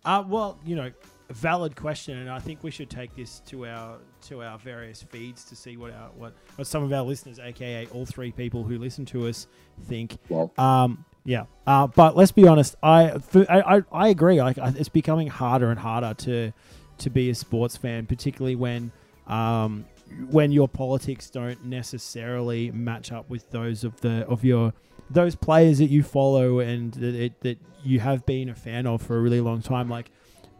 Uh, 0.04 0.24
well, 0.26 0.58
you 0.64 0.74
know, 0.74 0.90
valid 1.30 1.76
question, 1.76 2.18
and 2.18 2.30
I 2.30 2.38
think 2.38 2.62
we 2.62 2.70
should 2.70 2.90
take 2.90 3.14
this 3.14 3.40
to 3.46 3.66
our 3.66 3.98
to 4.22 4.42
our 4.42 4.58
various 4.58 5.02
feeds 5.02 5.44
to 5.44 5.56
see 5.56 5.76
what 5.76 5.92
our 5.92 6.10
what, 6.16 6.34
what 6.56 6.66
some 6.66 6.82
of 6.82 6.92
our 6.92 7.02
listeners, 7.02 7.38
aka 7.38 7.86
all 7.92 8.06
three 8.06 8.32
people 8.32 8.64
who 8.64 8.78
listen 8.78 9.04
to 9.06 9.28
us, 9.28 9.46
think. 9.84 10.18
Well, 10.28 10.52
Um, 10.56 11.04
yeah, 11.28 11.44
uh, 11.66 11.86
but 11.86 12.16
let's 12.16 12.32
be 12.32 12.48
honest. 12.48 12.74
I, 12.82 13.20
I, 13.50 13.82
I 13.92 14.08
agree. 14.08 14.40
Like 14.40 14.56
it's 14.56 14.88
becoming 14.88 15.26
harder 15.26 15.70
and 15.70 15.78
harder 15.78 16.14
to 16.14 16.52
to 16.96 17.10
be 17.10 17.28
a 17.28 17.34
sports 17.34 17.76
fan, 17.76 18.06
particularly 18.06 18.56
when 18.56 18.90
um, 19.26 19.84
when 20.30 20.52
your 20.52 20.68
politics 20.68 21.28
don't 21.28 21.62
necessarily 21.66 22.70
match 22.70 23.12
up 23.12 23.28
with 23.28 23.50
those 23.50 23.84
of 23.84 24.00
the 24.00 24.26
of 24.26 24.42
your 24.42 24.72
those 25.10 25.34
players 25.34 25.76
that 25.80 25.90
you 25.90 26.02
follow 26.02 26.60
and 26.60 26.94
that, 26.94 27.38
that 27.42 27.58
you 27.84 28.00
have 28.00 28.24
been 28.24 28.48
a 28.48 28.54
fan 28.54 28.86
of 28.86 29.02
for 29.02 29.18
a 29.18 29.20
really 29.20 29.42
long 29.42 29.60
time. 29.60 29.90
Like 29.90 30.10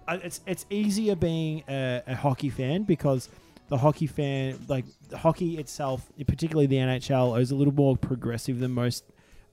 it's 0.07 0.43
it's 0.47 0.67
easier 0.69 1.17
being 1.17 1.65
a, 1.67 2.03
a 2.07 2.15
hockey 2.15 2.51
fan 2.51 2.83
because 2.83 3.31
the 3.71 3.79
hockey 3.79 4.07
fan 4.07 4.59
like 4.69 4.85
hockey 5.17 5.57
itself, 5.57 6.13
particularly 6.27 6.67
the 6.67 6.77
NHL, 6.77 7.41
is 7.41 7.53
a 7.53 7.55
little 7.55 7.73
more 7.73 7.97
progressive 7.97 8.59
than 8.59 8.73
most 8.73 9.05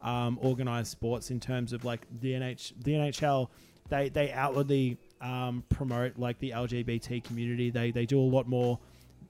um, 0.05 0.37
organized 0.41 0.91
sports 0.91 1.31
in 1.31 1.39
terms 1.41 1.73
of 1.73 1.83
like 1.83 2.01
the 2.21 2.31
NH 2.31 2.73
the 2.83 2.91
NHL. 2.93 3.49
They 3.89 4.09
they 4.09 4.31
outwardly 4.31 4.97
um, 5.21 5.63
promote 5.69 6.17
like 6.17 6.39
the 6.39 6.51
LGBT 6.51 7.23
community. 7.23 7.69
They 7.71 7.91
they 7.91 8.05
do 8.05 8.19
a 8.19 8.21
lot 8.21 8.47
more. 8.47 8.79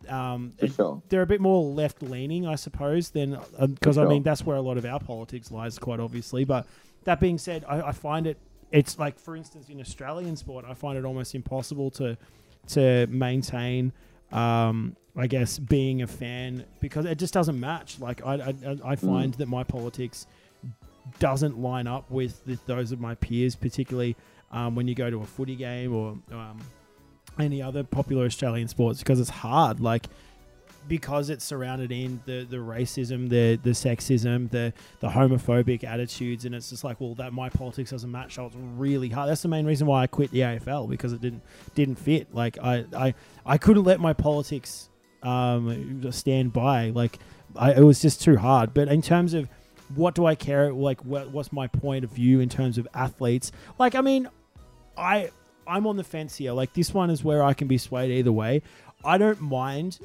Um, 0.10 0.52
for 0.60 0.68
sure. 0.68 1.02
they're 1.10 1.24
a 1.24 1.26
bit 1.26 1.42
more 1.42 1.64
left 1.64 2.04
leaning, 2.04 2.46
I 2.46 2.56
suppose, 2.56 3.10
than 3.10 3.40
because 3.60 3.98
I 3.98 4.02
sure. 4.04 4.10
mean 4.10 4.22
that's 4.22 4.46
where 4.46 4.56
a 4.56 4.62
lot 4.62 4.78
of 4.78 4.86
our 4.86 5.00
politics 5.00 5.50
lies, 5.50 5.80
quite 5.80 6.00
obviously. 6.00 6.44
But 6.46 6.68
that 7.06 7.20
being 7.20 7.40
said, 7.40 7.66
I, 7.68 7.88
I 7.88 7.92
find 7.92 8.28
it 8.28 8.38
it's 8.72 9.00
like 9.00 9.18
for 9.18 9.36
instance 9.36 9.70
in 9.70 9.80
Australian 9.80 10.36
sport, 10.36 10.66
I 10.68 10.74
find 10.74 10.98
it 10.98 11.06
almost 11.06 11.34
impossible 11.34 11.90
to 11.92 12.18
to 12.68 13.08
maintain. 13.08 13.94
Um, 14.32 14.96
I 15.18 15.28
guess 15.28 15.58
being 15.60 16.02
a 16.02 16.08
fan 16.08 16.66
because 16.82 17.06
it 17.06 17.18
just 17.18 17.34
doesn't 17.34 17.58
match. 17.60 18.00
Like 18.00 18.24
I, 18.26 18.34
I, 18.34 18.54
I- 18.68 18.92
I 18.92 18.96
find 18.98 19.34
that 19.36 19.48
my 19.48 19.64
politics 19.64 20.28
doesn't 21.20 21.60
line 21.60 21.88
up 21.88 22.10
with 22.10 22.42
those 22.66 22.92
of 22.92 23.00
my 23.00 23.16
peers, 23.16 23.56
particularly 23.56 24.16
um, 24.52 24.76
when 24.76 24.88
you 24.88 24.96
go 24.96 25.10
to 25.10 25.22
a 25.22 25.26
footy 25.26 25.56
game 25.56 25.94
or 25.94 26.18
um, 26.32 26.58
any 27.40 27.62
other 27.62 27.84
popular 27.84 28.26
Australian 28.26 28.68
sports, 28.68 29.00
because 29.00 29.20
it's 29.20 29.30
hard. 29.30 29.80
Like 29.80 30.08
because 30.88 31.30
it's 31.30 31.44
surrounded 31.44 31.92
in 31.92 32.22
the, 32.26 32.46
the 32.50 32.58
racism, 32.58 33.30
the 33.30 33.60
the 33.64 33.72
sexism, 33.72 34.50
the 34.50 34.74
the 35.00 35.10
homophobic 35.10 35.84
attitudes, 35.84 36.46
and 36.46 36.54
it's 36.54 36.70
just 36.70 36.84
like, 36.84 37.00
well, 37.00 37.16
that 37.16 37.34
my 37.34 37.50
politics 37.50 37.92
doesn't 37.92 38.12
match. 38.12 38.36
So 38.36 38.46
it's 38.46 38.56
really 38.56 39.10
hard. 39.10 39.30
That's 39.30 39.42
the 39.42 39.48
main 39.48 39.66
reason 39.66 39.88
why 39.88 40.04
I 40.04 40.08
quit 40.08 40.32
the 40.32 40.40
AFL 40.40 40.90
because 40.90 41.14
it 41.14 41.22
didn't 41.22 41.42
didn't 41.74 41.96
fit. 41.96 42.34
Like 42.34 42.58
I 42.62 42.86
I, 42.96 43.14
I 43.46 43.58
couldn't 43.58 43.84
let 43.84 44.00
my 44.00 44.14
politics 44.14 44.90
um, 45.24 46.12
stand 46.12 46.54
by. 46.54 46.92
Like 46.92 47.20
I, 47.56 47.74
it 47.74 47.84
was 47.84 48.02
just 48.02 48.22
too 48.22 48.38
hard. 48.38 48.74
But 48.74 48.88
in 48.88 49.02
terms 49.02 49.34
of 49.34 49.50
what 49.94 50.16
do 50.16 50.26
I 50.26 50.36
care? 50.36 50.74
Like 50.74 51.04
what, 51.06 51.30
what's 51.32 51.52
my 51.52 51.68
point 51.68 52.04
of 52.04 52.12
view 52.12 52.40
in 52.40 52.50
terms 52.50 52.78
of 52.78 52.88
athletes? 52.94 53.52
Like 53.78 53.96
I 53.96 54.02
mean, 54.02 54.30
I 54.98 55.30
I'm 55.68 55.88
on 55.88 55.98
the 55.98 56.04
fence 56.04 56.36
here. 56.36 56.52
Like 56.52 56.74
this 56.74 56.94
one 56.94 57.10
is 57.10 57.24
where 57.24 57.44
I 57.44 57.54
can 57.54 57.68
be 57.68 57.78
swayed 57.78 58.12
either 58.12 58.32
way. 58.32 58.62
I 59.04 59.18
don't 59.18 59.42
mind 59.42 60.00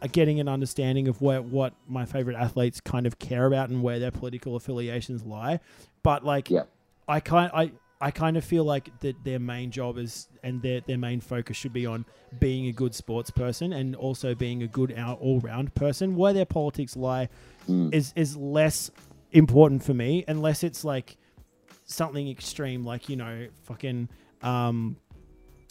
uh, 0.00 0.08
getting 0.10 0.40
an 0.40 0.48
understanding 0.48 1.08
of 1.08 1.20
where 1.20 1.42
what 1.42 1.74
my 1.88 2.04
favorite 2.04 2.36
athletes 2.36 2.80
kind 2.80 3.06
of 3.06 3.18
care 3.18 3.46
about 3.46 3.68
and 3.68 3.82
where 3.82 3.98
their 3.98 4.10
political 4.10 4.56
affiliations 4.56 5.24
lie. 5.24 5.60
But 6.02 6.24
like 6.24 6.50
Yeah. 6.50 6.64
I 7.06 7.20
kind 7.20 7.50
I 7.52 7.72
I 8.00 8.10
kind 8.10 8.36
of 8.36 8.44
feel 8.44 8.64
like 8.64 8.90
that 9.00 9.22
their 9.24 9.38
main 9.38 9.70
job 9.70 9.98
is 9.98 10.28
and 10.42 10.60
their 10.62 10.80
their 10.80 10.98
main 10.98 11.20
focus 11.20 11.56
should 11.56 11.72
be 11.72 11.86
on 11.86 12.04
being 12.38 12.66
a 12.66 12.72
good 12.72 12.94
sports 12.94 13.30
person 13.30 13.72
and 13.72 13.96
also 13.96 14.34
being 14.34 14.62
a 14.62 14.66
good 14.66 14.92
all 14.98 15.40
round 15.40 15.74
person. 15.74 16.16
Where 16.16 16.32
their 16.32 16.46
politics 16.46 16.96
lie 16.96 17.28
Mm. 17.68 17.94
is 17.94 18.12
is 18.14 18.36
less 18.36 18.90
important 19.32 19.82
for 19.82 19.94
me 19.94 20.22
unless 20.28 20.62
it's 20.62 20.84
like 20.84 21.16
something 21.86 22.28
extreme 22.28 22.84
like 22.84 23.08
you 23.08 23.16
know 23.16 23.46
fucking 23.62 24.08
um, 24.42 24.96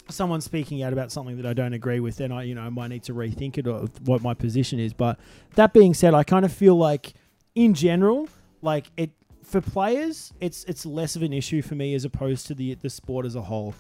someone 0.10 0.42
speaking 0.42 0.82
out 0.84 0.92
about 0.92 1.12
something 1.12 1.38
that 1.38 1.46
I 1.46 1.54
don't 1.54 1.74
agree 1.74 2.00
with, 2.00 2.18
then 2.18 2.32
I, 2.32 2.44
you 2.44 2.56
know, 2.56 2.62
I 2.62 2.70
might 2.70 2.88
need 2.90 3.04
to 3.04 3.14
rethink 3.14 3.58
it 3.58 3.68
or 3.68 3.86
what 4.06 4.22
my 4.22 4.34
position 4.34 4.80
is. 4.80 4.94
But 4.94 5.20
that 5.56 5.74
being 5.74 5.94
said, 5.94 6.14
I 6.14 6.24
kind 6.24 6.44
of 6.44 6.52
feel 6.52 6.76
like, 6.76 7.14
in 7.56 7.74
general, 7.74 8.28
like 8.62 8.88
it 8.98 9.12
for 9.44 9.62
players, 9.62 10.34
it's 10.40 10.64
it's 10.66 10.86
less 10.86 11.16
of 11.16 11.22
an 11.22 11.34
issue 11.34 11.62
for 11.62 11.76
me 11.76 11.94
as 11.94 12.06
opposed 12.06 12.48
to 12.48 12.56
the 12.56 12.76
the 12.76 12.90
sport 12.90 13.26
as 13.26 13.36
a 13.36 13.42
whole. 13.42 13.76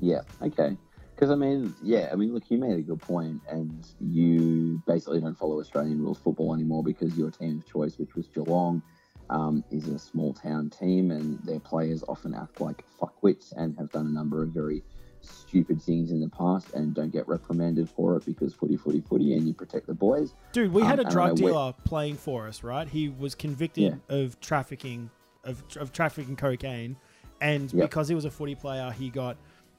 Yeah. 0.00 0.22
Okay. 0.42 0.76
Because 1.14 1.30
I 1.30 1.36
mean, 1.36 1.74
yeah, 1.82 2.08
I 2.10 2.16
mean, 2.16 2.34
look, 2.34 2.50
you 2.50 2.58
made 2.58 2.76
a 2.76 2.82
good 2.82 3.00
point, 3.00 3.40
and 3.48 3.86
you 4.00 4.82
basically 4.86 5.20
don't 5.20 5.38
follow 5.38 5.60
Australian 5.60 6.02
rules 6.02 6.18
football 6.18 6.54
anymore 6.54 6.82
because 6.82 7.16
your 7.16 7.30
team 7.30 7.58
of 7.58 7.72
choice, 7.72 7.98
which 7.98 8.16
was 8.16 8.26
Geelong, 8.28 8.82
um, 9.30 9.62
is 9.70 9.86
a 9.88 9.98
small 9.98 10.34
town 10.34 10.70
team, 10.70 11.12
and 11.12 11.38
their 11.44 11.60
players 11.60 12.02
often 12.08 12.34
act 12.34 12.60
like 12.60 12.84
fuckwits 13.00 13.52
and 13.56 13.76
have 13.78 13.92
done 13.92 14.06
a 14.06 14.10
number 14.10 14.42
of 14.42 14.48
very 14.48 14.82
stupid 15.24 15.80
things 15.82 16.10
in 16.10 16.20
the 16.20 16.28
past 16.28 16.72
and 16.74 16.94
don't 16.94 17.10
get 17.12 17.26
reprimanded 17.28 17.88
for 17.88 18.16
it 18.16 18.24
because 18.24 18.54
footy, 18.54 18.76
footy, 18.76 19.00
footy, 19.00 19.34
and 19.34 19.46
you 19.46 19.54
protect 19.54 19.86
the 19.86 19.94
boys. 19.94 20.34
Dude, 20.52 20.72
we 20.72 20.82
had 20.82 21.00
Um, 21.00 21.06
a 21.06 21.10
drug 21.10 21.28
know 21.30 21.34
dealer 21.48 21.74
playing 21.84 22.16
for 22.16 22.46
us, 22.48 22.62
right? 22.62 22.88
He 22.88 23.08
was 23.08 23.34
convicted 23.34 24.00
of 24.08 24.38
trafficking 24.40 25.10
of, 25.44 25.62
of 25.76 25.92
trafficking 25.92 26.36
cocaine, 26.36 26.96
and 27.40 27.70
Yep. 27.72 27.90
because 27.90 28.08
he 28.08 28.14
was 28.14 28.24
a 28.24 28.30
footy 28.30 28.54
player, 28.54 28.90
he 28.92 29.10
got 29.10 29.36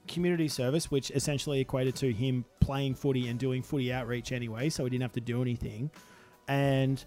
community 0.08 0.48
service, 0.48 0.92
which 0.92 1.10
essentially 1.12 1.60
equated 1.60 1.96
to 1.96 2.14
him 2.14 2.46
playing 2.60 2.94
footy 2.94 3.28
and 3.28 3.40
doing 3.40 3.64
footy 3.64 3.92
outreach 3.92 4.32
anyway, 4.32 4.70
so 4.70 4.84
he 4.84 4.92
didn't 4.92 5.02
have 5.02 5.14
to 5.14 5.22
do 5.22 5.42
anything. 5.42 5.90
And 6.48 7.04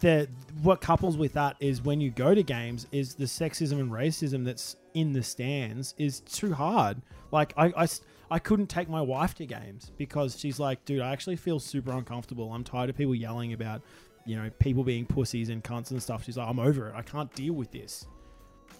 the 0.00 0.28
what 0.62 0.80
couples 0.80 1.16
with 1.16 1.34
that 1.34 1.56
is 1.60 1.82
when 1.82 2.00
you 2.00 2.10
go 2.10 2.34
to 2.34 2.42
games 2.42 2.88
is 2.90 3.14
the 3.14 3.26
sexism 3.26 3.78
and 3.78 3.92
racism 3.92 4.44
that's 4.44 4.74
in 4.94 5.12
the 5.12 5.22
stands 5.22 5.94
is 5.98 6.20
too 6.20 6.54
hard. 6.54 7.02
Like 7.30 7.52
I, 7.56 7.66
I, 7.76 7.88
I 8.30 8.38
couldn't 8.38 8.68
take 8.68 8.88
my 8.88 9.02
wife 9.02 9.34
to 9.34 9.46
games 9.46 9.92
because 9.98 10.38
she's 10.38 10.58
like, 10.58 10.84
dude, 10.84 11.02
I 11.02 11.12
actually 11.12 11.36
feel 11.36 11.58
super 11.60 11.92
uncomfortable. 11.92 12.52
I'm 12.52 12.64
tired 12.64 12.90
of 12.90 12.96
people 12.96 13.14
yelling 13.14 13.52
about, 13.52 13.82
you 14.24 14.36
know, 14.36 14.48
people 14.60 14.84
being 14.84 15.04
pussies 15.04 15.50
and 15.50 15.62
cunts 15.62 15.90
and 15.90 16.02
stuff. 16.02 16.24
She's 16.24 16.36
like, 16.36 16.48
I'm 16.48 16.58
over 16.60 16.88
it. 16.88 16.94
I 16.96 17.02
can't 17.02 17.32
deal 17.34 17.52
with 17.54 17.70
this. 17.72 18.06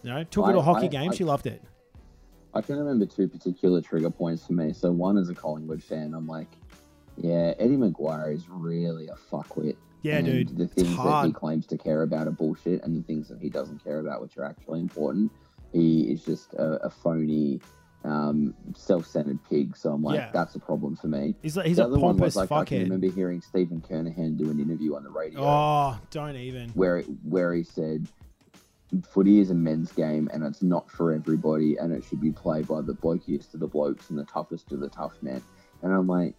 You 0.03 0.11
know, 0.11 0.25
took 0.25 0.47
her 0.47 0.53
to 0.53 0.59
a 0.59 0.63
hockey 0.63 0.87
I- 0.87 0.89
game. 0.89 1.11
I- 1.11 1.15
she 1.15 1.25
loved 1.25 1.47
it. 1.47 1.63
I 2.57 2.61
can 2.61 2.77
remember 2.79 3.05
two 3.05 3.27
particular 3.27 3.81
trigger 3.81 4.11
points 4.11 4.47
for 4.47 4.53
me. 4.53 4.73
So 4.73 4.93
one 4.93 5.19
is 5.19 5.29
a 5.29 5.35
Collingwood 5.35 5.83
fan, 5.83 6.15
I'm 6.15 6.29
like, 6.29 6.47
yeah, 7.17 7.53
Eddie 7.59 7.77
McGuire 7.77 8.33
is 8.33 8.49
really 8.49 9.09
a 9.09 9.15
fuckwit. 9.15 9.75
Yeah, 10.03 10.19
and 10.19 10.27
dude. 10.27 10.57
The 10.57 10.69
things 10.69 10.97
that 10.97 11.25
he 11.27 11.33
claims 11.33 11.67
to 11.67 11.79
care 11.79 12.03
about 12.03 12.29
are 12.29 12.31
bullshit, 12.31 12.83
and 12.85 12.97
the 12.97 13.03
things 13.03 13.29
that 13.29 13.41
he 13.41 13.49
doesn't 13.49 13.83
care 13.83 13.99
about, 13.99 14.21
which 14.21 14.37
are 14.37 14.45
actually 14.45 14.81
important, 14.81 15.33
he 15.75 16.03
is 16.13 16.25
just 16.25 16.55
a, 16.55 16.85
a 16.87 16.91
phony, 16.91 17.61
um, 18.05 18.55
self-centered 18.77 19.39
pig. 19.51 19.77
So 19.77 19.93
I'm 19.93 20.03
like, 20.03 20.17
Yeah. 20.17 20.31
that's 20.33 20.55
a 20.55 20.61
problem 20.61 20.97
for 20.97 21.09
me. 21.09 21.35
He's 21.43 21.57
like, 21.57 21.67
he's 21.67 21.77
the 21.77 21.85
a 21.85 21.87
other 21.87 21.99
one 21.99 22.17
pompous 22.17 22.37
was 22.37 22.37
like, 22.37 22.53
I 22.53 22.65
can 22.65 22.79
fuckhead. 22.79 22.83
remember 22.85 23.11
hearing 23.11 23.41
Stephen 23.41 23.81
Kernahan 23.81 24.37
do 24.39 24.51
an 24.51 24.61
interview 24.61 24.95
on 24.97 25.03
the 25.05 25.11
radio 25.11 25.41
Oh, 25.43 25.99
don't 26.11 26.37
even. 26.37 26.71
where 26.71 27.01
where 27.29 27.53
he 27.55 27.63
said 27.63 28.07
footy 29.13 29.41
is 29.41 29.51
a 29.51 29.55
men's 29.55 29.91
game 29.93 30.29
and 30.33 30.45
it's 30.45 30.63
not 30.63 30.89
for 30.91 31.13
everybody 31.13 31.77
and 31.79 31.93
it 31.93 32.05
should 32.05 32.21
be 32.21 32.31
played 32.31 32.69
by 32.69 32.81
the 32.81 32.95
blokiest 32.95 33.53
of 33.55 33.61
the 33.61 33.67
blokes 33.67 34.11
and 34.11 34.19
the 34.19 34.25
toughest 34.25 34.71
of 34.73 34.81
the 34.81 34.89
tough 34.89 35.15
men. 35.23 35.43
And 35.83 35.93
I'm 35.93 36.07
like, 36.07 36.35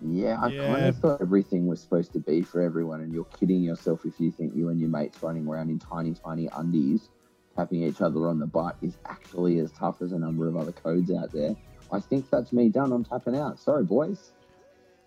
yeah, 0.00 0.36
I 0.40 0.50
kind 0.52 0.82
Yeah. 0.82 0.88
of 0.88 0.96
thought 0.98 1.20
everything 1.20 1.66
was 1.66 1.80
supposed 1.80 2.12
to 2.14 2.18
be 2.20 2.42
for 2.42 2.60
everyone, 2.60 3.02
and 3.02 3.12
you're 3.12 3.26
kidding 3.38 3.62
yourself 3.62 4.04
if 4.04 4.18
you 4.18 4.32
think 4.32 4.54
you 4.56 4.68
and 4.70 4.80
your 4.80 4.88
mates 4.88 5.22
running 5.22 5.46
around 5.46 5.70
in 5.70 5.78
tiny, 5.78 6.12
tiny 6.14 6.48
undies, 6.56 7.08
tapping 7.56 7.82
each 7.82 8.00
other 8.00 8.28
on 8.28 8.38
the 8.38 8.46
butt 8.46 8.76
is 8.82 8.96
actually 9.06 9.58
as 9.58 9.70
tough 9.72 10.02
as 10.02 10.12
a 10.12 10.18
number 10.18 10.48
of 10.48 10.56
other 10.56 10.72
codes 10.72 11.10
out 11.10 11.32
there. 11.32 11.54
I 11.92 12.00
think 12.00 12.30
that's 12.30 12.52
me 12.52 12.68
done. 12.68 12.92
I'm 12.92 13.04
tapping 13.04 13.36
out. 13.36 13.58
Sorry, 13.58 13.84
boys. 13.84 14.32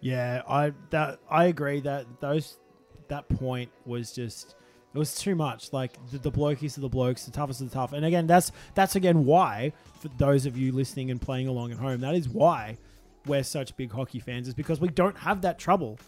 Yeah, 0.01 0.43
I 0.47 0.73
that 0.91 1.19
I 1.29 1.45
agree 1.45 1.79
that 1.81 2.05
those 2.21 2.57
that 3.07 3.27
point 3.29 3.71
was 3.85 4.11
just 4.11 4.55
it 4.93 4.97
was 4.97 5.15
too 5.15 5.35
much. 5.35 5.73
Like 5.73 5.93
the, 6.11 6.19
the 6.19 6.31
blokies 6.31 6.77
of 6.77 6.81
the 6.81 6.89
blokes, 6.89 7.25
the 7.25 7.31
toughest 7.31 7.61
of 7.61 7.69
the 7.69 7.73
tough. 7.73 7.93
And 7.93 8.05
again, 8.05 8.27
that's 8.27 8.51
that's 8.75 8.95
again 8.95 9.25
why 9.25 9.73
for 9.99 10.09
those 10.17 10.45
of 10.45 10.57
you 10.57 10.71
listening 10.71 11.11
and 11.11 11.21
playing 11.21 11.47
along 11.47 11.71
at 11.71 11.77
home, 11.77 12.01
that 12.01 12.15
is 12.15 12.29
why 12.29 12.77
we're 13.25 13.43
such 13.43 13.75
big 13.75 13.91
hockey 13.91 14.19
fans 14.19 14.47
is 14.47 14.53
because 14.53 14.79
we 14.79 14.87
don't 14.87 15.17
have 15.17 15.41
that 15.41 15.57
trouble. 15.57 15.99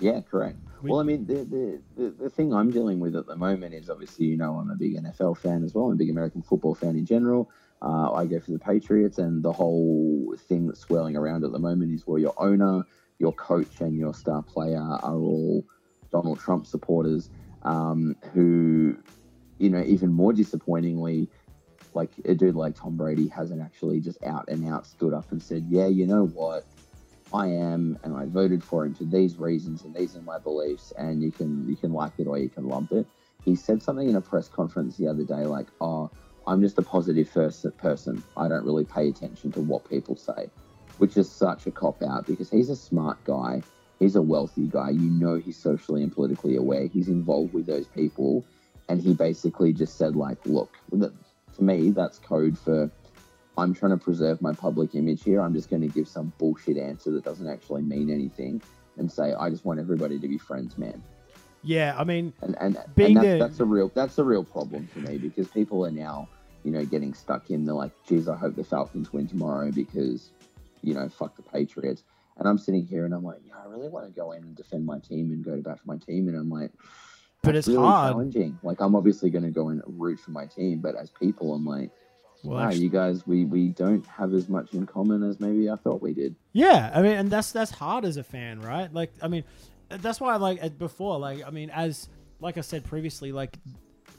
Yeah, 0.00 0.20
correct. 0.20 0.58
We- 0.82 0.90
well, 0.90 1.00
I 1.00 1.02
mean, 1.02 1.26
the, 1.26 1.44
the, 1.44 1.82
the, 1.96 2.10
the 2.10 2.30
thing 2.30 2.54
I'm 2.54 2.70
dealing 2.70 3.00
with 3.00 3.16
at 3.16 3.26
the 3.26 3.36
moment 3.36 3.74
is 3.74 3.90
obviously, 3.90 4.26
you 4.26 4.36
know, 4.36 4.54
I'm 4.54 4.70
a 4.70 4.76
big 4.76 4.96
NFL 4.96 5.38
fan 5.38 5.64
as 5.64 5.74
well. 5.74 5.86
I'm 5.86 5.92
a 5.92 5.96
big 5.96 6.10
American 6.10 6.42
football 6.42 6.74
fan 6.74 6.96
in 6.96 7.04
general. 7.04 7.50
Uh, 7.82 8.12
I 8.12 8.26
go 8.26 8.40
for 8.40 8.52
the 8.52 8.58
Patriots, 8.58 9.18
and 9.18 9.42
the 9.42 9.52
whole 9.52 10.34
thing 10.48 10.66
that's 10.66 10.80
swirling 10.80 11.16
around 11.16 11.44
at 11.44 11.52
the 11.52 11.58
moment 11.58 11.92
is 11.92 12.06
where 12.06 12.18
your 12.18 12.34
owner, 12.36 12.84
your 13.18 13.32
coach, 13.32 13.80
and 13.80 13.96
your 13.96 14.14
star 14.14 14.42
player 14.42 14.80
are 14.80 15.14
all 15.16 15.64
Donald 16.10 16.38
Trump 16.40 16.66
supporters 16.66 17.30
um, 17.62 18.16
who, 18.32 18.96
you 19.58 19.70
know, 19.70 19.82
even 19.82 20.12
more 20.12 20.32
disappointingly, 20.32 21.28
like 21.94 22.10
a 22.24 22.34
dude 22.34 22.54
like 22.54 22.76
Tom 22.76 22.96
Brady 22.96 23.28
hasn't 23.28 23.60
actually 23.60 24.00
just 24.00 24.22
out 24.24 24.48
and 24.48 24.66
out 24.68 24.86
stood 24.86 25.12
up 25.12 25.30
and 25.32 25.42
said, 25.42 25.66
yeah, 25.68 25.86
you 25.86 26.06
know 26.06 26.26
what? 26.26 26.64
I 27.32 27.48
am, 27.48 27.98
and 28.04 28.16
I 28.16 28.24
voted 28.24 28.64
for 28.64 28.84
him 28.86 28.94
for 28.94 29.04
these 29.04 29.38
reasons, 29.38 29.84
and 29.84 29.94
these 29.94 30.16
are 30.16 30.22
my 30.22 30.38
beliefs. 30.38 30.92
And 30.96 31.22
you 31.22 31.30
can 31.30 31.68
you 31.68 31.76
can 31.76 31.92
like 31.92 32.12
it 32.18 32.26
or 32.26 32.38
you 32.38 32.48
can 32.48 32.64
lump 32.68 32.92
it. 32.92 33.06
He 33.44 33.54
said 33.54 33.82
something 33.82 34.08
in 34.08 34.16
a 34.16 34.20
press 34.20 34.48
conference 34.48 34.96
the 34.96 35.08
other 35.08 35.24
day, 35.24 35.44
like, 35.46 35.68
"Oh, 35.80 36.10
I'm 36.46 36.60
just 36.60 36.78
a 36.78 36.82
positive 36.82 37.28
first 37.28 37.66
person. 37.78 38.22
I 38.36 38.48
don't 38.48 38.64
really 38.64 38.84
pay 38.84 39.08
attention 39.08 39.52
to 39.52 39.60
what 39.60 39.88
people 39.88 40.16
say," 40.16 40.50
which 40.98 41.16
is 41.16 41.30
such 41.30 41.66
a 41.66 41.70
cop 41.70 42.02
out 42.02 42.26
because 42.26 42.50
he's 42.50 42.70
a 42.70 42.76
smart 42.76 43.22
guy. 43.24 43.62
He's 43.98 44.16
a 44.16 44.22
wealthy 44.22 44.66
guy. 44.66 44.90
You 44.90 45.10
know, 45.10 45.36
he's 45.36 45.56
socially 45.56 46.02
and 46.02 46.12
politically 46.12 46.56
aware. 46.56 46.86
He's 46.86 47.08
involved 47.08 47.52
with 47.52 47.66
those 47.66 47.88
people, 47.88 48.44
and 48.88 49.02
he 49.02 49.12
basically 49.12 49.72
just 49.72 49.98
said, 49.98 50.16
like, 50.16 50.38
"Look, 50.46 50.70
to 50.90 51.62
me, 51.62 51.90
that's 51.90 52.18
code 52.18 52.56
for." 52.58 52.90
I'm 53.58 53.74
trying 53.74 53.90
to 53.90 53.96
preserve 54.02 54.40
my 54.40 54.52
public 54.52 54.94
image 54.94 55.24
here. 55.24 55.40
I'm 55.40 55.52
just 55.52 55.68
going 55.68 55.82
to 55.82 55.88
give 55.88 56.06
some 56.08 56.32
bullshit 56.38 56.76
answer 56.78 57.10
that 57.12 57.24
doesn't 57.24 57.48
actually 57.48 57.82
mean 57.82 58.08
anything 58.10 58.62
and 58.96 59.10
say 59.10 59.34
I 59.34 59.50
just 59.50 59.64
want 59.64 59.80
everybody 59.80 60.18
to 60.18 60.28
be 60.28 60.38
friends, 60.38 60.78
man. 60.78 61.02
Yeah, 61.62 61.96
I 61.98 62.04
mean, 62.04 62.32
And 62.40 62.56
and, 62.60 62.78
Being 62.94 63.08
and 63.08 63.16
that's, 63.16 63.26
the- 63.26 63.38
that's 63.38 63.60
a 63.60 63.64
real 63.64 63.90
that's 63.94 64.18
a 64.18 64.24
real 64.24 64.44
problem 64.44 64.86
for 64.86 65.00
me 65.00 65.18
because 65.18 65.48
people 65.48 65.84
are 65.84 65.90
now 65.90 66.28
you 66.62 66.70
know 66.70 66.84
getting 66.84 67.12
stuck 67.14 67.50
in. 67.50 67.64
They're 67.64 67.74
like, 67.74 67.92
geez, 68.06 68.28
I 68.28 68.36
hope 68.36 68.54
the 68.54 68.62
Falcons 68.64 69.12
win 69.12 69.26
tomorrow 69.26 69.72
because 69.72 70.30
you 70.82 70.94
know 70.94 71.08
fuck 71.08 71.36
the 71.36 71.42
Patriots. 71.42 72.04
And 72.36 72.46
I'm 72.46 72.58
sitting 72.58 72.86
here 72.86 73.04
and 73.04 73.12
I'm 73.12 73.24
like, 73.24 73.40
yeah, 73.44 73.54
I 73.60 73.68
really 73.68 73.88
want 73.88 74.06
to 74.06 74.12
go 74.12 74.30
in 74.30 74.44
and 74.44 74.54
defend 74.54 74.86
my 74.86 75.00
team 75.00 75.32
and 75.32 75.44
go 75.44 75.56
to 75.56 75.62
bat 75.62 75.80
for 75.80 75.86
my 75.88 75.96
team. 75.98 76.28
And 76.28 76.36
I'm 76.36 76.48
like, 76.48 76.70
But 77.42 77.56
it's 77.56 77.66
really 77.66 77.80
hard. 77.88 78.12
challenging. 78.12 78.56
Like 78.62 78.80
I'm 78.80 78.94
obviously 78.94 79.30
going 79.30 79.44
to 79.44 79.50
go 79.50 79.70
and 79.70 79.82
root 79.86 80.20
for 80.20 80.30
my 80.30 80.46
team, 80.46 80.78
but 80.78 80.94
as 80.94 81.10
people, 81.10 81.52
I'm 81.54 81.64
like. 81.66 81.90
Well, 82.44 82.64
wow, 82.64 82.70
you 82.70 82.88
guys, 82.88 83.26
we, 83.26 83.44
we 83.44 83.68
don't 83.68 84.06
have 84.06 84.32
as 84.32 84.48
much 84.48 84.72
in 84.72 84.86
common 84.86 85.22
as 85.22 85.40
maybe 85.40 85.68
I 85.68 85.76
thought 85.76 86.00
we 86.00 86.14
did. 86.14 86.36
Yeah, 86.52 86.90
I 86.94 87.02
mean, 87.02 87.12
and 87.12 87.30
that's 87.30 87.52
that's 87.52 87.70
hard 87.70 88.04
as 88.04 88.16
a 88.16 88.22
fan, 88.22 88.60
right? 88.60 88.92
Like, 88.92 89.12
I 89.20 89.28
mean, 89.28 89.44
that's 89.88 90.20
why, 90.20 90.34
I 90.34 90.36
like, 90.36 90.78
before, 90.78 91.18
like, 91.18 91.44
I 91.44 91.50
mean, 91.50 91.70
as 91.70 92.08
like 92.40 92.56
I 92.56 92.60
said 92.60 92.84
previously, 92.84 93.32
like, 93.32 93.58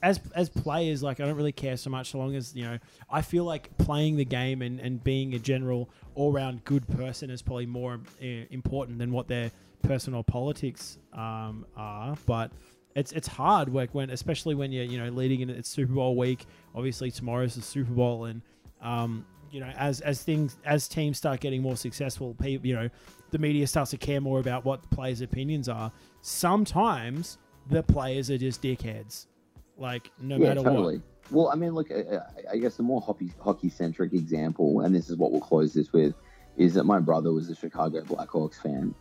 as 0.04 0.20
as 0.36 0.50
players, 0.50 1.02
like, 1.02 1.20
I 1.20 1.26
don't 1.26 1.38
really 1.38 1.52
care 1.52 1.78
so 1.78 1.90
much, 1.90 2.12
so 2.12 2.18
long 2.18 2.36
as 2.36 2.56
you 2.56 2.64
know, 2.64 2.78
I 3.10 3.22
feel 3.22 3.46
like 3.46 3.78
playing 3.78 4.18
the 4.18 4.26
game 4.26 4.62
and 4.62 4.80
and 4.80 5.04
being 5.04 5.34
a 5.34 5.40
general 5.40 5.90
all 6.16 6.32
round 6.32 6.66
good 6.66 6.88
person 6.90 7.30
is 7.30 7.42
probably 7.42 7.68
more 7.68 8.02
uh, 8.22 8.26
important 8.50 9.00
than 9.00 9.12
what 9.12 9.28
their 9.28 9.52
personal 9.82 10.24
politics 10.24 10.98
um, 11.14 11.66
are, 11.78 12.18
but. 12.26 12.52
It's, 13.00 13.12
it's 13.12 13.28
hard 13.28 13.70
work 13.70 13.90
when 13.94 14.10
especially 14.10 14.56
when 14.56 14.72
you're 14.72 14.84
you 14.84 14.98
know 14.98 15.10
leading 15.10 15.42
in 15.42 15.50
it's 15.50 15.70
Super 15.70 15.94
Bowl 15.94 16.16
week. 16.16 16.46
Obviously 16.76 17.12
tomorrow's 17.12 17.56
the 17.56 17.62
Super 17.62 17.92
Bowl 17.92 18.26
and 18.26 18.42
um, 18.82 19.26
you 19.52 19.60
know, 19.60 19.72
as 19.78 20.02
as 20.02 20.22
things 20.22 20.58
as 20.66 20.88
teams 20.88 21.18
start 21.18 21.40
getting 21.40 21.62
more 21.62 21.76
successful, 21.76 22.36
people, 22.36 22.68
you 22.68 22.76
know, 22.76 22.90
the 23.32 23.38
media 23.38 23.68
starts 23.68 23.92
to 23.92 23.98
care 23.98 24.22
more 24.22 24.40
about 24.40 24.66
what 24.66 24.82
the 24.82 24.88
players' 24.90 25.22
opinions 25.22 25.68
are. 25.70 25.92
Sometimes 26.22 27.38
the 27.70 27.84
players 27.84 28.30
are 28.30 28.38
just 28.38 28.62
dickheads, 28.62 29.28
like 29.78 30.12
no 30.22 30.38
yeah, 30.38 30.50
matter 30.50 30.64
totally. 30.64 31.02
Well, 31.32 31.50
I 31.50 31.56
mean, 31.56 31.74
look, 31.74 31.92
I, 32.52 32.58
guess 32.58 32.78
the 32.78 32.84
more 32.84 33.02
hockey 33.02 33.32
hockey 33.40 33.70
centric 33.70 34.14
example, 34.14 34.82
and 34.82 34.96
this 34.96 35.10
is 35.10 35.18
what 35.18 35.32
we'll 35.32 35.42
close 35.42 35.74
this 35.74 35.94
with, 35.94 36.16
is 36.58 36.74
that 36.74 36.86
my 36.86 37.00
brother 37.00 37.32
was 37.32 37.50
a 37.50 37.56
Chicago 37.56 38.02
Blackhawks 38.02 38.62
fan, 38.62 38.96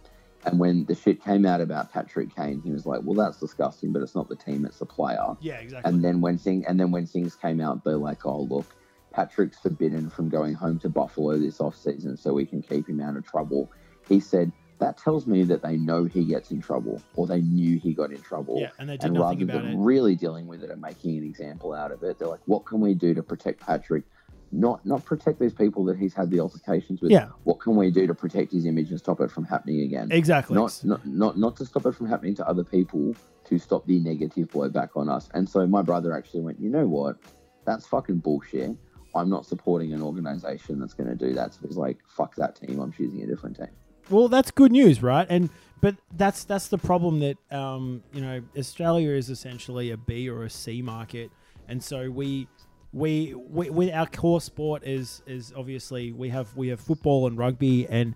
and 0.45 0.59
when 0.59 0.85
the 0.85 0.95
shit 0.95 1.23
came 1.23 1.45
out 1.45 1.61
about 1.61 1.93
Patrick 1.93 2.35
Kane, 2.35 2.61
he 2.63 2.71
was 2.71 2.87
like, 2.87 3.01
"Well, 3.03 3.15
that's 3.15 3.41
disgusting, 3.41 3.93
but 3.93 4.03
it's 4.03 4.15
not 4.15 4.29
the 4.29 4.37
team; 4.37 4.65
it's 4.65 4.79
the 4.79 4.87
player." 4.87 5.37
Yeah, 5.41 5.57
exactly. 5.57 5.91
And 5.91 6.05
then 6.05 6.21
when 6.21 6.39
thing 6.39 6.65
and 6.67 6.79
then 6.79 6.91
when 6.91 7.07
things 7.07 7.35
came 7.35 7.61
out, 7.61 7.85
they're 7.85 7.97
like, 7.97 8.25
"Oh, 8.25 8.43
look, 8.43 8.67
Patrick's 9.13 9.59
forbidden 9.59 10.09
from 10.11 10.29
going 10.29 10.55
home 10.55 10.79
to 10.81 10.89
Buffalo 10.89 11.39
this 11.39 11.61
off 11.61 11.77
season, 11.77 12.17
so 12.17 12.33
we 12.33 12.47
can 12.47 12.63
keep 12.63 12.89
him 12.89 13.01
out 13.01 13.17
of 13.17 13.27
trouble." 13.27 13.71
He 14.09 14.21
said, 14.21 14.53
"That 14.79 14.97
tells 14.97 15.27
me 15.27 15.43
that 15.45 15.63
they 15.63 15.77
know 15.77 16.05
he 16.05 16.25
gets 16.25 16.51
in 16.53 16.61
trouble, 16.61 17.03
or 17.17 17.27
they 17.27 17.41
knew 17.41 17.79
he 17.79 17.93
got 17.93 18.13
in 18.13 18.21
trouble." 18.23 18.61
yeah, 18.61 18.71
and 18.79 18.91
and 18.91 19.01
nothing 19.01 19.19
rather 19.21 19.45
than 19.47 19.67
it. 19.73 19.85
really 19.85 20.15
dealing 20.15 20.47
with 20.47 20.63
it 20.63 20.71
and 20.71 20.81
making 20.81 21.19
an 21.19 21.25
example 21.25 21.75
out 21.75 21.91
of 21.91 22.03
it, 22.05 22.19
they're 22.19 22.29
like, 22.29 22.47
"What 22.47 22.65
can 22.65 22.81
we 22.81 22.95
do 22.95 23.13
to 23.15 23.23
protect 23.25 23.61
Patrick 23.61 24.05
not 24.51 24.85
not 24.87 25.05
protect 25.05 25.39
these 25.39 25.53
people 25.53 25.85
that 25.85 25.99
he's 25.99 26.15
had 26.15 26.31
the 26.31 26.41
altercations 26.41 27.01
with. 27.01 27.11
Yeah. 27.11 27.29
What 27.45 27.61
can 27.61 27.77
we 27.77 27.91
do 27.91 28.07
to 28.07 28.15
protect 28.15 28.53
his 28.53 28.67
image 28.67 28.91
and 28.91 28.99
stop 28.99 29.21
it 29.21 29.31
from 29.31 29.45
happening 29.45 29.81
again? 29.81 30.09
Exactly. 30.11 30.55
Not 30.55 30.81
not 30.85 31.07
not 31.07 31.39
not 31.39 31.57
to 31.57 31.67
stop 31.67 31.87
it 31.87 31.95
from 31.95 32.09
happening 32.09 32.35
to 32.37 32.49
other 32.49 32.65
people. 32.65 33.15
To 33.47 33.59
stop 33.59 33.87
the 33.87 33.99
negative 33.99 34.49
blowback 34.51 34.91
on 34.95 35.09
us. 35.09 35.31
And 35.33 35.49
so 35.49 35.67
my 35.67 35.81
brother 35.81 36.15
actually 36.15 36.43
went, 36.43 36.61
you 36.61 36.69
know 36.69 36.87
what? 36.87 37.17
That's 37.65 37.87
fucking 37.87 38.19
bullshit. 38.19 38.77
I'm 39.15 39.31
not 39.31 39.47
supporting 39.47 39.95
an 39.95 40.03
organization 40.03 40.79
that's 40.79 40.93
going 40.93 41.09
to 41.09 41.17
do 41.17 41.33
that. 41.33 41.55
So 41.55 41.61
he's 41.67 41.79
like, 41.79 41.97
fuck 42.07 42.35
that 42.37 42.57
team. 42.57 42.79
I'm 42.79 42.93
choosing 42.93 43.23
a 43.23 43.27
different 43.27 43.57
team. 43.57 43.69
Well, 44.11 44.29
that's 44.29 44.51
good 44.51 44.71
news, 44.73 45.03
right? 45.03 45.27
And 45.31 45.49
but 45.81 45.97
that's 46.17 46.45
that's 46.45 46.69
the 46.69 46.79
problem 46.79 47.21
that 47.21 47.37
um, 47.51 48.03
you 48.13 48.21
know 48.21 48.43
Australia 48.57 49.11
is 49.11 49.31
essentially 49.31 49.91
a 49.91 49.97
B 49.97 50.29
or 50.29 50.45
a 50.45 50.51
C 50.51 50.83
market, 50.83 51.31
and 51.69 51.83
so 51.83 52.11
we 52.11 52.49
we, 52.93 53.35
we 53.35 53.71
with 53.71 53.93
our 53.93 54.07
core 54.07 54.41
sport 54.41 54.85
is 54.85 55.23
is 55.27 55.53
obviously 55.57 56.13
we 56.13 56.31
have 56.31 56.55
we 56.57 56.69
have 56.69 56.81
football 56.81 57.27
and 57.27 57.37
rugby 57.37 57.87
and 57.89 58.15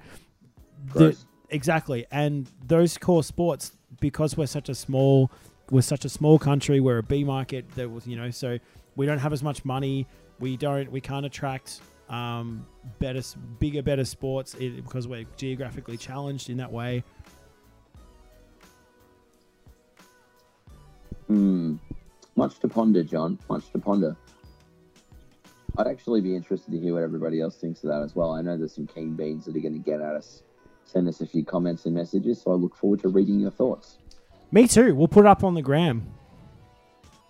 the, 0.94 1.16
exactly 1.50 2.06
and 2.10 2.48
those 2.66 2.96
core 2.96 3.22
sports 3.22 3.72
because 4.00 4.36
we're 4.36 4.46
such 4.46 4.68
a 4.68 4.74
small 4.74 5.30
we're 5.70 5.82
such 5.82 6.04
a 6.04 6.08
small 6.08 6.38
country 6.38 6.80
we're 6.80 6.98
a 6.98 7.02
B 7.02 7.22
market 7.22 7.70
that 7.74 7.90
was 7.90 8.06
you 8.06 8.16
know 8.16 8.30
so 8.30 8.58
we 8.96 9.04
don't 9.04 9.18
have 9.18 9.32
as 9.32 9.42
much 9.42 9.64
money 9.64 10.06
we 10.40 10.56
don't 10.56 10.90
we 10.90 11.00
can't 11.00 11.26
attract 11.26 11.80
um, 12.08 12.66
better 12.98 13.22
bigger 13.58 13.82
better 13.82 14.04
sports 14.04 14.54
because 14.54 15.06
we're 15.06 15.26
geographically 15.36 15.96
challenged 15.96 16.48
in 16.48 16.56
that 16.56 16.72
way 16.72 17.04
Hmm. 21.32 21.76
Much 22.36 22.58
to 22.58 22.68
ponder, 22.68 23.02
Jon. 23.02 23.38
Much 23.48 23.70
to 23.72 23.78
ponder. 23.78 24.16
I'd 25.78 25.86
actually 25.86 26.20
be 26.20 26.36
interested 26.36 26.70
to 26.72 26.78
hear 26.78 26.94
what 26.94 27.02
everybody 27.02 27.40
else 27.40 27.56
thinks 27.56 27.82
of 27.82 27.88
that 27.90 28.02
as 28.02 28.14
well. 28.14 28.32
I 28.32 28.42
know 28.42 28.56
there's 28.58 28.74
some 28.74 28.86
keen 28.86 29.14
beans 29.14 29.46
that 29.46 29.56
are 29.56 29.60
going 29.60 29.72
to 29.72 29.78
get 29.78 30.00
at 30.00 30.14
us. 30.14 30.42
Send 30.84 31.08
us 31.08 31.20
a 31.22 31.26
few 31.26 31.44
comments 31.44 31.86
and 31.86 31.94
messages, 31.94 32.42
so 32.42 32.50
I 32.52 32.54
look 32.54 32.76
forward 32.76 33.00
to 33.00 33.08
reading 33.08 33.40
your 33.40 33.50
thoughts. 33.52 33.96
me 34.50 34.68
too 34.68 34.94
we'll 34.94 35.08
put 35.08 35.20
it 35.24 35.28
up 35.28 35.42
on 35.44 35.54
the 35.54 35.62
gram 35.62 36.06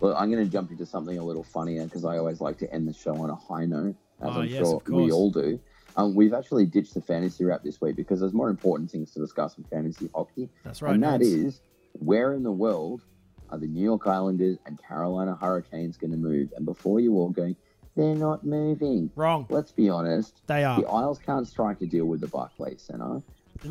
Well, 0.01 0.13
I'm 0.17 0.29
going 0.29 0.43
to 0.43 0.51
jump 0.51 0.71
into 0.71 0.85
something 0.85 1.17
a 1.17 1.23
little 1.23 1.43
funnier 1.43 1.85
because 1.85 2.03
I 2.03 2.17
always 2.17 2.41
like 2.41 2.57
to 2.57 2.73
end 2.73 2.87
the 2.87 2.93
show 2.93 3.15
on 3.15 3.29
a 3.29 3.35
high 3.35 3.65
note, 3.65 3.95
as 4.21 4.27
Oh, 4.35 4.41
I'm 4.41 4.47
yes, 4.47 4.57
sure 4.67 4.81
we 4.87 5.11
all 5.11 5.31
do. 5.31 5.59
Um, 5.95 6.15
we've 6.15 6.33
actually 6.33 6.65
ditched 6.65 6.95
the 6.95 7.01
fantasy 7.01 7.45
wrap 7.45 7.63
this 7.63 7.79
week 7.79 7.95
because 7.95 8.19
there's 8.19 8.33
more 8.33 8.49
important 8.49 8.91
things 8.91 9.11
to 9.11 9.19
discuss 9.19 9.57
in 9.57 9.63
fantasy 9.65 10.09
hockey. 10.13 10.49
that's 10.65 10.81
right 10.81 10.95
and 10.95 11.03
that 11.03 11.21
nerds. 11.21 11.45
is 11.47 11.61
where 11.93 12.33
in 12.33 12.43
the 12.43 12.51
world 12.51 13.03
are 13.51 13.59
the 13.59 13.67
New 13.67 13.83
York 13.83 14.07
Islanders 14.07 14.57
and 14.65 14.81
Carolina 14.81 15.37
Hurricanes 15.39 15.95
going 15.95 16.11
to 16.11 16.17
move? 16.17 16.51
And 16.57 16.65
before 16.65 16.99
you 16.99 17.13
all 17.13 17.29
go, 17.29 17.53
they're 17.95 18.15
not 18.15 18.45
moving. 18.45 19.09
wrong 19.15 19.45
Let's 19.49 19.71
be 19.71 19.89
honest. 19.89 20.41
they 20.47 20.63
are 20.63 20.81
The 20.81 20.87
Isles 20.87 21.19
can't 21.19 21.47
strike 21.47 21.81
a 21.81 21.85
deal 21.85 22.05
with 22.05 22.21
the 22.21 22.27
Barclays 22.27 22.81
Center. 22.81 23.21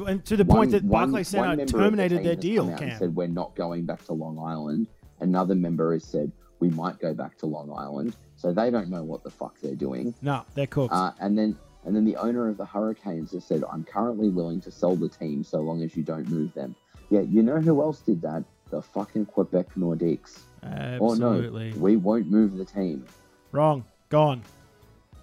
and 0.07 0.25
to 0.25 0.37
the 0.37 0.45
One- 0.45 0.57
point 0.59 0.71
that 0.73 0.89
Barclays 0.89 1.29
Center 1.29 1.49
one 1.49 1.57
member 1.59 1.73
the 1.73 1.79
terminated 1.79 2.25
their 2.25 2.37
deal 2.37 2.69
Cam. 2.77 2.99
said 2.99 3.15
we're 3.17 3.27
not 3.29 3.55
going 3.57 3.85
back 3.85 4.05
to 4.07 4.13
Long 4.13 4.39
Island. 4.39 4.87
Another 5.21 5.55
member 5.55 5.93
has 5.93 6.05
said 6.05 6.31
we 6.61 6.71
might 6.71 6.99
go 7.01 7.13
back 7.15 7.37
to 7.39 7.47
Long 7.47 7.71
Island. 7.77 8.17
So 8.37 8.53
they 8.53 8.71
don't 8.71 8.89
know 8.89 9.03
what 9.05 9.23
the 9.25 9.31
fuck 9.31 9.59
they're 9.61 9.75
doing. 9.75 10.15
no 10.23 10.43
they're 10.55 10.67
cooked 10.67 10.95
Uh, 10.95 11.13
and 11.21 11.37
then 11.39 11.57
and 11.85 11.97
then 11.97 12.05
the 12.05 12.15
owner 12.17 12.49
of 12.49 12.57
the 12.57 12.65
Hurricanes 12.65 13.33
has 13.33 13.45
said, 13.45 13.65
I'm 13.71 13.83
currently 13.83 14.29
willing 14.29 14.61
to 14.61 14.71
sell 14.71 14.95
the 14.95 15.09
team 15.09 15.43
so 15.43 15.61
long 15.61 15.83
as 15.83 15.97
you 15.97 16.05
don't 16.05 16.29
move 16.31 16.55
them. 16.55 16.77
Yeah, 17.11 17.23
you 17.23 17.43
know 17.43 17.61
who 17.61 17.83
else 17.83 18.01
did 18.03 18.23
that? 18.23 18.45
The 18.71 18.81
fucking 18.81 19.27
Quebec 19.27 19.75
Nordiques. 19.77 20.39
absolutely 20.63 21.71
Oh 21.73 21.75
no, 21.75 21.81
we 21.81 21.97
won't 21.97 22.31
move 22.31 22.57
the 22.57 22.65
team. 22.65 23.05
wrong 23.51 23.85
gone 24.13 24.43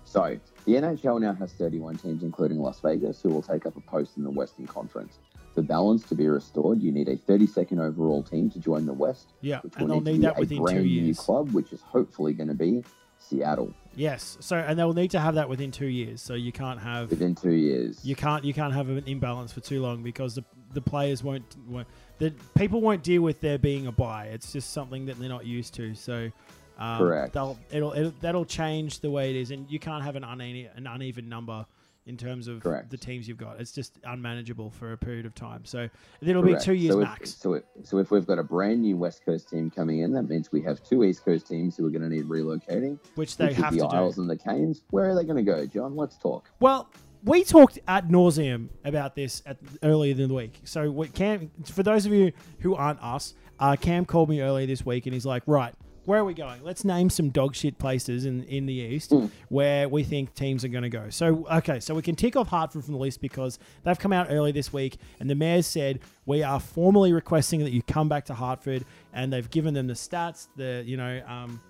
So 0.03 0.39
the 0.65 0.73
NHL 0.73 1.21
now 1.21 1.33
has 1.33 1.53
31 1.53 1.97
teams, 1.97 2.23
including 2.23 2.57
Las 2.57 2.79
Vegas, 2.79 3.21
who 3.21 3.29
will 3.29 3.43
take 3.43 3.67
up 3.67 3.77
a 3.77 3.81
post 3.81 4.17
in 4.17 4.23
the 4.23 4.31
Western 4.31 4.65
Conference. 4.65 5.19
For 5.53 5.61
balance 5.61 6.03
to 6.09 6.15
be 6.15 6.27
restored, 6.27 6.81
you 6.81 6.91
need 6.91 7.07
a 7.07 7.15
32nd 7.15 7.79
overall 7.79 8.23
team 8.23 8.49
to 8.49 8.59
join 8.59 8.87
the 8.87 8.93
West, 8.93 9.33
yeah 9.41 9.59
which 9.59 9.73
and 9.77 9.87
will 9.87 10.01
they'll 10.01 10.13
need, 10.13 10.21
need 10.21 10.27
that 10.27 10.39
within 10.39 10.65
two 10.65 10.83
years 10.83 11.19
club, 11.19 11.51
which 11.51 11.71
is 11.71 11.81
hopefully 11.81 12.33
going 12.33 12.47
to 12.49 12.55
be 12.55 12.83
Seattle 13.19 13.71
Yes. 13.95 14.37
So 14.39 14.55
and 14.55 14.79
they'll 14.79 14.93
need 14.93 15.11
to 15.11 15.19
have 15.19 15.35
that 15.35 15.49
within 15.49 15.71
two 15.71 15.87
years. 15.87 16.21
So 16.21 16.33
you 16.33 16.51
can't 16.51 16.79
have 16.79 17.09
within 17.09 17.35
two 17.35 17.51
years. 17.51 18.03
you 18.03 18.15
can't 18.15 18.43
you 18.43 18.53
can't 18.53 18.73
have 18.73 18.89
an 18.89 19.03
imbalance 19.05 19.51
for 19.51 19.59
too 19.59 19.81
long 19.81 20.03
because 20.03 20.35
the 20.35 20.43
the 20.73 20.81
players 20.81 21.23
won't, 21.23 21.43
won't 21.67 21.87
the 22.19 22.33
people 22.55 22.79
won't 22.79 23.03
deal 23.03 23.21
with 23.21 23.41
there 23.41 23.57
being 23.57 23.87
a 23.87 23.91
buy. 23.91 24.27
It's 24.27 24.53
just 24.53 24.71
something 24.71 25.05
that 25.07 25.19
they're 25.19 25.29
not 25.29 25.45
used 25.45 25.73
to. 25.75 25.95
So 25.95 26.31
um, 26.80 26.97
Correct. 26.97 27.34
They'll 27.34 27.59
it'll, 27.71 27.93
it'll 27.93 28.13
that'll 28.21 28.45
change 28.45 29.01
the 29.01 29.11
way 29.11 29.30
it 29.30 29.36
is, 29.36 29.51
and 29.51 29.69
you 29.69 29.80
can't 29.80 30.03
have 30.03 30.15
an 30.15 30.23
uneven 30.23 30.71
an 30.75 30.88
uneven 30.88 31.30
number 31.30 31.65
in 32.05 32.17
terms 32.17 32.47
of 32.47 32.63
Correct. 32.63 32.89
the 32.89 32.97
teams 32.97 33.27
you've 33.27 33.38
got. 33.38 33.59
It's 33.59 33.71
just 33.71 33.99
unmanageable 34.03 34.71
for 34.71 34.93
a 34.93 34.97
period 34.97 35.27
of 35.27 35.36
time. 35.36 35.63
So 35.65 35.88
it'll 36.21 36.41
Correct. 36.41 36.61
be 36.61 36.65
two 36.65 36.73
years 36.73 36.93
so 36.95 37.01
max. 37.01 37.34
If, 37.34 37.38
so, 37.38 37.53
if, 37.53 37.63
so 37.84 37.97
if 37.99 38.09
we've 38.09 38.25
got 38.25 38.39
a 38.39 38.43
brand 38.43 38.82
new 38.82 38.97
West 38.97 39.23
Coast 39.23 39.49
team 39.49 39.69
coming 39.69 39.99
in, 39.99 40.13
that 40.13 40.23
means 40.23 40.51
we 40.51 40.61
have 40.63 40.82
two 40.82 41.03
East 41.03 41.23
Coast 41.23 41.47
teams 41.47 41.77
who 41.77 41.86
are 41.86 41.91
going 41.91 42.01
to 42.01 42.09
need 42.09 42.25
relocating. 42.25 42.97
which 43.13 43.38
they 43.38 43.53
have 43.53 43.73
is 43.73 43.80
to 43.80 43.84
the 43.84 43.89
do. 43.89 43.95
Isles 43.95 44.17
and 44.17 44.27
the 44.30 44.38
Canes. 44.38 44.82
Where 44.89 45.09
are 45.09 45.15
they 45.15 45.23
going 45.23 45.38
to 45.38 45.43
go, 45.43 45.65
Jon? 45.67 45.95
Let's 45.95 46.17
talk. 46.17 46.49
Well, 46.59 46.89
we 47.23 47.43
talked 47.43 47.77
at 47.88 48.07
nauseum 48.07 48.69
about 48.86 49.13
this 49.13 49.43
at, 49.45 49.57
earlier 49.84 50.15
in 50.15 50.30
the 50.30 50.34
week. 50.34 50.61
So, 50.63 50.91
Cam, 51.13 51.51
for 51.65 51.84
those 51.84 52.05
of 52.07 52.13
you 52.13 52.32
who 52.59 52.73
aren't 52.73 53.03
us, 53.03 53.36
uh, 53.59 53.75
Cam 53.75 54.05
called 54.05 54.30
me 54.30 54.41
earlier 54.41 54.65
this 54.65 54.86
week 54.86 55.05
and 55.05 55.13
he's 55.13 55.25
like, 55.25 55.43
"Right, 55.45 55.75
where 56.05 56.19
are 56.19 56.25
we 56.25 56.33
going? 56.33 56.63
Let's 56.63 56.83
name 56.83 57.09
some 57.09 57.29
dog 57.29 57.55
shit 57.55 57.77
places 57.77 58.25
in 58.25 58.43
in 58.43 58.65
the 58.65 58.73
east 58.73 59.13
where 59.49 59.87
we 59.87 60.03
think 60.03 60.33
teams 60.33 60.63
are 60.65 60.69
going 60.69 60.83
to 60.83 60.89
go." 60.89 61.09
So, 61.09 61.47
okay, 61.51 61.79
so 61.79 61.93
we 61.95 62.01
can 62.01 62.15
tick 62.15 62.35
off 62.35 62.47
Hartford 62.47 62.83
from 62.85 62.93
the 62.93 62.99
list 62.99 63.21
because 63.21 63.59
they've 63.83 63.99
come 63.99 64.13
out 64.13 64.27
early 64.29 64.51
this 64.51 64.71
week 64.73 64.97
and 65.19 65.29
the 65.29 65.35
mayor 65.35 65.61
said 65.61 65.99
we 66.25 66.43
are 66.43 66.59
formally 66.59 67.13
requesting 67.13 67.59
that 67.61 67.71
you 67.71 67.81
come 67.83 68.09
back 68.09 68.25
to 68.25 68.33
Hartford, 68.33 68.85
and 69.13 69.31
they've 69.33 69.49
given 69.49 69.73
them 69.73 69.87
the 69.87 69.93
stats, 69.93 70.47
the 70.55 70.83
you 70.85 70.97
know. 70.97 71.21
Um, 71.27 71.61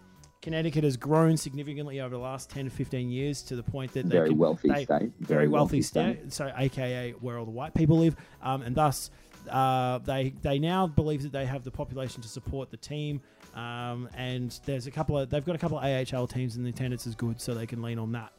Connecticut 0.41 0.85
has 0.85 0.95
grown 0.95 1.35
significantly 1.35 1.99
over 1.99 2.11
the 2.15 2.17
last 2.21 2.49
10 2.49 2.63
to 2.63 2.71
15 2.71 3.09
years 3.09 3.41
to 3.41 3.57
the 3.57 3.61
point 3.63 3.91
that 3.91 4.03
they 4.07 4.15
Very 4.15 4.29
can- 4.29 4.37
wealthy 4.37 4.69
they- 4.69 4.85
state. 4.85 5.11
very 5.19 5.49
wealthy 5.49 5.81
state, 5.81 6.31
so 6.31 6.49
AKA 6.55 7.11
where 7.19 7.37
all 7.37 7.43
the 7.43 7.51
white 7.51 7.73
people 7.73 7.97
live, 7.97 8.15
um, 8.41 8.61
and 8.61 8.73
thus 8.73 9.11
uh, 9.49 9.99
they 9.99 10.33
they 10.41 10.59
now 10.59 10.87
believe 10.87 11.23
that 11.23 11.31
they 11.31 11.45
have 11.45 11.63
the 11.63 11.71
population 11.71 12.21
to 12.21 12.27
support 12.27 12.71
the 12.71 12.77
team. 12.77 13.21
Um, 13.55 14.09
and 14.15 14.57
there's 14.65 14.87
a 14.87 14.91
couple 14.91 15.17
of 15.17 15.29
they've 15.29 15.45
got 15.45 15.55
a 15.55 15.59
couple 15.59 15.79
of 15.79 15.83
AHL 15.83 16.27
teams, 16.27 16.55
and 16.55 16.65
the 16.65 16.69
attendance 16.69 17.07
is 17.07 17.15
good, 17.15 17.39
so 17.41 17.53
they 17.53 17.65
can 17.65 17.81
lean 17.81 17.99
on 17.99 18.11
that. 18.13 18.31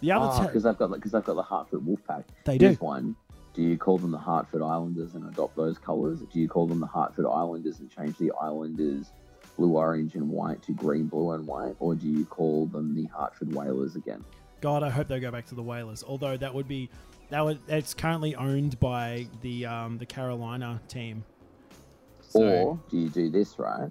The 0.00 0.12
other 0.12 0.46
because 0.46 0.62
te- 0.62 0.68
they've 0.68 0.78
got 0.78 0.90
because 0.92 1.12
they've 1.12 1.24
got 1.24 1.36
the 1.36 1.42
Hartford 1.42 1.80
Wolfpack. 1.80 2.24
They 2.44 2.58
do. 2.58 2.72
One. 2.74 3.16
Do 3.52 3.62
you 3.62 3.76
call 3.76 3.98
them 3.98 4.12
the 4.12 4.18
Hartford 4.18 4.62
Islanders 4.62 5.14
and 5.14 5.28
adopt 5.28 5.56
those 5.56 5.76
colours? 5.76 6.20
Do 6.20 6.38
you 6.38 6.48
call 6.48 6.68
them 6.68 6.78
the 6.78 6.86
Hartford 6.86 7.26
Islanders 7.26 7.80
and 7.80 7.90
change 7.90 8.16
the 8.16 8.30
Islanders 8.40 9.10
blue, 9.56 9.76
orange, 9.76 10.14
and 10.14 10.28
white 10.30 10.62
to 10.62 10.72
green, 10.72 11.06
blue, 11.06 11.32
and 11.32 11.46
white, 11.46 11.74
or 11.80 11.94
do 11.94 12.06
you 12.06 12.24
call 12.24 12.66
them 12.66 12.94
the 12.94 13.04
Hartford 13.06 13.52
Whalers 13.54 13.96
again? 13.96 14.24
God, 14.60 14.82
I 14.82 14.90
hope 14.90 15.08
they 15.08 15.20
go 15.20 15.30
back 15.30 15.46
to 15.46 15.54
the 15.54 15.62
Whalers. 15.62 16.04
Although 16.06 16.36
that 16.36 16.54
would 16.54 16.68
be 16.68 16.88
that 17.30 17.44
would 17.44 17.58
it's 17.68 17.94
currently 17.94 18.34
owned 18.36 18.78
by 18.80 19.26
the 19.42 19.66
um, 19.66 19.98
the 19.98 20.06
Carolina 20.06 20.80
team. 20.88 21.24
So- 22.20 22.42
Or 22.42 22.80
do 22.90 22.98
you 22.98 23.08
do 23.08 23.30
this 23.30 23.58
right? 23.58 23.90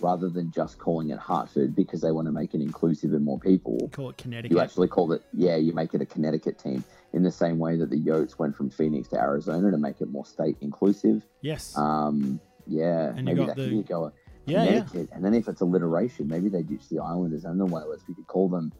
Rather 0.00 0.28
than 0.28 0.50
just 0.50 0.78
calling 0.78 1.10
it 1.10 1.18
Hartford 1.18 1.76
because 1.76 2.00
they 2.00 2.10
want 2.10 2.26
to 2.26 2.32
make 2.32 2.54
it 2.54 2.60
inclusive 2.60 3.12
and 3.12 3.24
more 3.24 3.38
people, 3.38 3.88
call 3.92 4.10
it 4.10 4.16
Connecticut. 4.16 4.50
you 4.50 4.58
actually 4.58 4.88
call 4.88 5.12
it, 5.12 5.22
yeah, 5.32 5.54
you 5.56 5.72
make 5.74 5.94
it 5.94 6.00
a 6.00 6.06
Connecticut 6.06 6.58
team 6.58 6.82
in 7.12 7.22
the 7.22 7.30
same 7.30 7.58
way 7.58 7.76
that 7.76 7.90
the 7.90 8.00
Yotes 8.02 8.38
went 8.38 8.56
from 8.56 8.70
Phoenix 8.70 9.06
to 9.08 9.20
Arizona 9.20 9.70
to 9.70 9.76
make 9.76 10.00
it 10.00 10.10
more 10.10 10.24
state 10.24 10.56
inclusive. 10.60 11.22
yes. 11.42 11.76
Um, 11.76 12.40
yeah, 12.66 13.10
And 13.10 13.18
you 13.18 13.24
maybe 13.24 13.36
got 13.46 13.48
that 13.48 13.56
the- 13.62 13.68
could 13.76 13.86
go 13.86 14.04
a 14.06 14.12
yeah, 14.46 14.64
yeah. 14.64 14.70
Connecticut. 14.70 15.08
And 15.12 15.24
then 15.24 15.34
if 15.34 15.46
it's 15.46 15.60
alliteration, 15.60 16.26
maybe 16.26 16.48
they 16.48 16.62
ditch 16.62 16.88
the 16.88 16.98
Islanders 17.00 17.44
and 17.44 17.60
the 17.60 17.66
Whalers. 17.66 18.00
We 18.08 18.14
could 18.14 18.26
call 18.26 18.48
them 18.48 18.72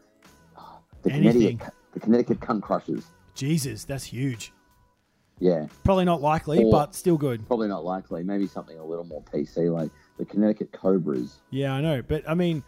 oh, 0.56 0.80
the 1.02 1.12
Anything. 1.12 1.58
Connecticut, 1.58 1.74
the 1.92 2.00
Connecticut 2.00 2.40
Cunt 2.40 2.62
Crushers. 2.62 3.04
Jesus, 3.34 3.84
that's 3.84 4.04
huge. 4.04 4.52
Yeah, 5.40 5.66
Probably 5.82 6.04
not 6.04 6.20
likely, 6.20 6.62
Or- 6.62 6.70
but 6.70 6.94
still 6.94 7.16
good. 7.16 7.44
probably 7.48 7.66
not 7.68 7.84
likely. 7.84 8.22
Maybe 8.22 8.46
something 8.46 8.78
a 8.78 8.84
little 8.84 9.04
more 9.04 9.22
PC, 9.32 9.72
like 9.72 9.90
the 10.18 10.24
Connecticut 10.24 10.70
Cobras. 10.72 11.40
Yeah, 11.50 11.72
I 11.74 11.80
know, 11.80 12.00
but 12.02 12.22
I 12.28 12.34
mean, 12.34 12.62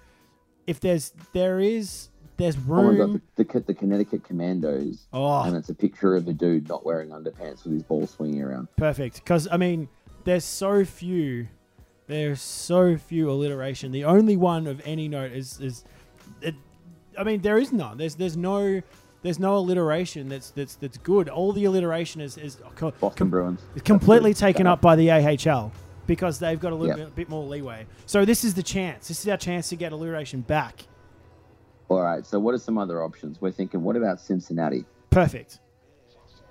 if 0.66 0.80
there's 0.80 1.12
there 1.32 1.60
is 1.60 2.08
there's 2.36 2.58
room. 2.58 3.00
Oh 3.00 3.06
my 3.06 3.12
god, 3.12 3.20
the, 3.36 3.44
the, 3.44 3.60
the 3.60 3.74
Connecticut 3.74 4.24
Commandos. 4.24 5.06
Oh. 5.12 5.42
And 5.42 5.54
it's 5.56 5.68
a 5.68 5.74
picture 5.74 6.16
of 6.16 6.26
a 6.26 6.32
dude 6.32 6.68
not 6.68 6.84
wearing 6.84 7.10
underpants 7.10 7.62
with 7.64 7.74
his 7.74 7.82
ball 7.84 8.08
swinging 8.08 8.42
around. 8.42 8.66
perfect. 8.76 9.16
Because 9.16 9.46
I 9.52 9.56
mean, 9.56 9.88
there's 10.24 10.44
so 10.44 10.84
few. 10.84 11.46
There's 12.08 12.40
so 12.40 12.96
few 12.96 13.30
alliteration. 13.30 13.92
The 13.92 14.04
only 14.04 14.36
one 14.36 14.66
of 14.66 14.82
any 14.84 15.06
note 15.06 15.30
is 15.32 15.60
is. 15.60 15.84
It, 16.42 16.56
I 17.16 17.22
mean, 17.22 17.40
there 17.42 17.58
is 17.58 17.72
none. 17.72 17.98
There's 17.98 18.16
there's 18.16 18.36
no 18.36 18.82
there's 19.24 19.38
no 19.40 19.56
alliteration 19.56 20.28
that's 20.28 20.50
that's 20.50 20.76
that's 20.76 20.98
good. 20.98 21.28
All 21.30 21.52
the 21.52 21.64
alliteration 21.64 22.20
is 22.20 22.36
is 22.36 22.58
co- 22.76 22.92
Boston 23.00 23.16
com- 23.16 23.30
Bruins. 23.30 23.60
completely 23.82 24.30
That's 24.30 24.40
taken 24.40 24.66
up 24.66 24.80
by 24.82 24.94
the 24.96 25.10
AHL 25.10 25.72
because 26.06 26.38
they've 26.38 26.60
got 26.60 26.72
a 26.72 26.76
little 26.76 26.96
Yeah. 26.98 27.04
bit, 27.06 27.14
bit 27.16 27.28
more 27.30 27.42
leeway. 27.42 27.86
So 28.04 28.26
this 28.26 28.44
is 28.44 28.52
the 28.54 28.62
chance. 28.62 29.08
This 29.08 29.20
is 29.20 29.28
our 29.28 29.38
chance 29.38 29.70
to 29.70 29.76
get 29.76 29.92
alliteration 29.92 30.42
back. 30.42 30.86
All 31.88 32.02
right. 32.02 32.24
So 32.26 32.38
what 32.38 32.54
are 32.54 32.58
some 32.58 32.76
other 32.76 33.02
options? 33.02 33.40
We're 33.40 33.50
thinking. 33.50 33.82
What 33.82 33.96
about 33.96 34.20
Cincinnati? 34.20 34.84
Perfect. 35.08 35.58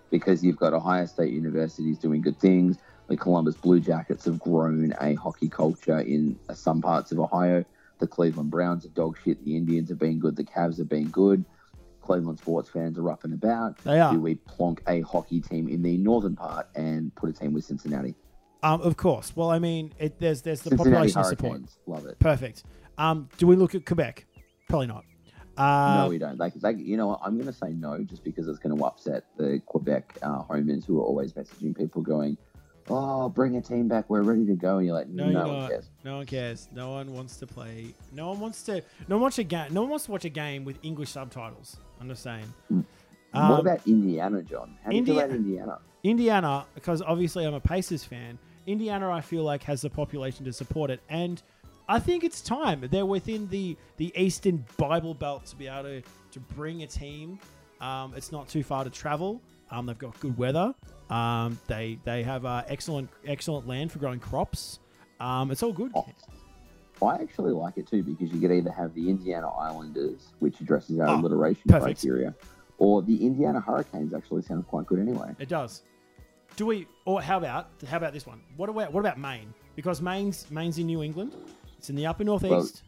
Because 0.10 0.44
you've 0.44 0.58
got 0.58 0.74
Ohio 0.74 1.06
State 1.06 1.32
University's 1.32 2.00
doing 2.00 2.22
good 2.22 2.40
things. 2.40 2.78
The 3.08 3.18
Columbus 3.18 3.56
Blue 3.56 3.80
Jackets 3.80 4.26
have 4.26 4.40
grown 4.40 4.94
a 5.00 5.14
hockey 5.14 5.50
culture 5.50 6.00
in 6.00 6.40
some 6.54 6.82
parts 6.82 7.12
of 7.12 7.20
Ohio. 7.20 7.64
The 8.00 8.08
Cleveland 8.08 8.50
Browns 8.50 8.84
are 8.86 8.90
dog 8.90 9.18
shit. 9.24 9.44
The 9.46 9.56
Indians 9.56 9.90
have 9.90 10.00
been 10.00 10.20
good. 10.20 10.36
The 10.36 10.44
Cavs 10.44 10.78
have 10.80 10.90
been 10.90 11.10
good. 11.10 11.46
Cleveland 12.04 12.38
sports 12.40 12.70
fans 12.70 12.98
are 12.98 13.10
up 13.10 13.24
and 13.24 13.34
about. 13.34 13.78
They 13.80 14.00
are. 14.00 14.14
Do 14.14 14.20
we 14.20 14.36
plonk 14.36 14.84
a 14.88 15.02
hockey 15.02 15.40
team 15.40 15.68
in 15.68 15.82
the 15.82 15.98
northern 15.98 16.36
part 16.36 16.68
and 16.76 17.14
put 17.16 17.30
a 17.30 17.34
team 17.34 17.54
with 17.54 17.66
Cincinnati? 17.66 18.16
Um, 18.62 18.82
of 18.82 18.98
course. 18.98 19.36
Well, 19.36 19.50
I 19.50 19.60
mean, 19.60 19.94
it, 20.00 20.20
there's 20.20 20.42
there's 20.42 20.62
the 20.62 20.70
Cincinnati 20.70 21.12
population 21.12 21.24
support. 21.24 21.62
Love 21.88 22.06
it. 22.06 22.20
Perfect. 22.20 22.64
Um, 22.98 23.30
do 23.38 23.48
we 23.48 23.56
look 23.56 23.76
at 23.76 23.86
Quebec? 23.86 24.26
Probably 24.70 24.88
not. 24.88 25.04
Uh, 25.58 26.04
no, 26.04 26.10
we 26.10 26.18
don't. 26.18 26.40
Like, 26.40 26.54
like 26.62 26.78
you 26.80 26.98
know, 26.98 27.08
what? 27.08 27.20
I'm 27.24 27.36
going 27.36 27.48
to 27.48 27.54
say 27.54 27.72
no, 27.74 28.04
just 28.04 28.24
because 28.24 28.48
it's 28.48 28.60
going 28.60 28.76
to 28.76 28.86
upset 28.86 29.26
the 29.38 29.62
Quebec 29.66 30.18
uh, 30.22 30.40
homers 30.40 30.86
who 30.86 31.00
are 31.00 31.04
always 31.04 31.34
messaging 31.34 31.78
people 31.78 32.02
going, 32.02 32.38
"Oh, 32.90 33.30
bring 33.30 33.56
a 33.58 33.62
team 33.62 33.88
back. 33.88 34.10
We're 34.10 34.22
ready 34.24 34.46
to 34.46 34.56
go." 34.56 34.78
And 34.78 34.86
you're 34.88 34.96
like, 34.96 35.08
No, 35.10 35.26
"No, 35.26 35.32
you're 35.32 35.48
one 35.48 35.60
not. 35.62 35.70
cares." 35.70 35.90
No 36.04 36.18
one 36.18 36.26
cares. 36.26 36.68
No 36.74 36.92
one 36.92 37.14
wants 37.14 37.38
to 37.38 37.48
play. 37.48 37.94
No 38.12 38.30
one 38.30 38.40
wants 38.40 38.64
to. 38.64 38.82
No 39.08 39.16
one 39.16 39.22
wants 39.22 39.40
a 39.40 39.44
game. 39.44 39.74
No 39.74 39.82
one 39.82 39.90
wants 39.92 40.06
to 40.06 40.12
watch 40.12 40.26
a 40.26 40.30
game 40.30 40.66
with 40.66 40.78
English 40.84 41.10
subtitles. 41.10 41.78
I'm 42.02 42.08
just 42.10 42.24
saying. 42.24 42.54
what 42.70 42.86
Um, 43.34 43.52
about 43.60 43.86
Indiana, 43.88 44.42
Jon? 44.44 44.78
How 44.84 44.92
do 44.92 44.98
you 44.98 45.06
feel 45.06 45.20
about 45.20 45.32
Indiana? 45.32 45.80
Indiana, 46.04 46.66
because 46.76 47.02
obviously 47.02 47.46
I'm 47.46 47.54
a 47.54 47.60
Pacers 47.60 48.04
fan. 48.04 48.38
Indiana, 48.68 49.10
I 49.10 49.22
feel 49.22 49.44
like 49.44 49.64
has 49.64 49.82
the 49.82 49.90
population 49.90 50.46
to 50.46 50.54
support 50.54 50.90
it, 50.92 51.02
and 51.10 51.42
I 51.88 52.00
think 52.00 52.24
it's 52.24 52.42
time. 52.42 52.86
They're 52.92 53.06
within 53.06 53.48
the 53.50 53.76
the 53.98 54.12
Eastern 54.16 54.66
Bible 54.78 55.14
Belt 55.14 55.46
to 55.48 55.56
be 55.56 55.68
able 55.68 55.84
to 55.84 56.02
to 56.32 56.40
bring 56.40 56.84
a 56.84 56.88
team. 56.88 57.40
Um, 57.82 58.14
it's 58.16 58.32
not 58.32 58.48
too 58.48 58.64
far 58.64 58.84
to 58.86 58.90
travel. 58.90 59.42
Um, 59.74 59.88
they've 59.88 59.98
got 59.98 60.20
good 60.20 60.38
weather. 60.38 60.74
Um, 61.10 61.60
they 61.68 61.98
they 62.06 62.22
have 62.24 62.46
uh, 62.46 62.64
excellent 62.68 63.10
excellent 63.26 63.68
land 63.68 63.92
for 63.92 63.98
growing 64.00 64.20
crops. 64.20 64.80
Um, 65.20 65.50
it's 65.50 65.64
all 65.64 65.74
good. 65.74 65.92
Oh, 65.96 66.06
I 67.02 67.16
actually 67.16 67.52
like 67.52 67.78
it 67.78 67.88
too 67.88 68.04
because 68.04 68.32
you 68.32 68.40
could 68.40 68.52
either 68.52 68.72
have 68.72 68.94
the 68.94 69.10
Indiana 69.10 69.50
Islanders, 69.50 70.28
which 70.40 70.62
addresses 70.62 71.00
our 71.00 71.08
Oh, 71.10 71.20
alliteration 71.20 71.64
perfect. 71.68 72.02
criteria, 72.02 72.36
or 72.78 73.02
the 73.02 73.26
Indiana 73.26 73.60
Hurricanes. 73.60 74.14
Actually, 74.14 74.44
sounds 74.44 74.66
quite 74.68 74.86
good 74.86 75.00
anyway. 75.00 75.36
It 75.40 75.50
does. 75.50 75.82
Do 76.56 76.68
we? 76.68 76.88
Or 77.06 77.20
how 77.20 77.38
about 77.40 77.70
how 77.90 77.98
about 77.98 78.14
this 78.14 78.28
one? 78.28 78.42
What 78.58 78.70
about 78.70 78.94
what 78.94 79.00
about 79.00 79.18
Maine? 79.18 79.54
Because 79.76 80.02
Maine's 80.04 80.50
Maine's 80.52 80.78
in 80.78 80.86
New 80.86 81.02
England. 81.02 81.34
It's 81.80 81.90
in 81.90 81.96
the 81.96 82.06
upper 82.06 82.24
northeast. 82.24 82.84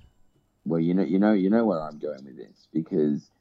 Well, 0.68 0.80
you 0.80 0.94
know, 0.94 1.04
you 1.04 1.20
know, 1.20 1.34
you 1.34 1.50
know 1.50 1.66
where 1.66 1.82
I'm 1.82 1.98
going 2.00 2.24
with 2.26 2.38
this 2.38 2.68
because 2.74 3.32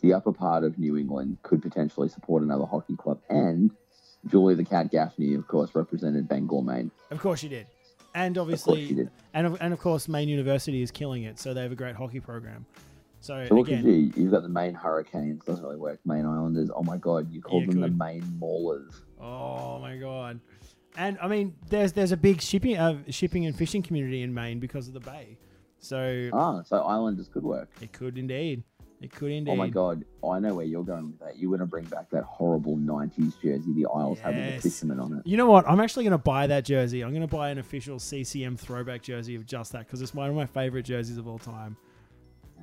the 0.00 0.12
upper 0.14 0.32
part 0.32 0.64
of 0.64 0.78
New 0.78 0.96
England 0.96 1.38
could 1.42 1.62
potentially 1.62 2.08
support 2.08 2.42
another 2.42 2.64
hockey 2.66 2.96
club, 2.96 3.20
and 3.28 3.70
Julie 4.26 4.54
the 4.54 4.64
Cat 4.64 4.90
Gaffney, 4.90 5.34
of 5.34 5.46
course, 5.48 5.74
represented 5.74 6.28
Bangor, 6.28 6.62
Maine. 6.62 6.90
Of 7.10 7.20
course 7.20 7.40
she 7.40 7.48
did. 7.48 7.66
And 8.14 8.36
Of 8.36 8.42
obviously, 8.42 8.86
she 8.88 8.94
did. 8.94 9.10
and 9.34 9.46
of, 9.46 9.56
and 9.60 9.72
of 9.72 9.78
course, 9.78 10.08
Maine 10.08 10.28
University 10.28 10.82
is 10.82 10.90
killing 10.90 11.22
it, 11.22 11.38
so 11.38 11.54
they 11.54 11.62
have 11.62 11.72
a 11.72 11.76
great 11.76 11.94
hockey 11.94 12.18
program. 12.20 12.66
So, 13.20 13.46
So 13.48 13.60
again, 13.60 13.86
you. 13.86 14.12
You've 14.16 14.32
got 14.32 14.42
the 14.42 14.48
Maine 14.48 14.74
Hurricanes. 14.74 15.44
Doesn't 15.44 15.62
really 15.64 15.76
work. 15.76 16.00
Maine 16.04 16.24
Islanders. 16.26 16.70
Oh 16.74 16.82
my 16.82 16.96
God, 16.96 17.30
you 17.30 17.40
called 17.42 17.64
Yeah, 17.64 17.70
them 17.72 17.80
the 17.82 17.88
good. 17.88 17.98
Maine 17.98 18.22
Maulers. 18.40 18.94
oh 19.20 19.78
my 19.78 19.96
god, 19.98 20.40
and 20.96 21.18
I 21.22 21.28
mean, 21.28 21.54
there's 21.68 21.92
there's 21.92 22.12
a 22.12 22.16
big 22.16 22.40
shipping 22.40 22.76
uh, 22.78 22.98
shipping 23.10 23.46
and 23.46 23.54
fishing 23.54 23.82
community 23.82 24.22
in 24.22 24.32
Maine 24.34 24.58
because 24.58 24.88
of 24.88 24.94
the 24.94 25.00
bay, 25.00 25.36
so 25.78 26.30
Ah, 26.32 26.62
so 26.62 26.78
Islanders 26.78 27.28
could 27.28 27.44
work. 27.44 27.68
it 27.80 27.92
could 27.92 28.18
indeed, 28.18 28.64
it 29.00 29.10
could 29.12 29.30
indeed. 29.32 29.50
Oh 29.50 29.56
my 29.56 29.68
God, 29.68 30.04
I 30.28 30.38
know 30.40 30.54
where 30.54 30.64
you're 30.66 30.84
going 30.84 31.06
with 31.06 31.18
that. 31.20 31.38
You're 31.38 31.48
going 31.50 31.60
to 31.60 31.66
bring 31.66 31.84
back 31.84 32.10
that 32.10 32.24
horrible 32.24 32.76
'90s 32.76 33.40
jersey, 33.42 33.72
the 33.72 33.86
Isles 33.86 34.18
having 34.20 34.44
the 34.44 34.50
Yes. 34.52 34.62
fisherman 34.62 35.00
on 35.00 35.18
it. 35.18 35.26
You 35.26 35.36
know 35.36 35.50
what? 35.50 35.68
I'm 35.68 35.80
actually 35.80 36.04
going 36.04 36.12
to 36.12 36.18
buy 36.18 36.46
that 36.48 36.64
jersey. 36.64 37.02
I'm 37.02 37.10
going 37.10 37.26
to 37.26 37.34
buy 37.34 37.50
an 37.50 37.58
official 37.58 37.98
CCM 37.98 38.56
throwback 38.56 39.02
jersey 39.02 39.34
of 39.36 39.46
just 39.46 39.72
that 39.72 39.86
because 39.86 40.02
it's 40.02 40.14
one 40.14 40.28
of 40.28 40.36
my 40.36 40.46
favorite 40.46 40.84
jerseys 40.84 41.16
of 41.18 41.26
all 41.26 41.38
time. 41.38 41.76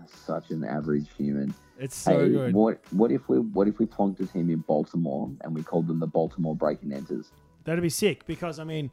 Such 0.05 0.51
an 0.51 0.64
average 0.64 1.07
human. 1.18 1.53
It's 1.80 1.95
so 1.95 2.19
hey, 2.23 2.30
good. 2.30 2.53
what 2.53 2.80
what 2.91 3.11
if 3.11 3.27
we 3.27 3.39
what 3.39 3.68
if 3.68 3.77
we 3.80 3.85
plonked 3.85 4.19
a 4.22 4.26
team 4.26 4.49
in 4.49 4.59
Baltimore 4.59 5.30
and 5.41 5.53
we 5.53 5.64
called 5.64 5.88
them 5.88 5.99
the 5.99 6.07
Baltimore 6.07 6.55
Breaking 6.55 6.93
Enters? 6.93 7.31
That'd 7.65 7.81
be 7.81 7.89
sick 7.89 8.26
because 8.26 8.59
I 8.59 8.64
mean, 8.64 8.89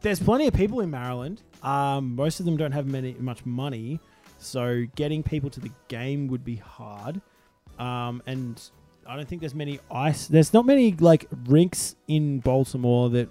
there's 0.00 0.18
plenty 0.20 0.46
of 0.46 0.54
people 0.54 0.80
in 0.80 0.90
Maryland. 0.90 1.42
Um, 1.62 2.14
most 2.16 2.40
of 2.40 2.46
them 2.46 2.56
don't 2.56 2.72
have 2.72 2.86
many 2.86 3.14
much 3.18 3.44
money, 3.44 4.00
so 4.38 4.84
getting 4.94 5.22
people 5.22 5.50
to 5.50 5.60
the 5.60 5.70
game 5.88 6.28
would 6.28 6.44
be 6.44 6.56
hard. 6.56 7.20
Um, 7.78 8.22
and 8.26 8.60
I 9.06 9.16
don't 9.16 9.28
think 9.28 9.40
there's 9.40 9.54
many 9.54 9.80
ice. 9.90 10.26
There's 10.26 10.52
not 10.52 10.66
many 10.66 10.92
like 10.92 11.26
rinks 11.46 11.96
in 12.08 12.40
Baltimore 12.40 13.10
that 13.10 13.28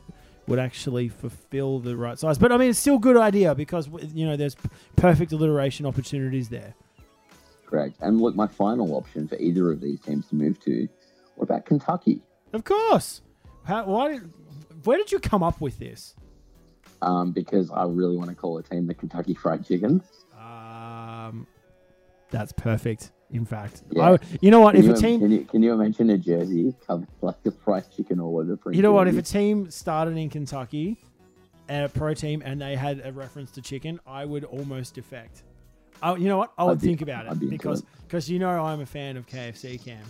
would 0.48 0.60
actually 0.60 1.10
fulfill 1.10 1.80
the 1.80 1.98
right 1.98 2.18
size. 2.20 2.38
But 2.38 2.52
I 2.52 2.58
mean, 2.58 2.70
it's 2.70 2.80
still 2.80 2.96
a 2.96 3.00
good 3.00 3.18
idea 3.18 3.56
because 3.56 3.90
you 4.14 4.26
know 4.26 4.36
there's 4.36 4.56
perfect 4.96 5.32
alliteration 5.32 5.86
opportunities 5.86 6.50
there. 6.50 6.76
Correct. 7.66 7.98
And 8.02 8.22
look, 8.22 8.36
my 8.36 8.48
final 8.48 8.96
option 8.96 9.28
for 9.28 9.38
either 9.38 9.72
of 9.72 9.82
these 9.82 10.00
teams 10.00 10.28
to 10.28 10.36
move 10.36 10.60
to. 10.62 10.88
What 11.36 11.46
about 11.46 11.66
Kentucky? 11.66 12.22
Of 12.54 12.64
course. 12.64 13.22
How, 13.64 13.86
why 13.86 14.14
did, 14.14 14.32
where 14.84 14.98
did 14.98 15.12
you 15.12 15.20
come 15.20 15.44
up 15.44 15.60
with 15.60 15.80
this? 15.80 16.16
Um, 17.02 17.32
because 17.32 17.72
I 17.72 17.84
really 17.84 18.16
want 18.16 18.30
to 18.30 18.36
call 18.36 18.58
a 18.60 18.64
team 18.64 18.88
the 18.88 18.94
Kentucky 18.94 19.34
Fried 19.34 19.66
Chickens. 19.66 20.04
That's 22.32 22.52
perfect. 22.52 23.12
In 23.32 23.44
fact, 23.46 23.84
Yeah. 23.92 24.12
I, 24.12 24.20
you 24.40 24.52
know 24.52 24.62
what? 24.62 24.76
Can 24.76 24.84
If 24.84 24.86
you, 24.88 24.94
a 24.94 24.98
team, 24.98 25.20
can 25.20 25.32
you 25.32 25.46
can 25.46 25.64
you 25.64 25.74
imagine 25.74 26.10
a 26.12 26.18
jersey 26.18 26.74
covered 26.86 27.08
like 27.22 27.36
a 27.46 27.52
fried 27.52 27.86
chicken 27.96 28.20
all 28.20 28.38
over? 28.40 28.58
you 28.72 28.82
know 28.82 28.94
what? 28.94 29.08
If 29.08 29.18
a 29.18 29.22
team 29.22 29.70
started 29.72 30.16
in 30.18 30.30
Kentucky, 30.30 30.98
and 31.68 31.86
a 31.86 31.90
pro 31.90 32.14
team, 32.14 32.42
and 32.46 32.62
they 32.62 32.76
had 32.76 33.02
a 33.04 33.12
reference 33.12 33.52
to 33.52 33.62
chicken, 33.62 34.00
I 34.06 34.26
would 34.26 34.44
almost 34.44 34.96
defect. 34.96 35.44
Oh, 36.04 36.16
you 36.16 36.28
know 36.28 36.38
what? 36.38 36.54
I 36.58 36.66
would 36.66 36.80
be- 36.80 36.88
think 36.88 37.02
about 37.02 37.26
it 37.26 37.40
be 37.40 37.48
because 37.48 37.84
because 38.08 38.30
you 38.30 38.40
know 38.40 38.50
I'm 38.50 38.82
a 38.82 38.86
fan 38.86 39.18
of 39.18 39.26
KFC 39.26 39.84
Cam. 39.84 40.04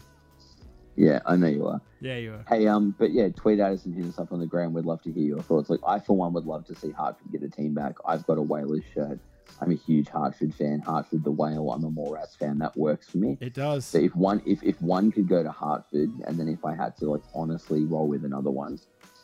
yeah, 0.95 1.19
I 1.25 1.35
know 1.35 1.47
you 1.47 1.67
are. 1.67 1.81
Yeah, 2.01 2.17
you 2.17 2.33
are. 2.33 2.45
Hey, 2.49 2.67
um, 2.67 2.95
but 2.97 3.11
yeah, 3.11 3.29
tweet 3.29 3.59
at 3.59 3.71
us 3.71 3.85
and 3.85 3.95
hit 3.95 4.05
us 4.05 4.19
up 4.19 4.31
on 4.31 4.39
the 4.39 4.45
ground. 4.45 4.73
We'd 4.73 4.85
love 4.85 5.01
to 5.03 5.11
hear 5.11 5.23
your 5.23 5.41
thoughts. 5.41 5.69
Like, 5.69 5.79
I 5.87 5.99
for 5.99 6.15
one 6.17 6.33
would 6.33 6.45
love 6.45 6.65
to 6.67 6.75
see 6.75 6.91
Hartford 6.91 7.31
get 7.31 7.43
a 7.43 7.49
team 7.49 7.73
back. 7.73 7.95
I've 8.05 8.25
got 8.27 8.37
a 8.37 8.41
Whalers 8.41 8.83
shirt. 8.93 9.19
I'm 9.61 9.71
a 9.71 9.75
huge 9.75 10.09
Hartford 10.09 10.53
fan. 10.53 10.79
Hartford 10.81 11.23
the 11.23 11.31
Whale. 11.31 11.71
I'm 11.71 11.83
a 11.83 11.91
Morats 11.91 12.37
fan. 12.37 12.57
That 12.59 12.75
works 12.77 13.09
for 13.09 13.17
me. 13.17 13.37
It 13.41 13.53
does. 13.53 13.85
So 13.85 13.97
if 13.99 14.15
one, 14.15 14.41
if 14.45 14.63
if 14.63 14.81
one 14.81 15.11
could 15.11 15.27
go 15.27 15.43
to 15.43 15.51
Hartford, 15.51 16.11
and 16.25 16.37
then 16.39 16.47
if 16.47 16.65
I 16.65 16.75
had 16.75 16.95
to 16.97 17.11
like 17.11 17.21
honestly 17.33 17.85
roll 17.85 18.07
with 18.07 18.25
another 18.25 18.51
one, 18.51 18.79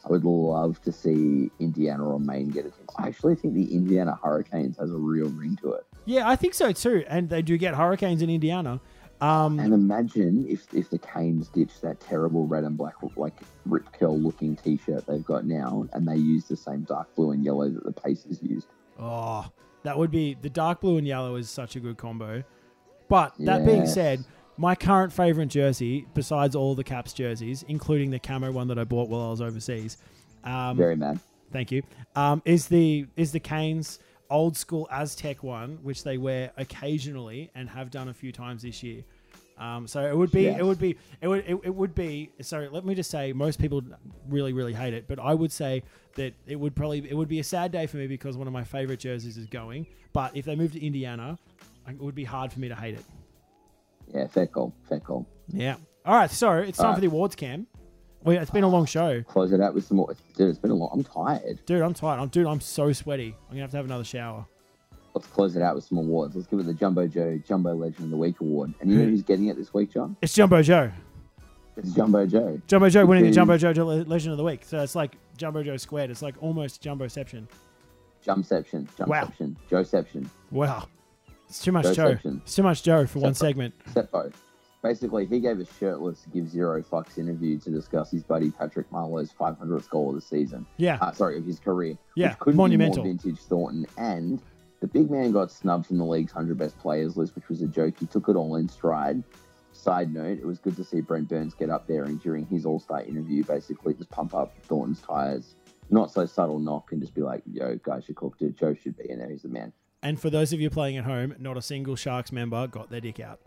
I 0.05 0.09
would 0.09 0.23
love 0.23 0.81
to 0.83 0.91
see 0.91 1.51
Indiana 1.59 2.07
or 2.07 2.19
Maine 2.19 2.49
get 2.49 2.65
a 2.65 2.69
team. 2.71 2.85
I 2.97 3.07
actually 3.07 3.35
think 3.35 3.53
the 3.53 3.73
Indiana 3.73 4.17
Hurricanes 4.23 4.77
has 4.77 4.91
a 4.91 4.97
real 4.97 5.29
ring 5.29 5.57
to 5.61 5.73
it. 5.73 5.85
Yeah, 6.05 6.27
I 6.27 6.35
think 6.35 6.53
so 6.53 6.71
too. 6.71 7.03
And 7.07 7.29
they 7.29 7.41
do 7.41 7.57
get 7.57 7.75
hurricanes 7.75 8.21
in 8.21 8.29
Indiana. 8.29 8.79
Um, 9.21 9.59
And 9.59 9.71
imagine 9.71 10.47
if 10.49 10.73
if 10.73 10.89
the 10.89 10.97
Canes 10.97 11.47
ditch 11.49 11.79
that 11.81 11.99
terrible 11.99 12.47
red 12.47 12.63
and 12.63 12.75
black 12.75 12.95
like 13.15 13.39
rip 13.67 13.91
curl 13.93 14.17
looking 14.19 14.55
T-shirt 14.55 15.05
they've 15.05 15.23
got 15.23 15.45
now, 15.45 15.87
and 15.93 16.07
they 16.07 16.15
use 16.15 16.45
the 16.45 16.57
same 16.57 16.81
dark 16.81 17.13
blue 17.15 17.31
and 17.31 17.45
yellow 17.45 17.69
that 17.69 17.83
the 17.83 17.91
Pacers 17.91 18.41
used. 18.41 18.67
Oh, 18.99 19.45
that 19.83 19.97
would 19.97 20.11
be 20.11 20.35
the 20.41 20.49
dark 20.49 20.81
blue 20.81 20.97
and 20.97 21.07
yellow 21.07 21.35
is 21.35 21.49
such 21.49 21.75
a 21.75 21.79
good 21.79 21.97
combo. 21.97 22.43
But 23.09 23.33
that 23.39 23.65
being 23.65 23.85
said, 23.87 24.23
my 24.57 24.75
current 24.75 25.11
favorite 25.11 25.47
jersey, 25.47 26.05
besides 26.13 26.55
all 26.55 26.75
the 26.75 26.83
Caps 26.83 27.13
jerseys, 27.13 27.63
including 27.67 28.11
the 28.11 28.19
camo 28.19 28.51
one 28.51 28.67
that 28.67 28.79
I 28.79 28.83
bought 28.83 29.09
while 29.09 29.21
I 29.27 29.29
was 29.31 29.41
overseas, 29.41 29.97
um, 30.43 30.77
Very 30.77 30.95
mad. 30.95 31.19
thank 31.51 31.71
you, 31.71 31.83
um, 32.15 32.41
is 32.45 32.67
the 32.67 33.05
is 33.17 33.31
the 33.31 33.39
Canes 33.39 33.99
old 34.29 34.55
school 34.55 34.87
Aztec 34.91 35.43
one, 35.43 35.77
which 35.83 36.03
they 36.03 36.17
wear 36.17 36.51
occasionally 36.57 37.51
and 37.53 37.69
have 37.69 37.91
done 37.91 38.07
a 38.07 38.13
few 38.13 38.31
times 38.31 38.61
this 38.61 38.81
year. 38.81 39.03
Um, 39.57 39.87
so 39.87 40.01
it 40.05 40.15
would 40.17 40.31
be, 40.31 40.47
it 40.47 40.65
would 40.65 40.79
be, 40.79 40.97
it 41.21 41.27
would, 41.27 41.45
it, 41.47 41.59
it 41.63 41.75
would 41.75 41.93
be. 41.93 42.31
So 42.41 42.67
let 42.71 42.85
me 42.85 42.95
just 42.95 43.11
say, 43.11 43.31
most 43.33 43.59
people 43.59 43.81
really, 44.27 44.53
really 44.53 44.73
hate 44.73 44.93
it, 44.93 45.07
but 45.07 45.19
I 45.19 45.33
would 45.33 45.51
say 45.51 45.83
that 46.15 46.33
it 46.47 46.55
would 46.55 46.75
probably, 46.75 47.07
it 47.09 47.15
would 47.15 47.27
be 47.27 47.39
a 47.39 47.43
sad 47.43 47.71
day 47.71 47.85
for 47.87 47.97
me 47.97 48.07
because 48.07 48.37
one 48.37 48.47
of 48.47 48.53
my 48.53 48.63
favorite 48.63 48.99
jerseys 48.99 49.37
is 49.37 49.45
going. 49.47 49.85
But 50.13 50.35
if 50.35 50.45
they 50.45 50.55
move 50.55 50.73
to 50.73 50.85
Indiana, 50.85 51.37
it 51.87 51.99
would 51.99 52.15
be 52.15 52.23
hard 52.23 52.51
for 52.51 52.59
me 52.59 52.69
to 52.69 52.75
hate 52.75 52.95
it. 52.95 53.05
Yeah, 54.13 54.27
fair 54.27 54.47
call. 54.47 54.73
Fair 54.89 54.99
call. 54.99 55.27
Yeah. 55.47 55.75
All 56.05 56.15
right. 56.15 56.29
So 56.31 56.53
it's 56.53 56.77
time 56.77 56.87
All 56.87 56.95
for 56.95 57.01
the 57.01 57.07
awards, 57.07 57.35
Cam. 57.35 57.67
Well, 58.23 58.35
yeah, 58.35 58.41
it's 58.41 58.51
been 58.51 58.63
a 58.63 58.69
long 58.69 58.85
show, 58.85 59.23
Close 59.23 59.51
it 59.51 59.61
out 59.61 59.73
with 59.73 59.85
some 59.85 59.97
more. 59.97 60.13
Dude, 60.37 60.49
it's 60.49 60.59
been 60.59 60.69
a 60.69 60.75
long. 60.75 60.91
I'm 60.93 61.03
tired. 61.03 61.59
dude. 61.65 61.81
I'm 61.81 61.93
tired. 61.93 62.19
I'm, 62.19 62.27
dude, 62.27 62.45
I'm 62.45 62.61
so 62.61 62.93
sweaty. 62.93 63.35
I'm 63.49 63.55
gonna 63.55 63.61
have 63.61 63.71
to 63.71 63.77
have 63.77 63.85
another 63.85 64.03
shower. 64.03 64.45
Let's 65.13 65.27
close 65.27 65.55
it 65.55 65.61
out 65.61 65.75
with 65.75 65.83
some 65.83 65.97
awards. 65.97 66.35
Let's 66.35 66.47
give 66.47 66.59
it 66.59 66.65
the 66.65 66.73
Jumbo 66.73 67.07
Joe 67.07 67.39
Jumbo 67.45 67.73
Legend 67.75 68.05
of 68.05 68.09
the 68.11 68.17
Week 68.17 68.39
award. 68.39 68.73
And 68.79 68.89
you 68.89 68.97
know 68.97 69.03
Who? 69.05 69.09
who's 69.11 69.23
getting 69.23 69.47
it 69.47 69.57
this 69.57 69.73
week, 69.73 69.91
Jon? 69.93 70.15
It's 70.21 70.33
Jumbo 70.33 70.61
Joe. 70.61 70.91
It's 71.77 71.93
Jumbo 71.93 72.25
Joe. 72.25 72.61
Jumbo 72.67 72.89
Joe 72.89 73.05
winning 73.05 73.25
the 73.25 73.31
Jumbo 73.31 73.57
Joe 73.57 73.71
Legend 73.71 74.31
of 74.31 74.37
the 74.37 74.43
Week. 74.43 74.63
So 74.63 74.79
it's 74.79 74.95
like 74.95 75.17
Jumbo 75.37 75.63
Joe 75.63 75.77
squared. 75.77 76.09
It's 76.09 76.21
like 76.21 76.35
almost 76.41 76.81
Jumboception. 76.83 77.47
Jumpception. 78.25 78.87
Wow. 78.99 79.25
Jumpception. 79.25 79.57
Joeception. 79.69 80.29
Wow. 80.51 80.87
It's 81.49 81.59
too 81.59 81.71
much 81.71 81.95
Joe. 81.95 82.17
It's 82.23 82.55
too 82.55 82.63
much 82.63 82.83
Joe 82.83 83.05
for 83.05 83.19
one 83.19 83.33
segment. 83.33 83.73
Seppo. 83.93 84.31
Basically, 84.83 85.27
he 85.27 85.39
gave 85.39 85.59
a 85.59 85.65
shirtless, 85.79 86.25
give 86.33 86.47
zero 86.49 86.81
fucks 86.81 87.19
interview 87.19 87.59
to 87.59 87.69
discuss 87.69 88.09
his 88.09 88.23
buddy 88.23 88.49
Patrick 88.49 88.91
Marleau's 88.91 89.31
500th 89.31 89.89
goal 89.89 90.09
of 90.09 90.15
the 90.15 90.21
season. 90.21 90.65
Yeah. 90.77 90.97
Uh, 90.99 91.11
sorry, 91.11 91.37
of 91.37 91.45
his 91.45 91.59
career. 91.59 91.97
Yeah, 92.15 92.29
which 92.29 92.39
couldn't 92.39 92.57
monumental. 92.57 93.03
Be 93.03 93.09
more 93.09 93.17
vintage 93.19 93.39
Thornton. 93.41 93.85
And 93.97 94.41
the 94.81 94.87
big 94.87 95.09
man 95.09 95.31
got 95.31 95.51
snubbed 95.51 95.85
from 95.85 95.99
the 95.99 96.05
league's 96.05 96.33
100 96.33 96.57
best 96.57 96.77
players 96.79 97.15
list, 97.15 97.35
which 97.35 97.47
was 97.47 97.61
a 97.61 97.67
joke. 97.67 97.93
He 97.99 98.07
took 98.07 98.27
it 98.27 98.35
all 98.35 98.55
in 98.55 98.67
stride. 98.67 99.23
Side 99.73 100.13
note, 100.13 100.39
it 100.39 100.45
was 100.45 100.59
good 100.59 100.75
to 100.75 100.83
see 100.83 101.01
Brent 101.01 101.29
Burns 101.29 101.53
get 101.53 101.69
up 101.69 101.87
there 101.87 102.03
and 102.03 102.21
during 102.21 102.45
his 102.47 102.65
All 102.65 102.79
Star 102.79 103.01
interview, 103.03 103.43
basically 103.43 103.93
just 103.93 104.09
pump 104.09 104.33
up 104.33 104.53
Thornton's 104.63 105.01
tires. 105.01 105.55
Not 105.89 106.11
so 106.11 106.25
subtle 106.25 106.59
knock 106.59 106.91
and 106.91 107.01
just 107.01 107.13
be 107.13 107.21
like, 107.21 107.41
yo, 107.51 107.77
guys, 107.77 108.05
you 108.07 108.15
cooked 108.15 108.41
it. 108.41 108.57
Joe 108.57 108.73
should 108.73 108.97
be 108.97 109.09
in 109.09 109.19
there. 109.19 109.29
He's 109.29 109.43
the 109.43 109.49
man. 109.49 109.71
And 110.03 110.19
for 110.19 110.29
those 110.29 110.51
of 110.51 110.59
you 110.59 110.69
playing 110.69 110.97
at 110.97 111.03
home, 111.03 111.35
not 111.39 111.57
a 111.57 111.61
single 111.61 111.95
Sharks 111.95 112.31
member 112.31 112.65
got 112.67 112.89
their 112.89 113.01
dick 113.01 113.19
out, 113.19 113.39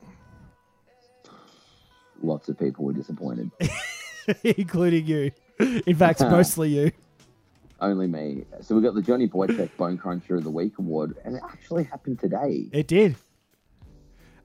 Lots 2.22 2.48
of 2.48 2.58
people 2.58 2.84
were 2.84 2.92
disappointed. 2.92 3.50
including 4.44 5.06
you. 5.06 5.30
In 5.86 5.96
fact, 5.96 6.20
mostly 6.22 6.70
you. 6.70 6.92
Only 7.80 8.06
me. 8.06 8.44
So 8.60 8.74
we 8.76 8.82
got 8.82 8.94
the 8.94 9.02
Johnny 9.02 9.28
Boychuk 9.28 9.76
Bone 9.76 9.98
Cruncher 9.98 10.36
of 10.36 10.44
the 10.44 10.50
Week 10.50 10.78
award, 10.78 11.16
and 11.24 11.36
it 11.36 11.42
actually 11.44 11.84
happened 11.84 12.18
today. 12.20 12.68
It 12.72 12.86
did. 12.86 13.12
it 13.12 13.16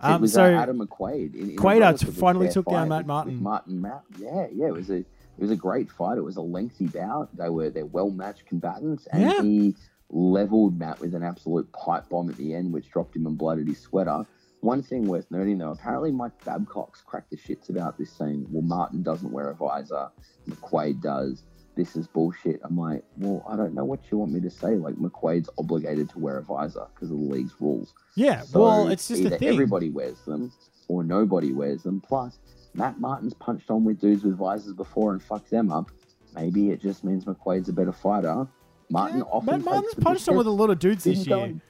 Um, 0.01 0.22
was 0.22 0.34
so 0.34 0.43
uh, 0.43 0.60
Adam 0.60 0.80
McQuaid. 0.80 1.35
In, 1.35 1.51
in 1.51 1.56
Quaid 1.56 2.14
finally 2.14 2.49
took 2.49 2.65
down 2.65 2.89
Matt 2.89 3.06
Martin. 3.06 3.41
Martin 3.41 3.81
Matt. 3.81 4.03
Yeah, 4.18 4.47
yeah. 4.51 4.68
It 4.68 4.73
was 4.73 4.89
a 4.89 4.97
it 4.97 5.43
was 5.43 5.51
a 5.51 5.56
great 5.56 5.89
fight. 5.89 6.18
It 6.18 6.23
was 6.23 6.35
a 6.38 6.41
lengthy 6.41 6.88
bout. 6.88 7.30
They 7.38 7.49
were 7.49 7.69
they're 7.69 7.85
well 7.85 8.10
matched 8.10 8.45
combatants, 8.45 9.07
and 9.11 9.22
Yeah. 9.22 9.41
he 9.41 9.76
leveled 10.10 10.77
Matt 10.80 10.99
with 10.99 11.14
an 11.14 11.22
absolute 11.23 11.72
pipe 11.72 12.10
bomb 12.10 12.30
at 12.30 12.35
the 12.38 12.56
end, 12.56 12.73
which 12.73 12.89
dropped 12.89 13.15
him 13.15 13.27
and 13.27 13.38
blooded 13.38 13.68
his 13.68 13.80
sweater. 13.80 14.26
One 14.61 14.81
thing 14.81 15.07
worth 15.07 15.30
noting 15.31 15.60
though, 15.60 15.72
apparently 15.72 16.11
Mike 16.11 16.43
Babcock's 16.43 17.01
cracked 17.06 17.30
the 17.30 17.38
shits 17.38 17.69
about 17.69 17.97
this, 17.97 18.11
saying, 18.11 18.47
"Well, 18.49 18.64
Martin 18.64 19.03
doesn't 19.03 19.31
wear 19.31 19.49
a 19.51 19.56
visor, 19.56 20.10
McQuaid 20.49 21.01
does." 21.01 21.43
This 21.80 21.95
is 21.95 22.07
bullshit. 22.07 22.60
I'm 22.65 22.77
like, 22.77 23.06
well, 23.15 23.41
I 23.47 23.56
don't 23.56 23.73
know 23.73 23.85
what 23.85 24.01
you 24.11 24.18
want 24.18 24.34
me 24.34 24.41
to 24.41 24.49
say. 24.49 24.76
Like, 24.76 24.95
McQuaid's 24.95 25.49
obligated 25.57 26.10
to 26.10 26.19
wear 26.19 26.38
a 26.39 26.43
visor 26.43 26.85
because 26.93 27.10
of 27.10 27.18
the 27.18 27.23
league's 27.23 27.53
rules. 27.61 27.93
yeah, 28.15 28.41
So 28.41 28.60
well, 28.61 28.88
it's 28.89 29.07
just 29.07 29.22
either 29.22 29.35
a 29.35 29.39
thing. 29.39 29.47
everybody 29.47 29.89
wears 29.89 30.19
them 30.26 30.51
or 30.89 31.06
nobody 31.06 31.53
wears 31.53 31.84
them. 31.84 32.01
Plus, 32.01 32.38
Matt 32.73 32.99
Martin's 32.99 33.34
punched 33.34 33.72
on 33.72 33.85
with 33.85 34.01
dudes 34.01 34.23
with 34.26 34.35
visors 34.38 34.73
before 34.73 35.14
and 35.14 35.23
fucked 35.23 35.49
them 35.51 35.72
up. 35.72 35.89
Maybe 36.35 36.69
it 36.72 36.81
just 36.81 37.06
means 37.06 37.23
McQuaid's 37.23 37.69
a 37.69 37.73
better 37.73 37.93
fighter. 37.93 38.45
Martin 38.89 39.19
Yeah, 39.19 39.23
often 39.31 39.45
Matt 39.45 39.64
Martin's 39.64 39.93
punched 39.95 40.27
on 40.27 40.35
with 40.35 40.47
a 40.47 40.51
lot 40.51 40.69
of 40.69 40.80
dudes 40.80 41.06
this 41.06 41.19
didn't 41.19 41.30
go, 41.30 41.45
year. 41.45 41.61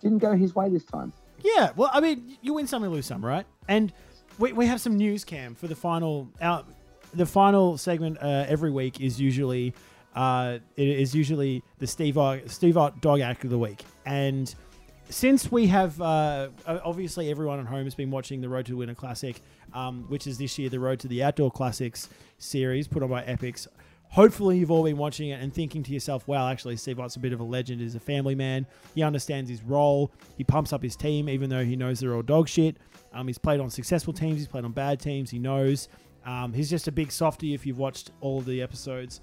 didn't 0.00 0.18
go 0.18 0.34
his 0.34 0.54
way 0.54 0.70
this 0.70 0.84
time. 0.84 1.12
Yeah, 1.44 1.72
well, 1.76 1.90
I 1.92 2.00
mean, 2.00 2.38
you 2.40 2.54
win 2.54 2.66
some, 2.66 2.82
you 2.82 2.88
lose 2.88 3.04
some, 3.04 3.22
right? 3.22 3.44
And 3.68 3.92
we, 4.38 4.54
we 4.54 4.64
have 4.66 4.80
some 4.80 4.96
news, 4.96 5.24
Cam, 5.24 5.54
for 5.54 5.66
the 5.66 5.76
final. 5.76 6.30
Our, 6.40 6.64
the 7.14 7.26
final 7.26 7.78
segment 7.78 8.18
uh, 8.20 8.46
every 8.48 8.70
week 8.70 9.00
is 9.00 9.20
usually 9.20 9.74
uh, 10.14 10.58
it 10.76 10.88
is 10.88 11.14
usually 11.14 11.62
the 11.78 11.86
Steve 11.86 12.18
Ott, 12.18 12.50
Steve 12.50 12.76
Ott 12.76 13.00
Dog 13.00 13.20
Act 13.20 13.44
of 13.44 13.50
the 13.50 13.58
Week, 13.58 13.84
and 14.06 14.54
since 15.10 15.50
we 15.50 15.66
have 15.68 16.00
uh, 16.00 16.48
obviously 16.66 17.30
everyone 17.30 17.60
at 17.60 17.66
home 17.66 17.84
has 17.84 17.94
been 17.94 18.10
watching 18.10 18.40
the 18.40 18.48
Road 18.48 18.66
to 18.66 18.76
Winter 18.76 18.94
Classic, 18.94 19.40
um, 19.72 20.04
which 20.08 20.26
is 20.26 20.38
this 20.38 20.58
year 20.58 20.68
the 20.68 20.80
Road 20.80 21.00
to 21.00 21.08
the 21.08 21.22
Outdoor 21.22 21.50
Classics 21.50 22.08
series 22.38 22.88
put 22.88 23.02
on 23.02 23.10
by 23.10 23.22
EPIX. 23.24 23.68
Hopefully, 24.10 24.56
you've 24.58 24.70
all 24.70 24.84
been 24.84 24.96
watching 24.96 25.28
it 25.28 25.40
and 25.40 25.52
thinking 25.52 25.82
to 25.82 25.92
yourself, 25.92 26.26
"Wow, 26.26 26.48
actually, 26.48 26.76
Steve 26.76 26.98
Ott's 26.98 27.16
a 27.16 27.20
bit 27.20 27.32
of 27.34 27.40
a 27.40 27.44
legend. 27.44 27.80
He's 27.82 27.94
a 27.94 28.00
family 28.00 28.34
man. 28.34 28.66
He 28.94 29.02
understands 29.02 29.50
his 29.50 29.62
role. 29.62 30.10
He 30.36 30.44
pumps 30.44 30.72
up 30.72 30.82
his 30.82 30.96
team, 30.96 31.28
even 31.28 31.50
though 31.50 31.64
he 31.64 31.76
knows 31.76 32.00
they're 32.00 32.14
all 32.14 32.22
dog 32.22 32.48
shit. 32.48 32.78
Um, 33.12 33.26
he's 33.26 33.38
played 33.38 33.60
on 33.60 33.68
successful 33.70 34.12
teams. 34.12 34.38
He's 34.38 34.48
played 34.48 34.64
on 34.64 34.72
bad 34.72 34.98
teams. 35.00 35.30
He 35.30 35.38
knows. 35.38 35.88
Um, 36.28 36.52
he's 36.52 36.68
just 36.68 36.86
a 36.88 36.92
big 36.92 37.10
softy. 37.10 37.54
If 37.54 37.64
you've 37.64 37.78
watched 37.78 38.10
all 38.20 38.42
the 38.42 38.60
episodes, 38.60 39.22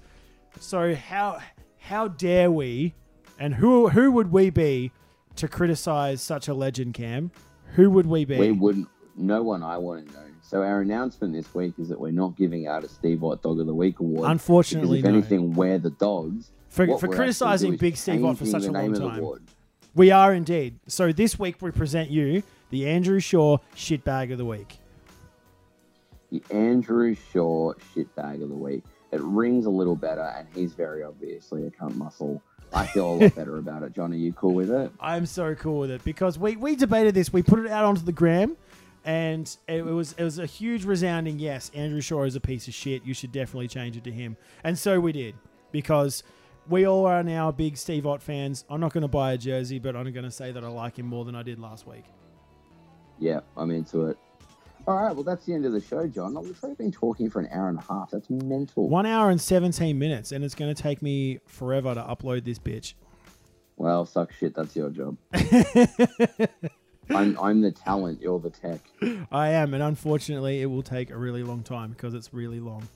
so 0.58 0.92
how 0.94 1.38
how 1.78 2.08
dare 2.08 2.50
we, 2.50 2.94
and 3.38 3.54
who 3.54 3.88
who 3.88 4.10
would 4.10 4.32
we 4.32 4.50
be 4.50 4.90
to 5.36 5.46
criticize 5.46 6.20
such 6.20 6.48
a 6.48 6.54
legend, 6.54 6.94
Cam? 6.94 7.30
Who 7.74 7.90
would 7.90 8.06
we 8.06 8.24
be? 8.24 8.36
We 8.38 8.50
wouldn't. 8.50 8.88
No 9.14 9.44
one 9.44 9.62
I 9.62 9.78
want 9.78 10.08
to 10.08 10.12
know. 10.12 10.24
So 10.42 10.62
our 10.62 10.80
announcement 10.80 11.32
this 11.32 11.54
week 11.54 11.74
is 11.78 11.88
that 11.90 12.00
we're 12.00 12.10
not 12.10 12.36
giving 12.36 12.66
out 12.66 12.82
a 12.82 12.88
Steve 12.88 13.22
Ott 13.22 13.40
Dog 13.40 13.60
of 13.60 13.66
the 13.66 13.74
Week 13.74 14.00
award. 14.00 14.28
Unfortunately, 14.28 14.98
if 14.98 15.04
no. 15.04 15.10
anything, 15.10 15.54
we're 15.54 15.78
the 15.78 15.90
dogs. 15.90 16.50
For- 16.68 16.98
for 16.98 17.08
criticising 17.08 17.76
Big 17.76 17.96
Steve 17.96 18.24
Ott 18.24 18.38
for 18.38 18.46
such 18.46 18.64
a 18.64 18.70
long 18.70 18.82
name 18.82 18.94
of 18.94 19.00
the 19.00 19.08
time. 19.08 19.46
We 19.94 20.10
are 20.10 20.34
indeed. 20.34 20.80
So 20.88 21.12
this 21.12 21.38
week 21.38 21.62
we 21.62 21.70
present 21.70 22.10
you 22.10 22.42
the 22.70 22.88
Andrew 22.88 23.20
Shaw 23.20 23.58
shitbag 23.74 24.32
of 24.32 24.38
the 24.38 24.44
week. 24.44 24.78
The 26.30 26.42
Andrew 26.50 27.14
Shaw 27.32 27.72
shitbag 27.94 28.42
of 28.42 28.48
the 28.48 28.54
week. 28.56 28.84
It 29.12 29.20
rings 29.20 29.66
a 29.66 29.70
little 29.70 29.96
better, 29.96 30.34
and 30.36 30.48
he's 30.54 30.74
very 30.74 31.02
obviously 31.02 31.66
a 31.66 31.70
cunt 31.70 31.94
muscle. 31.94 32.42
I 32.72 32.86
feel 32.86 33.12
a 33.12 33.14
lot 33.14 33.34
better 33.36 33.58
about 33.58 33.82
it. 33.82 33.92
Jon, 33.92 34.12
are 34.12 34.16
you 34.16 34.32
cool 34.32 34.54
with 34.54 34.70
it? 34.70 34.90
I'm 35.00 35.26
so 35.26 35.54
cool 35.54 35.78
with 35.78 35.90
it 35.90 36.02
because 36.04 36.38
we, 36.38 36.56
we 36.56 36.74
debated 36.74 37.14
this. 37.14 37.32
We 37.32 37.42
put 37.42 37.60
it 37.60 37.70
out 37.70 37.84
onto 37.84 38.02
the 38.02 38.12
gram, 38.12 38.56
and 39.04 39.56
it 39.68 39.84
was 39.84 40.12
it 40.14 40.24
was 40.24 40.38
a 40.38 40.46
huge 40.46 40.84
resounding 40.84 41.38
yes. 41.38 41.70
Andrew 41.74 42.00
Shaw 42.00 42.24
is 42.24 42.34
a 42.34 42.40
piece 42.40 42.66
of 42.66 42.74
shit. 42.74 43.04
You 43.04 43.14
should 43.14 43.32
definitely 43.32 43.68
change 43.68 43.96
it 43.96 44.04
to 44.04 44.10
him, 44.10 44.36
and 44.64 44.76
so 44.76 44.98
we 44.98 45.12
did 45.12 45.36
because 45.70 46.24
we 46.68 46.86
all 46.86 47.06
are 47.06 47.22
now 47.22 47.52
big 47.52 47.76
Steve 47.76 48.06
Ott 48.06 48.22
fans. 48.22 48.64
I'm 48.68 48.80
not 48.80 48.92
going 48.92 49.02
to 49.02 49.08
buy 49.08 49.32
a 49.32 49.38
jersey, 49.38 49.78
but 49.78 49.94
I'm 49.94 50.10
going 50.12 50.24
to 50.24 50.30
say 50.30 50.50
that 50.52 50.64
I 50.64 50.68
like 50.68 50.98
him 50.98 51.06
more 51.06 51.24
than 51.24 51.36
I 51.36 51.42
did 51.42 51.60
last 51.60 51.86
week. 51.86 52.04
Yeah, 53.18 53.40
I'm 53.56 53.70
into 53.70 54.06
it. 54.06 54.18
All 54.86 55.02
right, 55.02 55.12
well, 55.12 55.24
that's 55.24 55.44
the 55.46 55.52
end 55.52 55.66
of 55.66 55.72
the 55.72 55.80
show, 55.80 56.06
Jon. 56.06 56.40
We've 56.40 56.78
been 56.78 56.92
talking 56.92 57.28
for 57.28 57.40
an 57.40 57.48
hour 57.50 57.68
and 57.68 57.78
a 57.78 57.82
half. 57.82 58.10
That's 58.12 58.30
mental. 58.30 58.88
One 58.88 59.04
hour 59.04 59.30
and 59.30 59.40
17 59.40 59.98
minutes, 59.98 60.30
and 60.30 60.44
it's 60.44 60.54
going 60.54 60.72
to 60.72 60.80
take 60.80 61.02
me 61.02 61.40
forever 61.46 61.92
to 61.92 62.00
upload 62.02 62.44
this 62.44 62.60
bitch. 62.60 62.94
Well, 63.76 64.06
suck 64.06 64.32
shit. 64.32 64.54
That's 64.54 64.76
your 64.76 64.90
job. 64.90 65.16
I'm, 67.10 67.36
I'm 67.40 67.62
the 67.62 67.72
talent. 67.72 68.22
You're 68.22 68.38
the 68.38 68.50
tech. 68.50 68.80
I 69.32 69.48
am, 69.50 69.74
and 69.74 69.82
unfortunately, 69.82 70.62
it 70.62 70.66
will 70.66 70.82
take 70.82 71.10
a 71.10 71.16
really 71.16 71.42
long 71.42 71.64
time 71.64 71.90
because 71.90 72.14
it's 72.14 72.32
really 72.32 72.60
long. 72.60 72.88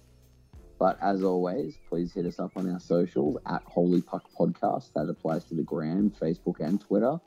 But 0.78 0.96
as 1.02 1.24
always, 1.24 1.76
please 1.88 2.12
hit 2.12 2.24
us 2.24 2.38
up 2.38 2.52
on 2.56 2.70
our 2.70 2.80
socials 2.80 3.36
at 3.46 3.62
Holy 3.64 4.00
Puck 4.00 4.24
Podcast. 4.38 4.92
That 4.94 5.08
applies 5.10 5.44
to 5.46 5.54
the 5.54 5.62
Gram, 5.62 6.12
Facebook, 6.20 6.60
and 6.60 6.80
Twitter. 6.80 7.20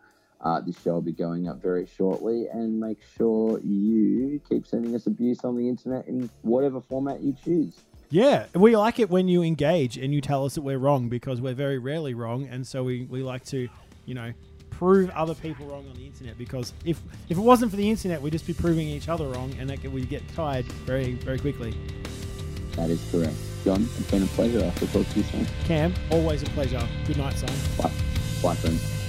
Uh, 0.43 0.59
this 0.59 0.75
show 0.83 0.93
will 0.95 1.01
be 1.01 1.13
going 1.13 1.47
up 1.47 1.61
very 1.61 1.87
shortly, 1.97 2.47
and 2.51 2.77
make 2.77 2.99
sure 3.17 3.59
you 3.61 4.41
keep 4.47 4.67
sending 4.67 4.93
us 4.93 5.07
abuse 5.07 5.43
on 5.45 5.55
the 5.55 5.67
internet 5.69 6.05
in 6.07 6.29
whatever 6.41 6.81
format 6.81 7.21
you 7.21 7.33
choose. 7.43 7.79
Yeah, 8.09 8.45
we 8.53 8.75
like 8.75 8.99
it 8.99 9.09
when 9.09 9.27
you 9.27 9.41
engage 9.41 9.97
and 9.97 10.13
you 10.13 10.21
tell 10.21 10.45
us 10.45 10.55
that 10.55 10.61
we're 10.61 10.77
wrong 10.77 11.09
because 11.09 11.41
we're 11.41 11.55
very 11.55 11.79
rarely 11.79 12.13
wrong, 12.13 12.47
and 12.47 12.67
so 12.67 12.83
we, 12.83 13.05
we 13.05 13.23
like 13.23 13.45
to, 13.45 13.69
you 14.05 14.13
know, 14.13 14.33
prove 14.69 15.09
other 15.11 15.33
people 15.33 15.65
wrong 15.65 15.87
on 15.89 15.95
the 15.95 16.05
internet 16.05 16.37
because 16.37 16.73
if 16.83 16.99
if 17.29 17.37
it 17.37 17.41
wasn't 17.41 17.71
for 17.71 17.77
the 17.77 17.89
internet, 17.89 18.21
we'd 18.21 18.33
just 18.33 18.45
be 18.45 18.53
proving 18.53 18.87
each 18.87 19.07
other 19.07 19.27
wrong, 19.29 19.55
and 19.59 19.69
that 19.69 19.81
we'd 19.83 20.09
get 20.09 20.27
tired 20.35 20.65
very 20.85 21.13
very 21.13 21.39
quickly. 21.39 21.73
That 22.75 22.89
is 22.89 23.01
correct. 23.11 23.35
Jon, 23.63 23.83
it's 23.83 24.11
been 24.11 24.23
a 24.23 24.27
pleasure. 24.27 24.59
I 24.59 24.79
will 24.79 24.87
talk 24.87 25.07
to 25.07 25.19
you 25.19 25.23
soon. 25.23 25.47
Cam, 25.65 25.93
always 26.11 26.43
a 26.43 26.47
pleasure. 26.47 26.85
Good 27.07 27.17
night, 27.17 27.33
son. 27.37 27.49
Bye. 27.77 27.91
Bye, 28.41 28.55
friends. 28.55 29.02